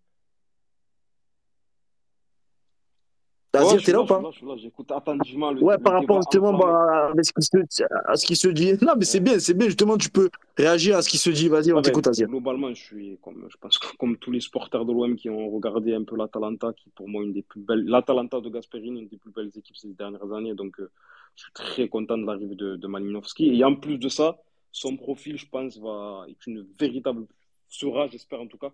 Azir, 3.57 3.69
Ouais, 3.69 3.74
je 3.74 3.78
suis 3.78 3.87
t'es 3.87 3.93
là 3.93 4.03
ou 4.03 4.07
pas 4.07 4.23
J'écoute 4.57 4.93
attentivement 4.93 5.51
le, 5.51 5.62
Ouais, 5.62 5.78
par 5.78 5.95
rapport 5.95 6.23
justement 6.23 6.59
à, 6.66 7.12
ce 7.23 8.27
qui 8.27 8.37
se, 8.37 8.49
dit. 8.49 8.73
Non, 8.83 8.95
mais 8.97 9.05
c'est 9.05 9.20
bien, 9.20 9.39
c'est 9.39 9.55
bien. 9.55 9.66
Justement, 9.66 9.97
tu 9.97 10.11
peux 10.11 10.31
réagir 10.57 10.97
à 10.97 11.03
ce 11.03 11.09
qui 11.09 11.19
se 11.19 11.31
dit. 11.31 11.49
Vas-y, 11.49 11.73
on 11.73 11.77
Ouais, 11.77 11.83
t'écoute, 11.83 12.07
Azir. 12.07 12.28
globalement, 12.28 12.73
je 12.74 12.83
suis 12.83 13.19
comme, 13.23 13.47
je 13.49 13.57
pense 13.59 13.78
que 13.78 13.97
comme 13.97 14.16
tous 14.16 14.31
les 14.31 14.41
supporters 14.41 14.85
de 14.85 14.93
l'OM 14.93 15.16
qui 15.16 15.31
ont 15.31 15.51
regardé 15.51 15.95
un 15.95 16.05
peu 16.05 16.16
l'Atalanta, 16.16 16.73
qui 16.73 16.91
pour 16.91 17.09
moi 17.09 17.23
une 17.24 17.33
des 17.33 17.43
plus 17.43 17.61
belles, 17.61 17.85
l'Atalanta 17.85 18.41
de 18.41 18.49
Gasperini, 18.49 19.01
une 19.03 19.09
des 19.09 19.19
plus 19.19 19.31
belles 19.33 19.51
équipes 19.57 19.77
ces 19.77 19.89
dernières 19.89 20.33
années. 20.33 20.55
Donc, 20.55 20.78
euh, 20.81 20.91
je 21.35 21.43
suis 21.45 21.53
très 21.53 21.89
content 21.89 22.19
de 22.19 22.27
l'arrivée 22.27 22.55
de, 22.55 22.77
de 22.77 22.87
Malinowski. 22.87 23.57
Et 23.59 23.65
en 23.65 23.74
plus 23.74 23.99
de 23.99 24.09
ça, 24.09 24.39
son 24.73 24.97
profil, 24.97 25.37
je 25.39 25.47
pense, 25.47 25.78
va 25.78 26.24
est 26.28 26.47
une 26.47 26.66
véritable 26.78 27.27
sera, 27.69 28.09
j'espère 28.09 28.41
en 28.41 28.47
tout 28.47 28.59
cas, 28.59 28.73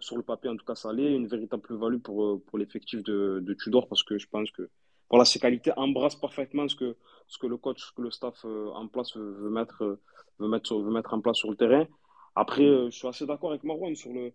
sur 0.00 0.16
le 0.16 0.22
papier 0.22 0.50
en 0.50 0.56
tout 0.56 0.64
cas, 0.64 0.74
ça 0.74 0.90
allait, 0.90 1.14
une 1.14 1.26
véritable 1.26 1.62
plus-value 1.62 1.98
pour 1.98 2.24
euh, 2.24 2.42
pour 2.46 2.58
l'effectif 2.58 3.02
de, 3.02 3.56
Tudor 3.62 3.88
parce 3.88 4.02
que 4.02 4.18
je 4.18 4.28
pense 4.28 4.50
que 4.50 4.68
voilà, 5.10 5.24
ses 5.24 5.40
qualités 5.40 5.72
embrassent 5.76 6.20
parfaitement 6.20 6.68
ce 6.68 6.76
que 6.76 6.96
ce 7.26 7.38
que 7.38 7.46
le 7.46 7.56
coach, 7.56 7.80
ce 7.80 7.92
que 7.92 8.02
le 8.02 8.10
staff 8.10 8.44
euh, 8.44 8.70
en 8.74 8.86
place 8.88 9.16
veut, 9.16 9.50
mettre 9.50 9.82
euh, 9.82 10.00
veut 10.38 10.48
mettre 10.48 10.76
veut 10.76 10.92
mettre 10.92 11.14
en 11.14 11.20
place 11.20 11.36
sur 11.36 11.50
le 11.50 11.56
terrain. 11.56 11.86
Après, 12.34 12.64
euh, 12.64 12.90
je 12.90 12.96
suis 12.96 13.08
assez 13.08 13.26
d'accord 13.26 13.50
avec 13.50 13.64
Marwan 13.64 13.94
sur 13.94 14.12
le, 14.12 14.32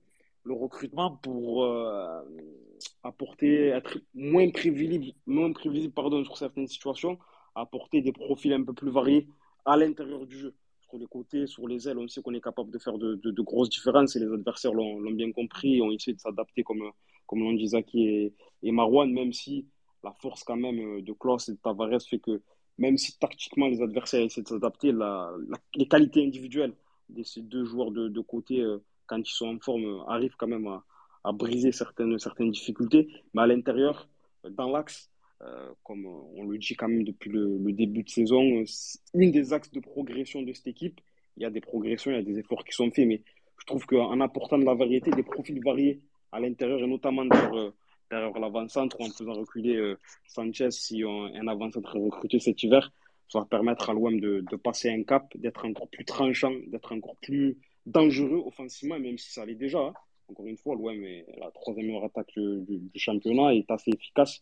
recrutement 0.48 1.12
pour 1.18 1.64
euh, 1.64 2.22
apporter, 3.04 3.68
être 3.70 3.98
moins 4.14 4.50
prévisible 4.52 5.94
pardon, 5.96 6.24
sur 6.24 6.38
certaines 6.38 6.68
situations, 6.68 7.18
apporter 7.56 8.02
des 8.02 8.12
profils 8.12 8.54
un 8.54 8.64
peu 8.64 8.74
plus 8.74 8.92
variés 8.92 9.28
à 9.66 9.76
l'intérieur 9.76 10.28
du 10.28 10.38
jeu. 10.38 10.54
Sur 10.90 11.00
les 11.00 11.08
côtés, 11.08 11.48
sur 11.48 11.68
les 11.68 11.90
ailes, 11.90 11.98
on 11.98 12.08
sait 12.08 12.22
qu'on 12.22 12.34
est 12.34 12.42
capable 12.42 12.72
de 12.72 12.78
faire 12.78 12.98
de, 12.98 13.42
grosses 13.42 13.70
différences 13.70 14.16
et 14.16 14.20
les 14.20 14.32
adversaires 14.32 14.74
l'ont 14.74 15.12
bien 15.12 15.32
compris 15.32 15.82
ont 15.82 15.92
essayé 15.92 16.14
de 16.16 16.22
s'adapter 16.22 16.64
comme, 16.64 16.92
comme 17.26 17.40
l'ont 17.40 17.54
dit 17.54 17.68
Zaki 17.70 18.08
et, 18.08 18.34
et 18.64 18.72
Marwan, 18.72 19.12
même 19.12 19.34
si 19.34 19.66
la 20.06 20.14
force 20.14 20.44
quand 20.44 20.56
même 20.56 20.80
euh, 20.80 21.02
de 21.02 21.12
Klaus 21.14 21.50
et 21.50 21.54
de 21.54 21.58
Tavares 21.58 22.02
fait 22.08 22.20
que 22.20 22.42
même 22.78 22.98
si 22.98 23.18
tactiquement 23.18 23.68
les 23.68 23.82
adversaires 23.82 24.22
essaient 24.22 24.44
de 24.44 24.48
s'adapter, 24.48 24.94
les 25.76 25.88
qualités 25.88 26.24
individuelles 26.24 26.74
de 27.10 27.24
ces 27.24 27.42
deux 27.42 27.64
joueurs 27.64 27.92
de, 27.92 28.20
côté, 28.22 28.60
euh, 28.62 28.84
quand 29.08 29.18
ils 29.18 29.26
sont 29.34 29.48
en 29.48 29.60
forme, 29.60 29.86
euh, 29.86 30.04
arrivent 30.08 30.36
quand 30.38 30.48
même 30.48 30.68
à, 30.68 31.32
briser 31.32 31.72
certaines, 31.72 32.20
certaines 32.20 32.52
difficultés. 32.52 33.10
Mais 33.34 33.44
à 33.44 33.48
l'intérieur, 33.48 34.08
dans 34.52 34.70
l'axe, 34.70 35.10
comme 35.84 36.06
euh, 36.06 36.38
on 36.38 36.44
le 36.46 36.58
dit 36.58 36.76
quand 36.76 36.88
même 36.88 37.04
depuis 37.04 37.30
le, 37.30 37.58
début 37.72 38.04
de 38.04 38.10
saison, 38.10 38.42
euh, 38.62 38.64
une 39.14 39.32
des 39.32 39.54
axes 39.54 39.72
de 39.72 39.80
progression 39.80 40.42
de 40.42 40.54
cette 40.54 40.68
équipe, 40.68 41.00
il 41.38 41.44
y 41.44 41.46
a 41.46 41.50
des 41.50 41.62
progressions, 41.62 42.12
il 42.12 42.16
y 42.16 42.20
a 42.20 42.24
des 42.24 42.40
efforts 42.40 42.64
qui 42.64 42.74
sont 42.74 42.90
faits, 42.92 43.08
mais 43.08 43.22
je 43.60 43.66
trouve 43.66 43.86
qu'en 43.86 44.20
apportant 44.22 44.58
de 44.58 44.66
la 44.66 44.74
variété, 44.74 45.12
des 45.12 45.24
profils 45.24 45.60
variés 45.64 46.02
à 46.32 46.40
l'intérieur, 46.40 46.80
et 46.80 46.88
notamment 46.88 47.26
derrière, 47.26 47.54
euh, 47.56 48.40
l'avant-centre, 48.40 49.02
en 49.02 49.10
faisant 49.10 49.34
reculer 49.34 49.76
euh, 49.76 49.98
Sanchez, 50.28 50.72
si 50.72 51.04
on, 51.04 51.26
un 51.26 51.48
avant-centre 51.48 51.98
recruté 52.00 52.40
cet 52.40 52.62
hiver, 52.64 52.92
ça 53.28 53.40
va 53.40 53.46
permettre 53.46 53.90
à 53.90 53.94
l'OM 53.94 54.20
de, 54.20 54.56
passer 54.58 54.90
un 54.90 55.04
cap, 55.04 55.26
d'être 55.36 55.66
encore 55.66 55.90
plus 55.90 56.06
tranchant, 56.06 56.54
d'être 56.68 56.94
encore 56.94 57.16
plus 57.22 57.58
dangereux 57.86 58.42
offensivement, 58.46 59.00
même 59.00 59.18
si 59.18 59.32
ça 59.32 59.46
l'est 59.46 59.56
déjà. 59.56 59.80
hein. 59.80 59.94
Encore 60.30 60.48
une 60.48 60.58
fois, 60.58 60.76
l'OM 60.76 61.04
est 61.04 61.26
la 61.38 61.52
troisième 61.52 61.88
meilleure 61.88 62.06
attaque 62.06 62.32
du, 62.36 62.62
du- 62.62 62.80
du 62.80 63.00
championnat, 63.00 63.54
est 63.56 63.70
assez 63.70 63.92
efficace. 63.92 64.42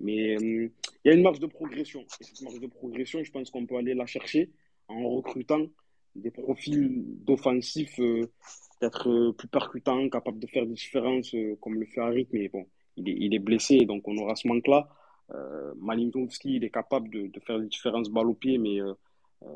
Mais 0.00 0.36
euh, 0.36 0.70
il 1.04 1.08
y 1.08 1.10
a 1.10 1.14
une 1.14 1.22
marge 1.22 1.40
de 1.40 1.46
progression. 1.46 2.04
Et 2.20 2.24
cette 2.24 2.40
marge 2.42 2.60
de 2.60 2.66
progression, 2.66 3.22
je 3.22 3.30
pense 3.30 3.50
qu'on 3.50 3.66
peut 3.66 3.76
aller 3.76 3.94
la 3.94 4.06
chercher 4.06 4.50
en 4.88 5.08
recrutant 5.08 5.66
des 6.14 6.30
profils 6.30 6.90
d'offensifs 7.24 7.98
euh, 8.00 8.30
peut-être 8.78 9.08
euh, 9.08 9.32
plus 9.32 9.48
percutants, 9.48 10.08
capables 10.08 10.38
de 10.38 10.46
faire 10.46 10.66
des 10.66 10.74
différences, 10.74 11.34
comme 11.60 11.74
le 11.74 11.86
fait 11.86 12.00
Harit, 12.00 12.28
mais 12.32 12.48
bon, 12.48 12.66
il 12.96 13.08
est, 13.08 13.16
il 13.18 13.34
est 13.34 13.38
blessé, 13.38 13.84
donc 13.84 14.06
on 14.08 14.16
aura 14.18 14.34
ce 14.36 14.48
manque-là. 14.48 14.88
Euh, 15.32 15.72
Malinowski, 15.78 16.56
il 16.56 16.64
est 16.64 16.70
capable 16.70 17.10
de, 17.10 17.40
faire 17.40 17.60
des 17.60 17.68
différences 17.68 18.08
balle 18.08 18.28
au 18.28 18.34
pied, 18.34 18.58
mais 18.58 18.78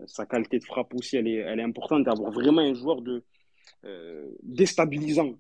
sa 0.06 0.24
qualité 0.24 0.58
de 0.58 0.64
frappe 0.64 0.94
aussi, 0.94 1.16
elle 1.16 1.28
est, 1.28 1.38
elle 1.38 1.60
est 1.60 1.64
importante. 1.64 2.04
D'avoir 2.04 2.30
vraiment 2.30 2.60
un 2.60 2.74
joueur 2.74 3.02
de, 3.02 3.24
déstabilisant 4.42 5.34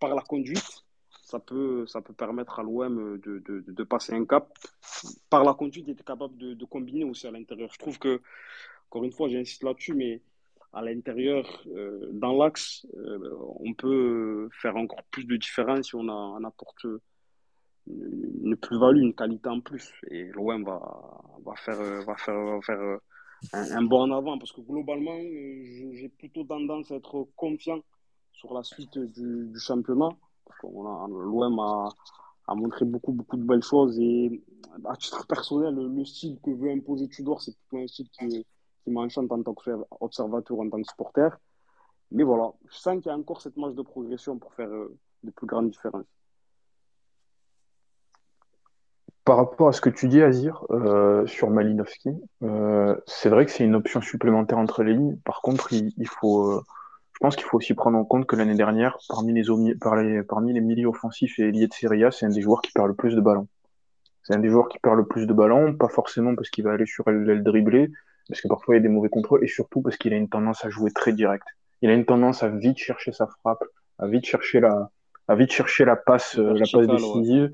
par 0.00 0.14
la 0.14 0.22
conduite, 0.22 0.85
ça 1.26 1.40
peut, 1.40 1.84
ça 1.88 2.00
peut 2.00 2.12
permettre 2.12 2.60
à 2.60 2.62
l'OM 2.62 3.18
de, 3.18 3.40
de, 3.40 3.64
de, 3.66 3.82
passer 3.82 4.12
un 4.14 4.24
cap. 4.24 4.48
Par 5.28 5.42
la 5.42 5.54
conduite, 5.54 5.84
d'être 5.84 6.04
capable 6.04 6.36
de, 6.38 6.54
de 6.54 6.64
combiner 6.64 7.02
aussi 7.02 7.26
à 7.26 7.32
l'intérieur. 7.32 7.68
Je 7.72 7.78
trouve 7.80 7.98
que, 7.98 8.20
encore 8.88 9.02
une 9.02 9.10
fois, 9.10 9.28
j'insiste 9.28 9.64
là-dessus, 9.64 9.94
mais 9.94 10.22
à 10.72 10.82
l'intérieur, 10.82 11.44
euh, 11.66 12.10
dans 12.12 12.32
l'axe, 12.32 12.86
euh, 12.94 13.36
on 13.58 13.74
peut 13.74 14.48
faire 14.52 14.76
encore 14.76 15.02
plus 15.10 15.24
de 15.24 15.36
différence 15.36 15.88
si 15.88 15.96
on, 15.96 16.08
a, 16.08 16.12
on 16.12 16.44
apporte 16.44 16.86
une, 17.88 18.56
plus-value, 18.56 19.00
une 19.02 19.14
qualité 19.14 19.48
en 19.48 19.60
plus. 19.60 19.92
Et 20.12 20.26
l'OM 20.26 20.62
va, 20.62 20.80
va, 21.44 21.56
faire, 21.56 22.04
va 22.04 22.16
faire, 22.16 22.60
faire 22.62 22.98
un, 23.52 23.82
bon 23.82 24.02
en 24.02 24.12
avant 24.12 24.38
parce 24.38 24.52
que 24.52 24.60
globalement, 24.60 25.18
j'ai 25.18 26.08
plutôt 26.08 26.44
tendance 26.44 26.92
à 26.92 26.94
être 26.94 27.26
confiant 27.34 27.80
sur 28.32 28.54
la 28.54 28.62
suite 28.62 28.96
du 28.96 29.58
championnat. 29.58 30.10
L'OM 30.62 31.58
a, 31.60 31.88
a, 32.48 32.54
montré 32.54 32.84
beaucoup, 32.84 33.12
beaucoup 33.12 33.36
de 33.36 33.44
belles 33.44 33.62
choses 33.62 33.98
et 33.98 34.42
à 34.84 34.96
titre 34.96 35.26
personnel, 35.26 35.74
le, 35.74 36.04
style 36.04 36.38
que 36.42 36.50
veut 36.50 36.70
imposer 36.70 37.08
Tudor, 37.08 37.40
c'est 37.40 37.56
plutôt 37.56 37.82
un 37.82 37.86
style 37.86 38.08
qui 38.10 38.46
qui 38.86 38.92
m'enchante 38.92 39.32
en 39.32 39.42
tant 39.42 39.52
qu'observateur, 39.52 40.60
en 40.60 40.70
tant 40.70 40.80
que 40.80 40.88
supporter. 40.88 41.28
Mais 42.12 42.22
voilà, 42.22 42.52
je 42.68 42.76
sens 42.76 43.02
qu'il 43.02 43.06
y 43.06 43.14
a 43.14 43.18
encore 43.18 43.42
cette 43.42 43.56
marge 43.56 43.74
de 43.74 43.82
progression 43.82 44.38
pour 44.38 44.54
faire 44.54 44.68
euh, 44.68 44.96
de 45.24 45.30
plus 45.32 45.46
grandes 45.46 45.70
différences. 45.70 46.06
Par 49.24 49.38
rapport 49.38 49.66
à 49.66 49.72
ce 49.72 49.80
que 49.80 49.90
tu 49.90 50.06
dis, 50.06 50.22
Azir, 50.22 50.64
euh, 50.70 51.26
sur 51.26 51.50
Malinowski, 51.50 52.10
euh, 52.44 52.96
c'est 53.06 53.28
vrai 53.28 53.44
que 53.44 53.50
c'est 53.50 53.64
une 53.64 53.74
option 53.74 54.00
supplémentaire 54.00 54.58
entre 54.58 54.84
les 54.84 54.94
lignes. 54.94 55.16
Par 55.24 55.42
contre, 55.42 55.72
il, 55.72 56.08
faut, 56.08 56.62
je 57.16 57.18
pense 57.20 57.34
qu'il 57.34 57.46
faut 57.46 57.56
aussi 57.56 57.72
prendre 57.72 57.96
en 57.96 58.04
compte 58.04 58.26
que 58.26 58.36
l'année 58.36 58.56
dernière, 58.56 58.98
parmi 59.08 59.32
les, 59.32 59.44
parmi 60.28 60.52
les 60.52 60.60
milieux 60.60 60.88
offensifs 60.88 61.38
et 61.38 61.50
liés 61.50 61.66
de 61.66 61.72
Serie 61.72 62.04
A, 62.04 62.10
c'est 62.10 62.26
un 62.26 62.28
des 62.28 62.42
joueurs 62.42 62.60
qui 62.60 62.72
perd 62.72 62.88
le 62.88 62.94
plus 62.94 63.16
de 63.16 63.22
ballons. 63.22 63.48
C'est 64.22 64.34
un 64.34 64.38
des 64.38 64.50
joueurs 64.50 64.68
qui 64.68 64.78
perd 64.78 64.98
le 64.98 65.06
plus 65.06 65.26
de 65.26 65.32
ballons, 65.32 65.74
pas 65.74 65.88
forcément 65.88 66.36
parce 66.36 66.50
qu'il 66.50 66.64
va 66.64 66.72
aller 66.72 66.84
sur 66.84 67.08
l'aile 67.08 67.42
dribblée, 67.42 67.90
parce 68.28 68.42
que 68.42 68.48
parfois 68.48 68.74
il 68.74 68.78
y 68.78 68.80
a 68.80 68.82
des 68.82 68.90
mauvais 68.90 69.08
contrôles, 69.08 69.42
et 69.42 69.46
surtout 69.46 69.80
parce 69.80 69.96
qu'il 69.96 70.12
a 70.12 70.16
une 70.16 70.28
tendance 70.28 70.62
à 70.66 70.68
jouer 70.68 70.90
très 70.90 71.14
direct. 71.14 71.46
Il 71.80 71.88
a 71.88 71.94
une 71.94 72.04
tendance 72.04 72.42
à 72.42 72.50
vite 72.50 72.76
chercher 72.76 73.12
sa 73.12 73.26
frappe, 73.26 73.64
à 73.98 74.08
vite 74.08 74.26
chercher 74.26 74.60
la, 74.60 74.90
à 75.26 75.36
vite 75.36 75.52
chercher 75.52 75.86
la 75.86 75.96
passe, 75.96 76.38
euh, 76.38 76.52
la 76.52 76.66
passe 76.70 76.86
décisive. 76.86 77.50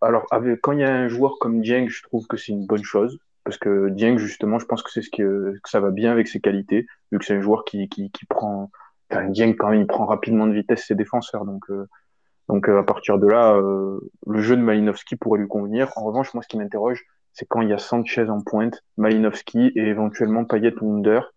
Alors, 0.00 0.26
avec, 0.32 0.60
quand 0.60 0.72
il 0.72 0.80
y 0.80 0.84
a 0.84 0.92
un 0.92 1.06
joueur 1.06 1.38
comme 1.38 1.60
Dieng, 1.60 1.88
je 1.88 2.02
trouve 2.02 2.26
que 2.26 2.36
c'est 2.36 2.50
une 2.50 2.66
bonne 2.66 2.82
chose. 2.82 3.20
Parce 3.44 3.58
que 3.58 3.88
Dieng, 3.88 4.18
justement, 4.18 4.58
je 4.58 4.66
pense 4.66 4.82
que 4.82 4.90
c'est 4.90 5.02
ce 5.02 5.10
que, 5.10 5.54
que 5.62 5.68
ça 5.68 5.80
va 5.80 5.90
bien 5.90 6.12
avec 6.12 6.28
ses 6.28 6.40
qualités, 6.40 6.86
vu 7.10 7.18
que 7.18 7.24
c'est 7.24 7.34
un 7.34 7.40
joueur 7.40 7.64
qui, 7.64 7.88
qui, 7.88 8.10
qui 8.10 8.24
prend, 8.26 8.70
enfin, 9.10 9.28
Dieng, 9.28 9.54
quand 9.54 9.70
même, 9.70 9.80
il 9.80 9.86
prend 9.86 10.06
rapidement 10.06 10.46
de 10.46 10.52
vitesse 10.52 10.86
ses 10.86 10.94
défenseurs. 10.94 11.44
Donc, 11.44 11.68
euh, 11.70 11.88
donc 12.48 12.68
euh, 12.68 12.78
à 12.78 12.82
partir 12.84 13.18
de 13.18 13.26
là, 13.26 13.54
le 13.56 14.40
jeu 14.40 14.56
de 14.56 14.62
Malinowski 14.62 15.16
pourrait 15.16 15.40
lui 15.40 15.48
convenir. 15.48 15.90
En 15.96 16.04
revanche, 16.04 16.34
moi, 16.34 16.42
ce 16.42 16.48
qui 16.48 16.56
m'interroge, 16.56 17.04
c'est 17.32 17.46
quand 17.46 17.62
il 17.62 17.68
y 17.68 17.72
a 17.72 17.78
Sanchez 17.78 18.28
en 18.28 18.40
pointe, 18.42 18.82
Malinowski 18.96 19.72
et 19.74 19.88
éventuellement 19.88 20.44
Payet 20.44 20.74
ou 20.80 20.96
Under. 20.96 21.32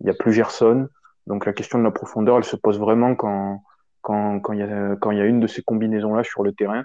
Il 0.00 0.04
n'y 0.04 0.10
a 0.10 0.14
plus 0.14 0.32
Gerson. 0.32 0.88
Donc 1.26 1.46
la 1.46 1.52
question 1.52 1.78
de 1.78 1.84
la 1.84 1.90
profondeur, 1.90 2.36
elle 2.36 2.44
se 2.44 2.56
pose 2.56 2.78
vraiment 2.78 3.14
quand, 3.14 3.62
quand, 4.00 4.40
quand, 4.40 4.52
il, 4.52 4.60
y 4.60 4.62
a, 4.62 4.96
quand 4.96 5.10
il 5.10 5.18
y 5.18 5.20
a 5.20 5.24
une 5.24 5.40
de 5.40 5.46
ces 5.46 5.62
combinaisons-là 5.62 6.24
sur 6.24 6.42
le 6.42 6.52
terrain. 6.52 6.84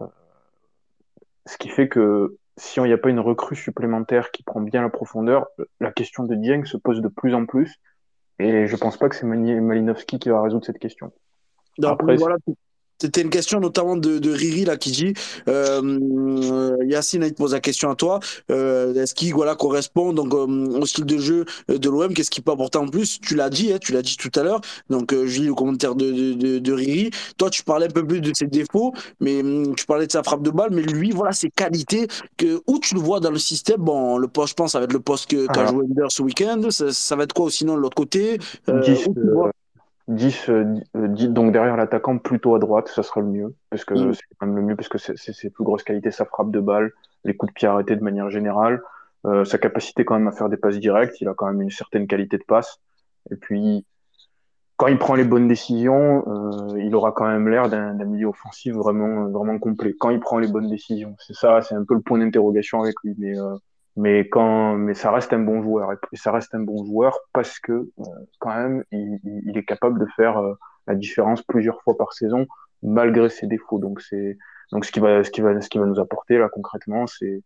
Euh, 0.00 0.06
ce 1.46 1.56
qui 1.58 1.68
fait 1.68 1.88
que 1.88 2.36
si 2.56 2.80
il 2.80 2.84
n'y 2.84 2.92
a 2.92 2.98
pas 2.98 3.08
une 3.08 3.20
recrue 3.20 3.56
supplémentaire 3.56 4.30
qui 4.30 4.42
prend 4.42 4.60
bien 4.60 4.82
la 4.82 4.90
profondeur, 4.90 5.46
la 5.80 5.92
question 5.92 6.24
de 6.24 6.34
Dieng 6.34 6.64
se 6.64 6.76
pose 6.76 7.00
de 7.00 7.08
plus 7.08 7.34
en 7.34 7.46
plus. 7.46 7.76
Et 8.38 8.66
je 8.66 8.76
pense 8.76 8.96
pas 8.96 9.08
que 9.08 9.16
c'est 9.16 9.26
Malinowski 9.26 10.18
qui 10.18 10.28
va 10.28 10.42
résoudre 10.42 10.64
cette 10.64 10.78
question. 10.78 11.12
Après, 11.82 12.16
voilà, 12.16 12.36
c'était 13.02 13.22
une 13.22 13.30
question 13.30 13.58
notamment 13.58 13.96
de, 13.96 14.18
de, 14.18 14.30
Riri 14.30 14.64
là 14.64 14.76
qui 14.76 14.92
dit 14.92 15.12
euh, 15.48 16.76
Yacine, 16.84 17.24
il 17.24 17.32
te 17.32 17.36
pose 17.36 17.52
la 17.52 17.58
question 17.58 17.90
à 17.90 17.96
toi. 17.96 18.20
Euh, 18.52 18.94
Est-ce 18.94 19.12
qu'il 19.12 19.34
voilà 19.34 19.56
correspond 19.56 20.12
donc 20.12 20.32
euh, 20.32 20.46
au 20.46 20.86
style 20.86 21.04
de 21.04 21.18
jeu 21.18 21.44
de 21.68 21.90
l'OM 21.90 22.14
Qu'est-ce 22.14 22.30
qu'il 22.30 22.44
peut 22.44 22.52
apporter 22.52 22.78
en 22.78 22.86
plus? 22.86 23.20
Tu 23.20 23.34
l'as 23.34 23.50
dit, 23.50 23.72
hein, 23.72 23.78
tu 23.80 23.90
l'as 23.92 24.02
dit 24.02 24.16
tout 24.16 24.30
à 24.38 24.44
l'heure. 24.44 24.60
Donc 24.88 25.12
euh, 25.12 25.26
je 25.26 25.40
lis 25.40 25.48
le 25.48 25.54
commentaire 25.54 25.96
de, 25.96 26.12
de, 26.34 26.58
de, 26.60 26.72
Riri. 26.72 27.10
Toi, 27.38 27.50
tu 27.50 27.64
parlais 27.64 27.86
un 27.86 27.90
peu 27.90 28.06
plus 28.06 28.20
de 28.20 28.30
ses 28.34 28.46
défauts, 28.46 28.92
mais 29.18 29.40
hum, 29.40 29.74
tu 29.74 29.84
parlais 29.84 30.06
de 30.06 30.12
sa 30.12 30.22
frappe 30.22 30.42
de 30.42 30.50
balle, 30.50 30.70
mais 30.70 30.82
lui, 30.82 31.10
voilà 31.10 31.32
ses 31.32 31.50
qualités. 31.50 32.06
Que 32.36 32.62
où 32.68 32.78
tu 32.78 32.94
le 32.94 33.00
vois 33.00 33.18
dans 33.18 33.32
le 33.32 33.38
système 33.38 33.80
Bon, 33.80 34.16
le 34.16 34.28
poste, 34.28 34.50
je 34.50 34.54
pense, 34.54 34.72
ça 34.72 34.78
va 34.78 34.84
être 34.84 34.92
le 34.92 35.00
poste 35.00 35.26
qu'a 35.28 35.66
joué 35.66 35.84
Ender 35.84 36.06
ce 36.08 36.22
week-end. 36.22 36.70
Ça, 36.70 36.92
ça, 36.92 37.16
va 37.16 37.24
être 37.24 37.32
quoi 37.32 37.50
sinon 37.50 37.74
de 37.74 37.80
l'autre 37.80 37.96
côté? 37.96 38.38
10, 40.12 40.24
10, 40.24 40.48
euh, 40.48 40.74
euh, 40.96 41.08
donc 41.28 41.52
derrière 41.52 41.76
l'attaquant 41.76 42.18
plutôt 42.18 42.54
à 42.54 42.58
droite, 42.58 42.88
ça 42.88 43.02
sera 43.02 43.20
le 43.20 43.26
mieux, 43.26 43.54
parce 43.70 43.84
que 43.84 43.94
mm. 43.94 44.14
c'est 44.14 44.22
quand 44.38 44.46
même 44.46 44.56
le 44.56 44.62
mieux, 44.62 44.76
parce 44.76 44.88
que 44.88 44.98
c'est 44.98 45.16
ses 45.16 45.50
plus 45.50 45.64
grosses 45.64 45.82
qualités, 45.82 46.10
sa 46.10 46.24
frappe 46.24 46.50
de 46.50 46.60
balle, 46.60 46.92
les 47.24 47.36
coups 47.36 47.52
de 47.52 47.54
pied 47.54 47.68
arrêtés 47.68 47.96
de 47.96 48.02
manière 48.02 48.30
générale, 48.30 48.82
euh, 49.26 49.44
sa 49.44 49.58
capacité 49.58 50.04
quand 50.04 50.18
même 50.18 50.28
à 50.28 50.32
faire 50.32 50.48
des 50.48 50.56
passes 50.56 50.78
directes, 50.78 51.20
il 51.20 51.28
a 51.28 51.34
quand 51.34 51.46
même 51.46 51.62
une 51.62 51.70
certaine 51.70 52.06
qualité 52.06 52.38
de 52.38 52.44
passe, 52.44 52.80
et 53.30 53.36
puis 53.36 53.86
quand 54.76 54.88
il 54.88 54.98
prend 54.98 55.14
les 55.14 55.24
bonnes 55.24 55.46
décisions, 55.46 56.24
euh, 56.26 56.80
il 56.80 56.94
aura 56.96 57.12
quand 57.12 57.28
même 57.28 57.48
l'air 57.48 57.68
d'un 57.68 57.92
milieu 58.04 58.26
offensif 58.26 58.74
vraiment 58.74 59.28
vraiment 59.28 59.58
complet. 59.60 59.94
Quand 59.98 60.10
il 60.10 60.18
prend 60.18 60.38
les 60.38 60.48
bonnes 60.48 60.68
décisions, 60.68 61.14
c'est 61.20 61.36
ça, 61.36 61.62
c'est 61.62 61.76
un 61.76 61.84
peu 61.84 61.94
le 61.94 62.00
point 62.00 62.18
d'interrogation 62.18 62.82
avec 62.82 62.96
lui, 63.04 63.14
mais 63.16 63.38
euh, 63.38 63.54
mais 63.96 64.28
quand 64.28 64.76
mais 64.76 64.94
ça 64.94 65.10
reste 65.10 65.32
un 65.32 65.40
bon 65.40 65.62
joueur. 65.62 65.92
Et 66.12 66.16
ça 66.16 66.32
reste 66.32 66.54
un 66.54 66.60
bon 66.60 66.84
joueur 66.84 67.18
parce 67.32 67.58
que 67.58 67.72
euh, 67.72 68.04
quand 68.38 68.54
même 68.54 68.84
il, 68.90 69.56
est 69.56 69.64
capable 69.64 69.98
de 70.00 70.06
faire 70.16 70.38
euh, 70.38 70.54
la 70.86 70.94
différence 70.94 71.42
plusieurs 71.42 71.82
fois 71.82 71.96
par 71.96 72.12
saison 72.12 72.46
malgré 72.82 73.28
ses 73.28 73.46
défauts. 73.46 73.78
Donc 73.78 74.00
c'est 74.00 74.38
donc 74.72 74.84
ce 74.84 74.92
qui 74.92 75.00
va 75.00 75.22
ce 75.24 75.30
qui 75.30 75.40
va 75.40 75.60
ce 75.60 75.68
qui 75.68 75.78
va 75.78 75.86
nous 75.86 76.00
apporter 76.00 76.38
là 76.38 76.48
concrètement 76.48 77.06
c'est 77.06 77.42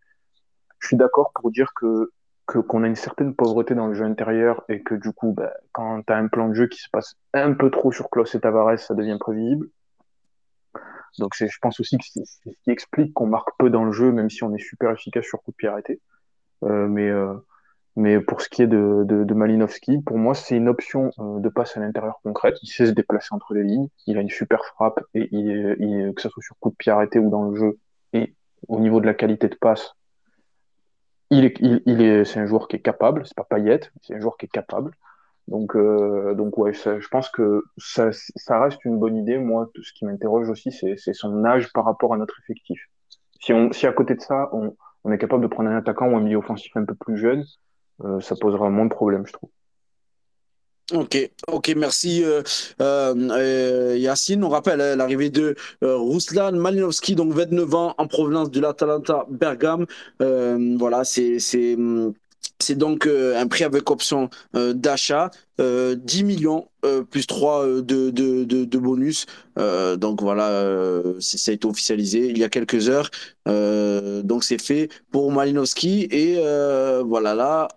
je 0.78 0.86
suis 0.86 0.97
d'accord 0.97 1.32
pour 1.35 1.51
dire 1.51 1.73
que 1.74 2.12
que 2.47 2.60
qu'on 2.60 2.85
a 2.85 2.86
une 2.86 2.94
certaine 2.94 3.35
pauvreté 3.35 3.74
dans 3.74 3.89
le 3.89 3.94
jeu 3.94 4.05
intérieur 4.05 4.64
et 4.68 4.82
que 4.82 4.94
du 4.94 5.12
coup 5.12 5.32
bah, 5.32 5.52
quand 5.73 6.02
tu 6.06 6.12
as 6.12 6.16
un 6.16 6.28
plan 6.28 6.48
de 6.48 6.55
jeu 6.55 6.68
qui 6.68 6.81
se 6.81 6.89
passe 6.90 7.16
un 7.35 7.55
peu 7.55 7.70
trop 7.70 7.90
sur 7.90 8.09
Klaus 8.09 8.35
et 8.35 8.40
Tavares 8.40 8.78
ça 8.78 8.94
devient 8.94 9.18
prévisible. 9.18 9.68
Donc 11.18 11.35
c'est 11.35 11.48
je 11.48 11.59
pense 11.60 11.81
aussi 11.81 11.98
que 11.98 12.05
c'est 12.05 12.24
ce 12.24 12.39
qui 12.62 12.70
explique 12.70 13.12
qu'on 13.14 13.27
marque 13.27 13.48
peu 13.59 13.70
dans 13.70 13.85
le 13.85 13.90
jeu 13.90 14.12
même 14.12 14.31
si 14.31 14.44
on 14.44 14.55
est 14.55 14.62
super 14.62 14.93
efficace 14.93 15.24
sur 15.24 15.43
coup 15.43 15.51
de 15.51 15.56
pied 15.56 15.68
arrêté 15.68 16.01
mais, 16.62 17.09
euh, 17.09 17.35
mais 17.97 18.20
pour 18.20 18.43
ce 18.43 18.49
qui 18.49 18.62
est 18.62 18.66
de, 18.66 19.35
Malinowski, 19.35 20.01
pour 20.03 20.19
moi, 20.19 20.35
c'est 20.35 20.57
une 20.57 20.69
option 20.69 21.11
euh, 21.19 21.41
de 21.41 21.49
passe 21.49 21.77
à 21.77 21.81
l'intérieur 21.81 22.20
concrète. 22.23 22.57
Il 22.62 22.69
sait 22.69 22.87
se 22.87 22.93
déplacer 22.93 23.28
entre 23.33 23.55
les 23.55 23.65
lignes. 23.65 23.89
Il 24.07 24.19
a 24.19 24.20
une 24.20 24.31
super 24.31 24.65
frappe 24.66 25.01
et 25.15 25.28
il, 25.33 26.12
que 26.15 26.20
ce 26.20 26.28
soit 26.28 26.43
sur 26.43 26.57
coup 26.59 26.70
de 26.70 26.77
pied 26.77 26.93
arrêté 26.93 27.19
ou 27.19 27.31
dans 27.31 27.49
le 27.49 27.57
jeu. 27.57 27.78
Et 28.12 28.35
au 28.69 28.81
niveau 28.81 29.01
de 29.01 29.07
la 29.07 29.15
qualité 29.15 29.49
de 29.49 29.57
passe, 29.57 29.95
il 31.31 31.45
est, 31.45 31.59
il, 31.61 32.03
est, 32.03 32.24
c'est 32.24 32.39
un 32.39 32.47
joueur 32.47 32.69
qui 32.69 32.77
est 32.77 32.81
capable. 32.81 33.27
C'est 33.27 33.37
pas 33.37 33.45
Payet, 33.45 33.81
c'est 34.03 34.15
un 34.15 34.20
joueur 34.20 34.37
qui 34.37 34.45
est 34.47 34.51
capable. 34.51 34.93
Donc, 35.49 35.74
euh, 35.74 36.35
donc 36.35 36.59
ouais, 36.59 36.73
je 36.73 37.09
pense 37.09 37.31
que 37.31 37.65
ça, 37.78 38.11
ça 38.12 38.61
reste 38.61 38.85
une 38.85 38.99
bonne 38.99 39.16
idée. 39.16 39.39
Moi, 39.39 39.70
ce 39.81 39.93
qui 39.95 40.05
m'interroge 40.05 40.51
aussi, 40.51 40.70
c'est 40.70 41.15
son 41.15 41.45
âge 41.47 41.73
par 41.73 41.85
rapport 41.85 42.12
à 42.12 42.19
notre 42.19 42.39
effectif. 42.41 42.81
Si, 43.41 43.53
on, 43.53 43.73
si 43.73 43.87
à 43.87 43.93
côté 43.93 44.15
de 44.15 44.20
ça, 44.20 44.49
on, 44.53 44.77
on 45.07 45.12
est 45.12 45.19
capable 45.19 45.43
de 45.43 45.47
prendre 45.47 45.70
un 45.70 45.77
attaquant 45.77 46.11
ou 46.11 46.16
un 46.16 46.20
milieu 46.20 46.39
offensif 46.39 46.73
un 46.74 46.85
peu 46.85 46.95
plus 46.97 47.16
jeune, 47.16 47.45
euh, 48.05 48.20
ça 48.20 48.35
posera 48.35 48.69
moins 48.70 48.87
de 48.87 48.91
problèmes, 48.91 49.24
je 49.24 49.33
trouve. 49.33 49.51
Ok, 50.93 51.31
ok, 51.49 51.74
merci 51.77 52.24
euh, 52.24 52.43
euh, 52.81 53.97
Yacine. 53.97 54.43
On 54.45 54.49
rappelle 54.49 54.81
hein, 54.81 54.97
l'arrivée 54.97 55.31
de 55.31 55.57
Ruslan 55.81 56.53
Malinowski, 56.53 57.15
donc 57.15 57.33
29 57.33 57.74
ans, 57.74 57.95
en 57.99 58.07
provenance 58.09 58.51
de 58.51 58.61
l'Atalanta 58.61 59.27
Bergame. 59.31 59.87
voilà, 60.19 61.05
c'est 61.05 61.77
c'est 62.59 62.77
donc 62.77 63.07
euh, 63.07 63.41
un 63.41 63.47
prix 63.47 63.65
avec 63.65 63.91
option 63.91 64.31
euh, 64.55 64.73
d'achat, 64.73 65.31
10 65.59 65.62
euh, 65.62 65.97
millions 66.24 66.69
plus 67.11 67.27
3 67.27 67.66
de, 67.83 68.11
de, 68.11 68.45
de, 68.45 68.78
bonus. 68.78 69.27
donc 69.57 70.23
voilà, 70.23 71.03
ça 71.19 71.51
a 71.51 71.55
été 71.55 71.66
officialisé 71.66 72.28
il 72.28 72.39
y 72.39 72.45
a 72.45 72.49
quelques 72.49 72.89
heures. 72.89 73.11
donc 73.47 74.45
c'est 74.45 74.62
fait 74.62 74.89
pour 75.11 75.33
Malinowski. 75.33 76.07
Et 76.12 76.37
voilà, 77.05 77.35
là, 77.35 77.69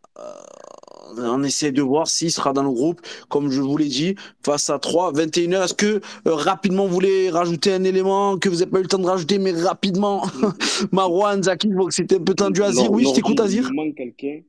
on 1.18 1.42
essaie 1.44 1.72
de 1.72 1.82
voir 1.82 2.08
s'il 2.08 2.32
sera 2.32 2.54
dans 2.54 2.62
le 2.62 2.70
groupe, 2.70 3.02
comme 3.30 3.50
je 3.50 3.62
vous 3.62 3.78
l'ai 3.78 3.88
dit, 3.88 4.14
face 4.46 4.70
à 4.70 4.78
3, 4.78 5.14
21h. 5.14 5.64
Est-ce 5.64 5.74
que 5.74 6.02
rapidement 6.26 6.86
vous 6.86 6.94
voulez 6.94 7.32
rajouter 7.32 7.74
un 7.74 7.84
élément 7.84 8.38
que 8.38 8.50
vous 8.50 8.58
n'avez 8.58 8.70
pas 8.70 8.80
eu 8.80 8.84
le 8.84 8.90
temps 8.90 9.00
de 9.00 9.08
rajouter, 9.08 9.40
mais 9.40 9.54
rapidement? 9.54 10.24
Marwan, 10.92 11.42
Zaki, 11.42 11.72
c'était 11.90 12.18
un 12.18 12.24
peu 12.24 12.36
tendu. 12.36 12.62
Azir, 12.62 12.92
oui, 12.92 13.06
je 13.08 13.16
t'écoute, 13.16 13.40
Azir. 13.40 13.70
Il 13.70 13.76
manque 13.76 13.96
quelqu'un 13.96 14.42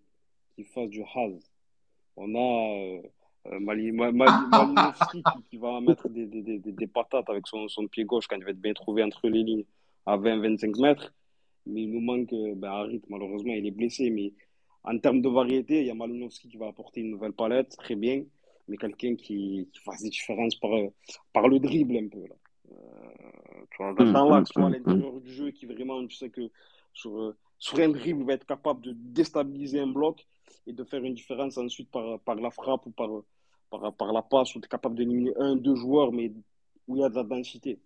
qui 0.64 0.72
fasse 0.72 0.88
du 0.88 1.02
haz. 1.02 1.50
On 2.16 2.34
a 2.34 2.98
euh, 2.98 3.02
euh 3.46 3.60
Mali, 3.60 3.92
Malinowski 3.92 5.22
qui, 5.22 5.42
qui, 5.50 5.56
va 5.56 5.80
mettre 5.80 6.08
des, 6.08 6.26
des, 6.26 6.42
des, 6.42 6.58
des, 6.58 6.86
patates 6.86 7.28
avec 7.28 7.46
son, 7.46 7.68
son 7.68 7.86
pied 7.86 8.04
gauche 8.04 8.26
quand 8.26 8.36
il 8.36 8.44
va 8.44 8.50
être 8.50 8.60
bien 8.60 8.74
trouvé 8.74 9.02
entre 9.02 9.28
les 9.28 9.42
lignes 9.42 9.64
à 10.06 10.16
20-25 10.16 10.80
mètres. 10.80 11.12
Mais 11.66 11.82
il 11.82 11.90
nous 11.90 12.00
manque 12.00 12.34
ben, 12.56 12.70
Harit, 12.70 13.02
malheureusement, 13.08 13.52
il 13.52 13.66
est 13.66 13.70
blessé. 13.70 14.10
Mais 14.10 14.32
en 14.84 14.98
termes 14.98 15.20
de 15.20 15.28
variété, 15.28 15.80
il 15.80 15.86
y 15.86 15.90
a 15.90 15.94
Malinowski 15.94 16.48
qui 16.48 16.56
va 16.56 16.68
apporter 16.68 17.00
une 17.00 17.10
nouvelle 17.10 17.32
palette, 17.32 17.76
très 17.76 17.96
bien, 17.96 18.24
mais 18.68 18.76
quelqu'un 18.76 19.14
qui, 19.14 19.68
qui 19.72 19.80
fasse 19.80 20.02
des 20.02 20.10
différences 20.10 20.56
par, 20.56 20.70
par 21.32 21.48
le 21.48 21.58
dribble 21.58 21.96
un 21.96 22.08
peu. 22.08 22.26
Là. 22.26 22.34
Euh, 22.72 23.64
tu 23.70 23.82
vois, 23.82 23.92
l'axe, 24.38 24.50
tu 24.50 24.60
vois, 24.60 24.68
à 24.68 24.72
hum, 24.72 24.72
l'intérieur 24.72 25.20
du 25.20 25.32
jeu, 25.32 25.50
qui 25.50 25.66
vraiment, 25.66 26.06
tu 26.06 26.16
sais 26.16 26.30
que 26.30 26.50
sur, 26.92 27.18
euh, 27.18 27.36
sur 27.60 27.78
un 27.78 27.90
dribble, 27.90 28.24
va 28.24 28.32
être 28.32 28.46
capable 28.46 28.80
de 28.80 28.92
déstabiliser 28.96 29.78
un 29.80 29.86
bloc 29.86 30.26
et 30.66 30.72
de 30.72 30.82
faire 30.82 31.04
une 31.04 31.14
différence 31.14 31.58
ensuite 31.58 31.90
par, 31.90 32.18
par 32.20 32.34
la 32.34 32.50
frappe 32.50 32.86
ou 32.86 32.90
par, 32.90 33.08
par, 33.70 33.92
par 33.92 34.12
la 34.12 34.22
passe, 34.22 34.48
tu 34.48 34.58
es 34.58 34.62
capable 34.62 34.96
d'éliminer 34.96 35.32
un, 35.36 35.54
deux 35.54 35.76
joueurs, 35.76 36.10
mais 36.10 36.32
où 36.88 36.96
il 36.96 37.00
y 37.02 37.04
a 37.04 37.08
de 37.08 37.14
la 37.14 37.22
densité. 37.22 37.78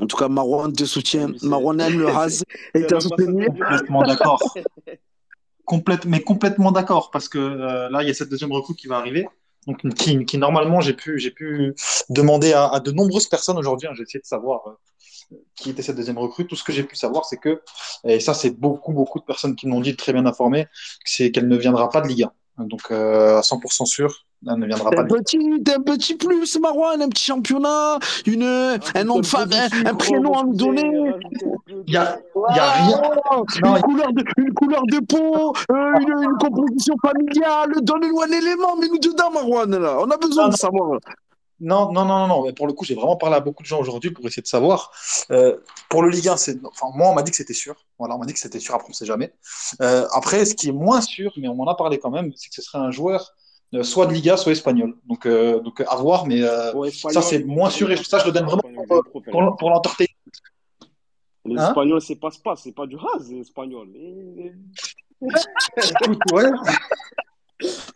En 0.00 0.06
tout 0.06 0.16
cas, 0.16 0.28
Marwan 0.28 0.72
te 0.72 0.84
soutient. 0.84 1.32
Marwan 1.42 1.80
aime 1.80 1.98
le 1.98 2.08
Haz 2.08 2.44
et 2.74 2.86
un 2.90 3.00
soutenu. 3.00 3.46
Complètement 3.46 4.02
d'accord. 4.04 4.40
Complète, 5.64 6.06
mais 6.06 6.20
complètement 6.20 6.72
d'accord, 6.72 7.10
parce 7.12 7.28
que 7.28 7.38
euh, 7.38 7.88
là, 7.88 8.02
il 8.02 8.08
y 8.08 8.10
a 8.10 8.14
cette 8.14 8.28
deuxième 8.28 8.52
recrue 8.52 8.74
qui 8.74 8.88
va 8.88 8.96
arriver. 8.96 9.28
Donc, 9.66 9.80
qui, 10.26 10.38
normalement, 10.38 10.80
j'ai 10.80 10.92
pu, 10.94 11.18
j'ai 11.18 11.30
pu 11.30 11.74
demander 12.10 12.52
à, 12.52 12.66
à 12.68 12.80
de 12.80 12.90
nombreuses 12.90 13.28
personnes 13.28 13.58
aujourd'hui. 13.58 13.88
hein, 13.88 13.92
j'ai 13.94 14.02
essayé 14.02 14.20
de 14.20 14.26
savoir 14.26 14.66
euh, 14.66 14.72
qui 15.56 15.70
était 15.70 15.82
cette 15.82 15.96
deuxième 15.96 16.18
recrue. 16.18 16.46
Tout 16.46 16.56
ce 16.56 16.64
que 16.64 16.72
j'ai 16.72 16.84
pu 16.84 16.96
savoir, 16.96 17.24
c'est 17.24 17.38
que, 17.38 17.62
et 18.04 18.20
ça, 18.20 18.34
c'est 18.34 18.50
beaucoup, 18.58 18.92
beaucoup 18.92 19.20
de 19.20 19.24
personnes 19.24 19.56
qui 19.56 19.66
m'ont 19.68 19.80
dit 19.80 19.96
très 19.96 20.12
bien 20.12 20.26
informé, 20.26 20.66
c'est 21.04 21.30
qu'elle 21.30 21.48
ne 21.48 21.56
viendra 21.56 21.90
pas 21.90 22.00
de 22.00 22.08
Ligue 22.08 22.24
1. 22.24 22.32
Donc, 22.58 22.82
euh, 22.90 23.38
à 23.38 23.40
100% 23.40 23.86
sûr, 23.86 24.26
elle 24.46 24.58
ne 24.58 24.66
viendra 24.66 24.90
pas 24.90 25.02
un 25.02 25.04
de 25.04 25.14
Ligue 25.14 25.16
1. 25.16 25.22
petit, 25.22 25.72
un 25.74 25.82
petit 25.82 26.14
plus, 26.16 26.58
Marwan, 26.58 27.00
un 27.00 27.08
petit 27.08 27.24
championnat, 27.24 27.98
une, 28.26 28.42
un 28.42 29.04
nom 29.04 29.20
de 29.20 29.26
Rajoute 29.26 29.54
un 29.86 29.94
prénom 29.94 30.38
à 30.38 30.44
nous 30.44 30.54
donner. 30.54 31.12
Il 31.86 31.92
y 31.92 31.96
a, 31.96 32.18
y 32.54 32.58
a 32.58 32.70
rien. 32.72 33.02
Oh, 33.30 33.44
Non, 33.62 33.76
une, 33.76 33.82
couleur 33.82 34.12
de, 34.12 34.24
une 34.36 34.54
couleur 34.54 34.82
de 34.86 34.98
peau, 35.06 35.52
euh, 35.70 36.00
une, 36.00 36.24
une 36.24 36.38
composition 36.38 36.94
familiale, 37.00 37.72
donne-nous 37.82 38.20
un 38.20 38.30
élément, 38.30 38.76
mets-nous 38.76 38.98
dedans, 38.98 39.30
Marwan, 39.32 39.78
là. 39.78 39.98
On 40.00 40.10
a 40.10 40.16
besoin 40.16 40.44
non, 40.44 40.50
de 40.50 40.56
savoir. 40.56 40.98
Non, 41.62 41.92
non, 41.92 42.04
non, 42.04 42.18
non, 42.18 42.26
non. 42.26 42.44
Mais 42.44 42.52
pour 42.52 42.66
le 42.66 42.72
coup, 42.72 42.84
j'ai 42.84 42.94
vraiment 42.94 43.16
parlé 43.16 43.36
à 43.36 43.40
beaucoup 43.40 43.62
de 43.62 43.68
gens 43.68 43.78
aujourd'hui 43.80 44.10
pour 44.10 44.26
essayer 44.26 44.42
de 44.42 44.46
savoir. 44.48 44.90
Euh, 45.30 45.56
pour 45.88 46.02
le 46.02 46.10
Ligue 46.10 46.28
1, 46.28 46.36
c'est, 46.36 46.58
enfin, 46.66 46.88
moi, 46.94 47.08
on 47.10 47.14
m'a 47.14 47.22
dit 47.22 47.30
que 47.30 47.36
c'était 47.36 47.54
sûr. 47.54 47.74
Voilà, 47.98 48.16
on 48.16 48.18
m'a 48.18 48.26
dit 48.26 48.32
que 48.34 48.38
c'était 48.40 48.58
sûr. 48.60 48.74
Après, 48.74 48.88
on 48.90 48.92
sait 48.92 49.06
jamais. 49.06 49.32
Euh, 49.80 50.06
après, 50.12 50.44
ce 50.44 50.54
qui 50.54 50.68
est 50.68 50.72
moins 50.72 51.00
sûr, 51.00 51.32
mais 51.36 51.48
on 51.48 51.54
m'en 51.54 51.66
a 51.68 51.74
parlé 51.76 51.98
quand 51.98 52.10
même, 52.10 52.32
c'est 52.36 52.48
que 52.48 52.54
ce 52.56 52.62
serait 52.62 52.78
un 52.78 52.90
joueur 52.90 53.32
euh, 53.74 53.82
soit 53.84 54.06
de 54.06 54.12
Liga, 54.12 54.36
soit 54.36 54.52
espagnol. 54.52 54.96
Donc, 55.06 55.24
euh, 55.24 55.60
donc 55.60 55.80
à 55.88 55.96
voir. 55.96 56.26
Mais 56.26 56.42
euh, 56.42 56.74
Ouais, 56.74 56.90
ça, 56.90 57.22
c'est 57.22 57.44
moins 57.44 57.70
sûr 57.70 57.90
et 57.90 57.96
ça, 57.96 58.18
je 58.18 58.26
le 58.26 58.32
donne 58.32 58.44
vraiment 58.46 58.62
pour, 58.88 59.22
pour, 59.30 59.56
pour 59.56 59.70
l'entertainer. 59.70 60.10
Les 61.44 61.58
Hein 61.58 61.68
Espagnols, 61.68 62.00
c'est 62.02 62.16
passe-passe, 62.16 62.60
c'est 62.64 62.72
pas 62.72 62.86
du 62.86 62.96
Haz, 62.96 63.30
les 63.30 63.40
Espagnols. 63.40 63.88
Et- 63.96 64.52
Écoute, 65.22 66.18
ouais. 66.32 66.44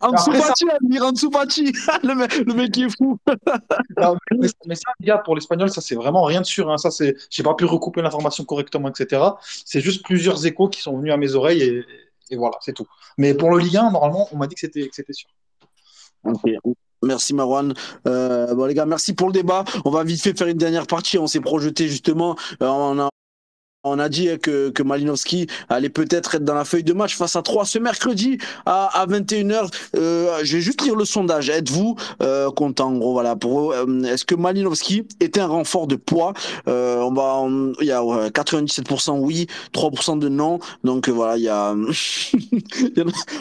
Ansu 0.01 0.31
Fati, 0.33 0.65
Amir, 0.81 1.03
Ansu 1.03 1.29
Fati. 1.31 1.71
le, 2.03 2.15
mec, 2.15 2.37
le 2.37 2.53
mec 2.53 2.71
qui 2.71 2.83
est 2.83 2.97
fou. 2.97 3.17
non, 3.97 4.15
mais, 4.31 4.47
mais 4.65 4.75
ça, 4.75 4.91
les 4.99 5.07
gars, 5.07 5.17
pour 5.19 5.35
l'espagnol, 5.35 5.69
ça, 5.69 5.81
c'est 5.81 5.95
vraiment 5.95 6.23
rien 6.23 6.41
de 6.41 6.45
sûr. 6.45 6.71
Hein. 6.71 6.77
Ça, 6.77 6.91
c'est, 6.91 7.15
j'ai 7.29 7.43
pas 7.43 7.53
pu 7.53 7.65
recouper 7.65 8.01
l'information 8.01 8.43
correctement, 8.43 8.89
etc. 8.89 9.21
C'est 9.65 9.81
juste 9.81 10.03
plusieurs 10.03 10.45
échos 10.45 10.69
qui 10.69 10.81
sont 10.81 10.97
venus 10.97 11.13
à 11.13 11.17
mes 11.17 11.35
oreilles 11.35 11.61
et, 11.63 11.85
et 12.29 12.35
voilà, 12.35 12.57
c'est 12.61 12.73
tout. 12.73 12.87
Mais 13.17 13.33
pour 13.33 13.51
le 13.51 13.59
Ligue 13.59 13.77
1, 13.77 13.91
normalement, 13.91 14.27
on 14.31 14.37
m'a 14.37 14.47
dit 14.47 14.55
que 14.55 14.61
c'était, 14.61 14.87
que 14.87 14.95
c'était 14.95 15.13
sûr. 15.13 15.29
Ok. 16.23 16.41
Merci 17.03 17.33
Marwan. 17.33 17.73
Euh, 18.07 18.55
bon 18.55 18.65
les 18.65 18.73
gars, 18.73 18.85
merci 18.85 19.13
pour 19.13 19.27
le 19.27 19.33
débat. 19.33 19.63
On 19.85 19.91
va 19.91 20.03
vite 20.03 20.21
fait 20.21 20.37
faire 20.37 20.47
une 20.47 20.57
dernière 20.57 20.87
partie. 20.87 21.17
On 21.17 21.27
s'est 21.27 21.39
projeté 21.39 21.87
justement. 21.87 22.35
Euh, 22.61 22.67
on 22.67 22.99
a 22.99 23.09
on 23.89 23.99
a 23.99 24.09
dit 24.09 24.29
que, 24.41 24.69
que 24.69 24.83
Malinowski 24.83 25.47
allait 25.69 25.89
peut-être 25.89 26.35
être 26.35 26.43
dans 26.43 26.55
la 26.55 26.65
feuille 26.65 26.83
de 26.83 26.93
match 26.93 27.15
face 27.15 27.35
à 27.35 27.41
3 27.41 27.65
ce 27.65 27.79
mercredi 27.79 28.37
à, 28.65 29.01
à 29.01 29.05
21h. 29.07 29.69
Euh, 29.95 30.39
je 30.43 30.57
vais 30.57 30.61
juste 30.61 30.81
lire 30.81 30.95
le 30.95 31.05
sondage. 31.05 31.49
Êtes-vous 31.49 31.95
euh, 32.21 32.49
content, 32.51 32.87
en 32.89 32.97
gros, 32.97 33.13
voilà, 33.13 33.35
pour 33.35 33.71
euh, 33.73 33.85
Est-ce 34.03 34.25
que 34.25 34.35
Malinowski 34.35 35.03
est 35.19 35.37
un 35.37 35.47
renfort 35.47 35.87
de 35.87 35.95
poids? 35.95 36.33
Euh, 36.67 36.97
On 37.01 37.11
va, 37.13 37.45
il 37.81 37.87
y 37.87 37.91
a 37.91 38.03
ouais, 38.03 38.29
97% 38.29 39.19
oui, 39.19 39.47
3% 39.73 40.19
de 40.19 40.29
non. 40.29 40.59
Donc 40.83 41.07
euh, 41.09 41.11
voilà, 41.11 41.37
il 41.37 41.43
y 41.43 41.49
a, 41.49 41.73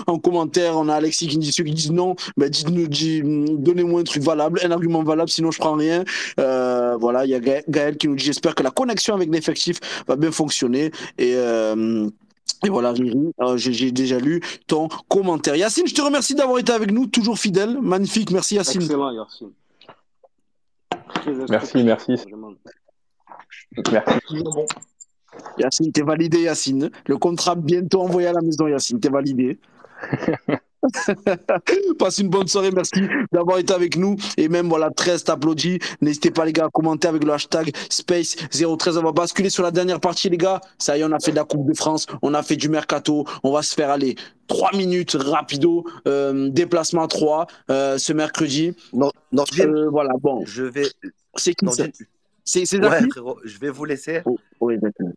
en 0.07 0.19
commentaire, 0.19 0.77
on 0.77 0.89
a 0.89 0.95
Alexis 0.95 1.27
qui 1.29 1.39
dit 1.39 1.53
ceux 1.53 1.65
qui 1.65 1.73
disent 1.73 1.93
non, 1.93 2.17
ben 2.37 2.49
dites-nous, 2.49 2.87
dis- 2.89 3.23
donnez-moi 3.25 4.01
un 4.01 4.05
truc 4.05 4.23
valable, 4.23 4.61
un 4.63 4.71
argument 4.71 5.03
valable, 5.03 5.29
sinon 5.31 5.51
je 5.51 5.59
prends 5.59 5.75
rien. 5.75 6.05
Euh, 6.41 6.97
voilà, 7.01 7.25
il 7.25 7.31
y 7.31 7.35
a 7.35 7.41
Ga- 7.41 7.63
Gaël 7.69 7.97
qui 7.97 8.09
nous 8.09 8.15
dit 8.17 8.25
j'espère 8.25 8.55
que 8.55 8.63
la 8.63 8.71
connexion 8.71 9.15
avec 9.15 9.31
l'effectif 9.33 9.79
va 10.07 10.17
bien 10.17 10.31
fonctionner. 10.37 10.93
Et, 11.19 11.35
euh, 11.35 12.09
et 12.65 12.69
voilà, 12.69 12.93
Riri, 12.93 13.33
euh, 13.41 13.57
j'ai 13.57 13.91
déjà 13.91 14.19
lu 14.19 14.41
ton 14.67 14.89
commentaire. 15.09 15.57
Yacine, 15.57 15.87
je 15.87 15.95
te 15.95 16.03
remercie 16.03 16.35
d'avoir 16.35 16.59
été 16.59 16.73
avec 16.73 16.91
nous, 16.91 17.07
toujours 17.07 17.39
fidèle, 17.39 17.81
magnifique, 17.81 18.31
merci 18.31 18.55
Yacine. 18.55 18.83
Excellent, 18.83 19.11
Yacine. 19.13 19.51
Merci, 21.49 21.83
merci. 21.85 22.13
Merci. 23.93 24.17
Yacine, 25.59 25.93
t'es 25.93 26.03
validé 26.03 26.43
Yacine. 26.43 26.91
Le 27.07 27.19
contrat 27.19 27.55
bientôt 27.55 28.03
envoyé 28.03 28.29
à 28.29 28.33
la 28.33 28.41
maison 28.41 28.67
Yacine, 28.67 29.01
t'es 29.01 29.11
validé. 29.11 29.59
Passe 31.99 32.19
une 32.19 32.29
bonne 32.29 32.47
soirée, 32.49 32.71
merci 32.71 33.01
d'avoir 33.33 33.59
été 33.59 33.73
avec 33.73 33.97
nous. 33.97 34.17
Et 34.37 34.49
même, 34.49 34.69
voilà, 34.69 34.91
13 34.91 35.25
t'applaudis. 35.25 35.79
N'hésitez 36.01 36.31
pas, 36.31 36.45
les 36.45 36.53
gars, 36.53 36.67
à 36.67 36.69
commenter 36.71 37.09
avec 37.09 37.25
le 37.25 37.33
hashtag 37.33 37.75
Space013. 37.91 38.99
On 38.99 39.03
va 39.03 39.13
basculer 39.13 39.51
sur 39.51 39.63
la 39.63 39.71
dernière 39.71 40.01
partie, 40.01 40.29
les 40.29 40.37
gars. 40.37 40.61
Ça 40.79 40.97
y 40.97 41.01
est, 41.01 41.05
on 41.05 41.13
a 41.13 41.21
fait 41.21 41.31
de 41.33 41.37
la 41.37 41.45
Coupe 41.45 41.67
de 41.69 41.75
France, 41.75 42.07
on 42.23 42.35
a 42.35 42.43
fait 42.43 42.57
du 42.57 42.69
Mercato. 42.69 43.25
On 43.43 43.53
va 43.53 43.63
se 43.63 43.75
faire 43.75 43.91
aller 43.91 44.17
3 44.49 44.77
minutes 44.77 45.17
rapido. 45.19 45.85
Euh, 46.07 46.49
déplacement 46.51 47.03
à 47.05 47.09
3 47.09 47.47
euh, 47.71 47.99
ce 47.99 48.13
mercredi. 48.13 48.75
Non, 48.93 49.11
Euh, 49.61 49.89
voilà, 49.91 50.11
bon. 50.21 50.45
je 50.47 50.65
vais. 50.65 50.87
C'est 51.35 51.55
qui 51.55 51.67
C'est 52.45 52.79
ouais, 52.79 53.09
frérot, 53.11 53.39
je 53.45 53.59
vais 53.59 53.71
vous 53.71 53.85
laisser. 53.85 54.23
Oh, 54.25 54.39
Oui, 54.61 54.79
d'accord. 54.79 55.09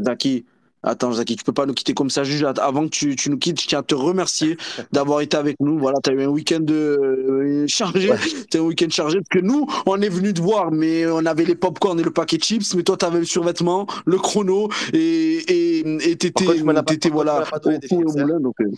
Zaki, 0.00 0.44
attends, 0.82 1.12
Zaki, 1.12 1.36
tu 1.36 1.44
peux 1.44 1.52
pas 1.52 1.66
nous 1.66 1.74
quitter 1.74 1.94
comme 1.94 2.10
ça. 2.10 2.24
Juste 2.24 2.44
avant 2.58 2.84
que 2.84 2.90
tu, 2.90 3.16
tu 3.16 3.30
nous 3.30 3.38
quittes, 3.38 3.60
je 3.60 3.66
tiens 3.66 3.80
à 3.80 3.82
te 3.82 3.94
remercier 3.94 4.56
d'avoir 4.92 5.20
été 5.20 5.36
avec 5.36 5.56
nous. 5.60 5.78
Voilà, 5.78 5.98
tu 6.02 6.10
as 6.10 6.14
eu 6.14 6.22
un 6.22 6.28
week-end 6.28 6.64
euh, 6.70 7.64
chargé. 7.66 8.10
Ouais. 8.10 8.18
Tu 8.50 8.56
un 8.56 8.62
week-end 8.62 8.88
chargé 8.88 9.18
parce 9.18 9.28
que 9.28 9.44
nous, 9.46 9.66
on 9.84 10.00
est 10.00 10.08
venu 10.08 10.32
te 10.32 10.40
voir, 10.40 10.70
mais 10.70 11.06
on 11.06 11.26
avait 11.26 11.44
les 11.44 11.54
pop-corn 11.54 12.00
et 12.00 12.02
le 12.02 12.10
paquet 12.10 12.38
de 12.38 12.42
chips. 12.42 12.74
Mais 12.74 12.82
toi, 12.82 12.96
tu 12.96 13.04
avais 13.04 13.18
le 13.18 13.24
survêtement, 13.24 13.86
le 14.06 14.16
chrono 14.16 14.68
et 14.92 15.78
et 15.78 16.16
t'étais 16.16 16.48
as 16.48 17.10
voilà 17.10 17.36
as 17.38 17.46
pas 17.46 17.58
donné 17.58 17.78
des 17.78 17.88
chips, 17.88 18.16
hein. 18.16 18.40
Donc, 18.40 18.54
euh, 18.60 18.70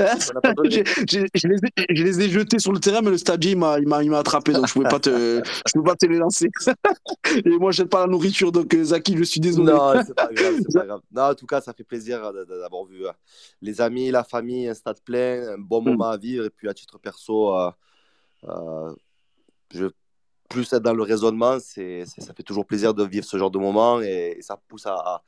Je, 0.70 1.48
les 1.48 1.58
ai, 1.58 1.94
je 1.94 2.04
les 2.04 2.20
ai 2.20 2.28
jetés 2.28 2.58
sur 2.58 2.72
le 2.72 2.78
terrain, 2.80 3.00
mais 3.02 3.10
le 3.10 3.18
stadier 3.18 3.52
il 3.52 3.58
m'a 3.58 3.78
il 3.78 3.86
m'a 3.88 4.02
il 4.02 4.10
m'a 4.10 4.18
attrapé, 4.18 4.52
donc 4.52 4.66
je 4.66 4.72
pouvais 4.72 4.88
pas 4.88 5.00
te 5.00 5.42
je 5.44 5.72
peux 5.74 5.82
pas 5.82 5.94
te 5.96 6.06
les 6.06 6.18
lancer. 6.18 6.48
et 7.44 7.58
moi, 7.58 7.70
j'aime 7.72 7.88
pas 7.88 8.00
la 8.00 8.06
nourriture, 8.06 8.52
donc 8.52 8.72
euh, 8.74 8.84
Zaki, 8.84 9.16
je 9.16 9.24
suis 9.24 9.40
désolé. 9.40 9.72
Non, 9.72 9.92
c'est 10.06 10.14
pas 10.14 10.28
grave, 10.32 10.54
c'est 10.58 10.72
pas 10.78 10.86
grave. 10.86 11.00
Non, 11.12 11.22
en 11.22 11.34
tout 11.34 11.46
cas, 11.46 11.60
ça 11.60 11.72
fait 11.72 11.84
plaisir 11.84 12.32
de- 12.32 12.44
d'avoir 12.44 12.84
vu 12.84 13.06
euh, 13.06 13.10
les 13.62 13.80
amis, 13.80 14.10
la 14.10 14.24
famille, 14.24 14.68
un 14.68 14.74
stade 14.74 15.00
plein, 15.04 15.54
un 15.54 15.58
bon 15.58 15.80
Mm. 15.82 15.84
moment 15.90 16.08
à 16.10 16.16
vivre. 16.16 16.44
Et 16.46 16.50
puis, 16.50 16.68
à 16.68 16.74
titre 16.74 16.98
perso, 16.98 17.54
euh, 17.56 17.70
euh, 18.48 18.92
je, 19.74 19.86
plus 20.48 20.72
être 20.72 20.82
dans 20.82 20.94
le 20.94 21.02
raisonnement, 21.02 21.58
c'est- 21.60 22.04
ça 22.06 22.34
fait 22.34 22.42
toujours 22.42 22.66
plaisir 22.66 22.92
de 22.94 23.04
vivre 23.04 23.24
ce 23.24 23.36
genre 23.36 23.50
de 23.50 23.58
moment 23.58 24.00
et, 24.00 24.36
et 24.38 24.42
ça 24.42 24.56
pousse 24.68 24.86
à, 24.86 24.94
à- 24.94 25.22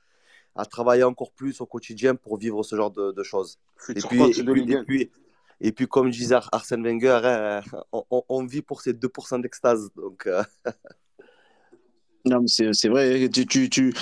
à 0.55 0.65
travailler 0.67 1.03
encore 1.05 1.33
plus 1.33 1.61
au 1.61 1.67
quotidien 1.67 2.15
pour 2.15 2.37
vivre 2.39 2.63
ce 2.63 2.77
genre 2.77 2.91
de, 2.91 3.13
de 3.13 3.23
choses. 3.23 3.59
Et 3.89 3.95
puis, 3.95 4.23
et 4.23 4.45
puis, 4.45 4.63
et 4.73 4.77
1. 4.77 4.85
puis, 4.85 5.11
et 5.61 5.73
puis, 5.73 5.87
comme 5.87 6.11
disait 6.11 6.35
Ar- 6.35 6.49
Arsène 6.53 6.83
Wenger, 6.85 7.21
hein, 7.25 7.61
on, 7.93 8.05
on- 8.29 8.45
vit 8.45 8.63
pour 8.63 8.83
ces 8.83 8.93
2% 8.93 9.39
d'extase. 9.39 9.91
Donc, 9.97 10.27
euh, 10.27 10.43
Non, 12.25 12.41
mais 12.41 12.47
c'est 12.47 12.73
c'est 12.73 12.89
vrai, 12.89 13.29
tu, 13.31 13.47
tu, 13.47 13.69
tu 13.69 13.93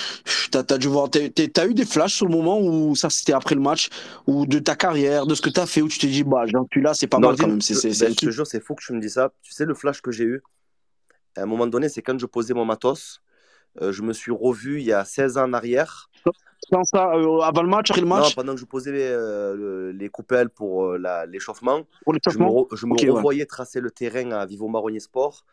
t'as 0.50 0.76
dû 0.76 0.88
voir, 0.88 1.08
t'as, 1.08 1.30
t'as- 1.30 1.48
t'as 1.48 1.66
eu 1.66 1.72
des 1.72 1.86
flashs 1.86 2.16
sur 2.16 2.26
le 2.26 2.32
moment 2.32 2.60
où 2.60 2.94
ça 2.94 3.08
c'était 3.08 3.32
après 3.32 3.54
le 3.54 3.62
match, 3.62 3.88
ou 4.26 4.44
de 4.44 4.58
ta 4.58 4.76
carrière, 4.76 5.24
de 5.26 5.34
ce 5.34 5.40
que 5.40 5.48
t'as 5.48 5.64
fait, 5.64 5.80
où 5.80 5.88
tu 5.88 5.98
t'es 5.98 6.06
dit, 6.08 6.22
bah, 6.22 6.44
j'en 6.46 6.66
suis 6.70 6.82
là, 6.82 6.92
c'est 6.92 7.06
pas 7.06 7.18
mal 7.18 7.34
quand 7.38 7.46
même, 7.48 7.62
c'est, 7.62 7.74
ben, 7.98 8.10
je 8.10 8.14
te 8.26 8.30
jure, 8.30 8.46
c'est 8.46 8.60
fou 8.62 8.74
que 8.74 8.82
tu 8.84 8.92
me 8.92 9.00
dis 9.00 9.08
ça. 9.08 9.32
Tu 9.42 9.54
sais, 9.54 9.64
le 9.64 9.72
flash 9.74 10.02
que 10.02 10.10
j'ai 10.10 10.24
eu, 10.24 10.42
à 11.34 11.42
un 11.42 11.46
moment 11.46 11.66
donné, 11.66 11.88
c'est 11.88 12.02
quand 12.02 12.18
je 12.18 12.26
posais 12.26 12.52
mon 12.52 12.66
matos. 12.66 13.22
Euh, 13.80 13.92
je 13.92 14.02
me 14.02 14.12
suis 14.12 14.32
revu 14.32 14.80
il 14.80 14.86
y 14.86 14.92
a 14.92 15.04
16 15.04 15.38
ans 15.38 15.44
en 15.48 15.52
arrière. 15.52 16.10
Sans 16.70 16.84
ça, 16.84 17.12
euh, 17.14 17.40
avant 17.40 17.62
le 17.62 17.68
match, 17.68 17.90
après 17.90 18.02
le 18.02 18.06
Non, 18.08 18.16
match, 18.16 18.34
pendant 18.34 18.54
que 18.54 18.60
je 18.60 18.64
posais 18.64 18.92
les, 18.92 19.02
euh, 19.02 19.54
le- 19.56 19.92
les 19.92 20.08
coupelles 20.08 20.50
pour 20.50 20.86
euh, 20.92 21.26
l'échauffement, 21.28 21.86
je 22.28 22.38
me, 22.38 22.44
re- 22.44 22.76
je 22.76 22.86
me 22.86 22.92
ouais. 22.94 23.08
revoyais 23.10 23.46
tracer 23.46 23.80
le 23.80 23.90
terrain 23.90 24.30
à 24.32 24.44
Vivo 24.46 24.68
Marronnier 24.68 25.00
Sport 25.00 25.44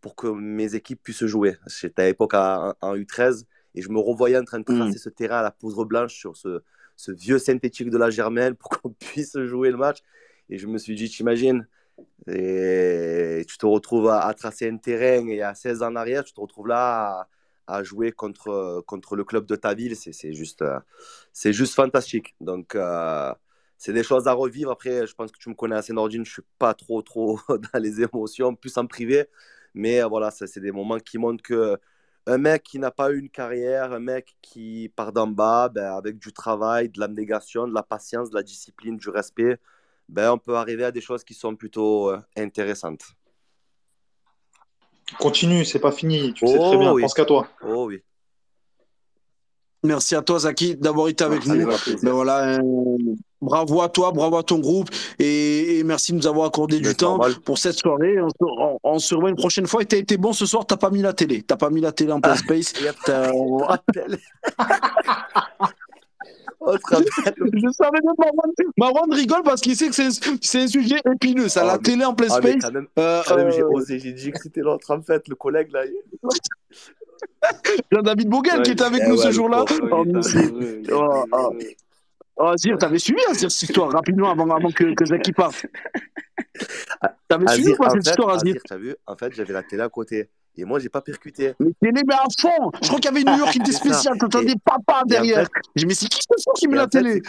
pour 0.00 0.16
que 0.16 0.26
mes 0.28 0.74
équipes 0.74 1.02
puissent 1.02 1.26
jouer. 1.26 1.56
J'étais 1.66 2.02
à 2.02 2.06
l'époque 2.06 2.34
en 2.34 2.72
U13 2.96 3.44
et 3.74 3.82
je 3.82 3.88
me 3.90 3.98
revoyais 4.00 4.38
en 4.38 4.44
train 4.44 4.58
de 4.60 4.64
tracer 4.64 4.96
Mm. 4.96 4.98
ce 4.98 5.08
terrain 5.10 5.38
à 5.38 5.42
la 5.42 5.50
poudre 5.50 5.84
blanche 5.84 6.14
sur 6.14 6.36
ce, 6.36 6.62
ce 6.96 7.12
vieux 7.12 7.38
synthétique 7.38 7.90
de 7.90 7.98
la 7.98 8.10
Germaine 8.10 8.54
pour 8.54 8.70
qu'on 8.70 8.90
puisse 8.98 9.38
jouer 9.44 9.70
le 9.70 9.76
match. 9.76 9.98
Et 10.48 10.58
je 10.58 10.66
me 10.66 10.78
suis 10.78 10.94
dit, 10.94 11.08
t'imagines, 11.10 11.66
et 12.28 13.44
tu 13.46 13.58
te 13.58 13.66
retrouves 13.66 14.08
à, 14.08 14.22
à 14.26 14.34
tracer 14.34 14.68
un 14.68 14.76
terrain 14.78 15.26
et 15.28 15.42
à 15.42 15.54
16 15.54 15.82
ans 15.82 15.88
en 15.92 15.96
arrière, 15.96 16.24
tu 16.24 16.32
te 16.32 16.40
retrouves 16.40 16.68
là 16.68 17.20
à, 17.20 17.28
à 17.66 17.82
jouer 17.82 18.12
contre, 18.12 18.82
contre 18.86 19.16
le 19.16 19.24
club 19.24 19.46
de 19.46 19.56
ta 19.56 19.74
ville, 19.74 19.96
c'est 19.96 20.32
juste, 20.32 20.64
c'est 21.32 21.52
juste 21.52 21.74
fantastique. 21.74 22.34
Donc, 22.40 22.76
c'est 23.78 23.92
des 23.92 24.02
choses 24.02 24.26
à 24.28 24.32
revivre. 24.32 24.70
Après, 24.70 25.06
je 25.06 25.14
pense 25.14 25.30
que 25.32 25.38
tu 25.38 25.48
me 25.48 25.54
connais 25.54 25.76
assez, 25.76 25.92
Nordine. 25.92 26.24
Je 26.24 26.32
suis 26.32 26.42
pas 26.58 26.74
trop, 26.74 27.02
trop 27.02 27.40
dans 27.48 27.80
les 27.80 28.00
émotions, 28.02 28.54
plus 28.54 28.76
en 28.78 28.86
privé. 28.86 29.26
Mais 29.74 30.02
voilà, 30.02 30.30
c'est 30.30 30.60
des 30.60 30.72
moments 30.72 30.98
qui 30.98 31.18
montrent 31.18 31.42
que 31.42 31.78
un 32.26 32.38
mec 32.38 32.62
qui 32.64 32.78
n'a 32.78 32.90
pas 32.90 33.12
eu 33.12 33.18
une 33.18 33.30
carrière, 33.30 33.92
un 33.92 34.00
mec 34.00 34.36
qui 34.42 34.92
part 34.96 35.12
d'en 35.12 35.28
bas, 35.28 35.68
ben, 35.68 35.94
avec 35.96 36.18
du 36.18 36.32
travail, 36.32 36.88
de 36.88 36.98
l'abnégation, 37.00 37.68
de 37.68 37.74
la 37.74 37.82
patience, 37.82 38.30
de 38.30 38.34
la 38.36 38.42
discipline, 38.42 38.96
du 38.96 39.08
respect, 39.10 39.58
ben, 40.08 40.32
on 40.32 40.38
peut 40.38 40.56
arriver 40.56 40.84
à 40.84 40.92
des 40.92 41.00
choses 41.00 41.24
qui 41.24 41.34
sont 41.34 41.56
plutôt 41.56 42.10
euh, 42.10 42.18
intéressantes. 42.36 43.04
Continue, 45.18 45.64
c'est 45.64 45.78
pas 45.78 45.92
fini. 45.92 46.32
Tu 46.34 46.46
sais 46.46 46.58
très 46.58 46.76
bien. 46.76 46.92
oui. 46.92 47.02
Pense 47.02 47.14
qu'à 47.14 47.24
toi. 47.24 47.46
Oh 47.66 47.84
oui. 47.86 48.00
Merci 49.84 50.16
à 50.16 50.22
toi, 50.22 50.40
Zaki, 50.40 50.74
d'avoir 50.76 51.06
été 51.08 51.22
avec 51.22 51.46
nous. 51.46 51.64
Ben 52.02 52.10
voilà, 52.10 52.56
euh, 52.58 52.96
bravo 53.40 53.82
à 53.82 53.88
toi, 53.88 54.10
bravo 54.10 54.36
à 54.36 54.42
ton 54.42 54.58
groupe 54.58 54.88
et, 55.20 55.78
et 55.78 55.84
merci 55.84 56.10
de 56.10 56.16
nous 56.16 56.26
avoir 56.26 56.46
accordé 56.48 56.80
du 56.80 56.92
temps 56.96 57.10
normal. 57.18 57.34
pour 57.44 57.56
cette 57.58 57.78
soirée. 57.78 58.20
On, 58.20 58.28
se- 58.28 58.34
on- 58.40 58.78
on 58.82 58.98
se 58.98 59.14
revoit 59.14 59.30
une 59.30 59.36
prochaine 59.36 59.66
fois. 59.68 59.82
Et 59.82 59.86
t'as 59.86 59.98
été 59.98 60.16
bon 60.16 60.32
ce 60.32 60.44
soir, 60.44 60.66
t'as 60.66 60.76
pas 60.76 60.90
mis 60.90 61.02
la 61.02 61.12
télé. 61.12 61.42
T'as 61.42 61.56
pas 61.56 61.70
mis 61.70 61.80
la 61.80 61.92
télé 61.92 62.10
en 62.10 62.20
plein 62.20 62.34
space. 62.34 62.72
Je 66.66 67.72
savais 67.72 68.00
même 68.02 68.14
Marwan, 68.18 68.52
Marwan 68.76 69.12
rigole 69.12 69.42
parce 69.42 69.60
qu'il 69.60 69.76
sait 69.76 69.88
que 69.88 69.94
c'est 69.94 70.58
un, 70.62 70.66
sujet 70.66 70.96
épineux. 71.14 71.48
Ça, 71.48 71.60
Ah, 71.62 71.66
la 71.66 71.72
mais- 71.74 71.82
télé 71.82 72.04
en 72.04 72.14
plein 72.14 72.28
Ah, 72.30 72.36
space. 72.38 72.62
quand 72.62 72.72
même, 72.72 72.88
Euh, 72.98 73.22
j'ai 73.50 73.62
euh, 73.62 73.68
osé, 73.68 73.98
j'ai 73.98 74.12
dit 74.12 74.30
que 74.32 74.38
c'était 74.40 74.60
l'autre 74.62 74.90
en 74.94 75.02
fait, 75.02 75.28
le 75.28 75.34
collègue 75.34 75.70
là. 75.72 75.82
Jean-David 77.92 78.28
Boguel 78.28 78.62
qui 78.62 78.72
était 78.72 78.84
avec 78.84 79.02
eh 79.04 79.08
nous 79.08 79.16
ouais, 79.16 79.22
ce 79.24 79.30
jour-là. 79.30 79.64
Oh, 79.90 80.04
Oh, 80.92 81.24
oh. 81.32 81.52
Oh, 82.38 82.44
Azir, 82.48 82.76
t'avais 82.76 82.98
suivi 82.98 83.20
Azir, 83.30 83.50
cette 83.50 83.62
histoire 83.70 83.90
rapidement 83.90 84.30
avant, 84.30 84.48
avant 84.50 84.70
que, 84.70 84.94
que 84.94 85.06
Zaki 85.06 85.32
parte. 85.32 85.64
T'avais 87.28 87.46
suivi 87.48 87.74
en 87.78 87.84
cette 87.90 88.04
fait, 88.04 88.10
histoire, 88.10 88.28
Azir? 88.34 88.50
Azir, 88.50 88.62
t'as 88.68 88.76
vu, 88.76 88.94
en 89.06 89.16
fait, 89.16 89.32
j'avais 89.32 89.54
la 89.54 89.62
télé 89.62 89.82
à 89.82 89.88
côté. 89.88 90.28
Et 90.58 90.64
moi, 90.64 90.78
j'ai 90.78 90.88
pas 90.88 91.02
percuté. 91.02 91.52
Mais 91.60 91.72
télé, 91.80 92.02
mais 92.06 92.14
à 92.14 92.24
fond 92.40 92.70
Je 92.82 92.88
crois 92.88 92.98
qu'il 92.98 93.04
y 93.04 93.08
avait 93.08 93.20
une 93.20 93.30
New 93.30 93.38
York 93.38 93.52
qui 93.52 93.58
était 93.58 93.72
spéciale, 93.72 94.16
t'entendais 94.18 94.52
Et- 94.52 94.58
papa 94.64 95.00
Et 95.00 95.02
en 95.02 95.06
derrière. 95.06 95.48
J'ai 95.74 95.80
dit, 95.80 95.86
mais 95.86 95.94
c'est 95.94 96.08
qui 96.08 96.20
ce 96.22 96.42
soir 96.42 96.54
qui 96.56 96.66
met 96.68 96.76
Et 96.76 96.78
la 96.78 96.86
télé 96.86 97.22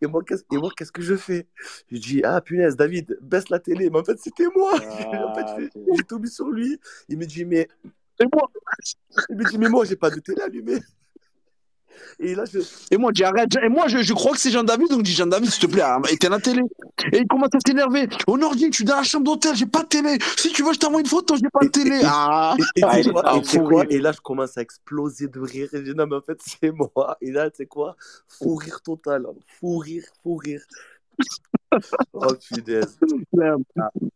Et 0.00 0.06
moi, 0.06 0.22
qu'est-ce 0.26 0.92
que 0.92 1.02
je 1.02 1.14
fais 1.16 1.46
Je 1.90 1.98
dis, 1.98 2.22
ah 2.24 2.40
punaise, 2.40 2.76
David, 2.76 3.18
baisse 3.20 3.48
la 3.50 3.58
télé. 3.58 3.90
Mais 3.90 3.98
en 3.98 4.04
fait, 4.04 4.18
c'était 4.18 4.46
moi. 4.56 4.72
en 4.74 5.34
fait, 5.34 5.44
Ah, 5.46 5.56
j'ai- 5.58 6.04
tout 6.04 6.18
mis 6.18 6.28
sur 6.30 6.48
lui. 6.50 6.78
Il 7.08 7.18
me 7.18 7.26
dit, 7.26 7.44
mais, 7.44 7.68
Et 8.20 8.24
moi, 8.32 8.48
il 9.28 9.36
me 9.36 9.44
dit, 9.44 9.58
mais 9.58 9.68
moi, 9.68 9.84
j'ai 9.84 9.96
pas 9.96 10.10
de 10.10 10.20
télé 10.20 10.40
allumée. 10.42 10.78
Et 12.18 12.34
là, 12.34 12.44
je. 12.52 12.58
et 12.90 12.96
moi, 12.96 13.12
arrête. 13.24 13.50
Et 13.62 13.68
moi, 13.68 13.88
je, 13.88 13.98
je 14.02 14.12
crois 14.12 14.32
que 14.32 14.38
c'est 14.40 14.50
Jean-David, 14.50 14.88
donc 14.90 14.98
je 15.00 15.04
dis 15.04 15.12
Jean-David, 15.12 15.50
s'il 15.50 15.66
te 15.68 15.72
plaît, 15.72 15.82
ah, 15.84 16.00
éteins 16.10 16.28
la 16.28 16.38
télé. 16.40 16.60
Et 17.12 17.18
il 17.18 17.26
commence 17.26 17.48
à 17.54 17.58
s'énerver. 17.66 18.08
Oh 18.26 18.36
Nordine, 18.36 18.72
je 18.72 18.76
suis 18.76 18.84
dans 18.84 18.96
la 18.96 19.02
chambre 19.02 19.24
d'hôtel, 19.24 19.54
j'ai 19.56 19.66
pas 19.66 19.82
de 19.82 19.88
télé. 19.88 20.18
Si 20.36 20.52
tu 20.52 20.62
veux, 20.62 20.72
je 20.72 20.78
t'envoie 20.78 21.00
une 21.00 21.06
photo, 21.06 21.34
j'ai 21.36 21.48
pas 21.52 21.64
de 21.64 21.70
télé. 21.70 21.96
et- 22.00 22.04
Ah 22.04 22.56
Ah, 22.82 23.02
quoi, 23.02 23.22
ah, 23.24 23.40
quoi 23.68 23.84
là, 23.84 24.12
je 24.12 24.20
commence 24.20 24.58
à 24.58 24.62
exploser 24.62 25.28
de 25.28 25.40
rire. 25.40 25.68
Et 25.72 25.78
je 25.78 25.82
dis, 25.82 25.94
non, 25.94 26.06
mais 26.06 26.16
en 26.16 26.20
fait, 26.20 26.38
c'est 26.44 26.70
moi. 26.72 27.16
Et 27.20 27.30
là, 27.30 27.50
tu 27.50 27.58
sais 27.58 27.66
quoi 27.66 27.96
Fou 28.28 28.54
rire 28.56 28.80
total. 28.82 29.26
hein. 29.28 29.34
Fou 29.60 29.78
rire, 29.78 30.04
fou 30.22 30.36
rire. 30.36 30.62
Oh, 32.12 32.26
punaise. 32.52 32.98
Merde. 33.32 33.62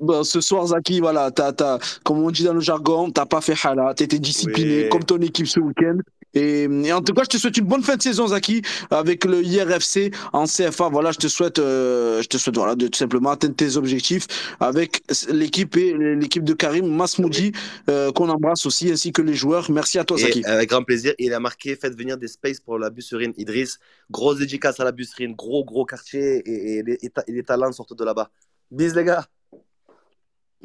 Bon, 0.01 0.25
ce 0.25 0.41
soir, 0.41 0.67
Zaki, 0.67 1.01
voilà, 1.01 1.31
t'as, 1.31 1.53
t'as, 1.53 1.79
comme 2.05 2.19
on 2.19 2.31
dit 2.31 2.43
dans 2.45 2.55
le 2.55 2.61
jargon, 2.61 3.11
t'as 3.11 3.27
pas 3.27 3.41
fait 3.41 3.55
hala, 3.63 3.95
t'étais 3.95 4.19
discipliné, 4.19 4.85
Oui. 4.85 4.89
comme 4.89 5.05
ton 5.05 5.19
équipe 5.21 5.47
ce 5.47 5.61
week-end. 5.61 5.99
Et, 6.35 6.65
et 6.65 6.93
en 6.93 7.01
tout 7.02 7.15
cas, 7.15 7.23
je 7.24 7.31
te 7.31 7.36
souhaite 7.36 7.56
une 7.56 7.66
bonne 7.66 7.82
fin 7.82 7.97
de 7.97 8.02
saison, 8.02 8.28
Zaki, 8.28 8.62
avec 8.90 9.24
le 9.24 9.43
IRFC 9.43 10.12
en 10.32 10.44
CFA. 10.44 10.89
Voilà, 10.89 11.12
je 11.12 11.19
te 11.19 11.28
souhaite, 11.28 11.59
euh, 11.59 12.23
je 12.23 12.28
te 12.28 12.36
souhaite, 12.36 12.56
voilà, 12.56 12.74
de 12.74 12.89
tout 12.89 12.98
simplement 12.98 13.31
atteindre 13.31 13.55
tes 13.55 13.77
objectifs 13.77 14.27
avec 14.61 15.02
l'équipe 15.31 15.77
et 15.77 15.94
l'équipe 16.16 16.44
de 16.44 16.52
Karim 16.55 16.86
Masmoudi, 16.86 17.52
euh, 17.89 18.12
qu'on 18.12 18.28
embrasse 18.28 18.66
aussi, 18.66 18.90
ainsi 18.90 19.12
que 19.12 19.23
les 19.23 19.35
joueurs. 19.35 19.70
Merci 19.70 19.98
à 19.98 20.05
toi, 20.05 20.19
Zaki. 20.19 20.44
Avec 20.44 20.70
grand 20.70 20.82
plaisir, 20.82 21.15
il 21.19 21.32
a 21.32 21.40
marqué 21.40 21.77
Faites 21.77 21.97
venir 21.97 22.16
des 22.16 22.28
spaces 22.28 22.61
pour 22.61 22.78
la 22.78 22.90
busserine 22.90 23.32
Idriss. 23.36 23.78
Grosse 24.11 24.39
dédicace 24.39 24.81
à 24.81 24.85
la 24.85 24.93
busserine, 24.93 25.35
gros, 25.35 25.65
gros 25.65 25.85
quartier. 25.85 26.43
Et, 26.48 26.78
et 26.78 26.82
les, 26.82 26.98
les 27.28 27.43
talents 27.43 27.73
sortent 27.73 27.97
de 27.97 28.05
là-bas. 28.05 28.31
Bis, 28.70 28.94
les 28.94 29.05
gars. 29.05 29.27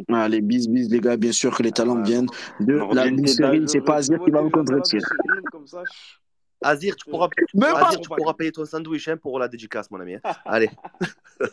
Allez, 0.07 0.41
bis, 0.41 0.67
bis, 0.67 0.87
les 0.89 0.99
gars, 0.99 1.17
bien 1.17 1.31
sûr 1.31 1.55
que 1.55 1.63
les 1.63 1.71
talents 1.71 2.01
viennent 2.01 2.27
de 2.59 2.73
la 2.93 3.09
dingue, 3.09 3.67
c'est 3.67 3.81
pas 3.81 3.95
Azir 3.95 4.19
qui 4.23 4.31
va 4.31 4.41
me 4.41 4.49
contredire. 4.49 5.01
Azir, 6.61 6.95
tu 6.95 7.09
pourras, 7.09 7.29
Même 7.53 7.73
pas. 7.73 7.87
Azir, 7.87 7.99
tu 8.01 8.09
pourras 8.09 8.33
payer 8.33 8.51
ton 8.51 8.65
sandwich 8.65 9.07
hein, 9.07 9.17
pour 9.17 9.39
la 9.39 9.47
dédicace, 9.47 9.89
mon 9.91 9.99
ami. 9.99 10.15
hein. 10.15 10.21
Allez. 10.45 10.69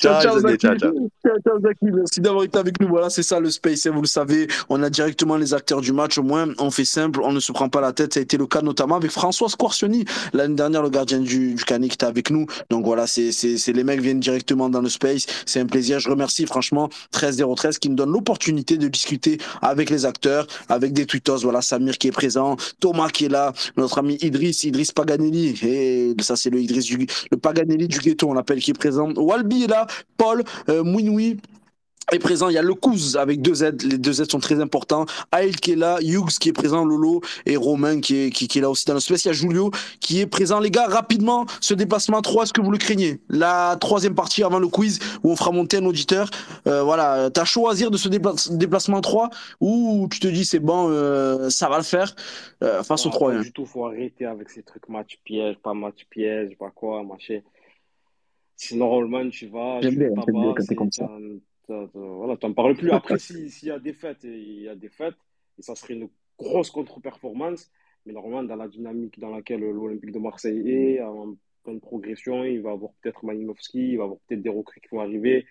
Ciao, 0.00 0.20
ciao, 0.20 0.38
Zaki. 0.40 0.58
ciao, 0.58 0.76
ciao. 0.76 0.92
Ciao, 1.24 1.36
ciao, 1.44 1.60
Zaki. 1.60 1.84
Merci 1.84 2.20
d'avoir 2.20 2.42
été 2.44 2.58
avec 2.58 2.80
nous. 2.80 2.88
Voilà, 2.88 3.08
c'est 3.10 3.22
ça 3.22 3.38
le 3.38 3.50
space. 3.50 3.86
hein, 3.86 3.92
Vous 3.92 4.00
le 4.02 4.06
savez, 4.08 4.48
on 4.68 4.82
a 4.82 4.90
directement 4.90 5.36
les 5.36 5.54
acteurs 5.54 5.80
du 5.80 5.92
match. 5.92 6.18
Au 6.18 6.22
moins, 6.24 6.48
on 6.58 6.70
fait 6.72 6.84
simple, 6.84 7.20
on 7.22 7.32
ne 7.32 7.38
se 7.40 7.52
prend 7.52 7.68
pas 7.68 7.80
la 7.80 7.92
tête. 7.92 8.14
Ça 8.14 8.20
a 8.20 8.22
été 8.24 8.36
le 8.36 8.46
cas 8.46 8.62
notamment 8.62 8.96
avec 8.96 9.10
François 9.12 9.48
Squarcioni 9.48 10.04
l'année 10.32 10.56
dernière, 10.56 10.82
le 10.82 10.90
gardien 10.90 11.20
du, 11.20 11.54
du 11.54 11.64
Canet 11.64 11.88
qui 11.90 11.94
était 11.94 12.06
avec 12.06 12.30
nous. 12.30 12.46
Donc 12.70 12.84
voilà, 12.84 13.06
c'est, 13.06 13.30
c'est, 13.30 13.58
c'est 13.58 13.72
les 13.72 13.84
mecs 13.84 14.00
viennent 14.00 14.20
directement 14.20 14.68
dans 14.68 14.80
le 14.80 14.88
space. 14.88 15.26
C'est 15.46 15.60
un 15.60 15.66
plaisir. 15.66 16.00
Je 16.00 16.10
remercie 16.10 16.46
franchement 16.46 16.88
13013 17.12 17.78
qui 17.78 17.90
me 17.90 17.94
donne 17.94 18.10
l'opportunité 18.10 18.76
de 18.76 18.88
discuter 18.88 19.38
avec 19.62 19.88
les 19.90 20.04
acteurs, 20.04 20.46
avec 20.68 20.92
des 20.92 21.06
tweetos. 21.06 21.38
Voilà, 21.42 21.62
Samir 21.62 21.96
qui 21.98 22.08
est 22.08 22.12
présent, 22.12 22.56
Thomas 22.88 23.08
qui 23.10 23.26
est 23.26 23.28
là, 23.28 23.52
notre 23.76 23.98
ami 23.98 24.16
Idriss, 24.22 24.64
Idriss 24.64 24.92
Paganelli. 24.92 25.58
Et 25.62 26.14
ça, 26.20 26.36
c'est 26.36 26.48
le 26.48 26.58
Idriss 26.58 26.86
du, 26.86 27.06
le 27.30 27.36
Paganelli 27.36 27.86
du 27.86 27.98
ghetto, 27.98 28.30
on 28.30 28.32
l'appelle, 28.32 28.60
qui 28.60 28.70
est 28.70 28.78
présent. 28.78 29.12
Walby 29.14 29.64
est 29.64 29.66
là, 29.66 29.86
Paul, 30.16 30.42
euh, 30.70 30.82
Mouinoui 30.82 31.36
est 32.12 32.18
présent. 32.18 32.48
Il 32.48 32.54
y 32.54 32.58
a 32.58 32.62
le 32.62 32.74
Kouz 32.74 33.16
avec 33.16 33.42
deux 33.42 33.54
Z. 33.54 33.82
Les 33.84 33.98
deux 33.98 34.12
Z 34.12 34.28
sont 34.30 34.38
très 34.40 34.60
importants. 34.60 35.06
Aïl 35.32 35.56
qui 35.56 35.72
est 35.72 35.76
là, 35.76 35.98
Hughes 36.00 36.38
qui 36.40 36.48
est 36.48 36.52
présent, 36.52 36.84
Lolo 36.84 37.20
et 37.46 37.56
Romain 37.56 38.00
qui 38.00 38.16
est, 38.16 38.30
qui, 38.30 38.48
qui 38.48 38.58
est 38.58 38.62
là 38.62 38.70
aussi 38.70 38.84
dans 38.86 38.94
le 38.94 39.00
space. 39.00 39.24
Il 39.24 39.28
y 39.28 39.30
a 39.30 39.34
Julio 39.34 39.70
qui 40.00 40.20
est 40.20 40.26
présent. 40.26 40.60
Les 40.60 40.70
gars, 40.70 40.86
rapidement, 40.86 41.46
ce 41.60 41.74
déplacement 41.74 42.22
3, 42.22 42.44
est-ce 42.44 42.52
que 42.52 42.60
vous 42.60 42.70
le 42.70 42.78
craignez? 42.78 43.20
La 43.28 43.76
troisième 43.80 44.14
partie 44.14 44.42
avant 44.42 44.58
le 44.58 44.68
quiz 44.68 44.98
où 45.22 45.30
on 45.30 45.36
fera 45.36 45.50
monter 45.52 45.78
un 45.78 45.84
auditeur. 45.84 46.30
Euh, 46.66 46.82
voilà, 46.82 47.30
t'as 47.30 47.44
choisir 47.44 47.90
de 47.90 47.96
ce 47.96 48.08
dépla- 48.08 48.56
déplacement 48.56 49.00
3 49.00 49.30
ou 49.60 50.08
tu 50.10 50.20
te 50.20 50.28
dis 50.28 50.44
c'est 50.44 50.58
bon, 50.60 50.88
euh, 50.90 51.50
ça 51.50 51.68
va 51.68 51.76
le 51.78 51.84
faire? 51.84 52.14
Euh, 52.62 52.82
face 52.82 53.06
au 53.06 53.10
Ah, 53.10 53.12
3 53.12 53.32
pas 53.32 53.38
du 53.42 53.52
tout, 53.52 53.66
faut 53.66 53.86
arrêter 53.86 54.24
avec 54.24 54.50
ces 54.50 54.62
trucs 54.62 54.88
match 54.88 55.18
piège, 55.24 55.56
pas 55.62 55.74
match 55.74 56.06
piège, 56.10 56.56
pas 56.58 56.70
quoi, 56.74 57.02
machin. 57.04 57.40
Si 58.56 58.76
normalement 58.76 59.28
tu 59.30 59.46
vas, 59.46 59.80
J'aime 59.80 59.92
tu 59.92 59.98
bien, 59.98 60.08
j'aime 60.26 60.40
bien 60.40 60.74
comme 60.76 60.90
ça. 60.90 61.04
t'en- 61.04 61.18
voilà, 61.68 62.36
t'en 62.36 62.52
parles 62.52 62.76
plus. 62.76 62.90
Après, 62.90 63.18
si- 63.18 63.50
s'il 63.50 63.68
y 63.68 63.70
a 63.70 63.78
des 63.78 63.92
fêtes, 63.92 64.24
il 64.24 64.62
y 64.62 64.68
a 64.68 64.74
des 64.74 64.88
fêtes, 64.88 65.16
et 65.58 65.62
ça 65.62 65.74
serait 65.74 65.94
une 65.94 66.08
grosse 66.38 66.70
contre-performance. 66.70 67.70
Mais 68.06 68.12
normalement, 68.12 68.44
dans 68.44 68.56
la 68.56 68.68
dynamique 68.68 69.18
dans 69.18 69.30
laquelle 69.30 69.60
l'Olympique 69.60 70.12
de 70.12 70.18
Marseille 70.18 70.70
est, 70.70 71.02
en 71.02 71.34
pleine 71.64 71.80
progression, 71.80 72.44
il 72.44 72.62
va 72.62 72.70
avoir 72.70 72.92
peut-être 73.00 73.24
Malinowski, 73.24 73.90
il 73.92 73.98
va 73.98 74.04
avoir 74.04 74.18
peut-être 74.26 74.40
des 74.42 74.48
recrues 74.48 74.80
qui 74.80 74.88
vont 74.92 75.00
arriver. 75.00 75.46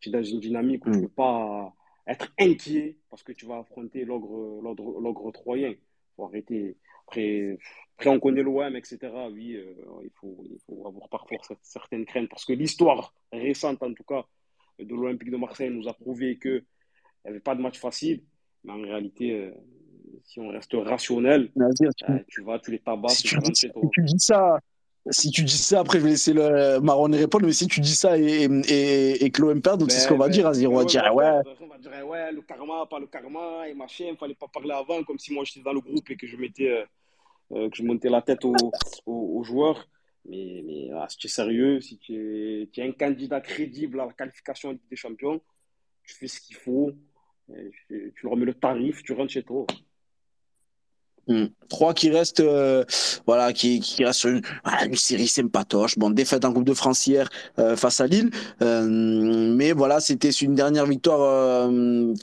Tu 0.00 0.08
es 0.08 0.12
dans 0.12 0.22
une 0.22 0.40
dynamique 0.40 0.86
où 0.86 0.90
tu 0.90 0.96
ne 0.96 1.02
Mm. 1.02 1.08
peux 1.08 1.14
pas 1.14 1.74
être 2.06 2.32
inquiet 2.38 2.96
parce 3.10 3.22
que 3.22 3.32
tu 3.32 3.44
vas 3.46 3.58
affronter 3.58 4.04
l'ogre 4.04 5.30
troyen. 5.32 5.74
faut 6.16 6.24
arrêter. 6.24 6.76
Après, 7.06 7.58
après, 7.96 8.10
on 8.10 8.20
connaît 8.20 8.42
l'OM, 8.42 8.74
etc. 8.76 8.98
Oui, 9.32 9.56
euh, 9.56 9.74
il 10.04 10.10
faut, 10.14 10.42
il 10.50 10.58
faut 10.66 10.86
avoir 10.86 11.08
parfois 11.08 11.38
certaines 11.62 12.04
craintes 12.04 12.28
parce 12.28 12.44
que 12.44 12.52
l'histoire 12.52 13.12
récente, 13.32 13.82
en 13.82 13.92
tout 13.94 14.04
cas, 14.04 14.24
de 14.84 14.94
l'Olympique 14.94 15.30
de 15.30 15.36
Marseille 15.36 15.70
nous 15.70 15.88
a 15.88 15.94
prouvé 15.94 16.38
qu'il 16.38 16.62
n'y 17.24 17.30
avait 17.30 17.40
pas 17.40 17.54
de 17.54 17.60
match 17.62 17.78
facile. 17.78 18.22
Mais 18.64 18.72
en 18.72 18.82
réalité, 18.82 19.32
euh, 19.32 19.50
si 20.24 20.38
on 20.40 20.48
reste 20.48 20.72
rationnel, 20.74 21.50
Nazir, 21.56 21.90
tu- 21.96 22.04
euh, 22.04 22.18
tu 22.28 22.42
vas, 22.42 22.58
tu 22.58 22.70
les 22.72 22.78
tabasses 22.78 23.18
si 23.18 23.22
tu, 23.28 23.38
dis, 23.38 23.54
si 23.54 23.70
tu 23.92 24.02
dis 24.02 24.18
ça, 24.18 24.58
si 25.10 25.30
tu 25.30 25.44
dis 25.44 25.56
ça, 25.56 25.80
après 25.80 25.98
je 25.98 26.04
vais 26.04 26.10
laisser 26.10 26.34
le 26.34 26.78
Marron 26.80 27.10
répondre, 27.10 27.46
mais 27.46 27.52
si 27.52 27.66
tu 27.66 27.80
dis 27.80 27.94
ça 27.96 28.18
et, 28.18 28.44
et, 28.68 29.24
et 29.24 29.30
que 29.30 29.40
l'OM 29.40 29.62
perd, 29.62 29.80
donc 29.80 29.90
c'est 29.90 30.00
ce 30.00 30.08
qu'on 30.08 30.18
va 30.18 30.26
Ben, 30.28 30.32
dire, 30.32 30.50
ben, 30.50 30.66
On 30.66 30.74
va 30.76 30.84
dire, 30.84 31.02
ben, 31.02 31.12
ouais, 31.14 31.42
ben, 31.42 31.54
on 31.62 31.66
va 31.68 31.78
dire, 31.78 32.06
ouais, 32.06 32.32
le 32.32 32.42
karma, 32.42 32.86
pas 32.86 32.98
le 32.98 33.06
karma, 33.06 33.66
et 33.68 33.72
machin, 33.74 34.08
il 34.10 34.16
fallait 34.18 34.34
pas 34.34 34.48
parler 34.48 34.72
avant, 34.72 35.02
comme 35.04 35.18
si 35.18 35.32
moi 35.32 35.44
j'étais 35.44 35.62
dans 35.62 35.72
le 35.72 35.80
groupe 35.80 36.08
et 36.10 36.16
que 36.16 36.26
je 36.26 36.36
mettais, 36.36 36.68
euh, 36.70 36.84
euh, 37.52 37.70
que 37.70 37.76
je 37.76 37.82
montais 37.82 38.10
la 38.10 38.20
tête 38.20 38.44
aux, 38.44 38.54
aux, 39.06 39.38
aux 39.38 39.42
joueurs. 39.42 39.88
Mais, 40.30 40.90
si 41.08 41.16
tu 41.18 41.26
es 41.26 41.30
sérieux, 41.30 41.80
si 41.80 41.98
tu 41.98 42.68
es, 42.74 42.82
un 42.82 42.92
candidat 42.92 43.40
crédible 43.40 44.00
à 44.00 44.06
la 44.06 44.12
qualification 44.12 44.78
des 44.88 44.96
Champions, 44.96 45.40
tu 46.04 46.14
fais 46.14 46.28
ce 46.28 46.40
qu'il 46.40 46.56
faut, 46.56 46.92
tu, 47.88 48.12
tu 48.14 48.26
leur 48.26 48.36
mets 48.36 48.46
le 48.46 48.54
tarif, 48.54 49.02
tu 49.02 49.12
rentres 49.12 49.32
chez 49.32 49.42
toi. 49.42 49.66
Trois 51.68 51.94
qui 51.94 52.10
restent, 52.10 52.40
euh, 52.40 52.84
voilà, 53.26 53.52
qui, 53.52 53.80
restent 54.00 54.20
sur 54.20 54.30
une, 54.30 54.42
voilà, 54.64 54.86
une 54.86 54.96
série 54.96 55.28
sympatoche. 55.28 55.96
Bon, 55.96 56.10
défaite 56.10 56.44
en 56.44 56.52
Coupe 56.52 56.64
de 56.64 56.74
France 56.74 57.06
hier 57.06 57.28
euh, 57.60 57.76
face 57.76 58.00
à 58.00 58.08
Lille, 58.08 58.30
euh, 58.60 58.86
mais 59.54 59.70
voilà, 59.72 60.00
c'était 60.00 60.30
une 60.30 60.56
dernière 60.56 60.86
victoire 60.86 61.70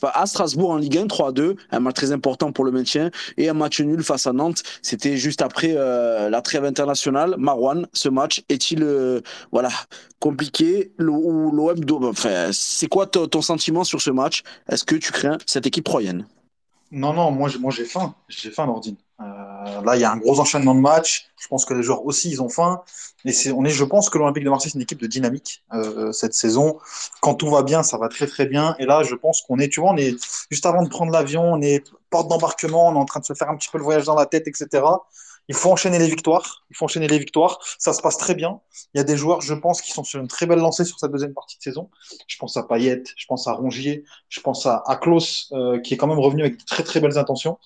à 0.03 0.25
Strasbourg 0.25 0.71
en 0.71 0.77
Ligue 0.77 0.97
1, 0.97 1.05
3-2, 1.05 1.55
un 1.71 1.79
match 1.79 1.95
très 1.95 2.11
important 2.11 2.51
pour 2.51 2.65
le 2.65 2.71
maintien, 2.71 3.09
et 3.37 3.47
un 3.47 3.53
match 3.53 3.79
nul 3.79 4.03
face 4.03 4.27
à 4.27 4.33
Nantes. 4.33 4.63
C'était 4.81 5.15
juste 5.15 5.41
après 5.41 5.73
la 5.73 6.41
trêve 6.41 6.65
internationale. 6.65 7.35
Marouane, 7.37 7.87
ce 7.93 8.09
match 8.09 8.43
est-il, 8.49 8.85
voilà, 9.51 9.69
compliqué? 10.19 10.91
Ou 10.99 11.51
l'OM, 11.51 12.03
enfin, 12.03 12.49
c'est 12.51 12.87
quoi 12.87 13.07
ton 13.07 13.41
sentiment 13.41 13.85
sur 13.85 14.01
ce 14.01 14.11
match? 14.11 14.43
Est-ce 14.69 14.83
que 14.83 14.95
tu 14.95 15.13
crains 15.13 15.37
cette 15.45 15.65
équipe 15.65 15.85
troyenne? 15.85 16.25
Non, 16.91 17.13
non, 17.13 17.31
moi, 17.31 17.49
j'ai- 17.49 17.59
moi 17.59 17.71
j'ai 17.71 17.83
faim. 17.85 18.15
J'ai 18.29 18.49
faim, 18.49 18.65
Nordine. 18.65 18.95
Euh, 19.19 19.81
là, 19.81 19.95
il 19.95 19.99
y 20.01 20.05
a 20.05 20.11
un 20.11 20.17
gros 20.17 20.39
enchaînement 20.39 20.73
de 20.73 20.79
matchs. 20.79 21.27
Je 21.39 21.47
pense 21.47 21.65
que 21.65 21.73
les 21.73 21.83
joueurs 21.83 22.05
aussi, 22.05 22.29
ils 22.29 22.41
ont 22.41 22.47
faim. 22.49 22.81
Et 23.25 23.33
c'est, 23.33 23.51
on 23.51 23.65
est, 23.65 23.69
je 23.71 23.83
pense 23.83 24.09
que 24.09 24.17
l'Olympique 24.17 24.45
de 24.45 24.49
Marseille, 24.49 24.71
c'est 24.71 24.77
une 24.77 24.83
équipe 24.83 25.01
de 25.01 25.07
dynamique 25.07 25.63
euh, 25.73 26.11
cette 26.13 26.33
saison. 26.33 26.77
Quand 27.21 27.33
tout 27.35 27.49
va 27.49 27.63
bien, 27.63 27.83
ça 27.83 27.97
va 27.97 28.07
très 28.07 28.25
très 28.27 28.45
bien. 28.45 28.75
Et 28.79 28.85
là, 28.85 29.03
je 29.03 29.15
pense 29.15 29.41
qu'on 29.41 29.59
est, 29.59 29.67
tu 29.69 29.81
vois, 29.81 29.91
on 29.91 29.97
est 29.97 30.15
juste 30.49 30.65
avant 30.65 30.81
de 30.83 30.87
prendre 30.89 31.11
l'avion, 31.11 31.43
on 31.43 31.61
est 31.61 31.83
porte 32.09 32.29
d'embarquement, 32.29 32.87
on 32.87 32.93
est 32.95 32.97
en 32.97 33.05
train 33.05 33.19
de 33.19 33.25
se 33.25 33.33
faire 33.33 33.49
un 33.49 33.57
petit 33.57 33.69
peu 33.69 33.77
le 33.79 33.83
voyage 33.83 34.05
dans 34.05 34.15
la 34.15 34.25
tête, 34.25 34.47
etc. 34.47 35.03
Il 35.47 35.55
faut 35.55 35.71
enchaîner 35.71 35.99
les 35.99 36.07
victoires. 36.07 36.65
Il 36.69 36.75
faut 36.75 36.85
enchaîner 36.85 37.07
les 37.07 37.19
victoires. 37.19 37.59
Ça 37.79 37.93
se 37.93 38.01
passe 38.01 38.17
très 38.17 38.35
bien. 38.35 38.59
Il 38.93 38.97
y 38.97 39.01
a 39.01 39.03
des 39.03 39.17
joueurs, 39.17 39.41
je 39.41 39.53
pense, 39.53 39.81
qui 39.81 39.91
sont 39.91 40.03
sur 40.03 40.19
une 40.19 40.27
très 40.27 40.45
belle 40.45 40.59
lancée 40.59 40.85
sur 40.85 40.99
cette 40.99 41.11
deuxième 41.11 41.33
partie 41.33 41.57
de 41.57 41.63
saison. 41.63 41.89
Je 42.27 42.37
pense 42.37 42.57
à 42.57 42.63
Payet, 42.63 43.03
je 43.15 43.25
pense 43.27 43.47
à 43.47 43.53
Rongier, 43.53 44.03
je 44.29 44.41
pense 44.41 44.65
à, 44.65 44.83
à 44.85 44.99
euh, 45.53 45.79
qui 45.79 45.93
est 45.93 45.97
quand 45.97 46.07
même 46.07 46.19
revenu 46.19 46.41
avec 46.41 46.57
de 46.59 46.65
très 46.65 46.83
très 46.83 46.99
belles 46.99 47.17
intentions. 47.17 47.57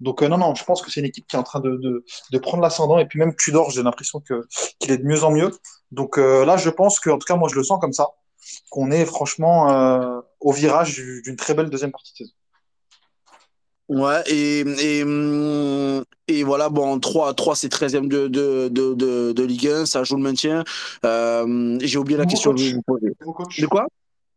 Donc 0.00 0.22
euh, 0.22 0.28
non, 0.28 0.38
non, 0.38 0.54
je 0.54 0.64
pense 0.64 0.82
que 0.82 0.90
c'est 0.90 1.00
une 1.00 1.06
équipe 1.06 1.26
qui 1.26 1.36
est 1.36 1.38
en 1.38 1.42
train 1.42 1.60
de, 1.60 2.04
prendre 2.42 2.62
l'ascendant. 2.62 2.98
Et 2.98 3.06
puis 3.06 3.18
même 3.18 3.34
Tudor, 3.34 3.70
j'ai 3.70 3.82
l'impression 3.82 4.20
que 4.20 4.46
qu'il 4.78 4.90
est 4.90 4.98
de 4.98 5.04
mieux 5.04 5.24
en 5.24 5.30
mieux. 5.30 5.50
Donc 5.92 6.18
euh, 6.18 6.44
là, 6.44 6.56
je 6.56 6.70
pense 6.70 7.00
que, 7.00 7.10
en 7.10 7.18
tout 7.18 7.26
cas, 7.26 7.36
moi, 7.36 7.48
je 7.50 7.56
le 7.56 7.64
sens 7.64 7.80
comme 7.80 7.92
ça, 7.92 8.08
qu'on 8.70 8.90
est 8.90 9.04
franchement 9.04 10.22
au 10.40 10.52
virage 10.52 10.94
du- 10.94 11.22
d'une 11.22 11.36
très 11.36 11.54
belle 11.54 11.70
deuxième 11.70 11.92
partie 11.92 12.12
de 12.12 12.18
saison. 12.18 12.32
Ouais, 13.90 14.22
et, 14.28 14.60
et, 14.60 15.04
et 16.28 16.42
voilà, 16.44 16.68
bon, 16.68 17.00
3, 17.00 17.34
3 17.34 17.56
c'est 17.56 17.66
13e 17.72 18.06
de, 18.06 18.28
de, 18.28 18.68
de, 18.68 19.32
de, 19.32 19.42
Ligue 19.42 19.66
1, 19.66 19.84
ça 19.86 20.04
joue 20.04 20.14
le 20.16 20.22
maintien. 20.22 20.62
Euh, 21.04 21.76
j'ai 21.82 21.98
oublié 21.98 22.16
la 22.16 22.22
Nouveau 22.24 22.30
question 22.30 22.52
coach. 22.52 22.72
vous. 22.88 22.98
De 23.58 23.66
quoi? 23.66 23.86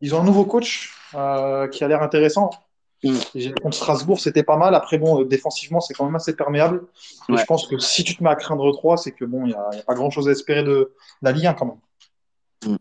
Ils 0.01 0.15
ont 0.15 0.21
un 0.21 0.23
nouveau 0.23 0.45
coach 0.45 0.91
euh, 1.13 1.67
qui 1.67 1.83
a 1.83 1.87
l'air 1.87 2.01
intéressant. 2.01 2.49
Mm. 3.03 3.13
J'ai- 3.35 3.51
Contre 3.53 3.77
Strasbourg, 3.77 4.19
c'était 4.19 4.41
pas 4.41 4.57
mal. 4.57 4.73
Après, 4.73 4.97
bon, 4.97 5.21
euh, 5.21 5.25
défensivement, 5.25 5.81
c'est 5.81 5.93
quand 5.93 6.05
même 6.05 6.15
assez 6.15 6.35
perméable. 6.35 6.81
Et 7.29 7.33
Ouais. 7.33 7.37
je 7.37 7.45
pense 7.45 7.67
que 7.67 7.77
si 7.77 8.03
tu 8.03 8.15
te 8.15 8.23
mets 8.23 8.31
à 8.31 8.35
craindre 8.35 8.71
3, 8.71 8.97
c'est 8.97 9.11
que 9.11 9.23
bon, 9.23 9.45
il 9.45 9.49
n'y 9.49 9.53
a, 9.53 9.59
a 9.59 9.83
pas 9.85 9.93
grand-chose 9.93 10.27
à 10.27 10.31
espérer 10.31 10.63
de 10.63 10.93
la 11.21 11.31
Ligue 11.31 11.45
1 11.45 11.53
quand 11.53 11.65
même. 11.67 11.75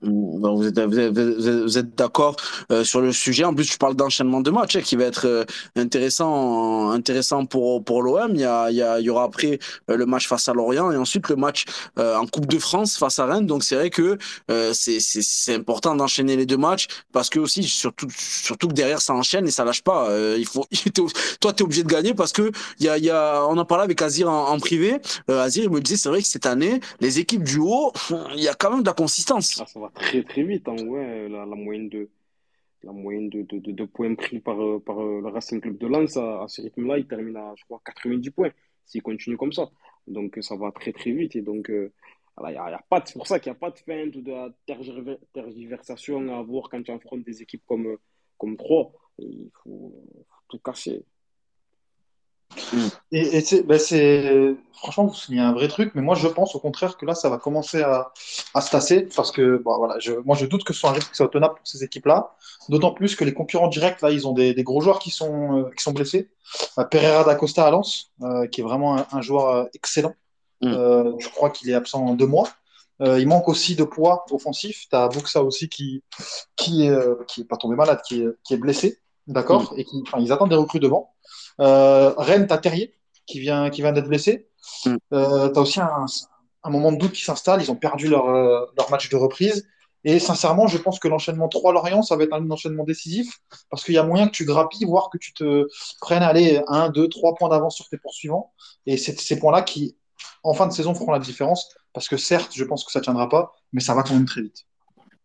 Bon, 0.02 0.56
Vous 0.56 0.66
êtes, 0.66 0.78
vous 0.78 0.98
êtes, 0.98 1.12
vous 1.18 1.78
êtes- 1.78 1.94
d'accord 1.96 2.36
euh, 2.70 2.84
sur 2.84 3.00
le 3.00 3.12
sujet. 3.12 3.44
En 3.44 3.54
plus, 3.54 3.66
tu 3.68 3.78
parles 3.78 3.94
d'enchaînement 3.96 4.40
de 4.40 4.50
matchs 4.50 4.76
hein, 4.76 4.80
qui 4.80 4.96
va 4.96 5.04
être 5.04 5.26
euh, 5.26 5.44
intéressant, 5.76 6.90
intéressant 6.90 7.44
pour, 7.46 7.82
pour 7.84 8.02
l'OM. 8.02 8.30
Il 8.34 8.40
il 8.70 8.86
il 9.00 9.04
y 9.04 9.10
aura 9.10 9.24
après 9.24 9.59
euh, 9.90 9.96
le 9.96 10.06
match 10.06 10.26
face 10.28 10.48
à 10.48 10.52
Lorient 10.54 10.90
et 10.92 10.96
ensuite 10.96 11.28
le 11.28 11.36
match 11.36 11.64
euh, 11.98 12.16
en 12.16 12.26
Coupe 12.26 12.46
de 12.46 12.59
France 12.59 12.96
face 12.96 13.18
à 13.18 13.26
Rennes. 13.26 13.46
Donc, 13.46 13.64
c'est 13.64 13.74
vrai 13.74 13.90
que 13.90 14.16
euh, 14.50 14.72
c'est 14.74 15.54
important 15.54 15.94
d'enchaîner 15.94 16.36
les 16.36 16.46
deux 16.46 16.56
matchs 16.56 16.86
parce 17.12 17.28
que 17.28 17.38
aussi, 17.38 17.62
surtout, 17.64 18.09
surtout 18.16 18.68
que 18.68 18.74
derrière, 18.74 19.00
ça 19.00 19.14
enchaîne 19.14 19.46
et 19.46 19.50
ça 19.50 19.64
lâche 19.64 19.82
pas. 19.82 20.09
Euh, 20.09 20.36
il 20.38 20.46
faut, 20.46 20.64
toi, 21.40 21.52
tu 21.52 21.62
es 21.62 21.62
obligé 21.62 21.82
de 21.82 21.88
gagner 21.88 22.14
parce 22.14 22.32
que 22.32 22.50
il 22.78 22.86
y 22.86 22.88
a, 22.88 22.98
il 22.98 23.04
y 23.04 23.10
a, 23.10 23.44
on 23.46 23.56
en 23.59 23.64
parlait 23.64 23.84
avec 23.84 24.00
Azir 24.02 24.30
en, 24.30 24.48
en 24.48 24.59
privé. 24.59 25.00
Azir, 25.28 25.64
il 25.64 25.70
me 25.70 25.80
disait, 25.80 25.96
c'est 25.96 26.09
vrai 26.09 26.22
que 26.22 26.28
cette 26.28 26.46
année, 26.46 26.80
les 27.00 27.18
équipes 27.18 27.44
du 27.44 27.59
haut, 27.59 27.92
il 28.34 28.42
y 28.42 28.48
a 28.48 28.54
quand 28.54 28.70
même 28.70 28.82
de 28.82 28.86
la 28.86 28.94
consistance. 28.94 29.62
Ça 29.73 29.81
va 29.81 29.89
très 29.89 30.23
très 30.23 30.43
vite, 30.43 30.69
hein, 30.69 30.77
ouais, 30.86 31.31
la, 31.31 31.47
la 31.47 31.57
moyenne 31.57 31.89
de, 31.89 32.11
la 32.82 32.93
moyenne 32.93 33.31
de, 33.31 33.43
de, 33.43 33.85
points 33.86 34.15
pris 34.15 34.39
par, 34.39 34.61
euh, 34.62 34.78
par 34.78 35.01
euh, 35.01 35.23
le 35.23 35.28
Racing 35.28 35.62
Club 35.62 35.78
de 35.78 35.86
Lens 35.86 36.19
à, 36.19 36.44
ce 36.47 36.61
rythme-là, 36.61 36.99
il 36.99 37.07
termine 37.07 37.39
à, 37.39 37.55
je 37.57 37.65
crois, 37.65 37.81
90 37.82 38.31
points, 38.32 38.51
s'il 38.85 39.01
continue 39.01 39.39
comme 39.39 39.55
ça. 39.55 39.70
Donc 40.07 40.36
ça 40.43 40.57
va 40.57 40.73
très 40.73 40.93
très 40.93 41.12
vite. 41.12 41.36
Et 41.36 41.40
donc, 41.40 41.70
euh, 41.70 41.90
il 42.47 42.51
y 42.53 42.89
pas 42.90 43.01
pour 43.01 43.27
ça 43.27 43.40
qu'il 43.40 43.51
n'y 43.51 43.57
a 43.57 43.61
pas 43.61 43.70
de 43.70 43.78
feinte 43.78 44.15
ou 44.15 44.20
de 44.20 44.53
tergiversation 45.32 46.35
à 46.35 46.40
avoir 46.40 46.69
quand 46.69 46.82
tu 46.82 46.90
affrontes 46.90 47.24
des 47.24 47.40
équipes 47.40 47.62
comme, 47.66 47.97
comme 48.36 48.59
3. 48.59 48.93
Il 49.20 49.51
faut, 49.62 50.05
tout 50.49 50.59
casser. 50.59 51.03
Et, 53.12 53.36
et 53.36 53.40
c'est, 53.40 53.62
ben 53.62 53.78
c'est, 53.78 54.54
franchement, 54.74 55.06
vous 55.06 55.14
soulignez 55.14 55.42
un 55.42 55.52
vrai 55.52 55.68
truc, 55.68 55.92
mais 55.94 56.02
moi 56.02 56.14
je 56.14 56.28
pense 56.28 56.54
au 56.54 56.58
contraire 56.58 56.96
que 56.96 57.06
là 57.06 57.14
ça 57.14 57.28
va 57.28 57.38
commencer 57.38 57.82
à, 57.82 58.12
à 58.54 58.60
se 58.60 58.70
tasser 58.70 59.08
parce 59.14 59.30
que 59.32 59.58
bon, 59.58 59.76
voilà, 59.78 59.98
je, 59.98 60.12
moi 60.24 60.36
je 60.36 60.46
doute 60.46 60.64
que 60.64 60.72
ce 60.72 60.80
soit 60.80 60.90
un 60.90 60.94
risque 60.94 61.10
qui 61.10 61.16
soit 61.16 61.28
tenable 61.28 61.54
pour 61.54 61.66
ces 61.66 61.82
équipes-là, 61.84 62.34
d'autant 62.68 62.92
plus 62.92 63.16
que 63.16 63.24
les 63.24 63.34
concurrents 63.34 63.68
directs 63.68 64.02
là 64.02 64.10
ils 64.10 64.26
ont 64.26 64.32
des, 64.32 64.54
des 64.54 64.64
gros 64.64 64.80
joueurs 64.80 64.98
qui 64.98 65.10
sont, 65.10 65.58
euh, 65.58 65.70
qui 65.76 65.82
sont 65.82 65.92
blessés. 65.92 66.30
Euh, 66.78 66.84
Pereira 66.84 67.24
da 67.24 67.34
Costa 67.34 67.66
à 67.66 67.70
Lens, 67.70 68.12
euh, 68.22 68.46
qui 68.46 68.60
est 68.60 68.64
vraiment 68.64 68.96
un, 68.98 69.06
un 69.12 69.20
joueur 69.22 69.48
euh, 69.48 69.64
excellent. 69.74 70.14
Mm. 70.60 71.18
Je 71.18 71.28
crois 71.30 71.50
qu'il 71.50 71.68
est 71.70 71.74
absent 71.74 72.04
en 72.04 72.14
deux 72.14 72.26
mois. 72.26 72.48
Euh, 73.00 73.18
il 73.18 73.26
manque 73.26 73.48
aussi 73.48 73.74
de 73.74 73.82
poids 73.82 74.24
offensif. 74.30 74.86
Tu 74.88 74.94
as 74.94 75.08
Buxa 75.08 75.42
aussi 75.42 75.68
qui, 75.68 76.04
qui, 76.54 76.86
est, 76.86 76.90
euh, 76.90 77.16
qui 77.26 77.40
est 77.40 77.44
pas 77.44 77.56
tombé 77.56 77.74
malade, 77.74 78.00
qui 78.06 78.22
est 78.22 78.56
blessé, 78.56 79.00
d'accord, 79.27 79.74
et 79.77 79.85
qui, 79.85 80.03
enfin, 80.07 80.19
ils 80.20 80.32
attendent 80.32 80.51
des 80.51 80.57
recrues 80.57 80.81
devant. 80.81 81.15
Euh, 81.61 82.12
Rennes, 82.16 82.47
t'as 82.47 82.59
Terrier 82.59 82.94
qui 83.27 83.40
vient, 83.40 83.70
qui 83.70 83.82
vient 83.82 83.93
d'être 83.93 84.09
blessé. 84.09 84.49
Mm. 84.86 84.97
Euh, 85.12 85.49
t'as 85.49 85.61
aussi 85.61 85.81
un, 85.81 86.07
un 86.65 86.70
moment 86.70 86.93
de 86.93 86.99
doute 86.99 87.12
qui 87.12 87.24
s'installe. 87.24 87.62
Ils 87.62 87.70
ont 87.70 87.77
perdu 87.77 88.09
leur, 88.09 88.28
euh, 88.28 88.66
leur 88.77 88.90
match 88.90 89.09
de 89.09 89.16
reprise. 89.16 89.69
Et 90.05 90.19
sincèrement, 90.19 90.66
je 90.66 90.78
pense 90.78 90.99
que 90.99 91.07
l'enchaînement 91.07 91.49
3 91.49 91.73
Lorient, 91.73 92.03
ça 92.03 92.16
va 92.16 92.24
être 92.24 92.32
un 92.32 92.51
enchaînement 92.51 92.82
décisif 92.82 93.39
parce 93.70 93.85
qu'il 93.85 93.94
y 93.94 93.99
a 93.99 94.03
moyen 94.03 94.27
que 94.27 94.32
tu 94.32 94.44
grappilles, 94.44 94.85
voire 94.85 95.11
que 95.11 95.19
tu 95.19 95.32
te 95.32 95.69
prennes 96.01 96.24
aller 96.24 96.61
1, 96.66 96.89
2, 96.89 97.09
3 97.09 97.36
points 97.36 97.49
d'avance 97.49 97.77
sur 97.77 97.89
tes 97.89 97.99
poursuivants. 97.99 98.53
Et 98.86 98.97
c'est 98.97 99.19
ces 99.20 99.39
points-là 99.39 99.62
qui, 99.62 99.97
en 100.43 100.55
fin 100.55 100.66
de 100.66 100.73
saison, 100.73 100.94
feront 100.94 101.12
la 101.12 101.20
différence 101.20 101.73
parce 101.93 102.09
que 102.09 102.16
certes, 102.16 102.51
je 102.53 102.65
pense 102.65 102.85
que 102.85 102.90
ça 102.90 103.01
tiendra 103.01 103.28
pas, 103.28 103.53
mais 103.73 103.81
ça 103.81 103.94
va 103.94 104.03
quand 104.03 104.15
même 104.15 104.24
très 104.24 104.43
vite. 104.43 104.65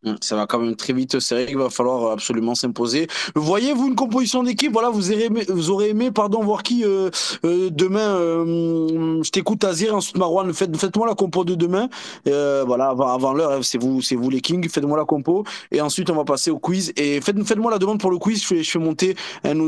Hum, 0.05 0.15
Ça 0.21 0.35
va 0.35 0.45
quand 0.45 0.59
même 0.59 0.75
très 0.75 0.93
vite, 0.93 1.19
c'est 1.19 1.33
vrai 1.33 1.45
qu'il 1.47 1.57
va 1.57 1.71
falloir 1.71 2.11
absolument 2.11 2.53
s'imposer. 2.53 3.07
Voyez-vous 3.35 3.87
une 3.87 3.95
composition 3.95 4.43
d'équipe, 4.43 4.71
voilà, 4.71 4.89
vous 4.91 5.11
aurez 5.11 5.23
aimé, 5.25 5.43
vous 5.49 5.71
aurez 5.71 5.89
aimé 5.89 6.11
pardon, 6.11 6.43
voir 6.43 6.61
qui 6.61 6.85
euh, 6.85 7.09
euh, 7.45 7.69
demain. 7.71 8.15
euh, 8.15 9.23
je 9.23 9.29
t'écoute 9.31 9.63
Azir, 9.63 9.95
ensuite 9.95 10.15
Marouane, 10.17 10.53
faites, 10.53 10.75
faites-moi 10.77 11.07
la 11.07 11.15
compo 11.15 11.43
de 11.43 11.55
demain. 11.55 11.89
Voilà, 12.25 12.89
avant, 12.89 13.07
avant 13.07 13.33
l'heure, 13.33 13.51
hein, 13.53 13.59
c'est 13.63 13.79
vous, 13.81 14.01
c'est 14.03 14.15
vous 14.15 14.29
les 14.29 14.39
kings, 14.41 14.69
faites-moi 14.69 14.97
la 14.97 15.05
compo. 15.05 15.43
Et 15.71 15.81
ensuite, 15.81 16.09
on 16.11 16.15
va 16.15 16.25
passer 16.25 16.51
au 16.51 16.59
quiz. 16.59 16.93
Et 16.95 17.19
faites, 17.21 17.41
faites-moi 17.43 17.71
la 17.71 17.79
demande 17.79 17.99
pour 17.99 18.11
le 18.11 18.17
quiz, 18.19 18.41
je 18.41 18.47
fais, 18.47 18.63
je 18.63 18.69
fais 18.69 18.79
monter 18.79 19.15
un, 19.43 19.59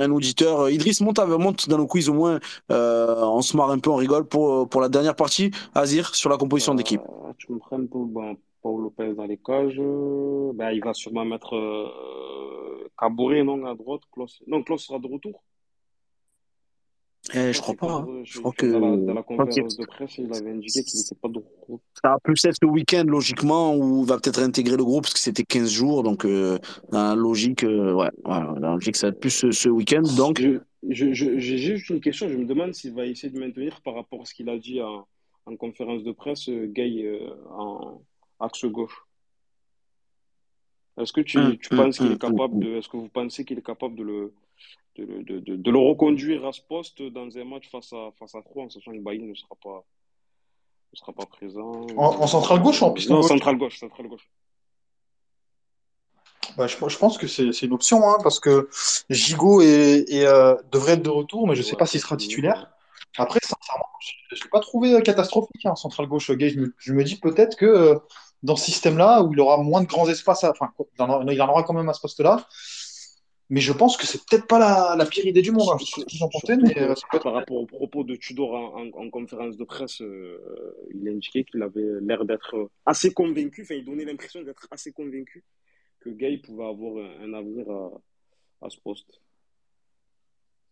un 0.00 0.10
auditeur. 0.10 0.70
Idriss, 0.70 1.00
monte, 1.02 1.18
monte 1.38 1.68
dans 1.68 1.78
le 1.78 1.84
quiz 1.86 2.08
au 2.08 2.14
moins, 2.14 2.40
on 2.70 3.42
se 3.42 3.54
marre 3.56 3.70
un 3.70 3.78
peu, 3.78 3.90
on 3.90 3.96
rigole 3.96 4.24
pour, 4.26 4.66
pour 4.68 4.80
la 4.80 4.88
dernière 4.88 5.14
partie. 5.16 5.50
Azir, 5.74 6.14
sur 6.14 6.30
la 6.30 6.38
composition 6.38 6.74
d'équipe. 6.74 7.02
Tu 7.38 7.52
me 7.52 7.58
prends 7.58 7.84
pour 7.86 8.06
Lopez 8.84 9.14
dans 9.14 9.24
les 9.26 9.38
cages. 9.38 9.78
euh, 9.78 10.52
Ben, 10.54 10.70
il 10.70 10.82
va 10.84 10.94
sûrement 10.94 11.24
mettre 11.24 11.54
euh, 11.56 12.88
Caboret, 12.98 13.42
non, 13.42 13.64
à 13.66 13.74
droite. 13.74 14.02
Klaus. 14.12 14.42
Non, 14.46 14.62
Klaus 14.62 14.84
sera 14.86 14.98
de 14.98 15.06
retour. 15.08 15.42
Eh, 17.32 17.52
je 17.54 17.56
Ça, 17.56 17.62
crois 17.62 17.74
pas. 17.74 17.92
hein. 17.94 18.20
Je 18.24 18.38
crois 18.38 18.52
que. 18.52 18.66
Dans 18.66 18.80
la, 18.80 18.96
dans 18.98 19.14
je 19.16 19.20
conférence 19.22 19.76
de 19.78 19.86
presse, 19.86 20.18
il 20.18 20.30
avait 20.34 20.50
indiqué 20.50 20.82
qu'il 20.84 20.98
n'était 21.00 21.14
pas 21.14 21.28
de 21.28 21.38
retour. 21.38 21.80
Ça 22.02 22.10
va 22.10 22.18
plus 22.22 22.44
être 22.44 22.56
ce 22.62 22.66
week-end, 22.66 23.04
logiquement, 23.06 23.74
où 23.74 24.02
il 24.02 24.06
va 24.08 24.18
peut-être 24.18 24.40
intégrer 24.42 24.76
le 24.76 24.84
groupe, 24.84 25.04
parce 25.04 25.14
que 25.14 25.18
c'était 25.20 25.42
15 25.42 25.70
jours. 25.70 26.02
Donc, 26.02 26.26
euh, 26.26 26.58
dans 26.92 27.02
la 27.08 27.14
logique, 27.14 27.64
euh, 27.64 27.94
ouais, 27.94 28.10
voilà, 28.24 28.52
dans 28.60 28.68
la 28.68 28.74
logique, 28.74 28.96
ça 28.96 29.06
va 29.06 29.12
être 29.12 29.20
plus 29.20 29.30
ce, 29.30 29.50
ce 29.52 29.70
week-end. 29.70 30.02
Donc, 30.18 30.38
Je, 30.38 30.58
je, 30.90 31.14
je- 31.14 31.38
j'ai 31.38 31.56
juste 31.56 31.88
une 31.88 32.00
question. 32.00 32.28
Je 32.28 32.36
me 32.36 32.44
demande 32.44 32.74
s'il 32.74 32.92
va 32.92 33.06
essayer 33.06 33.32
de 33.32 33.38
maintenir 33.40 33.80
par 33.82 33.94
rapport 33.94 34.20
à 34.20 34.24
ce 34.26 34.34
qu'il 34.34 34.50
a 34.50 34.58
dit 34.58 34.82
en, 34.82 35.06
en 35.46 35.56
conférence 35.56 36.02
de 36.04 36.12
presse, 36.12 36.50
euh, 36.50 36.66
Gay 36.66 37.04
euh, 37.06 37.30
en 37.56 38.02
axe 38.44 38.64
gauche. 38.66 39.06
Est-ce 40.98 41.12
que 41.12 41.20
tu, 41.20 41.36
Hum, 41.36 41.58
tu 41.60 41.70
hum, 41.70 41.76
penses 41.76 41.98
qu'il 42.00 42.12
est 42.12 42.20
capable 42.20 42.58
hum, 42.58 42.60
de, 42.60 42.76
est-ce 42.76 42.88
que 42.88 42.96
vous 42.96 43.08
pensez 43.08 43.44
qu'il 43.44 43.58
est 43.58 43.62
capable 43.66 43.96
de 43.96 44.02
le, 44.04 44.34
de, 44.96 45.04
de, 45.22 45.40
de, 45.40 45.56
de 45.56 45.70
le 45.70 45.78
reconduire 45.78 46.46
à 46.46 46.52
ce 46.52 46.60
poste 46.62 47.02
dans 47.02 47.36
un 47.38 47.44
match 47.44 47.68
face 47.70 47.92
à, 47.92 48.12
face 48.18 48.34
à 48.34 48.42
Troyes, 48.42 48.64
en 48.66 48.70
sachant 48.70 48.92
que 48.92 49.00
Bailly 49.00 49.24
ne 49.24 49.34
sera 49.34 49.56
pas, 49.62 49.84
ne 50.92 50.96
sera 50.96 51.12
pas 51.12 51.26
présent? 51.26 51.86
En, 51.96 52.06
en 52.22 52.26
centrale 52.26 52.60
gauche 52.62 52.82
ou 52.82 52.84
en 52.86 52.90
piston 52.92 53.14
Non, 53.14 53.20
gauche? 53.20 53.30
centrale 53.30 53.56
gauche, 53.58 53.78
centrale 53.78 54.08
gauche. 54.08 54.30
Bah, 56.56 56.66
je, 56.66 56.76
je 56.88 56.98
pense 56.98 57.18
que 57.18 57.26
c'est 57.26 57.52
c'est 57.52 57.66
une 57.66 57.72
option, 57.72 58.08
hein, 58.08 58.18
parce 58.22 58.38
que 58.38 58.68
Gigot 59.10 59.60
est, 59.62 60.04
est, 60.08 60.26
euh, 60.26 60.54
devrait 60.70 60.92
être 60.94 61.02
de 61.02 61.10
retour, 61.10 61.48
mais 61.48 61.54
je 61.54 61.60
ne 61.60 61.64
sais 61.66 61.76
Ouais, 61.76 61.76
pas 61.76 61.86
s'il 61.86 62.00
sera 62.00 62.16
titulaire. 62.16 62.70
Après, 63.16 63.40
sincèrement, 63.42 63.86
je 64.00 64.12
ne 64.36 64.40
l'ai 64.44 64.50
pas 64.50 64.60
trouvé 64.60 65.02
catastrophique, 65.02 65.64
hein, 65.66 65.74
central 65.76 66.06
gauche 66.06 66.30
gay. 66.32 66.50
Je 66.50 66.60
me, 66.60 66.74
je 66.78 66.92
me 66.92 67.02
dis 67.04 67.16
peut-être 67.18 67.56
que 67.56 67.66
euh, 67.66 67.96
dans 68.44 68.56
ce 68.56 68.66
système-là, 68.66 69.22
où 69.22 69.32
il 69.32 69.40
aura 69.40 69.56
moins 69.62 69.82
de 69.82 69.86
grands 69.86 70.08
espaces, 70.08 70.44
à- 70.44 70.50
enfin, 70.50 70.70
il 70.78 71.02
en, 71.02 71.48
aura, 71.48 71.62
quand 71.64 71.72
même 71.72 71.88
à 71.88 71.94
ce 71.94 72.00
poste-là, 72.02 72.46
mais 73.48 73.60
je 73.60 73.72
pense 73.72 73.96
que 73.96 74.06
c'est 74.06 74.20
peut-être 74.26 74.46
pas 74.46 74.58
la, 74.58 74.96
la, 74.96 75.06
pire 75.06 75.24
idée 75.26 75.40
du 75.40 75.50
monde. 75.50 75.68
Hein. 75.72 75.78
Je 75.80 76.54
mais 76.62 76.78
euh, 76.78 76.94
par 77.22 77.32
rapport 77.32 77.56
aux 77.56 77.66
propos 77.66 78.04
de 78.04 78.16
Tudor 78.16 78.54
en, 78.54 78.86
en, 78.86 79.10
conférence 79.10 79.56
de 79.56 79.64
presse, 79.64 80.02
euh, 80.02 80.38
il 80.94 81.08
a 81.08 81.12
indiqué 81.12 81.44
qu'il 81.44 81.62
avait 81.62 82.00
l'air 82.02 82.26
d'être 82.26 82.68
assez 82.84 83.12
convaincu, 83.14 83.62
enfin, 83.62 83.76
il 83.76 83.84
donnait 83.84 84.04
l'impression 84.04 84.42
d'être 84.42 84.68
assez 84.70 84.92
convaincu 84.92 85.42
que 86.00 86.10
Gay 86.10 86.36
pouvait 86.38 86.66
avoir 86.66 87.02
un, 87.02 87.24
un 87.24 87.32
avenir 87.32 87.70
à, 87.70 88.66
à 88.66 88.68
ce 88.68 88.78
poste. 88.78 89.20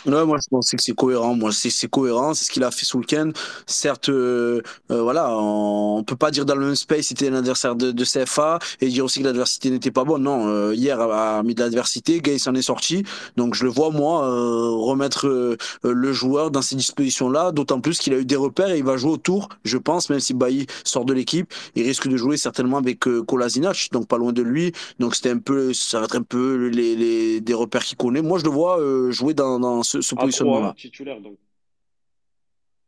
Ouais, 0.05 0.24
moi 0.24 0.39
je 0.43 0.49
pensais 0.49 0.77
que 0.77 0.83
c'est 0.83 0.95
cohérent. 0.95 1.37
Moi, 1.37 1.53
c'est 1.53 1.89
cohérent, 1.89 2.35
c'est 2.35 2.45
ce 2.45 2.51
qu'il 2.51 2.65
a 2.65 2.73
fait 2.73 2.85
sous 2.85 2.99
le 2.99 3.03
week-end. 3.03 3.31
Certes, 3.66 4.09
euh, 4.09 4.61
euh, 4.91 5.01
voilà, 5.01 5.37
on, 5.39 6.03
peut 6.03 6.16
pas 6.16 6.33
dire 6.33 6.45
dans 6.45 6.57
le 6.57 6.66
même 6.66 6.74
space 6.74 7.07
c'était 7.07 7.29
un 7.29 7.35
adversaire 7.35 7.77
de, 7.77 7.93
de, 7.93 8.05
CFA 8.05 8.59
et 8.81 8.89
dire 8.89 9.05
aussi 9.05 9.20
que 9.20 9.24
l'adversité 9.24 9.70
n'était 9.70 9.93
pas 9.93 10.03
bonne. 10.03 10.24
Non, 10.24 10.49
euh, 10.49 10.74
hier 10.74 11.01
a, 11.01 11.43
mis 11.45 11.55
de 11.55 11.61
l'adversité, 11.61 12.20
Gay 12.20 12.39
s'en 12.39 12.55
est 12.55 12.62
sorti. 12.62 13.05
Donc 13.37 13.55
je 13.55 13.62
le 13.62 13.70
vois 13.70 13.91
moi 13.91 14.23
remettre 14.23 15.57
le 15.85 16.12
joueur 16.12 16.51
dans 16.51 16.62
ces 16.62 16.74
dispositions-là, 16.74 17.53
d'autant 17.53 17.81
plus 17.81 17.99
qu'il 17.99 18.12
a 18.15 18.19
eu 18.19 18.24
des 18.24 18.37
repères 18.37 18.70
et 18.70 18.79
il 18.79 18.85
va 18.85 18.97
jouer 18.97 19.12
autour. 19.12 19.51
Je 19.65 19.79
pense, 19.79 20.11
même 20.11 20.20
si 20.20 20.35
Bailly 20.35 20.66
sort 20.85 21.05
de 21.05 21.12
l'équipe, 21.12 21.53
il 21.77 21.85
risque 21.85 22.09
de 22.09 22.16
jouer 22.16 22.37
certainement 22.37 22.79
avec 22.79 23.01
Kolasinac, 23.27 23.89
donc 23.93 24.09
pas 24.09 24.19
loin 24.19 24.33
de 24.33 24.43
lui. 24.43 24.73
Donc 24.99 25.15
c'était 25.15 25.31
un 25.31 25.39
peu, 25.39 25.73
ça 25.73 26.01
va 26.01 26.07
être 26.07 26.16
un 26.16 26.23
peu 26.23 26.66
les, 26.66 26.97
les 26.97 27.41
des 27.41 27.55
repères 27.55 27.85
qu'il 27.85 27.97
connaît. 27.97 28.23
Moi 28.23 28.39
je 28.41 28.45
le 28.45 28.51
vois 28.51 28.81
jouer 29.11 29.35
dans, 29.35 29.61
dans 29.61 29.83
ce, 29.93 30.01
ce 30.01 30.14
positionnement-là. 30.14 30.74
Titulaire, 30.77 31.20
donc. 31.20 31.36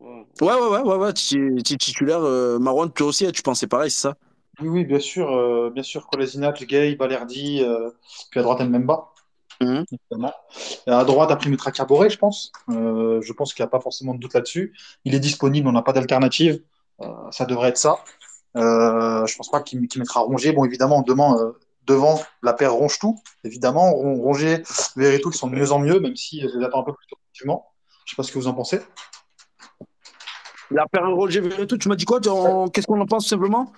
Ouais, 0.01 0.27
ouais, 0.41 0.69
ouais, 0.69 0.81
ouais, 0.81 0.97
ouais, 0.97 1.13
titulaire. 1.13 2.21
Euh, 2.23 2.59
Marwan, 2.59 2.91
toi 2.91 3.07
aussi, 3.07 3.31
tu 3.33 3.43
pensais 3.43 3.67
pareil, 3.67 3.91
c'est 3.91 4.03
ça? 4.03 4.17
Oui, 4.61 4.69
oui, 4.69 4.85
bien 4.85 4.99
sûr. 5.01 5.31
Euh, 5.31 5.71
bien 5.71 5.83
sûr, 5.83 6.07
Kolasinac, 6.07 6.65
Gay, 6.65 6.95
Balerdi, 6.95 7.63
euh, 7.63 7.91
puis 8.31 8.41
à 8.41 8.43
droite, 8.43 8.61
Mbemba. 8.61 9.09
Mmh. 9.61 9.85
À 10.87 11.05
droite, 11.05 11.31
après 11.31 11.49
mettra 11.49 11.71
Caboret, 11.71 12.11
je 12.11 12.19
pense. 12.19 12.53
Euh, 12.71 13.21
je 13.23 13.33
pense 13.33 13.55
qu'il 13.55 13.63
n'y 13.63 13.69
a 13.69 13.71
pas 13.71 13.81
forcément 13.81 14.15
de 14.15 14.19
doute 14.19 14.35
là-dessus. 14.35 14.75
Il 15.05 15.15
est 15.15 15.21
disponible, 15.21 15.69
on 15.69 15.73
n'a 15.73 15.83
pas 15.83 15.93
d'alternative. 15.93 16.61
Euh, 17.01 17.07
ça 17.31 17.45
devrait 17.45 17.69
être 17.69 17.79
ça. 17.79 17.99
Euh, 18.57 19.25
je 19.27 19.37
pense 19.37 19.51
pas 19.51 19.63
qu'il 19.63 19.81
mettra 19.81 20.21
Rongier. 20.21 20.53
Bon, 20.53 20.65
évidemment, 20.65 21.03
demain, 21.03 21.37
euh, 21.39 21.53
Devant, 21.87 22.21
la 22.43 22.55
paire 22.55 22.73
ronge 22.73 22.99
tout, 22.99 23.21
évidemment. 23.45 23.93
Rongier, 23.93 24.63
Verretou 24.97 25.31
qui 25.31 25.39
sont 25.39 25.49
de 25.49 25.55
mieux 25.55 25.71
en 25.73 25.79
mieux, 25.79 26.01
même 26.01 26.17
si 26.17 26.41
je 26.41 26.59
les 26.59 26.65
attends 26.65 26.81
un 26.81 26.85
peu 26.85 26.95
plus 26.95 27.07
tôt, 27.07 27.17
effectivement. 27.25 27.67
Je 28.05 28.11
ne 28.11 28.11
sais 28.11 28.17
pas 28.17 28.23
ce 28.23 28.33
que 28.33 28.39
vous 28.39 28.47
en 28.47 28.55
pensez. 28.55 28.81
La 30.71 30.87
paire 30.87 31.09
Rongier, 31.11 31.41
Verretou, 31.41 31.77
tu 31.77 31.89
m'as 31.89 31.97
dit 31.97 32.07
quoi 32.07 32.21
Qu'est-ce 32.73 32.87
qu'on 32.87 33.01
en 33.01 33.07
pense 33.07 33.29
simplement? 33.29 33.71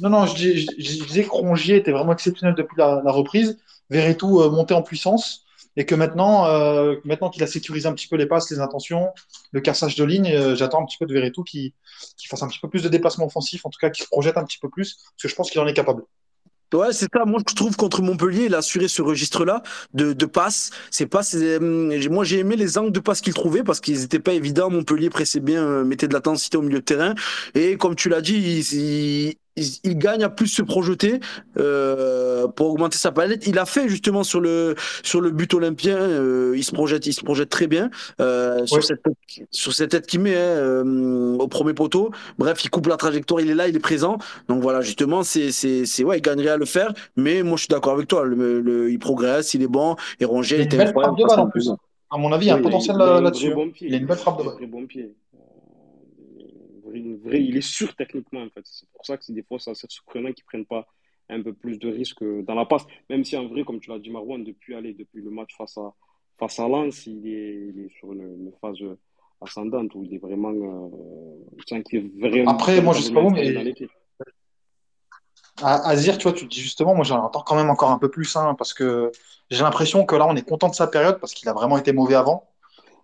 Non, 0.00 0.10
non, 0.10 0.26
je, 0.26 0.34
disais 0.34 1.24
que 1.24 1.30
Rongier 1.30 1.76
était 1.76 1.92
vraiment 1.92 2.12
exceptionnel 2.12 2.54
depuis 2.54 2.76
la, 2.76 3.00
reprise. 3.06 3.58
Verretou 3.90 4.40
euh, 4.40 4.50
montait 4.50 4.74
en 4.74 4.82
puissance 4.82 5.44
et 5.76 5.84
que 5.86 5.94
maintenant, 5.94 6.46
euh, 6.46 6.96
maintenant 7.04 7.30
qu'il 7.30 7.42
a 7.42 7.46
sécurisé 7.46 7.88
un 7.88 7.92
petit 7.92 8.08
peu 8.08 8.16
les 8.16 8.26
passes, 8.26 8.50
les 8.50 8.60
intentions, 8.60 9.10
le 9.52 9.60
cassage 9.60 9.96
de 9.96 10.04
ligne, 10.04 10.32
euh, 10.32 10.54
j'attends 10.54 10.82
un 10.82 10.86
petit 10.86 10.96
peu 10.98 11.06
de 11.06 11.12
Verretou 11.12 11.42
qui, 11.42 11.74
qui 12.16 12.26
fasse 12.28 12.42
un 12.42 12.48
petit 12.48 12.60
peu 12.60 12.68
plus 12.68 12.82
de 12.82 12.88
déplacements 12.88 13.26
offensifs, 13.26 13.66
en 13.66 13.70
tout 13.70 13.78
cas 13.80 13.90
qui 13.90 14.02
se 14.02 14.08
projette 14.08 14.36
un 14.36 14.44
petit 14.44 14.58
peu 14.58 14.68
plus, 14.68 14.94
parce 14.94 15.22
que 15.22 15.28
je 15.28 15.34
pense 15.34 15.50
qu'il 15.50 15.60
en 15.60 15.66
est 15.66 15.74
capable. 15.74 16.04
Ouais, 16.74 16.92
c'est 16.92 17.06
ça. 17.14 17.24
Moi, 17.24 17.40
je 17.48 17.54
trouve 17.54 17.76
contre 17.76 18.02
Montpellier, 18.02 18.46
il 18.46 18.54
a 18.54 18.58
assuré 18.58 18.88
ce 18.88 19.00
registre-là 19.00 19.62
de, 19.92 20.12
de 20.12 20.26
passes. 20.26 20.70
C'est 20.90 21.06
pas, 21.06 21.20
hum, 21.60 21.94
moi, 22.10 22.24
j'ai 22.24 22.40
aimé 22.40 22.56
les 22.56 22.78
angles 22.78 22.90
de 22.90 22.98
passes 23.00 23.20
qu'il 23.20 23.32
trouvait 23.34 23.62
parce 23.62 23.80
qu'ils 23.80 24.00
n'étaient 24.00 24.18
pas 24.18 24.32
évidents. 24.32 24.70
Montpellier 24.70 25.08
pressait 25.08 25.38
bien, 25.40 25.62
euh, 25.64 25.84
mettait 25.84 26.08
de 26.08 26.14
l'intensité 26.14 26.56
au 26.56 26.62
milieu 26.62 26.80
de 26.80 26.84
terrain. 26.84 27.14
Et 27.54 27.76
comme 27.76 27.94
tu 27.94 28.08
l'as 28.08 28.20
dit, 28.20 28.34
il, 28.34 28.74
il, 28.78 29.34
gagne 29.86 30.24
à 30.24 30.28
plus 30.28 30.48
se 30.48 30.62
projeter 30.62 31.20
euh, 31.58 32.48
pour 32.48 32.70
augmenter 32.70 32.98
sa 32.98 33.12
palette. 33.12 33.46
Il 33.46 33.58
a 33.58 33.66
fait 33.66 33.88
justement 33.88 34.24
sur 34.24 34.40
le 34.40 34.74
sur 35.02 35.20
le 35.20 35.30
but 35.30 35.52
olympien, 35.54 35.96
euh, 35.96 36.54
il 36.56 36.64
se 36.64 36.72
projette, 36.72 37.06
il 37.06 37.12
se 37.12 37.22
projette 37.22 37.50
très 37.50 37.66
bien 37.66 37.90
euh, 38.20 38.66
sur 38.66 38.82
cette 38.82 39.02
sur 39.50 39.72
cette 39.72 39.90
tête 39.90 40.06
qu'il 40.06 40.20
met 40.20 40.34
hein, 40.34 40.38
euh, 40.38 41.36
au 41.38 41.48
premier 41.48 41.74
poteau. 41.74 42.10
Bref, 42.38 42.64
il 42.64 42.70
coupe 42.70 42.86
la 42.86 42.96
trajectoire, 42.96 43.40
il 43.40 43.50
est 43.50 43.54
là, 43.54 43.68
il 43.68 43.76
est 43.76 43.80
présent. 43.80 44.18
Donc 44.48 44.62
voilà, 44.62 44.80
justement, 44.80 45.22
c'est 45.22 45.52
c'est 45.52 45.86
c'est 45.86 46.04
ouais, 46.04 46.18
il 46.18 46.22
gagnerait 46.22 46.50
à 46.50 46.56
le 46.56 46.64
faire. 46.64 46.92
Mais 47.16 47.42
moi, 47.42 47.56
je 47.56 47.62
suis 47.62 47.68
d'accord 47.68 47.92
avec 47.92 48.08
toi. 48.08 48.24
Le, 48.24 48.90
il 48.90 48.98
progresse, 48.98 49.54
il 49.54 49.62
est 49.62 49.68
bon. 49.68 49.96
Et 50.20 50.24
Rongier, 50.24 50.58
il 50.58 50.64
était 50.64 50.80
incroyable. 50.80 51.16
De 51.18 51.24
balle 51.24 51.40
en 51.40 51.48
plus. 51.48 51.70
À 52.10 52.18
mon 52.18 52.32
avis, 52.32 52.46
il 52.46 52.48
y 52.48 52.52
a 52.52 52.56
un 52.56 52.62
potentiel 52.62 52.96
là-dessus. 52.96 53.52
il 53.80 53.94
a 53.94 53.96
une 53.98 54.06
belle 54.06 54.18
frappe 54.18 54.38
de 54.38 54.44
balle. 54.44 55.10
Il 56.94 57.56
est 57.56 57.60
sûr 57.60 57.94
techniquement 57.96 58.42
en 58.42 58.50
fait. 58.50 58.62
C'est 58.64 58.88
pour 58.90 59.04
ça 59.04 59.16
que 59.16 59.32
des 59.32 59.42
fois 59.42 59.58
c'est 59.58 59.90
surprenant 59.90 60.32
qu'ils 60.32 60.44
prennent 60.44 60.66
pas 60.66 60.86
un 61.28 61.42
peu 61.42 61.52
plus 61.52 61.78
de 61.78 61.90
risques 61.90 62.24
dans 62.44 62.54
la 62.54 62.66
passe. 62.66 62.86
Même 63.10 63.24
si 63.24 63.36
en 63.36 63.46
vrai, 63.46 63.64
comme 63.64 63.80
tu 63.80 63.90
l'as 63.90 63.98
dit 63.98 64.10
Marouane, 64.10 64.44
depuis 64.44 64.74
aller 64.74 64.92
depuis 64.92 65.22
le 65.22 65.30
match 65.30 65.56
face 65.56 65.78
à 65.78 65.92
face 66.38 66.58
à 66.58 66.68
Lens, 66.68 67.06
il 67.06 67.26
est, 67.28 67.88
sur 67.98 68.12
une, 68.12 68.52
phase 68.60 68.78
ascendante 69.40 69.94
où 69.94 70.04
il 70.04 70.14
est 70.14 70.18
vraiment, 70.18 70.50
euh, 70.52 71.80
vraiment 72.18 72.50
Après, 72.50 72.80
moi 72.80 72.94
je 72.94 73.02
sais 73.02 73.12
pas 73.12 73.22
où, 73.22 73.30
mais 73.30 73.74
Azir, 75.62 76.18
tu 76.18 76.24
vois, 76.24 76.32
tu 76.32 76.46
dis 76.46 76.60
justement, 76.60 76.94
moi 76.94 77.04
j'en 77.04 77.22
entends 77.22 77.42
quand 77.42 77.54
même 77.54 77.70
encore 77.70 77.90
un 77.90 77.98
peu 77.98 78.10
plus, 78.10 78.34
hein, 78.36 78.54
parce 78.58 78.74
que 78.74 79.12
j'ai 79.50 79.62
l'impression 79.62 80.04
que 80.04 80.16
là 80.16 80.26
on 80.26 80.34
est 80.34 80.46
content 80.46 80.68
de 80.68 80.74
sa 80.74 80.88
période 80.88 81.20
parce 81.20 81.32
qu'il 81.32 81.48
a 81.48 81.52
vraiment 81.52 81.78
été 81.78 81.92
mauvais 81.92 82.16
avant. 82.16 82.50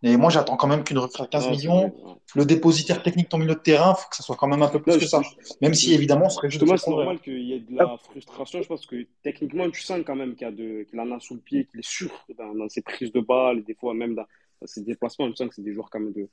Et 0.02 0.16
moi, 0.16 0.30
j'attends 0.30 0.56
quand 0.56 0.66
même 0.66 0.82
qu'une 0.82 0.98
à 0.98 1.26
15 1.26 1.50
millions. 1.50 1.94
Le 2.34 2.44
dépositaire 2.46 3.02
technique 3.02 3.28
ton 3.28 3.38
milieu 3.38 3.54
de 3.54 3.60
terrain, 3.60 3.94
il 3.96 4.00
faut 4.00 4.08
que 4.08 4.16
ça 4.16 4.22
soit 4.22 4.36
quand 4.36 4.46
même 4.46 4.62
un 4.62 4.68
peu 4.68 4.80
plus 4.80 4.98
que 4.98 5.04
ça. 5.04 5.20
Même 5.60 5.74
si, 5.74 5.92
évidemment, 5.92 6.28
ce 6.30 6.36
serait 6.36 6.50
juste. 6.50 6.64
c'est 6.64 6.90
normal 6.90 7.20
qu'il 7.20 7.40
y 7.40 7.52
ait 7.52 7.60
de 7.60 7.76
la 7.76 7.96
frustration. 7.98 8.62
Je 8.62 8.68
pense 8.68 8.86
que 8.86 9.06
techniquement, 9.22 9.68
tu 9.70 9.82
sens 9.82 10.00
quand 10.06 10.16
même 10.16 10.36
qu'il 10.36 11.00
en 11.00 11.10
a 11.10 11.20
sous 11.20 11.34
le 11.34 11.40
pied, 11.40 11.66
qu'il 11.66 11.80
est 11.80 11.88
sûr 11.88 12.10
dans, 12.38 12.68
ses 12.68 12.82
prises 12.82 13.12
de 13.12 13.20
balles, 13.20 13.62
des 13.64 13.74
fois 13.74 13.92
même 13.92 14.14
dans, 14.14 14.26
ses 14.64 14.82
déplacements. 14.82 15.28
Tu 15.28 15.36
sens 15.36 15.48
que 15.48 15.54
c'est 15.54 15.62
des 15.62 15.74
joueurs 15.74 15.90
quand 15.90 16.00
même 16.00 16.12
de, 16.12 16.28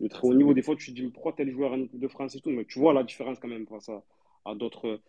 de, 0.00 0.08
très 0.08 0.26
haut 0.26 0.34
niveau. 0.34 0.52
Des 0.52 0.62
fois, 0.62 0.74
tu 0.74 0.92
te 0.92 1.00
dis, 1.00 1.06
pourquoi 1.08 1.32
tel 1.32 1.50
joueur 1.50 1.76
de 1.76 2.08
France 2.08 2.34
et 2.34 2.40
tout? 2.40 2.50
Mais 2.50 2.64
tu 2.64 2.80
vois 2.80 2.92
la 2.92 3.04
différence 3.04 3.38
quand 3.38 3.48
même 3.48 3.66
face 3.68 3.88
à, 3.88 4.02
à 4.44 4.54
d'autres 4.54 5.00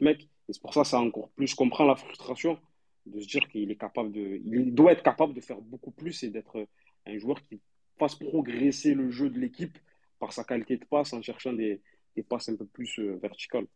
mecs. 0.00 0.28
Et 0.48 0.52
c'est 0.52 0.60
pour 0.60 0.74
ça 0.74 0.82
que 0.82 0.88
ça 0.88 0.98
encore 0.98 1.30
plus 1.30 1.54
comprend 1.54 1.84
la 1.84 1.96
frustration 1.96 2.58
de 3.06 3.20
se 3.20 3.26
dire 3.26 3.48
qu'il 3.48 3.70
est 3.70 3.76
capable 3.76 4.12
de. 4.12 4.40
Il 4.44 4.74
doit 4.74 4.92
être 4.92 5.02
capable 5.02 5.32
de 5.32 5.40
faire 5.40 5.60
beaucoup 5.60 5.90
plus 5.90 6.22
et 6.22 6.28
d'être 6.28 6.66
un 7.06 7.18
joueur 7.18 7.42
qui 7.42 7.60
fasse 7.98 8.14
progresser 8.14 8.94
le 8.94 9.10
jeu 9.10 9.30
de 9.30 9.38
l'équipe 9.38 9.78
par 10.18 10.32
sa 10.32 10.44
qualité 10.44 10.76
de 10.76 10.84
passe 10.84 11.12
en 11.12 11.22
cherchant 11.22 11.52
des, 11.52 11.80
passes 12.28 12.48
un 12.48 12.56
peu 12.56 12.66
plus 12.66 12.98
euh, 12.98 13.18
verticales. 13.22 13.66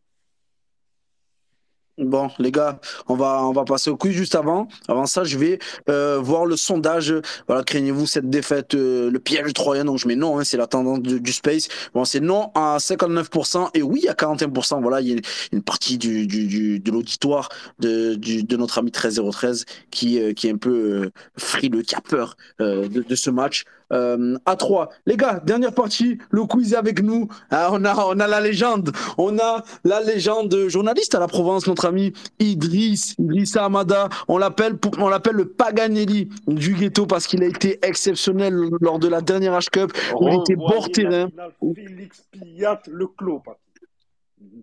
Bon, 1.97 2.29
les 2.39 2.51
gars, 2.51 2.79
on 3.07 3.15
va, 3.15 3.43
on 3.43 3.51
va 3.51 3.65
passer 3.65 3.89
au 3.89 3.97
quiz 3.97 4.13
juste 4.13 4.35
avant. 4.35 4.67
Avant 4.87 5.05
ça, 5.05 5.23
je 5.23 5.37
vais 5.37 5.59
euh, 5.89 6.19
voir 6.21 6.45
le 6.45 6.55
sondage. 6.55 7.13
Voilà, 7.47 7.63
craignez-vous 7.63 8.07
cette 8.07 8.29
défaite, 8.29 8.75
euh, 8.75 9.11
le 9.11 9.19
piège 9.19 9.53
troyen? 9.53 9.83
Donc, 9.85 9.99
je 9.99 10.07
mets 10.07 10.15
non, 10.15 10.39
hein, 10.39 10.43
c'est 10.45 10.57
la 10.57 10.67
tendance 10.67 11.01
du 11.01 11.33
space. 11.33 11.67
Bon, 11.93 12.05
c'est 12.05 12.21
non 12.21 12.49
à 12.55 12.77
59% 12.79 13.69
et 13.73 13.83
oui 13.83 14.07
à 14.07 14.13
41%. 14.13 14.81
Voilà, 14.81 15.01
il 15.01 15.09
y 15.09 15.13
a 15.13 15.21
une 15.51 15.61
partie 15.61 15.97
du, 15.97 16.27
du, 16.27 16.47
du 16.47 16.79
de 16.79 16.91
l'auditoire 16.91 17.49
de, 17.79 18.15
de 18.15 18.57
notre 18.57 18.79
ami 18.79 18.91
13013 18.91 19.65
qui, 19.91 20.19
euh, 20.19 20.33
qui 20.33 20.47
est 20.47 20.51
un 20.51 20.57
peu 20.57 21.11
frileux, 21.37 21.81
qui 21.81 21.95
a 21.95 22.01
peur 22.01 22.37
de, 22.59 22.87
de 22.87 23.15
ce 23.15 23.29
match 23.29 23.65
euh, 23.91 24.37
à 24.45 24.55
3. 24.55 24.89
Les 25.05 25.17
gars, 25.17 25.39
dernière 25.43 25.73
partie, 25.73 26.17
le 26.29 26.45
quiz 26.45 26.73
est 26.73 26.77
avec 26.77 27.01
nous. 27.01 27.27
Ah, 27.49 27.69
on, 27.71 27.83
a, 27.85 27.95
on 28.07 28.19
a 28.19 28.27
la 28.27 28.41
légende, 28.41 28.91
on 29.17 29.37
a 29.37 29.63
la 29.83 30.01
légende 30.01 30.67
journaliste 30.67 31.15
à 31.15 31.19
la 31.19 31.27
Provence, 31.27 31.67
notre 31.67 31.85
ami 31.85 32.13
Idriss, 32.39 33.15
Idrissa 33.19 33.65
Amada. 33.65 34.09
On 34.27 34.37
l'appelle, 34.37 34.77
on 34.97 35.09
l'appelle 35.09 35.35
le 35.35 35.47
Paganelli 35.47 36.29
du 36.47 36.73
ghetto 36.73 37.05
parce 37.05 37.27
qu'il 37.27 37.43
a 37.43 37.47
été 37.47 37.79
exceptionnel 37.85 38.53
lors 38.79 38.99
de 38.99 39.07
la 39.07 39.21
dernière 39.21 39.57
H-Cup 39.57 39.91
où 40.19 40.27
il 40.27 40.39
était 40.39 40.55
bord 40.55 40.89
terrain. 40.89 41.27
Félix 41.75 42.23
Piat, 42.31 42.81
le 42.87 43.07
clos. 43.07 43.41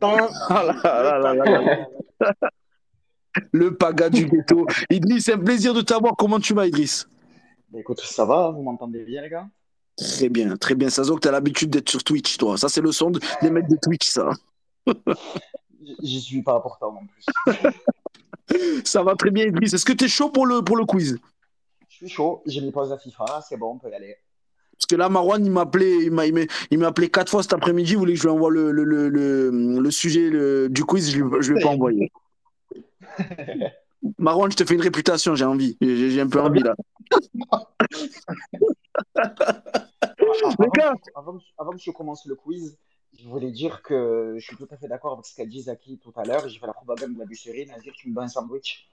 Dans 0.00 0.16
ah 0.48 0.64
le 3.52 3.74
Paga 3.74 4.08
du 4.10 4.26
ghetto. 4.26 4.66
Idriss, 4.90 5.24
c'est 5.26 5.34
un 5.34 5.38
plaisir 5.38 5.74
de 5.74 5.80
t'avoir. 5.80 6.16
Comment 6.16 6.40
tu 6.40 6.54
vas, 6.54 6.66
Idriss? 6.66 7.08
Écoute, 7.76 8.00
ça 8.00 8.24
va, 8.24 8.50
vous 8.50 8.62
m'entendez 8.62 9.04
bien, 9.04 9.22
les 9.22 9.28
gars? 9.28 9.48
Très 9.96 10.28
bien, 10.28 10.56
très 10.56 10.74
bien. 10.74 10.90
Ça 10.90 11.02
se 11.04 11.12
que 11.12 11.18
tu 11.18 11.28
as 11.28 11.32
l'habitude 11.32 11.70
d'être 11.70 11.88
sur 11.88 12.04
Twitch, 12.04 12.36
toi. 12.36 12.56
Ça, 12.56 12.68
c'est 12.68 12.80
le 12.80 12.92
son 12.92 13.10
des 13.42 13.50
mecs 13.50 13.68
de 13.68 13.76
Twitch, 13.82 14.08
ça. 14.08 14.30
J'y 16.02 16.20
suis 16.20 16.42
pas 16.42 16.54
important 16.54 16.96
en 16.96 17.06
plus. 17.06 17.64
ça 18.84 19.02
va 19.02 19.16
très 19.16 19.30
bien, 19.30 19.46
Idriss. 19.46 19.74
Est-ce 19.74 19.84
que 19.84 19.92
tu 19.92 20.04
es 20.04 20.08
chaud 20.08 20.30
pour 20.30 20.46
le, 20.46 20.62
pour 20.62 20.76
le 20.76 20.84
quiz? 20.84 21.18
Je 21.88 21.96
suis 21.96 22.08
chaud. 22.08 22.42
J'ai 22.46 22.60
mis 22.60 22.70
pause 22.70 22.92
à 22.92 22.98
FIFA. 22.98 23.42
C'est 23.48 23.56
bon, 23.56 23.72
on 23.72 23.78
peut 23.78 23.90
y 23.90 23.94
aller. 23.94 24.16
Parce 24.72 24.86
que 24.86 24.94
là, 24.94 25.08
Marwan, 25.08 25.44
il 25.44 25.50
m'a 25.50 25.62
appelé, 25.62 26.04
il 26.04 26.12
m'a, 26.12 26.26
il 26.26 26.78
m'a 26.78 26.86
appelé 26.86 27.10
quatre 27.10 27.30
fois 27.30 27.42
cet 27.42 27.52
après-midi. 27.52 27.92
Il 27.92 27.98
voulait 27.98 28.12
que 28.12 28.18
je 28.18 28.24
lui 28.24 28.30
envoie 28.30 28.50
le, 28.50 28.70
le, 28.70 28.84
le, 28.84 29.50
le 29.50 29.90
sujet 29.90 30.30
du 30.68 30.84
quiz. 30.84 31.10
Je 31.10 31.24
ne 31.24 31.40
lui 31.40 31.60
ai 31.60 31.62
pas 31.62 31.68
envoyé. 31.74 32.12
Marwan, 34.18 34.50
je 34.50 34.56
te 34.56 34.64
fais 34.64 34.74
une 34.74 34.82
réputation, 34.82 35.34
j'ai 35.34 35.44
envie. 35.44 35.76
J'ai 35.80 36.20
un 36.20 36.28
peu 36.28 36.40
envie 36.40 36.62
là. 36.62 36.74
avant, 41.14 41.38
avant, 41.58 41.72
que 41.72 41.78
je 41.78 41.90
commence 41.90 42.26
le 42.26 42.34
quiz, 42.34 42.78
je 43.18 43.28
voulais 43.28 43.50
dire 43.50 43.82
que 43.82 44.34
je 44.38 44.44
suis 44.44 44.56
tout 44.56 44.68
à 44.70 44.76
fait 44.76 44.88
d'accord 44.88 45.14
avec 45.14 45.26
ce 45.26 45.34
qu'a 45.34 45.46
dit 45.46 45.62
Zaki 45.62 45.98
tout 45.98 46.12
à 46.16 46.24
l'heure. 46.24 46.48
J'ai 46.48 46.58
fait 46.58 46.66
la 46.66 46.72
propagande 46.72 47.14
de 47.14 47.18
la 47.18 47.26
dire 47.26 47.92
que 47.92 47.98
tu 47.98 48.08
me 48.10 48.14
donnes 48.14 48.24
un 48.24 48.28
sandwich. 48.28 48.90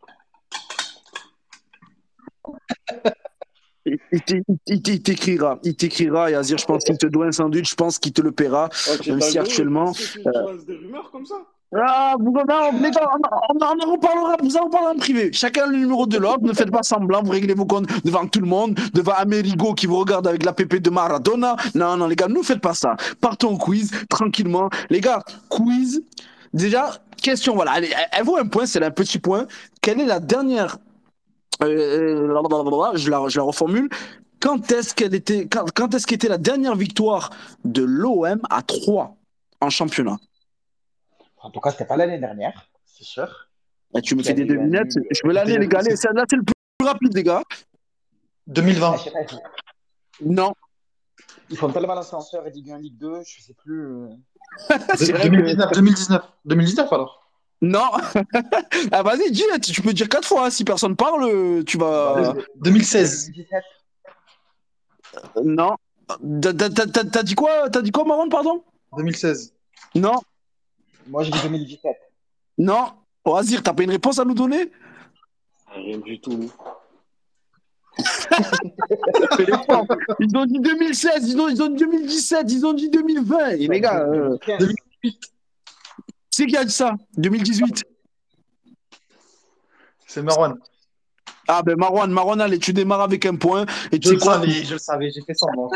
Il, 3.86 5.03
t'écrira, 5.03 5.60
il 5.64 5.76
t'écrira, 5.76 6.32
et 6.32 6.36
Azir, 6.36 6.57
je 6.57 6.65
pense 6.65 6.84
qu'il 6.84 6.98
te 6.98 7.06
doit 7.06 7.27
un 7.27 7.32
sandwich, 7.32 7.69
je 7.69 7.76
pense 7.76 7.99
qu'il 7.99 8.14
te 8.14 8.22
le 8.22 8.32
paiera. 8.32 8.69
Ok, 8.91 9.06
Même 9.07 9.22
si 9.22 9.38
actuellement, 9.38 9.91
tu, 9.91 10.23
lances 10.23 10.65
des 10.65 10.76
rumeurs 10.76 11.11
comme 11.11 11.26
ça? 11.26 11.45
Ah, 11.74 12.16
on, 12.20 12.26
en 12.26 13.92
reparlera, 13.92 14.38
vous 14.42 14.56
en 14.58 14.70
en 14.70 14.96
privé. 14.98 15.32
Chacun 15.34 15.68
le 15.68 15.78
numéro 15.78 16.06
de 16.06 16.18
l'autre, 16.18 16.42
ne 16.42 16.54
faites 16.54 16.72
pas 16.72 16.84
semblant, 16.84 17.22
vous 17.24 17.32
réglez 17.32 17.54
vos 17.54 17.66
comptes 17.66 17.88
devant 18.06 18.28
tout 18.28 18.40
le 18.40 18.48
monde, 18.48 18.80
devant 18.94 19.14
Amerigo 19.14 19.74
qui 19.74 19.88
vous 19.88 19.98
regarde 19.98 20.28
avec 20.28 20.46
la 20.46 20.54
pépé 20.54 20.80
de 20.80 20.90
Maradona. 20.90 21.56
Non, 21.74 21.98
non, 21.98 22.08
les 22.08 22.16
gars, 22.16 22.28
ne 22.28 22.42
faites 22.42 22.62
pas 22.62 22.74
ça. 22.74 22.96
Partons 23.20 23.54
au 23.56 23.58
quiz, 23.58 23.92
tranquillement. 24.10 24.70
Les 24.90 25.02
gars, 25.02 25.24
quiz. 25.50 26.02
Déjà, 26.54 26.92
question, 27.22 27.56
voilà, 27.56 27.72
allez, 27.74 27.92
elle, 28.12 28.24
vaut 28.24 28.38
un 28.38 28.48
point, 28.48 28.66
c'est 28.66 28.82
un 28.84 28.92
petit 28.92 29.20
point. 29.20 29.46
Quelle 29.82 30.00
est 30.00 30.06
la 30.06 30.20
dernière. 30.20 30.78
euh, 31.64 32.28
blablabla, 32.28 32.92
je, 32.96 33.10
la, 33.10 33.28
je 33.28 33.38
la 33.38 33.44
reformule. 33.44 33.90
Quand 34.40 34.72
est-ce 34.72 34.94
qu'elle 34.94 35.16
était, 35.16 35.48
quand, 35.48 35.66
quand 35.74 35.94
est-ce 35.96 36.06
qu'était 36.08 36.28
la 36.30 36.38
dernière 36.38 36.76
victoire 36.76 37.32
de 37.66 37.84
l'OM 37.84 38.40
à 38.50 38.62
3 38.62 39.18
en 39.62 39.70
championnat? 39.70 40.18
En 41.46 41.52
tout 41.52 41.60
cas, 41.60 41.70
c'était 41.70 41.86
pas 41.86 41.96
l'année 41.96 42.18
dernière, 42.18 42.68
c'est 42.86 43.04
sûr. 43.04 43.28
Ah, 43.96 44.02
tu 44.02 44.16
me 44.16 44.24
fais 44.24 44.34
des 44.34 44.46
devinettes. 44.46 44.94
Je 45.12 45.22
veux 45.28 45.32
l'année, 45.32 45.58
les 45.60 45.68
gars. 45.68 45.82
Là, 45.82 45.96
c'est 45.96 46.36
le 46.36 46.44
plus 46.44 46.86
rapide, 46.88 47.14
les 47.14 47.24
gars. 47.24 47.44
2020. 48.48 48.96
Ah, 49.16 49.36
Non. 50.22 50.54
Ils 51.52 51.58
font 51.58 51.70
tellement 51.72 51.94
l'ascenseur 51.94 52.48
et 52.48 52.50
Ligue 52.50 52.72
1, 52.72 52.80
Ligue 52.80 52.98
2, 52.98 53.22
je 53.24 53.42
sais 53.44 53.54
plus. 53.54 53.86
euh. 53.86 54.08
C'est 54.96 55.12
vrai 55.12 55.30
que- 55.30 55.36
2019, 55.36 55.72
2019. 55.74 56.24
2019 56.46 56.92
alors. 56.94 57.30
Non. 57.62 57.92
ah, 58.92 59.04
vas-y, 59.04 59.30
dis, 59.32 59.44
tu 59.62 59.82
peux 59.84 59.94
dire 59.94 60.10
quatre 60.10 60.28
fois. 60.28 60.48
hein. 60.48 60.50
Si 60.50 60.64
personne 60.64 60.96
parle, 60.96 61.64
tu 61.66 61.78
vas. 61.78 62.34
Bah, 62.34 62.42
2016. 62.56 63.28
2017. 63.28 63.64
Non. 65.46 65.76
T'as- 66.42 66.54
t'as- 66.54 66.70
t'as- 66.70 66.88
T'as 66.88 67.04
t'as 67.06 67.24
dit 67.24 67.36
quoi? 67.36 67.70
T'as 67.70 67.82
dit 67.84 67.92
quoi, 67.92 68.04
Marwan, 68.06 68.30
pardon? 68.30 68.64
2016. 68.98 69.54
Non. 69.94 70.16
Moi, 71.07 71.23
je 71.23 71.32
dis 71.32 71.41
2017. 71.41 71.95
Non. 72.57 72.94
Oh, 73.23 73.36
Azir, 73.36 73.61
t'as 73.64 73.73
pas 73.73 73.84
une 73.84 73.91
réponse 73.91 74.19
à 74.19 74.26
nous 74.26 74.34
donner? 74.34 74.72
Rien 75.68 75.98
du 75.99 76.19
tout. 76.19 76.52
Ils 80.19 80.36
ont 80.36 80.45
dit 80.45 80.60
2016, 80.60 81.30
ils 81.30 81.40
ont, 81.40 81.48
ils 81.48 81.64
ont 81.64 81.69
dit 81.69 81.77
2017, 81.77 82.52
ils 82.52 82.65
ont 82.65 82.73
dit 82.73 82.90
2020. 82.90 83.49
Et 83.52 83.68
les 83.68 83.80
gars, 83.80 84.02
euh, 84.02 84.38
2015. 84.45 84.76
c'est 86.30 86.45
qui 86.45 86.57
a 86.57 86.65
dit 86.65 86.73
ça? 86.73 86.95
2018 87.18 87.86
C'est 90.07 90.22
Marwan. 90.22 90.57
Ah 91.48 91.62
ben 91.64 91.76
Marwan, 91.78 92.12
Marwan, 92.12 92.42
allez, 92.42 92.60
tu 92.60 92.74
démarres 92.74 93.02
avec 93.02 93.26
un 93.26 93.36
point. 93.36 93.66
Et 93.92 94.00
tu 94.00 94.10
Je 94.10 94.14
le 94.14 94.20
quoi 94.20 94.36
savais, 94.36 94.52
je 94.52 94.74
le 94.74 94.80
savais, 94.80 95.12
j'ai 95.12 95.22
fait 95.22 95.34
semblant. 95.34 95.70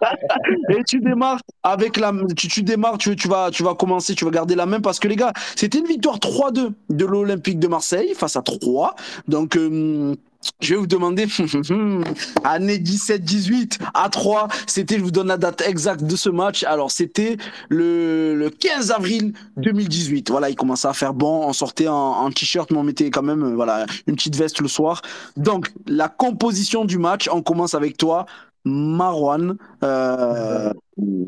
Et 0.70 0.84
tu 0.84 1.00
démarres 1.00 1.40
avec 1.62 1.96
la, 1.96 2.12
tu, 2.36 2.48
tu 2.48 2.62
démarres, 2.62 2.98
tu, 2.98 3.16
tu 3.16 3.28
vas, 3.28 3.50
tu 3.50 3.62
vas 3.62 3.74
commencer, 3.74 4.14
tu 4.14 4.24
vas 4.24 4.30
garder 4.30 4.54
la 4.54 4.66
main 4.66 4.80
parce 4.80 4.98
que 4.98 5.08
les 5.08 5.16
gars, 5.16 5.32
c'était 5.56 5.78
une 5.78 5.86
victoire 5.86 6.18
3-2 6.18 6.72
de 6.90 7.04
l'Olympique 7.04 7.58
de 7.58 7.68
Marseille 7.68 8.14
face 8.14 8.36
à 8.36 8.42
3. 8.42 8.94
Donc, 9.26 9.56
euh, 9.56 10.14
je 10.60 10.74
vais 10.74 10.80
vous 10.80 10.86
demander, 10.86 11.26
année 12.44 12.78
17-18 12.78 13.78
à 13.94 14.08
3, 14.08 14.48
c'était, 14.66 14.98
je 14.98 15.02
vous 15.02 15.10
donne 15.10 15.28
la 15.28 15.36
date 15.36 15.62
exacte 15.62 16.04
de 16.04 16.16
ce 16.16 16.28
match. 16.28 16.64
Alors, 16.64 16.90
c'était 16.90 17.36
le, 17.68 18.34
le 18.34 18.50
15 18.50 18.90
avril 18.90 19.32
2018. 19.56 20.30
Voilà, 20.30 20.50
il 20.50 20.56
commençait 20.56 20.88
à 20.88 20.92
faire 20.92 21.14
bon, 21.14 21.46
on 21.46 21.52
sortait 21.52 21.88
en, 21.88 21.94
en 21.94 22.30
t-shirt, 22.30 22.70
mais 22.70 22.78
on 22.78 22.84
mettait 22.84 23.10
quand 23.10 23.22
même, 23.22 23.42
euh, 23.42 23.54
voilà, 23.54 23.86
une 24.06 24.14
petite 24.14 24.36
veste 24.36 24.60
le 24.60 24.68
soir. 24.68 25.02
Donc, 25.36 25.72
la 25.86 26.08
composition 26.08 26.84
du 26.84 26.98
match, 26.98 27.28
on 27.32 27.42
commence 27.42 27.74
avec 27.74 27.96
toi, 27.96 28.26
Marwan. 28.64 29.56
Euh, 29.82 30.72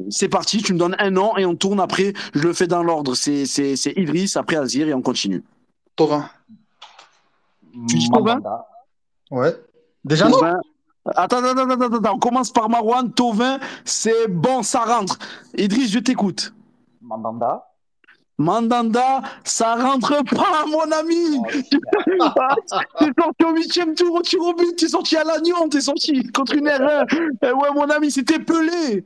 c'est 0.08 0.28
parti, 0.28 0.62
tu 0.62 0.72
me 0.74 0.78
donnes 0.78 0.96
un 0.98 1.10
nom 1.10 1.36
et 1.36 1.46
on 1.46 1.56
tourne 1.56 1.80
après. 1.80 2.12
Je 2.34 2.42
le 2.42 2.52
fais 2.52 2.66
dans 2.66 2.82
l'ordre. 2.82 3.14
C'est, 3.14 3.46
c'est, 3.46 3.76
c'est 3.76 3.92
Idriss, 3.96 4.36
après 4.36 4.56
Azir 4.56 4.88
et 4.88 4.94
on 4.94 5.02
continue. 5.02 5.42
Tovin. 5.96 6.28
Tu 7.88 7.98
dis. 7.98 8.08
Ouais. 9.30 9.54
Déjà 10.04 10.28
non. 10.28 10.38
Attends, 11.06 11.38
attends, 11.38 11.68
attends, 11.68 11.70
attends, 11.70 11.96
attends, 11.96 12.14
on 12.14 12.18
commence 12.18 12.50
par 12.52 12.68
Marwan. 12.68 13.12
Tovin, 13.12 13.58
c'est 13.84 14.28
bon, 14.28 14.62
ça 14.62 14.80
rentre. 14.80 15.18
Idriss, 15.56 15.90
je 15.90 15.98
t'écoute. 15.98 16.52
Mandanda. 17.00 17.66
Mandanda, 18.38 19.20
ça 19.44 19.74
rentre 19.76 20.24
pas, 20.24 20.64
mon 20.66 20.90
ami. 20.92 21.38
Oh. 21.38 22.26
T'es 22.98 23.10
sorti 23.18 23.44
au 23.44 23.54
huitième 23.54 23.94
tour 23.94 24.14
au 24.14 24.22
tir 24.22 24.40
au 24.40 24.54
but, 24.54 24.76
t'es 24.76 24.88
sorti 24.88 25.16
à 25.16 25.24
Lannion, 25.24 25.68
t'es 25.68 25.82
sorti 25.82 26.26
contre 26.32 26.54
une 26.54 26.66
erreur. 26.66 27.04
Eh 27.42 27.52
ouais, 27.52 27.68
mon 27.74 27.90
ami, 27.90 28.10
c'était 28.10 28.38
pelé. 28.38 29.04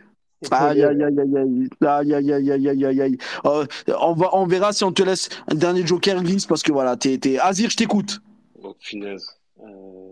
Aïe, 0.53 0.85
aïe, 0.85 1.03
aïe, 1.03 1.19
aïe, 1.19 1.37
aïe, 1.37 2.15
aïe, 2.15 2.15
aïe, 2.15 2.33
aïe, 2.33 2.53
aïe, 2.53 2.69
aïe, 2.69 2.85
aïe, 2.85 3.03
aïe. 3.03 3.19
Euh, 3.47 3.67
on, 4.01 4.15
va, 4.15 4.31
on 4.35 4.47
verra 4.47 4.73
si 4.73 4.85
on 4.85 4.93
te 4.93 5.03
laisse 5.03 5.29
un 5.51 5.55
dernier 5.55 5.85
joker 5.87 6.23
gris 6.23 6.45
parce 6.49 6.63
que 6.63 6.71
voilà, 6.71 6.97
t'es, 6.97 7.19
t'es... 7.19 7.39
Azir, 7.39 7.71
je 7.71 7.77
t'écoute. 7.77 8.21
Oh, 8.63 8.77
finesse. 8.79 9.27
Euh, 9.61 10.04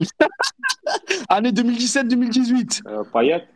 Année 1.28 1.50
2017-2018. 1.52 2.82
euh, 2.86 3.04
Payet. 3.12 3.46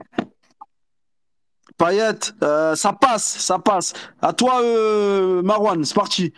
Payet, 1.76 2.18
euh, 2.42 2.74
ça 2.74 2.92
passe, 2.92 3.24
ça 3.38 3.58
passe. 3.58 3.92
À 4.20 4.32
toi, 4.32 4.60
euh, 4.62 5.42
Marwan, 5.42 5.84
c'est 5.84 5.94
parti. 5.94 6.32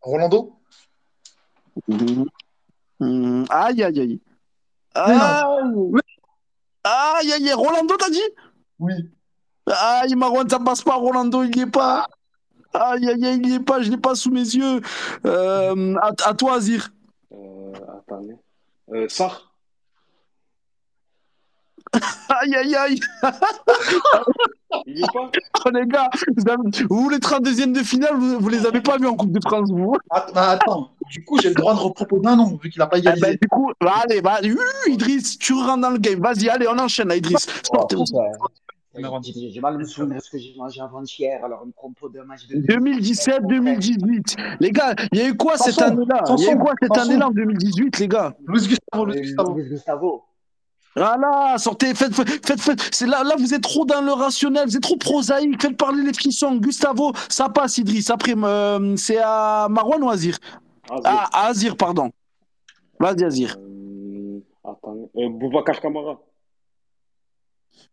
Rolando 0.00 0.52
Hum, 2.98 3.44
Aïe, 3.50 3.82
aïe, 3.82 4.00
aïe. 4.00 4.20
Aïe, 4.94 5.18
aïe, 6.84 7.32
aïe, 7.32 7.32
aïe. 7.48 7.52
Rolando, 7.52 7.96
t'as 7.96 8.10
dit? 8.10 8.22
Oui. 8.78 8.94
Aïe, 9.66 10.14
Marwan, 10.14 10.48
ça 10.48 10.58
passe 10.58 10.82
pas. 10.82 10.94
Rolando, 10.94 11.42
il 11.42 11.54
y 11.56 11.60
est 11.60 11.66
pas. 11.66 12.06
Aïe, 12.72 13.08
aïe, 13.08 13.26
aïe, 13.26 13.40
il 13.42 13.50
y 13.50 13.54
est 13.54 13.60
pas. 13.60 13.82
Je 13.82 13.90
l'ai 13.90 13.96
pas 13.98 14.14
sous 14.14 14.30
mes 14.30 14.40
yeux. 14.40 14.80
Euh, 15.26 15.94
à, 15.96 16.12
à 16.24 16.34
toi, 16.34 16.54
Azir. 16.54 16.88
Euh, 17.32 17.72
attendez. 17.98 18.36
Euh, 18.92 19.08
Sarr. 19.08 19.52
Aïe, 22.28 22.54
aïe, 22.54 22.74
aïe. 22.74 23.00
Il 24.86 24.98
est 24.98 25.06
pas? 25.12 25.30
Oh, 25.64 25.70
les 25.70 25.86
gars, 25.86 26.10
vous, 26.36 26.48
avez- 26.48 26.86
vous, 26.90 27.08
les 27.08 27.18
32e 27.18 27.72
de 27.72 27.82
finale, 27.82 28.16
vous, 28.16 28.38
vous 28.40 28.48
les 28.48 28.66
avez 28.66 28.80
pas 28.80 28.98
vus 28.98 29.06
en 29.06 29.14
Coupe 29.14 29.30
de 29.32 29.40
France, 29.48 29.70
vous 29.70 29.94
bah, 30.34 30.50
attends, 30.50 30.90
du 31.08 31.24
coup, 31.24 31.38
j'ai 31.40 31.48
le 31.50 31.54
droit 31.54 31.74
de 31.74 31.78
reproposer 31.80 32.26
un 32.26 32.36
nom, 32.36 32.58
vu 32.62 32.68
qu'il 32.68 32.80
n'a 32.80 32.86
pas 32.88 32.98
Eh 32.98 33.02
ben, 33.02 33.14
égalisé. 33.16 33.38
du 33.40 33.48
coup, 33.48 33.72
bah, 33.80 33.94
allez, 34.04 34.20
bah, 34.20 34.38
oui, 34.42 34.56
Idriss, 34.88 35.38
tu 35.38 35.54
rentres 35.54 35.78
dans 35.80 35.90
le 35.90 35.98
game. 35.98 36.20
Vas-y, 36.20 36.48
allez, 36.48 36.66
on 36.68 36.78
enchaîne, 36.78 37.08
là, 37.08 37.16
Idriss. 37.16 37.46
Sortez- 37.62 37.96
Oh, 37.96 38.04
J'ai 39.22 39.50
j'ai 39.50 39.60
mal 39.60 39.78
me 39.78 39.84
souvenir 39.84 40.18
de 40.18 40.22
ce 40.22 40.30
que 40.30 40.38
j'ai 40.38 40.54
mangé 40.56 40.80
avant-hier, 40.80 41.44
alors 41.44 41.64
une 41.64 41.72
compo 41.72 42.08
de 42.08 42.20
match 42.20 42.46
de 42.46 42.56
2017-2018. 42.56 44.56
Les 44.60 44.70
gars, 44.70 44.94
il 45.12 45.18
y 45.18 45.22
a 45.22 45.28
eu 45.28 45.36
quoi 45.36 45.56
cette 45.58 45.80
année-là? 45.80 46.22
Il 46.38 46.44
y 46.44 46.48
a 46.48 46.52
eu 46.52 46.58
quoi 46.58 46.72
cette 46.80 46.96
année-là 46.96 47.28
en 47.28 47.30
2018, 47.30 47.98
les 47.98 48.08
gars? 48.08 48.34
Luis 48.46 48.66
Gustavo, 48.66 49.04
Luis 49.06 49.18
Euh, 49.18 49.20
Gustavo. 49.20 49.54
Luis 49.54 49.68
Gustavo. 49.68 50.22
Voilà, 50.94 51.56
sortez, 51.58 51.94
faites, 51.94 52.14
faites, 52.14 52.60
faites. 52.60 52.88
C'est 52.90 53.06
là, 53.06 53.22
là, 53.22 53.34
vous 53.38 53.52
êtes 53.52 53.62
trop 53.62 53.84
dans 53.84 54.00
le 54.00 54.12
rationnel, 54.12 54.66
vous 54.66 54.76
êtes 54.76 54.82
trop 54.82 54.96
prosaïque. 54.96 55.60
Faites 55.60 55.76
parler 55.76 56.02
les 56.02 56.14
frissons. 56.14 56.56
Gustavo, 56.56 57.12
ça 57.28 57.50
passe, 57.50 57.76
Idriss. 57.76 58.08
Après, 58.08 58.32
euh, 58.34 58.96
c'est 58.96 59.18
à 59.22 59.68
Marwan 59.70 60.02
ou 60.02 60.08
Azir? 60.08 60.38
Azir. 60.90 61.02
Ah, 61.04 61.28
à 61.32 61.46
Azir, 61.48 61.76
pardon. 61.76 62.10
Vas-y, 62.98 63.24
Azir. 63.24 63.56
Euh, 63.58 64.40
attendez. 64.64 65.06
Euh, 65.18 65.28
Boubacar. 65.28 65.76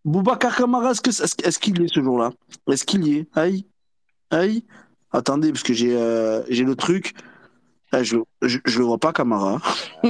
Boubacar 0.06 0.56
Kamara, 0.56 0.92
est-ce 0.92 1.02
qu'il 1.60 1.80
y 1.80 1.86
est 1.86 1.94
ce 1.94 2.02
jour-là? 2.02 2.32
Est-ce 2.70 2.84
qu'il 2.86 3.08
y 3.08 3.18
est? 3.20 3.28
Aïe 3.36 3.66
Aïe 4.32 4.66
Attendez, 5.12 5.52
parce 5.52 5.64
que 5.64 5.74
j'ai 5.74 5.96
euh, 5.96 6.44
le 6.50 6.76
truc. 6.76 7.14
Ah, 7.92 8.02
je, 8.04 8.18
je, 8.42 8.58
je 8.66 8.80
le 8.80 8.86
vois 8.86 8.98
pas, 8.98 9.14
Camara. 9.14 9.62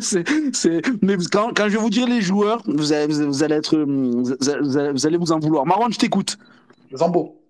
C'est- 0.00 0.82
Mais 1.02 1.16
quand, 1.30 1.52
quand 1.54 1.64
je 1.68 1.76
vais 1.76 1.78
vous 1.78 1.90
dire 1.90 2.06
les 2.08 2.20
joueurs, 2.20 2.60
vous 2.66 2.92
allez, 2.92 3.06
vous 3.24 3.42
allez 3.42 3.54
être, 3.54 3.76
hum, 3.78 4.22
vous 4.22 4.48
allez, 4.78 4.92
vous 4.92 5.06
allez 5.06 5.16
vous 5.16 5.32
en 5.32 5.38
vouloir. 5.38 5.64
Marwan, 5.66 5.92
je 5.92 5.98
t'écoute. 5.98 6.36
Zambo. 6.94 7.40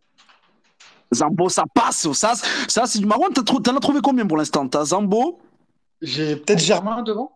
Zambo, 1.14 1.48
ça 1.48 1.64
passe. 1.73 2.10
Ça, 2.12 2.35
ça 2.68 2.86
c'est 2.86 2.98
du 2.98 3.06
Marwan. 3.06 3.32
T'en 3.32 3.77
as 3.77 3.81
trouvé 3.81 4.01
combien 4.02 4.27
pour 4.27 4.36
l'instant? 4.36 4.68
T'as 4.68 4.85
Zambo? 4.86 5.39
J'ai 6.02 6.36
peut-être 6.36 6.59
Germain 6.59 7.02
devant? 7.02 7.32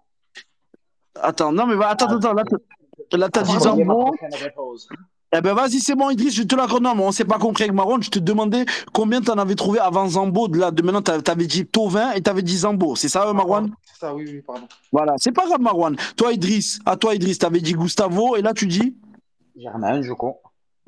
Attends, 1.14 1.52
non, 1.52 1.66
mais 1.66 1.74
va- 1.76 1.88
attends, 1.88 2.08
attends. 2.16 2.32
Là, 2.34 2.42
là, 3.12 3.28
t'as 3.28 3.42
dit 3.42 3.56
Voyez 3.56 3.84
ma 3.84 3.94
Zambo. 3.94 4.06
prochaine 4.06 4.42
réponse. 4.42 4.88
Eh 5.32 5.40
ben 5.40 5.54
vas-y, 5.54 5.78
c'est 5.78 5.94
bon, 5.94 6.10
Idriss, 6.10 6.34
je 6.34 6.42
te. 6.42 6.56
Non, 6.80 6.94
mais 6.96 7.04
on 7.04 7.12
s'est 7.12 7.24
pas 7.24 7.38
compris 7.38 7.62
avec 7.62 7.74
Marwan. 7.74 8.02
Je 8.02 8.10
te 8.10 8.18
demandais 8.18 8.64
combien 8.92 9.20
t'en 9.20 9.34
avais 9.34 9.54
trouvé 9.54 9.78
avant 9.78 10.08
Zambo. 10.08 10.48
De 10.48 10.58
là, 10.58 10.72
de 10.72 10.82
maintenant, 10.82 11.02
t'avais 11.02 11.46
dit 11.46 11.66
Tovin 11.66 12.10
et 12.12 12.20
t'avais 12.20 12.42
dit 12.42 12.58
Zambo. 12.58 12.96
C'est 12.96 13.08
ça, 13.08 13.28
euh, 13.28 13.32
Marwan 13.32 13.70
C'est 13.84 14.00
ça, 14.00 14.14
oui, 14.14 14.24
oui, 14.26 14.42
pardon. 14.44 14.66
Voilà, 14.90 15.14
c'est 15.18 15.30
pas 15.30 15.46
grave, 15.46 15.60
Marwan. 15.60 15.94
Toi, 16.16 16.32
Idriss, 16.32 16.80
à 16.84 16.96
toi, 16.96 17.14
Idriss, 17.14 17.38
t'avais 17.38 17.60
dit 17.60 17.74
Gustavo 17.74 18.34
et 18.36 18.42
là, 18.42 18.52
tu 18.52 18.66
dis? 18.66 18.96
Germain, 19.56 20.02
Joko. 20.02 20.38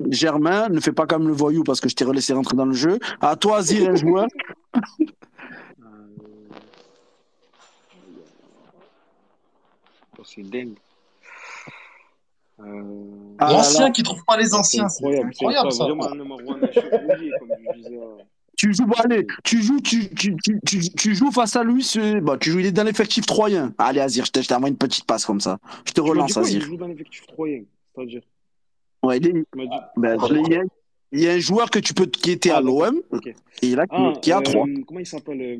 Germain. 0.09 0.67
Ne 0.67 0.81
fais 0.81 0.91
pas 0.91 1.05
comme 1.05 1.25
le 1.27 1.33
voyou 1.33 1.63
parce 1.63 1.79
que 1.79 1.87
je 1.87 1.95
t'ai 1.95 2.03
relaissé 2.03 2.33
rentrer 2.33 2.57
dans 2.57 2.65
le 2.65 2.73
jeu. 2.73 2.99
À 3.21 3.37
toi, 3.37 3.57
Azir, 3.59 3.89
un 3.89 3.95
joueur. 3.95 4.27
Euh, 10.19 10.23
c'est 10.23 10.43
dingue. 10.43 10.75
Euh, 12.65 13.35
Ah 13.39 13.51
L'ancien 13.51 13.91
qui 13.91 14.03
trouve 14.03 14.23
pas 14.25 14.37
les 14.37 14.53
anciens, 14.53 14.87
c'est 14.87 15.03
incroyable, 15.03 15.27
incroyable 15.29 15.71
ça. 15.71 15.83
incroyable. 15.85 16.15
Vraiment, 16.15 16.37
le 16.37 16.43
Marouane 16.45 16.63
est 16.69 16.73
chevrouillé, 16.73 17.31
comme 17.39 17.49
je 17.73 17.77
disais. 17.77 17.97
euh, 17.97 18.23
Tu 18.55 18.73
joues, 18.73 18.85
bon, 18.85 18.95
allez, 19.03 19.27
tu 19.43 19.61
joues, 19.61 19.81
tu, 19.81 20.09
tu, 20.15 20.35
tu, 20.43 20.59
tu, 20.65 20.79
tu 20.91 21.15
joues 21.15 21.31
face 21.31 21.55
à 21.55 21.63
lui, 21.63 21.83
c'est- 21.83 22.21
bon, 22.21 22.37
tu 22.37 22.51
joues, 22.51 22.59
il 22.59 22.67
est 22.67 22.71
dans 22.71 22.83
l'effectif 22.83 23.25
troyen. 23.25 23.73
Allez, 23.77 23.99
Azir, 23.99 24.25
je 24.25 24.31
te- 24.31 24.41
je 24.41 24.47
t'envoie 24.47 24.69
une 24.69 24.77
petite 24.77 25.05
passe 25.05 25.25
comme 25.25 25.41
ça. 25.41 25.57
Je 25.85 25.91
te 25.91 25.99
relance, 26.01 26.33
quoi? 26.33 26.43
Il 26.43 26.45
Azir. 26.57 26.61
joue 26.61 26.77
dans 26.77 26.87
l'effectif 26.87 27.25
troyen. 27.27 27.63
C'est-à-dire, 27.95 28.21
Ouais, 29.03 29.17
il, 29.17 29.27
est- 29.27 29.33
ben, 29.33 29.67
il 30.29 30.51
y 30.53 30.55
a, 30.55 30.63
il 31.11 31.19
y 31.19 31.27
a 31.27 31.33
un 31.33 31.39
joueur 31.39 31.69
que 31.69 31.79
tu 31.79 31.93
peux, 31.93 32.05
qui 32.05 32.31
était 32.31 32.51
à 32.51 32.57
Ah, 32.57 32.61
d'accord. 32.61 32.85
l'OM, 32.91 33.01
Ok. 33.11 33.33
et 33.61 33.75
là, 33.75 33.85
qui, 33.87 33.95
Ah, 33.97 34.13
qui 34.21 34.29
est 34.29 34.33
à 34.33 34.41
3. 34.41 34.65
euh, 34.67 34.81
comment 34.87 34.99
il 35.01 35.05
s'appelle? 35.05 35.41
euh, 35.41 35.57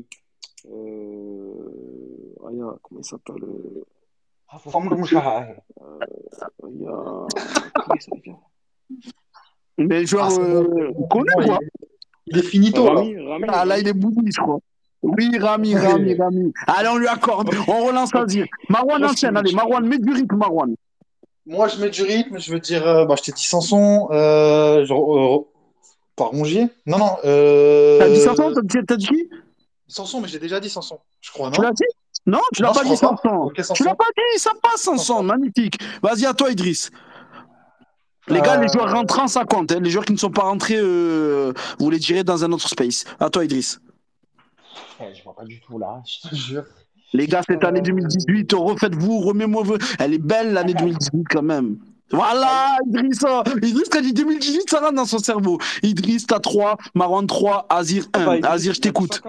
Euh... 0.66 2.48
Aya, 2.48 2.76
comment 2.82 3.00
il 3.00 3.04
s'appelle? 3.04 3.42
Il 4.64 4.70
euh, 6.66 6.80
y 6.80 6.86
a. 6.86 7.26
Mais 9.78 10.06
genre, 10.06 10.28
ah, 10.30 10.40
euh, 10.40 10.92
on 10.96 11.06
connaît 11.08 11.46
quoi. 11.46 11.58
Il 12.26 12.38
est 12.38 12.42
finito. 12.42 12.92
Là. 12.92 13.02
Ah, 13.48 13.64
là, 13.64 13.78
il 13.78 13.88
est 13.88 13.92
bouddhiste, 13.92 14.38
quoi. 14.38 14.58
Oui, 15.02 15.36
Rami, 15.38 15.76
Rami, 15.76 16.14
Rami. 16.14 16.52
Allez, 16.66 16.88
on 16.88 16.96
lui 16.96 17.08
accorde. 17.08 17.50
On 17.68 17.86
relance 17.86 18.14
Azir. 18.14 18.46
Marwan 18.68 19.04
enchaîne. 19.04 19.36
Allez, 19.36 19.52
Marwan, 19.52 19.86
mets 19.86 19.98
du 19.98 20.12
rythme, 20.12 20.36
Marwan. 20.36 20.74
Moi, 21.44 21.68
je 21.68 21.80
mets 21.80 21.90
du 21.90 22.02
rythme. 22.02 22.38
Je 22.38 22.52
veux 22.52 22.60
dire, 22.60 22.86
euh, 22.86 23.04
bah, 23.04 23.16
je 23.18 23.24
t'ai 23.24 23.32
dit 23.32 23.44
Sanson. 23.44 24.08
Euh, 24.10 24.86
euh 24.88 25.38
par 26.16 26.28
Rongier 26.28 26.68
Non, 26.86 26.98
non. 26.98 27.16
T'as 27.22 28.08
dit 28.08 28.20
Sanson 28.20 28.54
T'as 28.54 28.96
dit, 28.96 29.04
dit 29.04 29.06
qui? 29.06 29.30
Sanson, 29.88 30.20
mais 30.20 30.28
j'ai 30.28 30.38
déjà 30.38 30.60
dit 30.60 30.70
Sanson, 30.70 30.98
je 31.20 31.32
crois, 31.32 31.48
non? 31.48 31.52
Tu 31.52 31.62
l'as 31.62 31.72
dit? 31.72 31.84
Non, 32.26 32.40
tu 32.54 32.62
l'as 32.62 32.72
pas 32.72 32.84
dit 32.84 32.94
crois 32.94 33.10
pas. 33.10 33.16
Sanson. 33.22 33.36
Ok, 33.44 33.56
Sanson. 33.58 33.74
Tu 33.74 33.84
l'as 33.84 33.94
pas 33.94 34.06
dit, 34.16 34.38
ça 34.38 34.50
passe 34.62 34.80
Sanson, 34.82 35.22
magnifique. 35.22 35.78
Vas-y, 36.02 36.24
à 36.26 36.32
toi, 36.34 36.50
Idriss. 36.50 36.90
Les 38.28 38.40
gars, 38.40 38.56
les 38.56 38.64
Euh, 38.64 38.72
joueurs 38.72 38.90
rentrants, 38.92 39.26
ça 39.28 39.44
compte. 39.44 39.70
hein. 39.72 39.80
Les 39.82 39.90
joueurs 39.90 40.06
qui 40.06 40.12
ne 40.14 40.18
sont 40.18 40.30
pas 40.30 40.42
rentrés, 40.44 40.78
euh, 40.78 41.52
vous 41.78 41.90
les 41.90 41.98
direz 41.98 42.24
dans 42.24 42.42
un 42.42 42.50
autre 42.52 42.66
space. 42.68 43.04
À 43.20 43.28
toi, 43.28 43.44
Idriss. 43.44 43.78
Je 44.98 45.22
vois 45.22 45.34
pas 45.36 45.44
du 45.44 45.60
tout 45.60 45.78
là, 45.78 46.02
je 46.22 46.28
te 46.28 46.34
jure. 46.34 46.64
Les 47.12 47.26
gars, 47.26 47.42
cette 47.46 47.62
année 47.62 47.80
Euh. 47.80 47.82
2018, 47.82 48.52
refaites-vous, 48.54 49.20
remets-moi. 49.20 49.62
vos- 49.62 49.76
Elle 49.98 50.14
est 50.14 50.18
belle, 50.18 50.54
l'année 50.54 50.72
2018, 50.74 51.24
quand 51.30 51.42
même. 51.42 51.76
Voilà, 52.10 52.78
Idriss. 52.88 53.20
oh. 53.28 53.42
Idriss, 53.62 53.88
quand 53.90 53.98
il 54.00 54.06
dit 54.06 54.12
2018, 54.14 54.70
ça 54.70 54.80
rentre 54.80 54.94
dans 54.94 55.04
son 55.04 55.18
cerveau. 55.18 55.58
Idriss, 55.82 56.26
t'as 56.26 56.40
3, 56.40 56.76
Marwan 56.94 57.26
3, 57.26 57.66
Azir 57.68 58.06
1. 58.14 58.20
Attends, 58.22 58.32
il- 58.32 58.46
Azir, 58.46 58.72
je 58.74 58.80
t'écoute. 58.80 59.20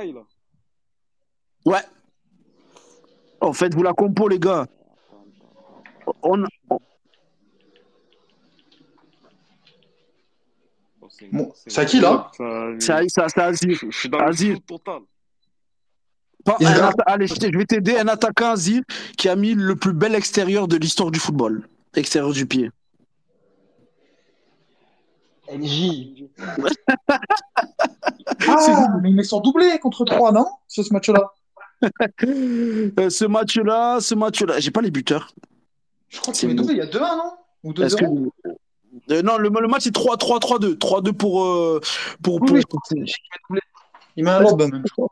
Ouais. 1.65 1.79
En 3.45 3.53
fait, 3.53 3.73
vous 3.75 3.83
la 3.83 3.93
compo, 3.93 4.27
les 4.27 4.39
gars. 4.39 4.65
On... 6.23 6.43
Bon, 11.31 11.51
c'est- 11.55 11.79
à 11.79 11.85
qui, 11.85 11.99
là 11.99 12.29
Ça, 12.37 12.71
C'est 12.79 13.09
ça, 13.09 13.27
c'est 13.29 13.39
Azir. 13.41 13.77
je, 13.81 13.89
je 13.89 13.97
suis 13.97 14.09
dans 14.09 14.17
le 14.19 14.25
Azir. 14.27 14.55
flou 14.67 14.77
total. 14.77 15.01
Pas- 16.43 16.57
Il 16.59 16.67
un 16.67 16.71
a- 16.71 16.89
atta- 16.91 17.03
Allez, 17.05 17.27
je, 17.27 17.57
vais 17.57 17.65
t'aider. 17.65 17.97
Un 17.97 18.07
attaquant 18.07 18.51
Azir 18.51 18.81
qui 19.17 19.29
a 19.29 19.35
mis 19.35 19.53
le 19.53 19.75
plus 19.75 19.93
bel 19.93 20.13
extérieur 20.15 20.67
de 20.67 20.77
l'histoire 20.77 21.11
du 21.11 21.19
football. 21.19 21.67
Extérieur 21.95 22.33
du 22.33 22.45
pied. 22.45 22.69
NJ, 25.51 26.25
Ah, 28.47 28.97
mais 29.01 29.11
ils 29.11 29.23
sont 29.25 29.39
doublés 29.41 29.77
contre 29.79 30.03
3, 30.05 30.31
non 30.31 30.47
Sur 30.67 30.83
ce 30.83 30.91
match-là? 30.91 31.31
Euh, 32.99 33.09
ce 33.09 33.25
match-là, 33.25 33.99
ce 33.99 34.15
match-là, 34.15 34.59
j'ai 34.59 34.71
pas 34.71 34.81
les 34.81 34.91
buteurs. 34.91 35.33
Je 36.09 36.19
crois 36.19 36.33
C'est 36.33 36.47
bon. 36.47 36.53
doublé. 36.55 36.75
Il 36.75 36.77
y 36.77 36.81
a 36.81 36.85
2-1, 36.85 36.99
non 36.99 37.31
Ou 37.63 37.73
Est-ce 37.81 37.95
que 37.95 38.05
2-0 38.05 38.29
Euh, 39.11 39.21
non, 39.21 39.37
le, 39.37 39.49
le 39.49 39.67
match 39.67 39.85
est 39.87 39.95
3-3-3-2. 39.95 40.77
3-2 40.77 41.11
pour, 41.13 41.43
euh, 41.43 41.81
pour, 42.23 42.35
Oui, 42.35 42.39
pour- 42.47 42.55
oui, 42.55 42.61
je 42.61 42.65
que 42.65 43.05
c'est-. 43.07 43.59
Il 44.15 44.23
met 44.23 44.31
un 44.31 44.39
lob, 44.39 44.59
même. 44.61 44.83
je 44.85 44.91
crois. 44.93 45.09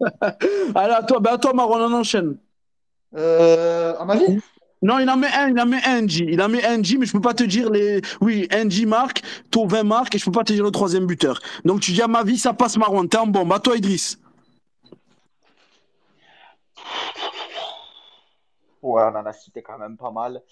Allez, 0.74 0.94
à 0.94 1.02
toi, 1.02 1.20
ben 1.20 1.32
à 1.34 1.38
toi, 1.38 1.52
on 1.54 1.92
enchaîne. 1.94 2.36
Euh, 3.16 3.94
à 3.98 4.04
ma 4.04 4.16
vie 4.16 4.38
Non, 4.82 4.98
il 4.98 5.08
en 5.08 5.16
met 5.16 5.28
un, 5.32 5.48
il 5.48 5.58
en 5.60 5.66
met 5.66 5.80
un, 5.86 6.02
NG. 6.02 6.26
Il 6.28 6.42
en 6.42 6.48
met 6.48 6.64
un, 6.64 6.78
NG, 6.78 6.96
mais 6.98 7.06
je 7.06 7.12
peux 7.12 7.20
pas 7.20 7.34
te 7.34 7.44
dire 7.44 7.70
les. 7.70 8.00
Oui, 8.20 8.48
NG 8.52 8.86
marque, 8.86 9.22
Tovin 9.50 9.84
marque, 9.84 10.14
et 10.14 10.18
je 10.18 10.24
peux 10.24 10.32
pas 10.32 10.44
te 10.44 10.52
dire 10.52 10.64
le 10.64 10.70
troisième 10.70 11.06
buteur. 11.06 11.40
Donc 11.64 11.80
tu 11.80 11.92
dis 11.92 12.02
à 12.02 12.08
ma 12.08 12.22
vie, 12.24 12.36
ça 12.38 12.52
passe 12.52 12.76
Marwan, 12.76 13.08
t'es 13.08 13.16
en 13.18 13.26
bombe. 13.26 13.52
À 13.52 13.58
toi, 13.60 13.76
Idriss. 13.76 14.18
Ouais, 18.82 19.02
on 19.02 19.16
en 19.16 19.26
a 19.26 19.32
cité 19.32 19.62
quand 19.62 19.78
même 19.78 19.96
pas 19.96 20.10
mal. 20.10 20.42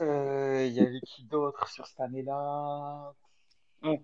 Euh, 0.00 0.64
Il 0.66 0.72
y 0.74 0.80
avait 0.80 1.00
qui 1.06 1.24
d'autre 1.24 1.68
sur 1.68 1.86
cette 1.86 2.00
année-là? 2.00 3.12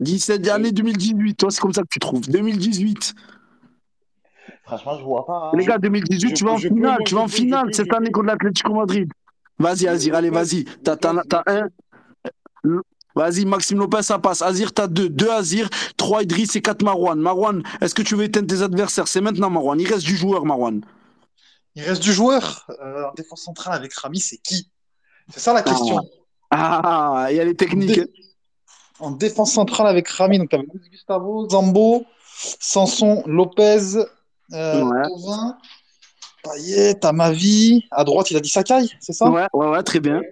17 0.00 0.48
année 0.48 0.72
2018, 0.72 1.34
toi, 1.34 1.50
c'est 1.50 1.60
comme 1.60 1.72
ça 1.74 1.82
que 1.82 1.88
tu 1.90 1.98
trouves. 1.98 2.22
2018. 2.28 3.14
Franchement, 4.64 4.98
je 4.98 5.04
vois 5.04 5.26
pas. 5.26 5.50
hein. 5.52 5.56
Les 5.56 5.64
gars, 5.66 5.78
2018, 5.78 6.30
Je 6.30 6.34
tu 6.34 6.44
vas 6.44 6.52
en 6.52 6.58
finale, 6.58 6.98
tu 7.04 7.14
vas 7.14 7.20
en 7.22 7.28
finale 7.28 7.74
cette 7.74 7.92
année 7.92 8.10
contre 8.10 8.26
l'Atlético 8.26 8.72
Madrid. 8.74 9.12
Vas-y, 9.58 9.86
Azir, 9.88 10.14
allez, 10.14 10.30
vas-y. 10.30 10.64
T'as, 10.82 10.96
t'as, 10.96 11.14
t'as 11.28 11.42
un. 11.46 11.68
Vas-y, 13.14 13.44
Maxime 13.46 13.78
Lopez, 13.78 14.02
ça 14.02 14.18
passe. 14.18 14.42
Azir, 14.42 14.72
t'as 14.72 14.86
deux. 14.86 15.08
Deux 15.08 15.30
Azir, 15.30 15.68
trois 15.96 16.22
Idriss 16.22 16.56
et 16.56 16.62
quatre 16.62 16.82
Marwan. 16.82 17.18
Marwan, 17.18 17.62
est-ce 17.80 17.94
que 17.94 18.02
tu 18.02 18.14
veux 18.14 18.24
éteindre 18.24 18.46
tes 18.48 18.62
adversaires? 18.62 19.08
C'est 19.08 19.20
maintenant, 19.20 19.50
Marwan. 19.50 19.78
Il 19.80 19.86
reste 19.88 20.04
du 20.06 20.16
joueur, 20.16 20.44
Marwan. 20.44 20.80
Il 21.76 21.82
reste 21.82 22.02
du 22.02 22.12
joueur. 22.12 22.66
Euh, 22.82 23.04
en 23.04 23.12
défense 23.14 23.42
centrale 23.42 23.74
avec 23.74 23.92
Rami, 23.94 24.18
c'est 24.18 24.38
qui? 24.38 24.68
C'est 25.32 25.40
ça 25.40 25.52
la 25.52 25.62
question. 25.62 26.00
Ah, 26.50 27.26
il 27.30 27.36
y 27.36 27.40
a 27.40 27.44
les 27.44 27.54
techniques. 27.54 27.94
Dé- 28.00 28.10
En 28.98 29.10
défense 29.10 29.52
centrale 29.52 29.86
avec 29.86 30.08
Rami, 30.08 30.38
donc 30.38 30.52
avec 30.54 30.66
Gustavo, 30.90 31.48
Zambo, 31.50 32.06
Sanson, 32.60 33.22
Lopez, 33.26 33.96
euh, 34.52 34.82
Ouais. 34.82 35.08
Thauvin, 35.08 35.58
Payet, 36.42 37.04
à 37.04 37.12
ma 37.12 37.30
vie. 37.30 37.84
À 37.90 38.04
droite, 38.04 38.30
il 38.30 38.36
a 38.36 38.40
dit 38.40 38.48
Sakai, 38.48 38.86
c'est 39.00 39.12
ça? 39.12 39.28
Ouais, 39.30 39.46
ouais, 39.52 39.68
ouais, 39.68 39.82
très 39.82 40.00
bien. 40.00 40.22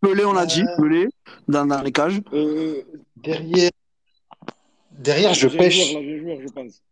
Pelé, 0.00 0.24
on 0.24 0.32
l'a 0.32 0.46
dit, 0.46 0.62
Euh. 0.62 0.76
Pelé, 0.82 1.08
dans, 1.46 1.64
dans 1.66 1.80
les 1.82 1.92
cages. 1.92 2.20
Euh, 2.32 2.82
Derrière, 3.16 3.70
derrière, 4.92 5.34
je 5.34 5.48
pêche. 5.48 5.90
joueur, 5.90 6.02
là, 6.02 6.08
j'ai 6.08 6.16
un 6.16 6.22
joueur, 6.22 6.38
je 6.42 6.48
pense. 6.52 6.82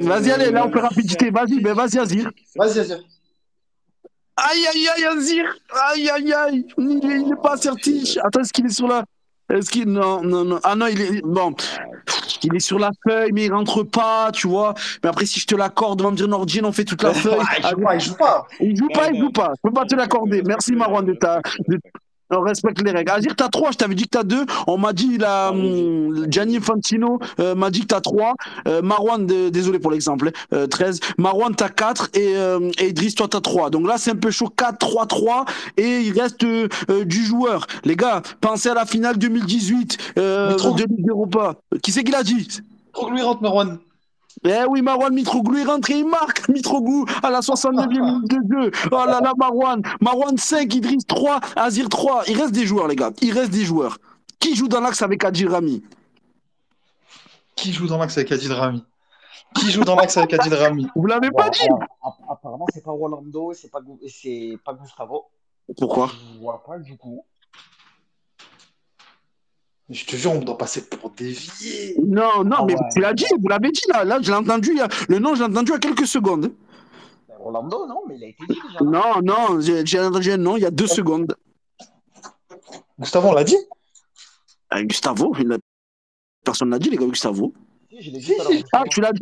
Vas-y, 0.00 0.30
allez, 0.30 0.50
là, 0.50 0.66
on 0.66 0.72
fait 0.72 0.78
Euh, 0.78 0.82
rapidité. 0.82 1.30
Vas-y, 1.30 1.60
ben 1.60 1.74
vas-y, 1.74 1.98
Azir. 1.98 2.30
Vas-y, 2.56 2.78
vas-y. 2.78 2.92
Aïe, 4.36 4.66
aïe, 4.72 4.88
aïe, 4.96 5.04
Azir. 5.04 5.44
Aïe, 5.90 6.08
aïe, 6.10 6.32
aïe. 6.32 6.66
Il 6.78 7.04
est, 7.10 7.20
il 7.20 7.32
est 7.32 7.42
pas 7.42 7.52
assertif. 7.52 8.16
Attends, 8.24 8.40
est-ce 8.40 8.52
qu'il 8.52 8.66
est 8.66 8.70
sur 8.70 8.88
la. 8.88 9.04
Est-ce 9.52 9.70
qu'il. 9.70 9.86
Non, 9.86 10.22
non, 10.22 10.44
non. 10.44 10.58
Ah 10.64 10.74
non, 10.74 10.86
il 10.86 11.00
est. 11.00 11.20
Bon. 11.22 11.54
Il 12.42 12.54
est 12.56 12.60
sur 12.60 12.78
la 12.78 12.90
feuille, 13.06 13.30
mais 13.32 13.44
il 13.46 13.52
rentre 13.52 13.82
pas, 13.84 14.30
tu 14.32 14.48
vois. 14.48 14.74
Mais 15.02 15.10
après, 15.10 15.26
si 15.26 15.38
je 15.38 15.46
te 15.46 15.54
l'accorde, 15.54 16.00
on 16.00 16.04
va 16.04 16.10
me 16.10 16.16
dire 16.16 16.26
Nordine, 16.28 16.64
on 16.64 16.72
fait 16.72 16.84
toute 16.84 17.02
la 17.02 17.12
feuille. 17.14 17.38
Ah, 17.40 17.56
il 17.58 17.68
joue 17.68 17.76
pas, 17.84 17.94
il 17.94 18.00
joue 18.00 18.14
pas. 18.16 18.46
Il 18.60 18.76
joue 18.76 18.88
pas, 18.88 19.08
il 19.12 19.20
joue 19.20 19.30
pas. 19.30 19.52
Je 19.56 19.60
peux 19.68 19.72
pas 19.74 19.84
te 19.84 19.94
l'accorder. 19.94 20.42
Merci, 20.42 20.72
Marwan, 20.72 21.04
de 21.04 21.12
ta. 21.14 21.40
de- 21.68 21.78
On 22.34 22.40
respecte 22.42 22.80
les 22.82 22.90
règles. 22.90 23.10
Azir, 23.10 23.34
t'as 23.36 23.48
3, 23.48 23.72
je 23.72 23.76
t'avais 23.76 23.94
dit 23.94 24.04
que 24.04 24.10
t'as 24.10 24.22
2. 24.22 24.44
On 24.66 24.78
m'a 24.78 24.92
dit, 24.92 25.18
la, 25.18 25.50
hum, 25.50 26.26
Gianni 26.30 26.56
Infantino 26.56 27.18
euh, 27.40 27.54
m'a 27.54 27.70
dit 27.70 27.80
que 27.80 27.86
t'as 27.86 28.00
3. 28.00 28.34
Euh, 28.68 28.80
Marwan, 28.82 29.26
de- 29.26 29.48
désolé 29.50 29.78
pour 29.78 29.90
l'exemple, 29.90 30.28
hein, 30.28 30.54
euh, 30.54 30.66
13. 30.66 31.00
Marwan, 31.18 31.54
t'as 31.54 31.68
4. 31.68 32.08
Et, 32.14 32.34
euh, 32.36 32.70
et 32.78 32.88
Idriss, 32.88 33.14
toi, 33.14 33.28
t'as 33.28 33.40
3. 33.40 33.70
Donc 33.70 33.86
là, 33.86 33.96
c'est 33.98 34.10
un 34.12 34.16
peu 34.16 34.30
chaud. 34.30 34.48
4, 34.48 34.78
3, 34.78 35.06
3. 35.06 35.44
Et 35.76 36.00
il 36.00 36.18
reste 36.18 36.44
du 36.44 37.24
joueur. 37.24 37.66
Les 37.84 37.96
gars, 37.96 38.22
pensez 38.40 38.68
à 38.70 38.74
la 38.74 38.86
finale 38.86 39.18
2018 39.18 39.98
euh, 40.18 40.50
Mais 40.50 40.56
trop- 40.56 40.74
de 40.74 40.84
Ligue 40.84 41.08
Europa. 41.08 41.54
Qui 41.82 41.92
c'est 41.92 42.04
qui 42.04 42.12
l'a 42.12 42.22
dit? 42.22 42.48
Trop 42.92 43.06
que 43.06 43.12
lui 43.12 43.22
rentre, 43.22 43.42
Merwan. 43.42 43.78
Eh 44.44 44.64
oui, 44.68 44.82
Marwan 44.82 45.12
Mitroglou, 45.14 45.58
il 45.58 45.66
rentre 45.68 45.90
et 45.90 45.98
il 45.98 46.06
marque. 46.08 46.48
Mitroglou 46.50 47.04
à 47.22 47.30
la 47.30 47.40
69e 47.40 47.88
minute 47.88 48.28
de 48.30 48.38
jeu. 48.62 48.70
Oh 48.90 49.04
là 49.06 49.20
là, 49.20 49.32
Marwan. 49.36 49.82
Marwan 50.00 50.36
5, 50.36 50.74
Idriss 50.74 51.06
3, 51.06 51.40
Azir 51.56 51.88
3. 51.88 52.24
Il 52.28 52.40
reste 52.40 52.52
des 52.52 52.66
joueurs, 52.66 52.88
les 52.88 52.96
gars. 52.96 53.10
Il 53.20 53.32
reste 53.32 53.50
des 53.50 53.64
joueurs. 53.64 53.98
Qui 54.40 54.54
joue 54.56 54.68
dans 54.68 54.80
l'axe 54.80 55.02
avec 55.02 55.22
Adil 55.24 55.48
Rami? 55.48 55.82
Qui 57.54 57.72
joue 57.72 57.86
dans 57.86 57.98
l'axe 57.98 58.16
avec 58.18 58.32
Adil 58.32 58.52
Rami? 58.52 58.84
Qui 59.54 59.70
joue 59.70 59.84
dans 59.84 59.94
l'axe 59.96 60.16
avec 60.16 60.32
Adil 60.34 60.54
Rami? 60.54 60.88
Vous 60.96 61.06
l'avez 61.06 61.30
pas 61.30 61.50
dit 61.50 61.68
apparemment, 62.28 62.66
c'est 62.72 62.82
pas 62.82 62.90
Rolando, 62.90 63.52
c'est 63.54 63.70
pas, 63.70 63.80
Gu- 63.80 63.98
c'est 64.08 64.56
pas 64.64 64.72
Gustavo. 64.74 65.26
Pourquoi? 65.78 66.10
Je 66.34 66.40
vois 66.40 66.62
pas 66.66 66.78
du 66.78 66.96
coup. 66.96 67.24
Je 69.92 70.04
te 70.06 70.16
jure, 70.16 70.32
on 70.32 70.38
doit 70.38 70.56
passer 70.56 70.86
pour 70.88 71.10
dévier. 71.10 71.94
Non, 72.02 72.42
non, 72.44 72.56
Ah 72.60 72.64
mais 72.66 72.74
ouais. 72.74 72.80
tu 72.94 73.00
l'as 73.00 73.12
dit, 73.12 73.26
vous 73.38 73.46
l'avez 73.48 73.70
dit 73.70 73.82
là. 73.92 74.04
Là, 74.04 74.18
je 74.22 74.30
l'ai 74.30 74.36
entendu. 74.36 74.70
il 74.72 74.78
y 74.78 74.80
a- 74.80 74.88
Le 75.08 75.18
nom, 75.18 75.34
je 75.34 75.40
l'ai 75.44 75.50
entendu 75.50 75.70
il 75.70 75.74
y 75.74 75.76
a 75.76 75.78
quelques 75.80 76.06
secondes. 76.06 76.50
Ben, 77.28 77.34
Rolando, 77.38 77.86
non, 77.86 78.00
mais 78.08 78.16
il 78.16 78.24
a 78.24 78.28
été 78.28 78.42
dit 78.48 78.58
déjà. 78.66 78.84
Non, 78.84 79.20
non, 79.22 79.60
j'ai 79.60 80.00
entendu 80.00 80.30
un 80.32 80.36
nom 80.38 80.56
il 80.56 80.62
y 80.62 80.66
a 80.66 80.70
deux 80.70 80.86
secondes. 80.86 81.34
Gustavo, 82.98 83.28
on 83.28 83.32
l'a 83.34 83.44
dit? 83.44 83.56
Euh, 84.74 84.82
Gustavo, 84.84 85.34
il 85.38 85.52
a- 85.52 85.58
personne 86.44 86.70
n'a 86.70 86.78
dit, 86.78 86.88
les 86.88 86.96
gars, 86.96 87.06
Gustavo. 87.06 87.52
Je 87.90 88.10
l'ai 88.10 88.18
dit 88.18 88.22
Si, 88.24 88.34
si. 88.34 88.64
Ah, 88.72 88.84
tu 88.90 89.00
l'as 89.02 89.12
dit? 89.12 89.20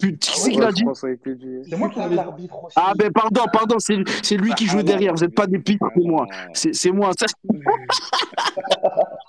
Putain, 0.00 0.16
Qui 0.32 0.40
c'est 0.40 0.50
qui 0.50 0.56
l'a 0.58 0.72
dit? 0.72 0.82
C'est 0.94 1.76
moi 1.76 1.90
qui 1.90 2.00
dit. 2.08 2.14
l'arbitre 2.14 2.64
aussi. 2.64 2.74
Ah 2.76 2.92
ben 2.96 3.12
pardon, 3.12 3.42
pardon, 3.52 3.76
c'est 3.78 3.98
c'est 4.22 4.36
lui 4.38 4.54
qui 4.54 4.66
joue 4.66 4.82
derrière, 4.82 5.12
vous 5.14 5.20
n'êtes 5.22 5.34
pas 5.34 5.46
des 5.46 5.58
pires, 5.58 5.78
c'est 5.94 6.02
moi. 6.02 6.26
C'est 6.54 6.74
c'est 6.74 6.90
moi. 6.92 7.10
ça. 7.18 7.26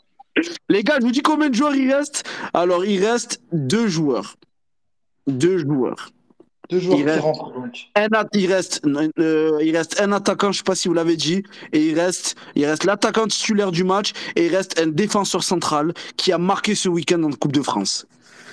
Les 0.69 0.83
gars, 0.83 0.97
je 0.99 1.05
vous 1.05 1.11
dis 1.11 1.21
combien 1.21 1.49
de 1.49 1.55
joueurs 1.55 1.75
il 1.75 1.91
reste? 1.93 2.23
Alors, 2.53 2.85
il 2.85 3.03
reste 3.05 3.41
deux 3.51 3.87
joueurs. 3.87 4.35
Deux 5.27 5.57
joueurs. 5.59 6.09
Deux 6.69 6.79
joueurs 6.79 6.97
Il 6.99 7.03
qui 7.05 7.09
reste- 7.09 7.21
rentrent, 7.21 7.53
donc. 7.53 7.77
Un 7.95 8.07
il, 8.33 8.51
reste, 8.53 8.81
euh, 9.19 9.57
il 9.61 9.75
reste 9.77 10.01
un 10.01 10.11
attaquant, 10.11 10.51
je 10.51 10.57
sais 10.57 10.63
pas 10.63 10.75
si 10.75 10.89
vous 10.89 10.93
l'avez 10.93 11.15
dit, 11.15 11.43
et 11.71 11.85
il 11.87 11.97
reste, 11.99 12.35
il 12.55 12.65
reste 12.65 12.83
l'attaquant 12.83 13.25
titulaire 13.25 13.71
du 13.71 13.83
match, 13.85 14.11
et 14.35 14.47
il 14.47 14.55
reste 14.55 14.79
un 14.79 14.87
défenseur 14.87 15.43
central 15.43 15.93
qui 16.17 16.31
a 16.33 16.37
marqué 16.37 16.75
ce 16.75 16.89
week-end 16.89 17.23
en 17.23 17.31
Coupe 17.31 17.53
de 17.53 17.61
France. 17.61 18.05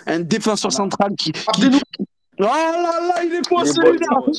Un 0.06 0.20
défenseur 0.20 0.70
central 0.72 1.12
qui. 1.18 1.32
Oh 2.38 2.42
là 2.42 3.00
là, 3.00 3.24
il 3.24 3.32
est 3.32 3.38
est 3.38 3.64
celui-là 3.66 4.06
bon, 4.10 4.32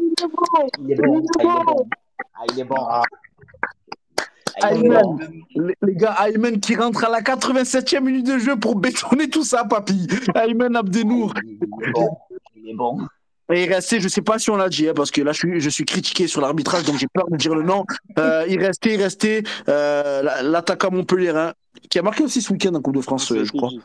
il 0.00 0.12
est 0.22 0.28
bon. 0.28 0.68
Il 0.86 0.92
est 0.92 0.96
beau 0.96 1.22
Il 1.28 1.40
est 1.40 1.44
bon. 1.44 1.88
Ah, 2.34 2.44
il 2.52 2.60
est 2.60 2.64
bon. 2.64 2.76
Ah, 2.78 3.00
il 3.00 3.00
est 3.00 3.00
bon. 3.00 3.00
Ah, 3.00 3.02
Ayman. 4.62 5.18
Les, 5.54 5.94
gars, 5.94 6.16
Ayman 6.26 6.58
qui 6.60 6.76
rentre 6.76 7.04
à 7.04 7.10
la 7.10 7.20
87e 7.20 8.00
minute 8.00 8.26
de 8.26 8.38
jeu 8.38 8.56
pour 8.56 8.76
bétonner 8.76 9.28
tout 9.28 9.44
ça, 9.44 9.64
papy. 9.64 10.06
Ayman 10.34 10.74
Abdenour. 10.76 11.34
Il 11.44 11.52
est 11.62 11.92
bon. 11.92 12.08
Il 12.54 12.70
est 12.70 12.74
bon. 12.74 12.98
Et 13.52 13.62
il 13.64 13.72
restait, 13.72 14.00
je 14.00 14.08
sais 14.08 14.22
pas 14.22 14.40
si 14.40 14.50
on 14.50 14.56
l'a 14.56 14.68
dit, 14.68 14.88
hein, 14.88 14.92
parce 14.96 15.12
que 15.12 15.20
là 15.22 15.30
je 15.30 15.38
suis, 15.38 15.60
je 15.60 15.70
suis 15.70 15.84
critiqué 15.84 16.26
sur 16.26 16.40
l'arbitrage, 16.40 16.82
donc 16.84 16.96
j'ai 16.96 17.06
peur 17.12 17.26
de 17.30 17.36
dire 17.36 17.54
le 17.54 17.62
nom. 17.62 17.84
Euh, 18.18 18.44
il 18.48 18.58
restait, 18.58 18.94
il 18.94 19.00
restait 19.02 19.44
euh, 19.68 20.20
la- 20.22 20.42
l'attaquant 20.42 20.90
Montpellier, 20.90 21.28
hein, 21.28 21.52
qui 21.88 22.00
a 22.00 22.02
marqué 22.02 22.24
aussi 22.24 22.42
ce 22.42 22.52
week-end 22.52 22.74
en 22.74 22.80
Coupe 22.80 22.96
de 22.96 23.02
France, 23.02 23.30
euh, 23.30 23.44
je 23.44 23.52
crois. 23.52 23.68
dit. 23.68 23.80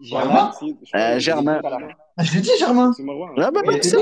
Germain, 0.00 0.50
je 0.60 0.96
Euh, 0.98 1.18
Germain. 1.18 1.60
Ah, 2.16 2.24
Je 2.24 2.34
l'ai 2.34 2.40
dit, 2.40 2.50
Germain. 2.58 2.92
C'est 2.96 3.02
Marwan. 3.02 3.30
Ah, 3.36 3.50
bah, 3.50 3.60
c'est 3.82 3.96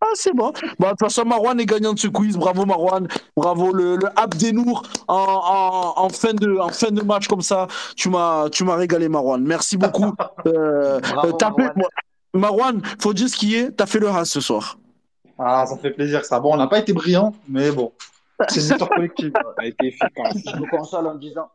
Ah, 0.00 0.06
c'est 0.14 0.34
bon. 0.34 0.52
Bon, 0.78 0.86
de 0.86 0.90
toute 0.90 1.00
façon, 1.00 1.24
Marwan 1.24 1.58
est 1.58 1.64
gagnant 1.66 1.94
de 1.94 1.98
ce 1.98 2.08
quiz. 2.08 2.36
Bravo, 2.36 2.66
Marwan. 2.66 3.08
Bravo, 3.36 3.72
le, 3.72 3.96
le 3.96 4.08
Abdenour 4.14 4.82
en, 5.08 5.14
en, 5.16 6.02
en, 6.04 6.08
fin 6.10 6.34
de, 6.34 6.58
en 6.58 6.68
fin 6.68 6.90
de 6.90 7.02
match 7.02 7.28
comme 7.28 7.40
ça. 7.40 7.66
Tu 7.96 8.10
m'as, 8.10 8.50
tu 8.50 8.64
m'as 8.64 8.76
régalé, 8.76 9.08
Marwan. 9.08 9.42
Merci 9.42 9.76
beaucoup. 9.76 10.12
Euh, 10.46 11.00
Bravo, 11.00 11.28
euh, 11.28 11.32
t'as 11.32 11.52
fait- 11.54 11.72
Marwan. 12.34 12.80
Faut 13.00 13.12
dire 13.14 13.28
ce 13.28 13.36
qui 13.36 13.56
est. 13.56 13.70
T'as 13.72 13.86
fait 13.86 13.98
le 13.98 14.08
has 14.08 14.26
ce 14.26 14.40
soir. 14.40 14.78
Ah, 15.38 15.64
ça 15.66 15.74
me 15.74 15.80
fait 15.80 15.90
plaisir, 15.90 16.24
ça. 16.24 16.38
Bon, 16.40 16.52
on 16.54 16.56
n'a 16.56 16.66
pas 16.66 16.78
été 16.78 16.92
brillant, 16.92 17.34
mais 17.48 17.70
bon. 17.72 17.92
C'est 18.48 18.60
une 18.60 18.66
victoire 18.68 18.90
collective. 18.90 19.32
Ça 19.56 19.62
a 19.62 19.64
été 19.66 19.86
efficace. 19.86 20.36
Je 20.46 20.56
me 20.60 20.70
console 20.70 21.06
en 21.06 21.14
disant. 21.14 21.48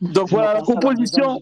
Donc 0.00 0.28
je 0.28 0.34
voilà 0.34 0.54
la 0.54 0.62
composition. 0.62 1.38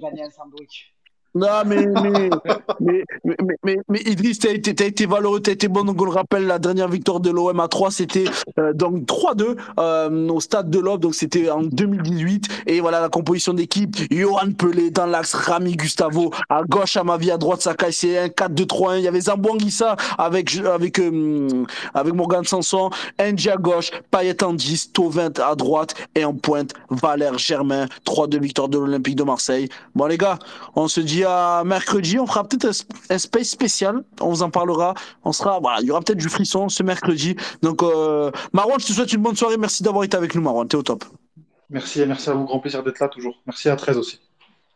Non, 1.35 1.63
mais, 1.67 1.87
mais, 1.87 2.31
mais, 2.81 3.05
mais, 3.25 3.37
mais, 3.41 3.57
mais, 3.65 3.77
mais 3.89 4.01
Idriss, 4.01 4.39
t'as 4.39 4.51
été, 4.51 4.75
t'as 4.75 4.87
été 4.87 5.07
valeureux, 5.07 5.41
t'as 5.41 5.53
été 5.53 5.69
bon. 5.69 5.85
Donc, 5.85 6.01
on 6.01 6.05
le 6.05 6.11
rappelle, 6.11 6.47
la 6.47 6.59
dernière 6.59 6.89
victoire 6.89 7.21
de 7.21 7.31
l'OM 7.31 7.61
à 7.61 7.69
3, 7.69 7.91
c'était 7.91 8.25
euh, 8.59 8.73
donc 8.73 9.05
3-2 9.05 9.57
euh, 9.79 10.29
au 10.29 10.41
stade 10.41 10.71
de 10.71 10.79
l'Aube. 10.79 11.03
Donc, 11.03 11.15
c'était 11.15 11.51
en 11.51 11.63
2018. 11.63 12.49
Et 12.67 12.81
voilà 12.81 13.01
la 13.01 13.09
composition 13.09 13.53
d'équipe. 13.53 13.97
Johan 14.11 14.53
Pelé 14.57 14.91
dans 14.91 15.07
l'axe, 15.07 15.35
Rami 15.35 15.77
Gustavo 15.77 16.31
à 16.49 16.63
gauche, 16.63 16.97
à 16.97 17.05
ma 17.05 17.17
vie, 17.17 17.31
à 17.31 17.39
droite, 17.39 17.63
Sakai, 17.63 17.93
c'est 17.93 18.19
un 18.19 18.29
4-2-3-1. 18.29 18.99
Il 18.99 19.05
y 19.05 19.09
avait 19.09 19.21
Zamboanguissa 19.21 19.97
avec, 20.17 20.57
avec, 20.57 20.99
euh, 20.99 21.65
avec 21.95 22.15
Morgan 22.15 22.45
Sanson, 22.45 22.91
Angie 23.21 23.51
à 23.51 23.57
gauche, 23.57 23.91
Payet 24.11 24.43
en 24.43 24.55
10, 24.55 24.93
Tovin 24.93 25.31
à 25.43 25.55
droite 25.55 25.95
et 26.15 26.25
en 26.25 26.35
pointe, 26.35 26.73
Valère 26.91 27.39
Germain. 27.39 27.87
3-2 28.07 28.39
victoire 28.41 28.69
de 28.69 28.79
l'Olympique 28.79 29.17
de 29.17 29.25
Marseille. 29.25 29.69
Bon, 29.95 30.07
les 30.07 30.19
gars, 30.19 30.39
on 30.75 30.89
se 30.89 31.01
dit 31.01 31.18
à 31.25 31.63
mercredi. 31.65 32.19
On 32.19 32.27
fera 32.27 32.45
peut-être 32.45 32.67
un, 32.67 33.15
un 33.15 33.19
space 33.19 33.49
spécial. 33.49 34.03
On 34.21 34.31
vous 34.31 34.43
en 34.43 34.51
parlera. 34.51 34.95
On 35.25 35.33
sera, 35.33 35.61
voilà, 35.61 35.81
il 35.81 35.87
y 35.87 35.91
aura 35.91 36.01
peut-être 36.01 36.19
du 36.19 36.29
frisson 36.29 36.69
ce 36.69 36.83
mercredi. 36.83 37.37
Donc, 37.63 37.83
euh, 37.83 38.31
Marwan, 38.53 38.79
je 38.81 38.87
te 38.87 38.93
souhaite 38.93 39.13
une 39.13 39.23
bonne 39.23 39.37
soirée. 39.37 39.57
Merci 39.57 39.83
d'avoir 39.83 40.05
été 40.05 40.17
avec 40.17 40.35
nous, 40.35 40.43
Marwan. 40.43 40.67
T'es 40.67 40.77
au 40.77 40.83
top. 40.83 41.05
Merci, 41.71 42.05
merci 42.07 42.31
à 42.31 42.35
vous. 42.35 42.45
Grand 42.45 42.61
plaisir 42.61 42.83
d'être 42.83 43.01
là 43.01 43.09
toujours. 43.09 43.41
Merci 43.47 43.69
à 43.69 43.77
13 43.77 43.99
aussi. 43.99 44.21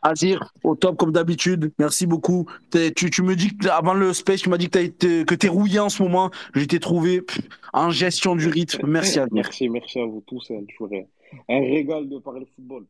Azir, 0.03 0.51
au 0.63 0.75
top 0.75 0.97
comme 0.97 1.13
d'habitude. 1.13 1.71
Merci 1.79 2.05
beaucoup. 2.05 2.45
Tu, 2.71 3.09
tu 3.09 3.21
me 3.21 3.35
dis 3.35 3.55
que 3.55 3.69
avant 3.69 3.93
le 3.93 4.13
space, 4.13 4.41
tu 4.41 4.49
m'as 4.49 4.57
dit 4.57 4.69
que 4.69 4.79
été, 4.79 5.23
que 5.23 5.33
t'es 5.33 5.47
rouillé 5.47 5.79
en 5.79 5.87
ce 5.89 6.03
moment. 6.03 6.29
J'ai 6.53 6.63
été 6.63 6.79
trouvé 6.79 7.21
pff, 7.21 7.39
en 7.71 7.89
gestion 7.89 8.35
du 8.35 8.49
rythme. 8.49 8.85
Merci 8.85 9.19
Azir. 9.19 9.29
Merci, 9.31 9.69
merci 9.69 9.99
à 9.99 10.05
vous 10.05 10.21
tous. 10.27 10.43
C'est 10.45 10.61
toujours 10.67 10.89
un 10.93 11.03
un 11.49 11.59
régal 11.59 12.09
de 12.09 12.17
parler 12.19 12.45
football. 12.55 12.85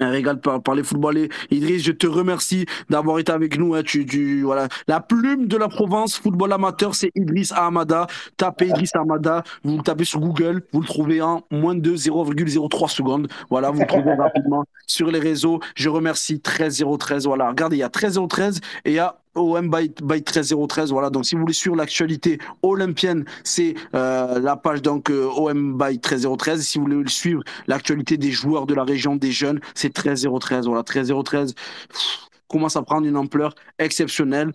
Un 0.00 0.10
régal 0.10 0.40
par, 0.40 0.62
par 0.62 0.74
les 0.74 0.82
footballeurs. 0.82 1.28
Idriss, 1.50 1.82
je 1.84 1.92
te 1.92 2.06
remercie 2.06 2.64
d'avoir 2.88 3.18
été 3.18 3.30
avec 3.32 3.58
nous. 3.58 3.74
hein. 3.74 3.82
Tu, 3.84 4.06
tu, 4.06 4.42
voilà. 4.42 4.66
La 4.88 5.00
plume 5.00 5.46
de 5.46 5.56
la 5.58 5.68
Provence, 5.68 6.16
football 6.18 6.52
amateur, 6.52 6.94
c'est 6.94 7.10
Idriss 7.14 7.52
Ahmada. 7.52 8.06
Tapez 8.36 8.68
Idriss 8.68 8.94
Ahmada, 8.96 9.42
vous 9.62 9.76
le 9.76 9.82
tapez 9.82 10.04
sur 10.04 10.20
Google, 10.20 10.62
vous 10.72 10.80
le 10.80 10.86
trouvez 10.86 11.20
en 11.20 11.42
moins 11.50 11.74
de 11.74 11.94
0,03 11.94 12.88
secondes. 12.88 13.28
Voilà, 13.50 13.70
vous 13.70 13.80
le 13.80 13.86
trouvez 13.86 14.14
rapidement 14.14 14.64
sur 14.86 15.10
les 15.10 15.18
réseaux. 15.18 15.60
Je 15.74 15.88
remercie 15.90 16.40
13013. 16.40 17.26
Voilà, 17.26 17.48
regardez, 17.50 17.76
il 17.76 17.80
y 17.80 17.82
a 17.82 17.90
13013 17.90 18.60
et 18.86 18.90
il 18.90 18.94
y 18.94 18.98
a 18.98 19.19
OM 19.34 19.70
by, 19.70 19.92
by 20.02 20.22
13013. 20.22 20.90
Voilà, 20.90 21.10
donc 21.10 21.24
si 21.24 21.34
vous 21.34 21.42
voulez 21.42 21.52
suivre 21.52 21.76
l'actualité 21.76 22.38
olympienne, 22.62 23.24
c'est 23.44 23.74
euh, 23.94 24.40
la 24.40 24.56
page 24.56 24.82
donc 24.82 25.10
euh, 25.10 25.28
OM 25.28 25.78
by 25.78 25.98
13013. 26.00 26.62
Si 26.62 26.78
vous 26.78 26.84
voulez 26.84 27.08
suivre 27.08 27.42
l'actualité 27.66 28.16
des 28.16 28.30
joueurs 28.30 28.66
de 28.66 28.74
la 28.74 28.84
région, 28.84 29.16
des 29.16 29.32
jeunes, 29.32 29.60
c'est 29.74 29.92
13013. 29.92 30.66
Voilà, 30.66 30.82
13013 30.82 31.54
pff, 31.54 32.28
commence 32.48 32.76
à 32.76 32.82
prendre 32.82 33.06
une 33.06 33.16
ampleur 33.16 33.54
exceptionnelle. 33.78 34.52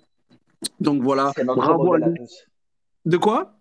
Donc 0.80 1.02
voilà, 1.02 1.31
bravo 1.45 1.93
à. 1.93 1.99
De 3.06 3.18
quoi? 3.18 3.55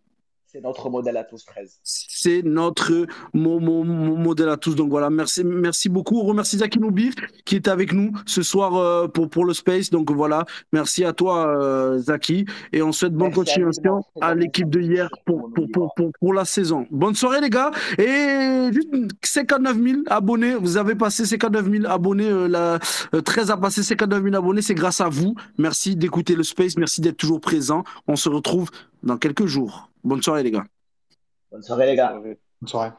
C'est 0.55 0.61
notre 0.63 0.89
modèle 0.89 1.17
à 1.17 1.25
tous, 1.25 1.45
13. 1.45 1.81
c'est 1.83 2.43
notre 2.45 3.07
mo- 3.33 3.59
mo- 3.59 3.83
mo- 3.83 4.15
modèle 4.15 4.49
à 4.51 4.57
tous. 4.57 4.77
Donc 4.77 4.89
voilà, 4.89 5.11
merci, 5.11 5.43
merci 5.43 5.89
beaucoup. 5.89 6.21
On 6.21 6.25
remercie 6.25 6.59
Zaki 6.59 6.79
Noubir 6.79 7.13
qui 7.45 7.57
est 7.57 7.67
avec 7.67 7.93
nous 7.93 8.13
ce 8.25 8.45
soir 8.45 8.77
euh, 8.77 9.09
pour, 9.09 9.29
pour 9.29 9.47
le 9.47 9.53
Space. 9.53 9.91
Donc 9.91 10.13
voilà, 10.13 10.45
merci 10.73 11.05
à 11.05 11.13
toi 11.13 11.49
euh, 11.49 11.99
Zaki. 11.99 12.47
Et 12.73 12.83
on 12.83 12.93
souhaite 12.93 13.15
bonne 13.15 13.33
à 13.33 13.35
continuation 13.35 14.05
à 14.21 14.37
l'équipe 14.37 14.71
de 14.71 14.79
hier 14.81 15.09
pour, 15.27 15.51
pour, 15.53 15.67
pour, 15.73 15.93
pour, 15.97 16.13
pour 16.21 16.33
la 16.33 16.45
saison. 16.45 16.87
Bonne 16.93 17.17
soirée 17.17 17.41
les 17.41 17.51
gars. 17.51 17.73
Et 17.99 18.71
juste 18.73 18.95
59 19.25 19.77
000 19.83 19.99
abonnés. 20.07 20.55
Vous 20.55 20.77
avez 20.77 20.95
passé 20.95 21.27
59 21.27 21.69
000 21.69 21.87
abonnés. 21.87 22.29
euh, 22.31 22.47
la, 22.47 22.79
euh, 23.13 23.21
13 23.23 23.51
a 23.51 23.57
passé 23.57 23.83
59 23.83 24.23
000 24.23 24.37
abonnés. 24.37 24.63
C'est 24.63 24.75
grâce 24.77 25.01
à 25.01 25.09
vous. 25.09 25.35
Merci 25.59 25.97
d'écouter 25.97 26.37
le 26.37 26.45
Space. 26.45 26.77
Merci 26.77 27.01
d'être 27.01 27.17
toujours 27.17 27.41
présent. 27.41 27.83
On 28.07 28.15
se 28.15 28.29
retrouve 28.29 28.71
dans 29.03 29.17
quelques 29.17 29.47
jours. 29.47 29.91
Soirée 30.23 30.43
les 30.43 30.51
gars. 30.51 30.65
Bonne 31.51 31.63
soirée, 31.63 31.87
les 31.87 31.97
gars. 31.97 32.19
Ouais. 32.19 32.39
Bonne 32.61 32.69
soirée. 32.69 32.91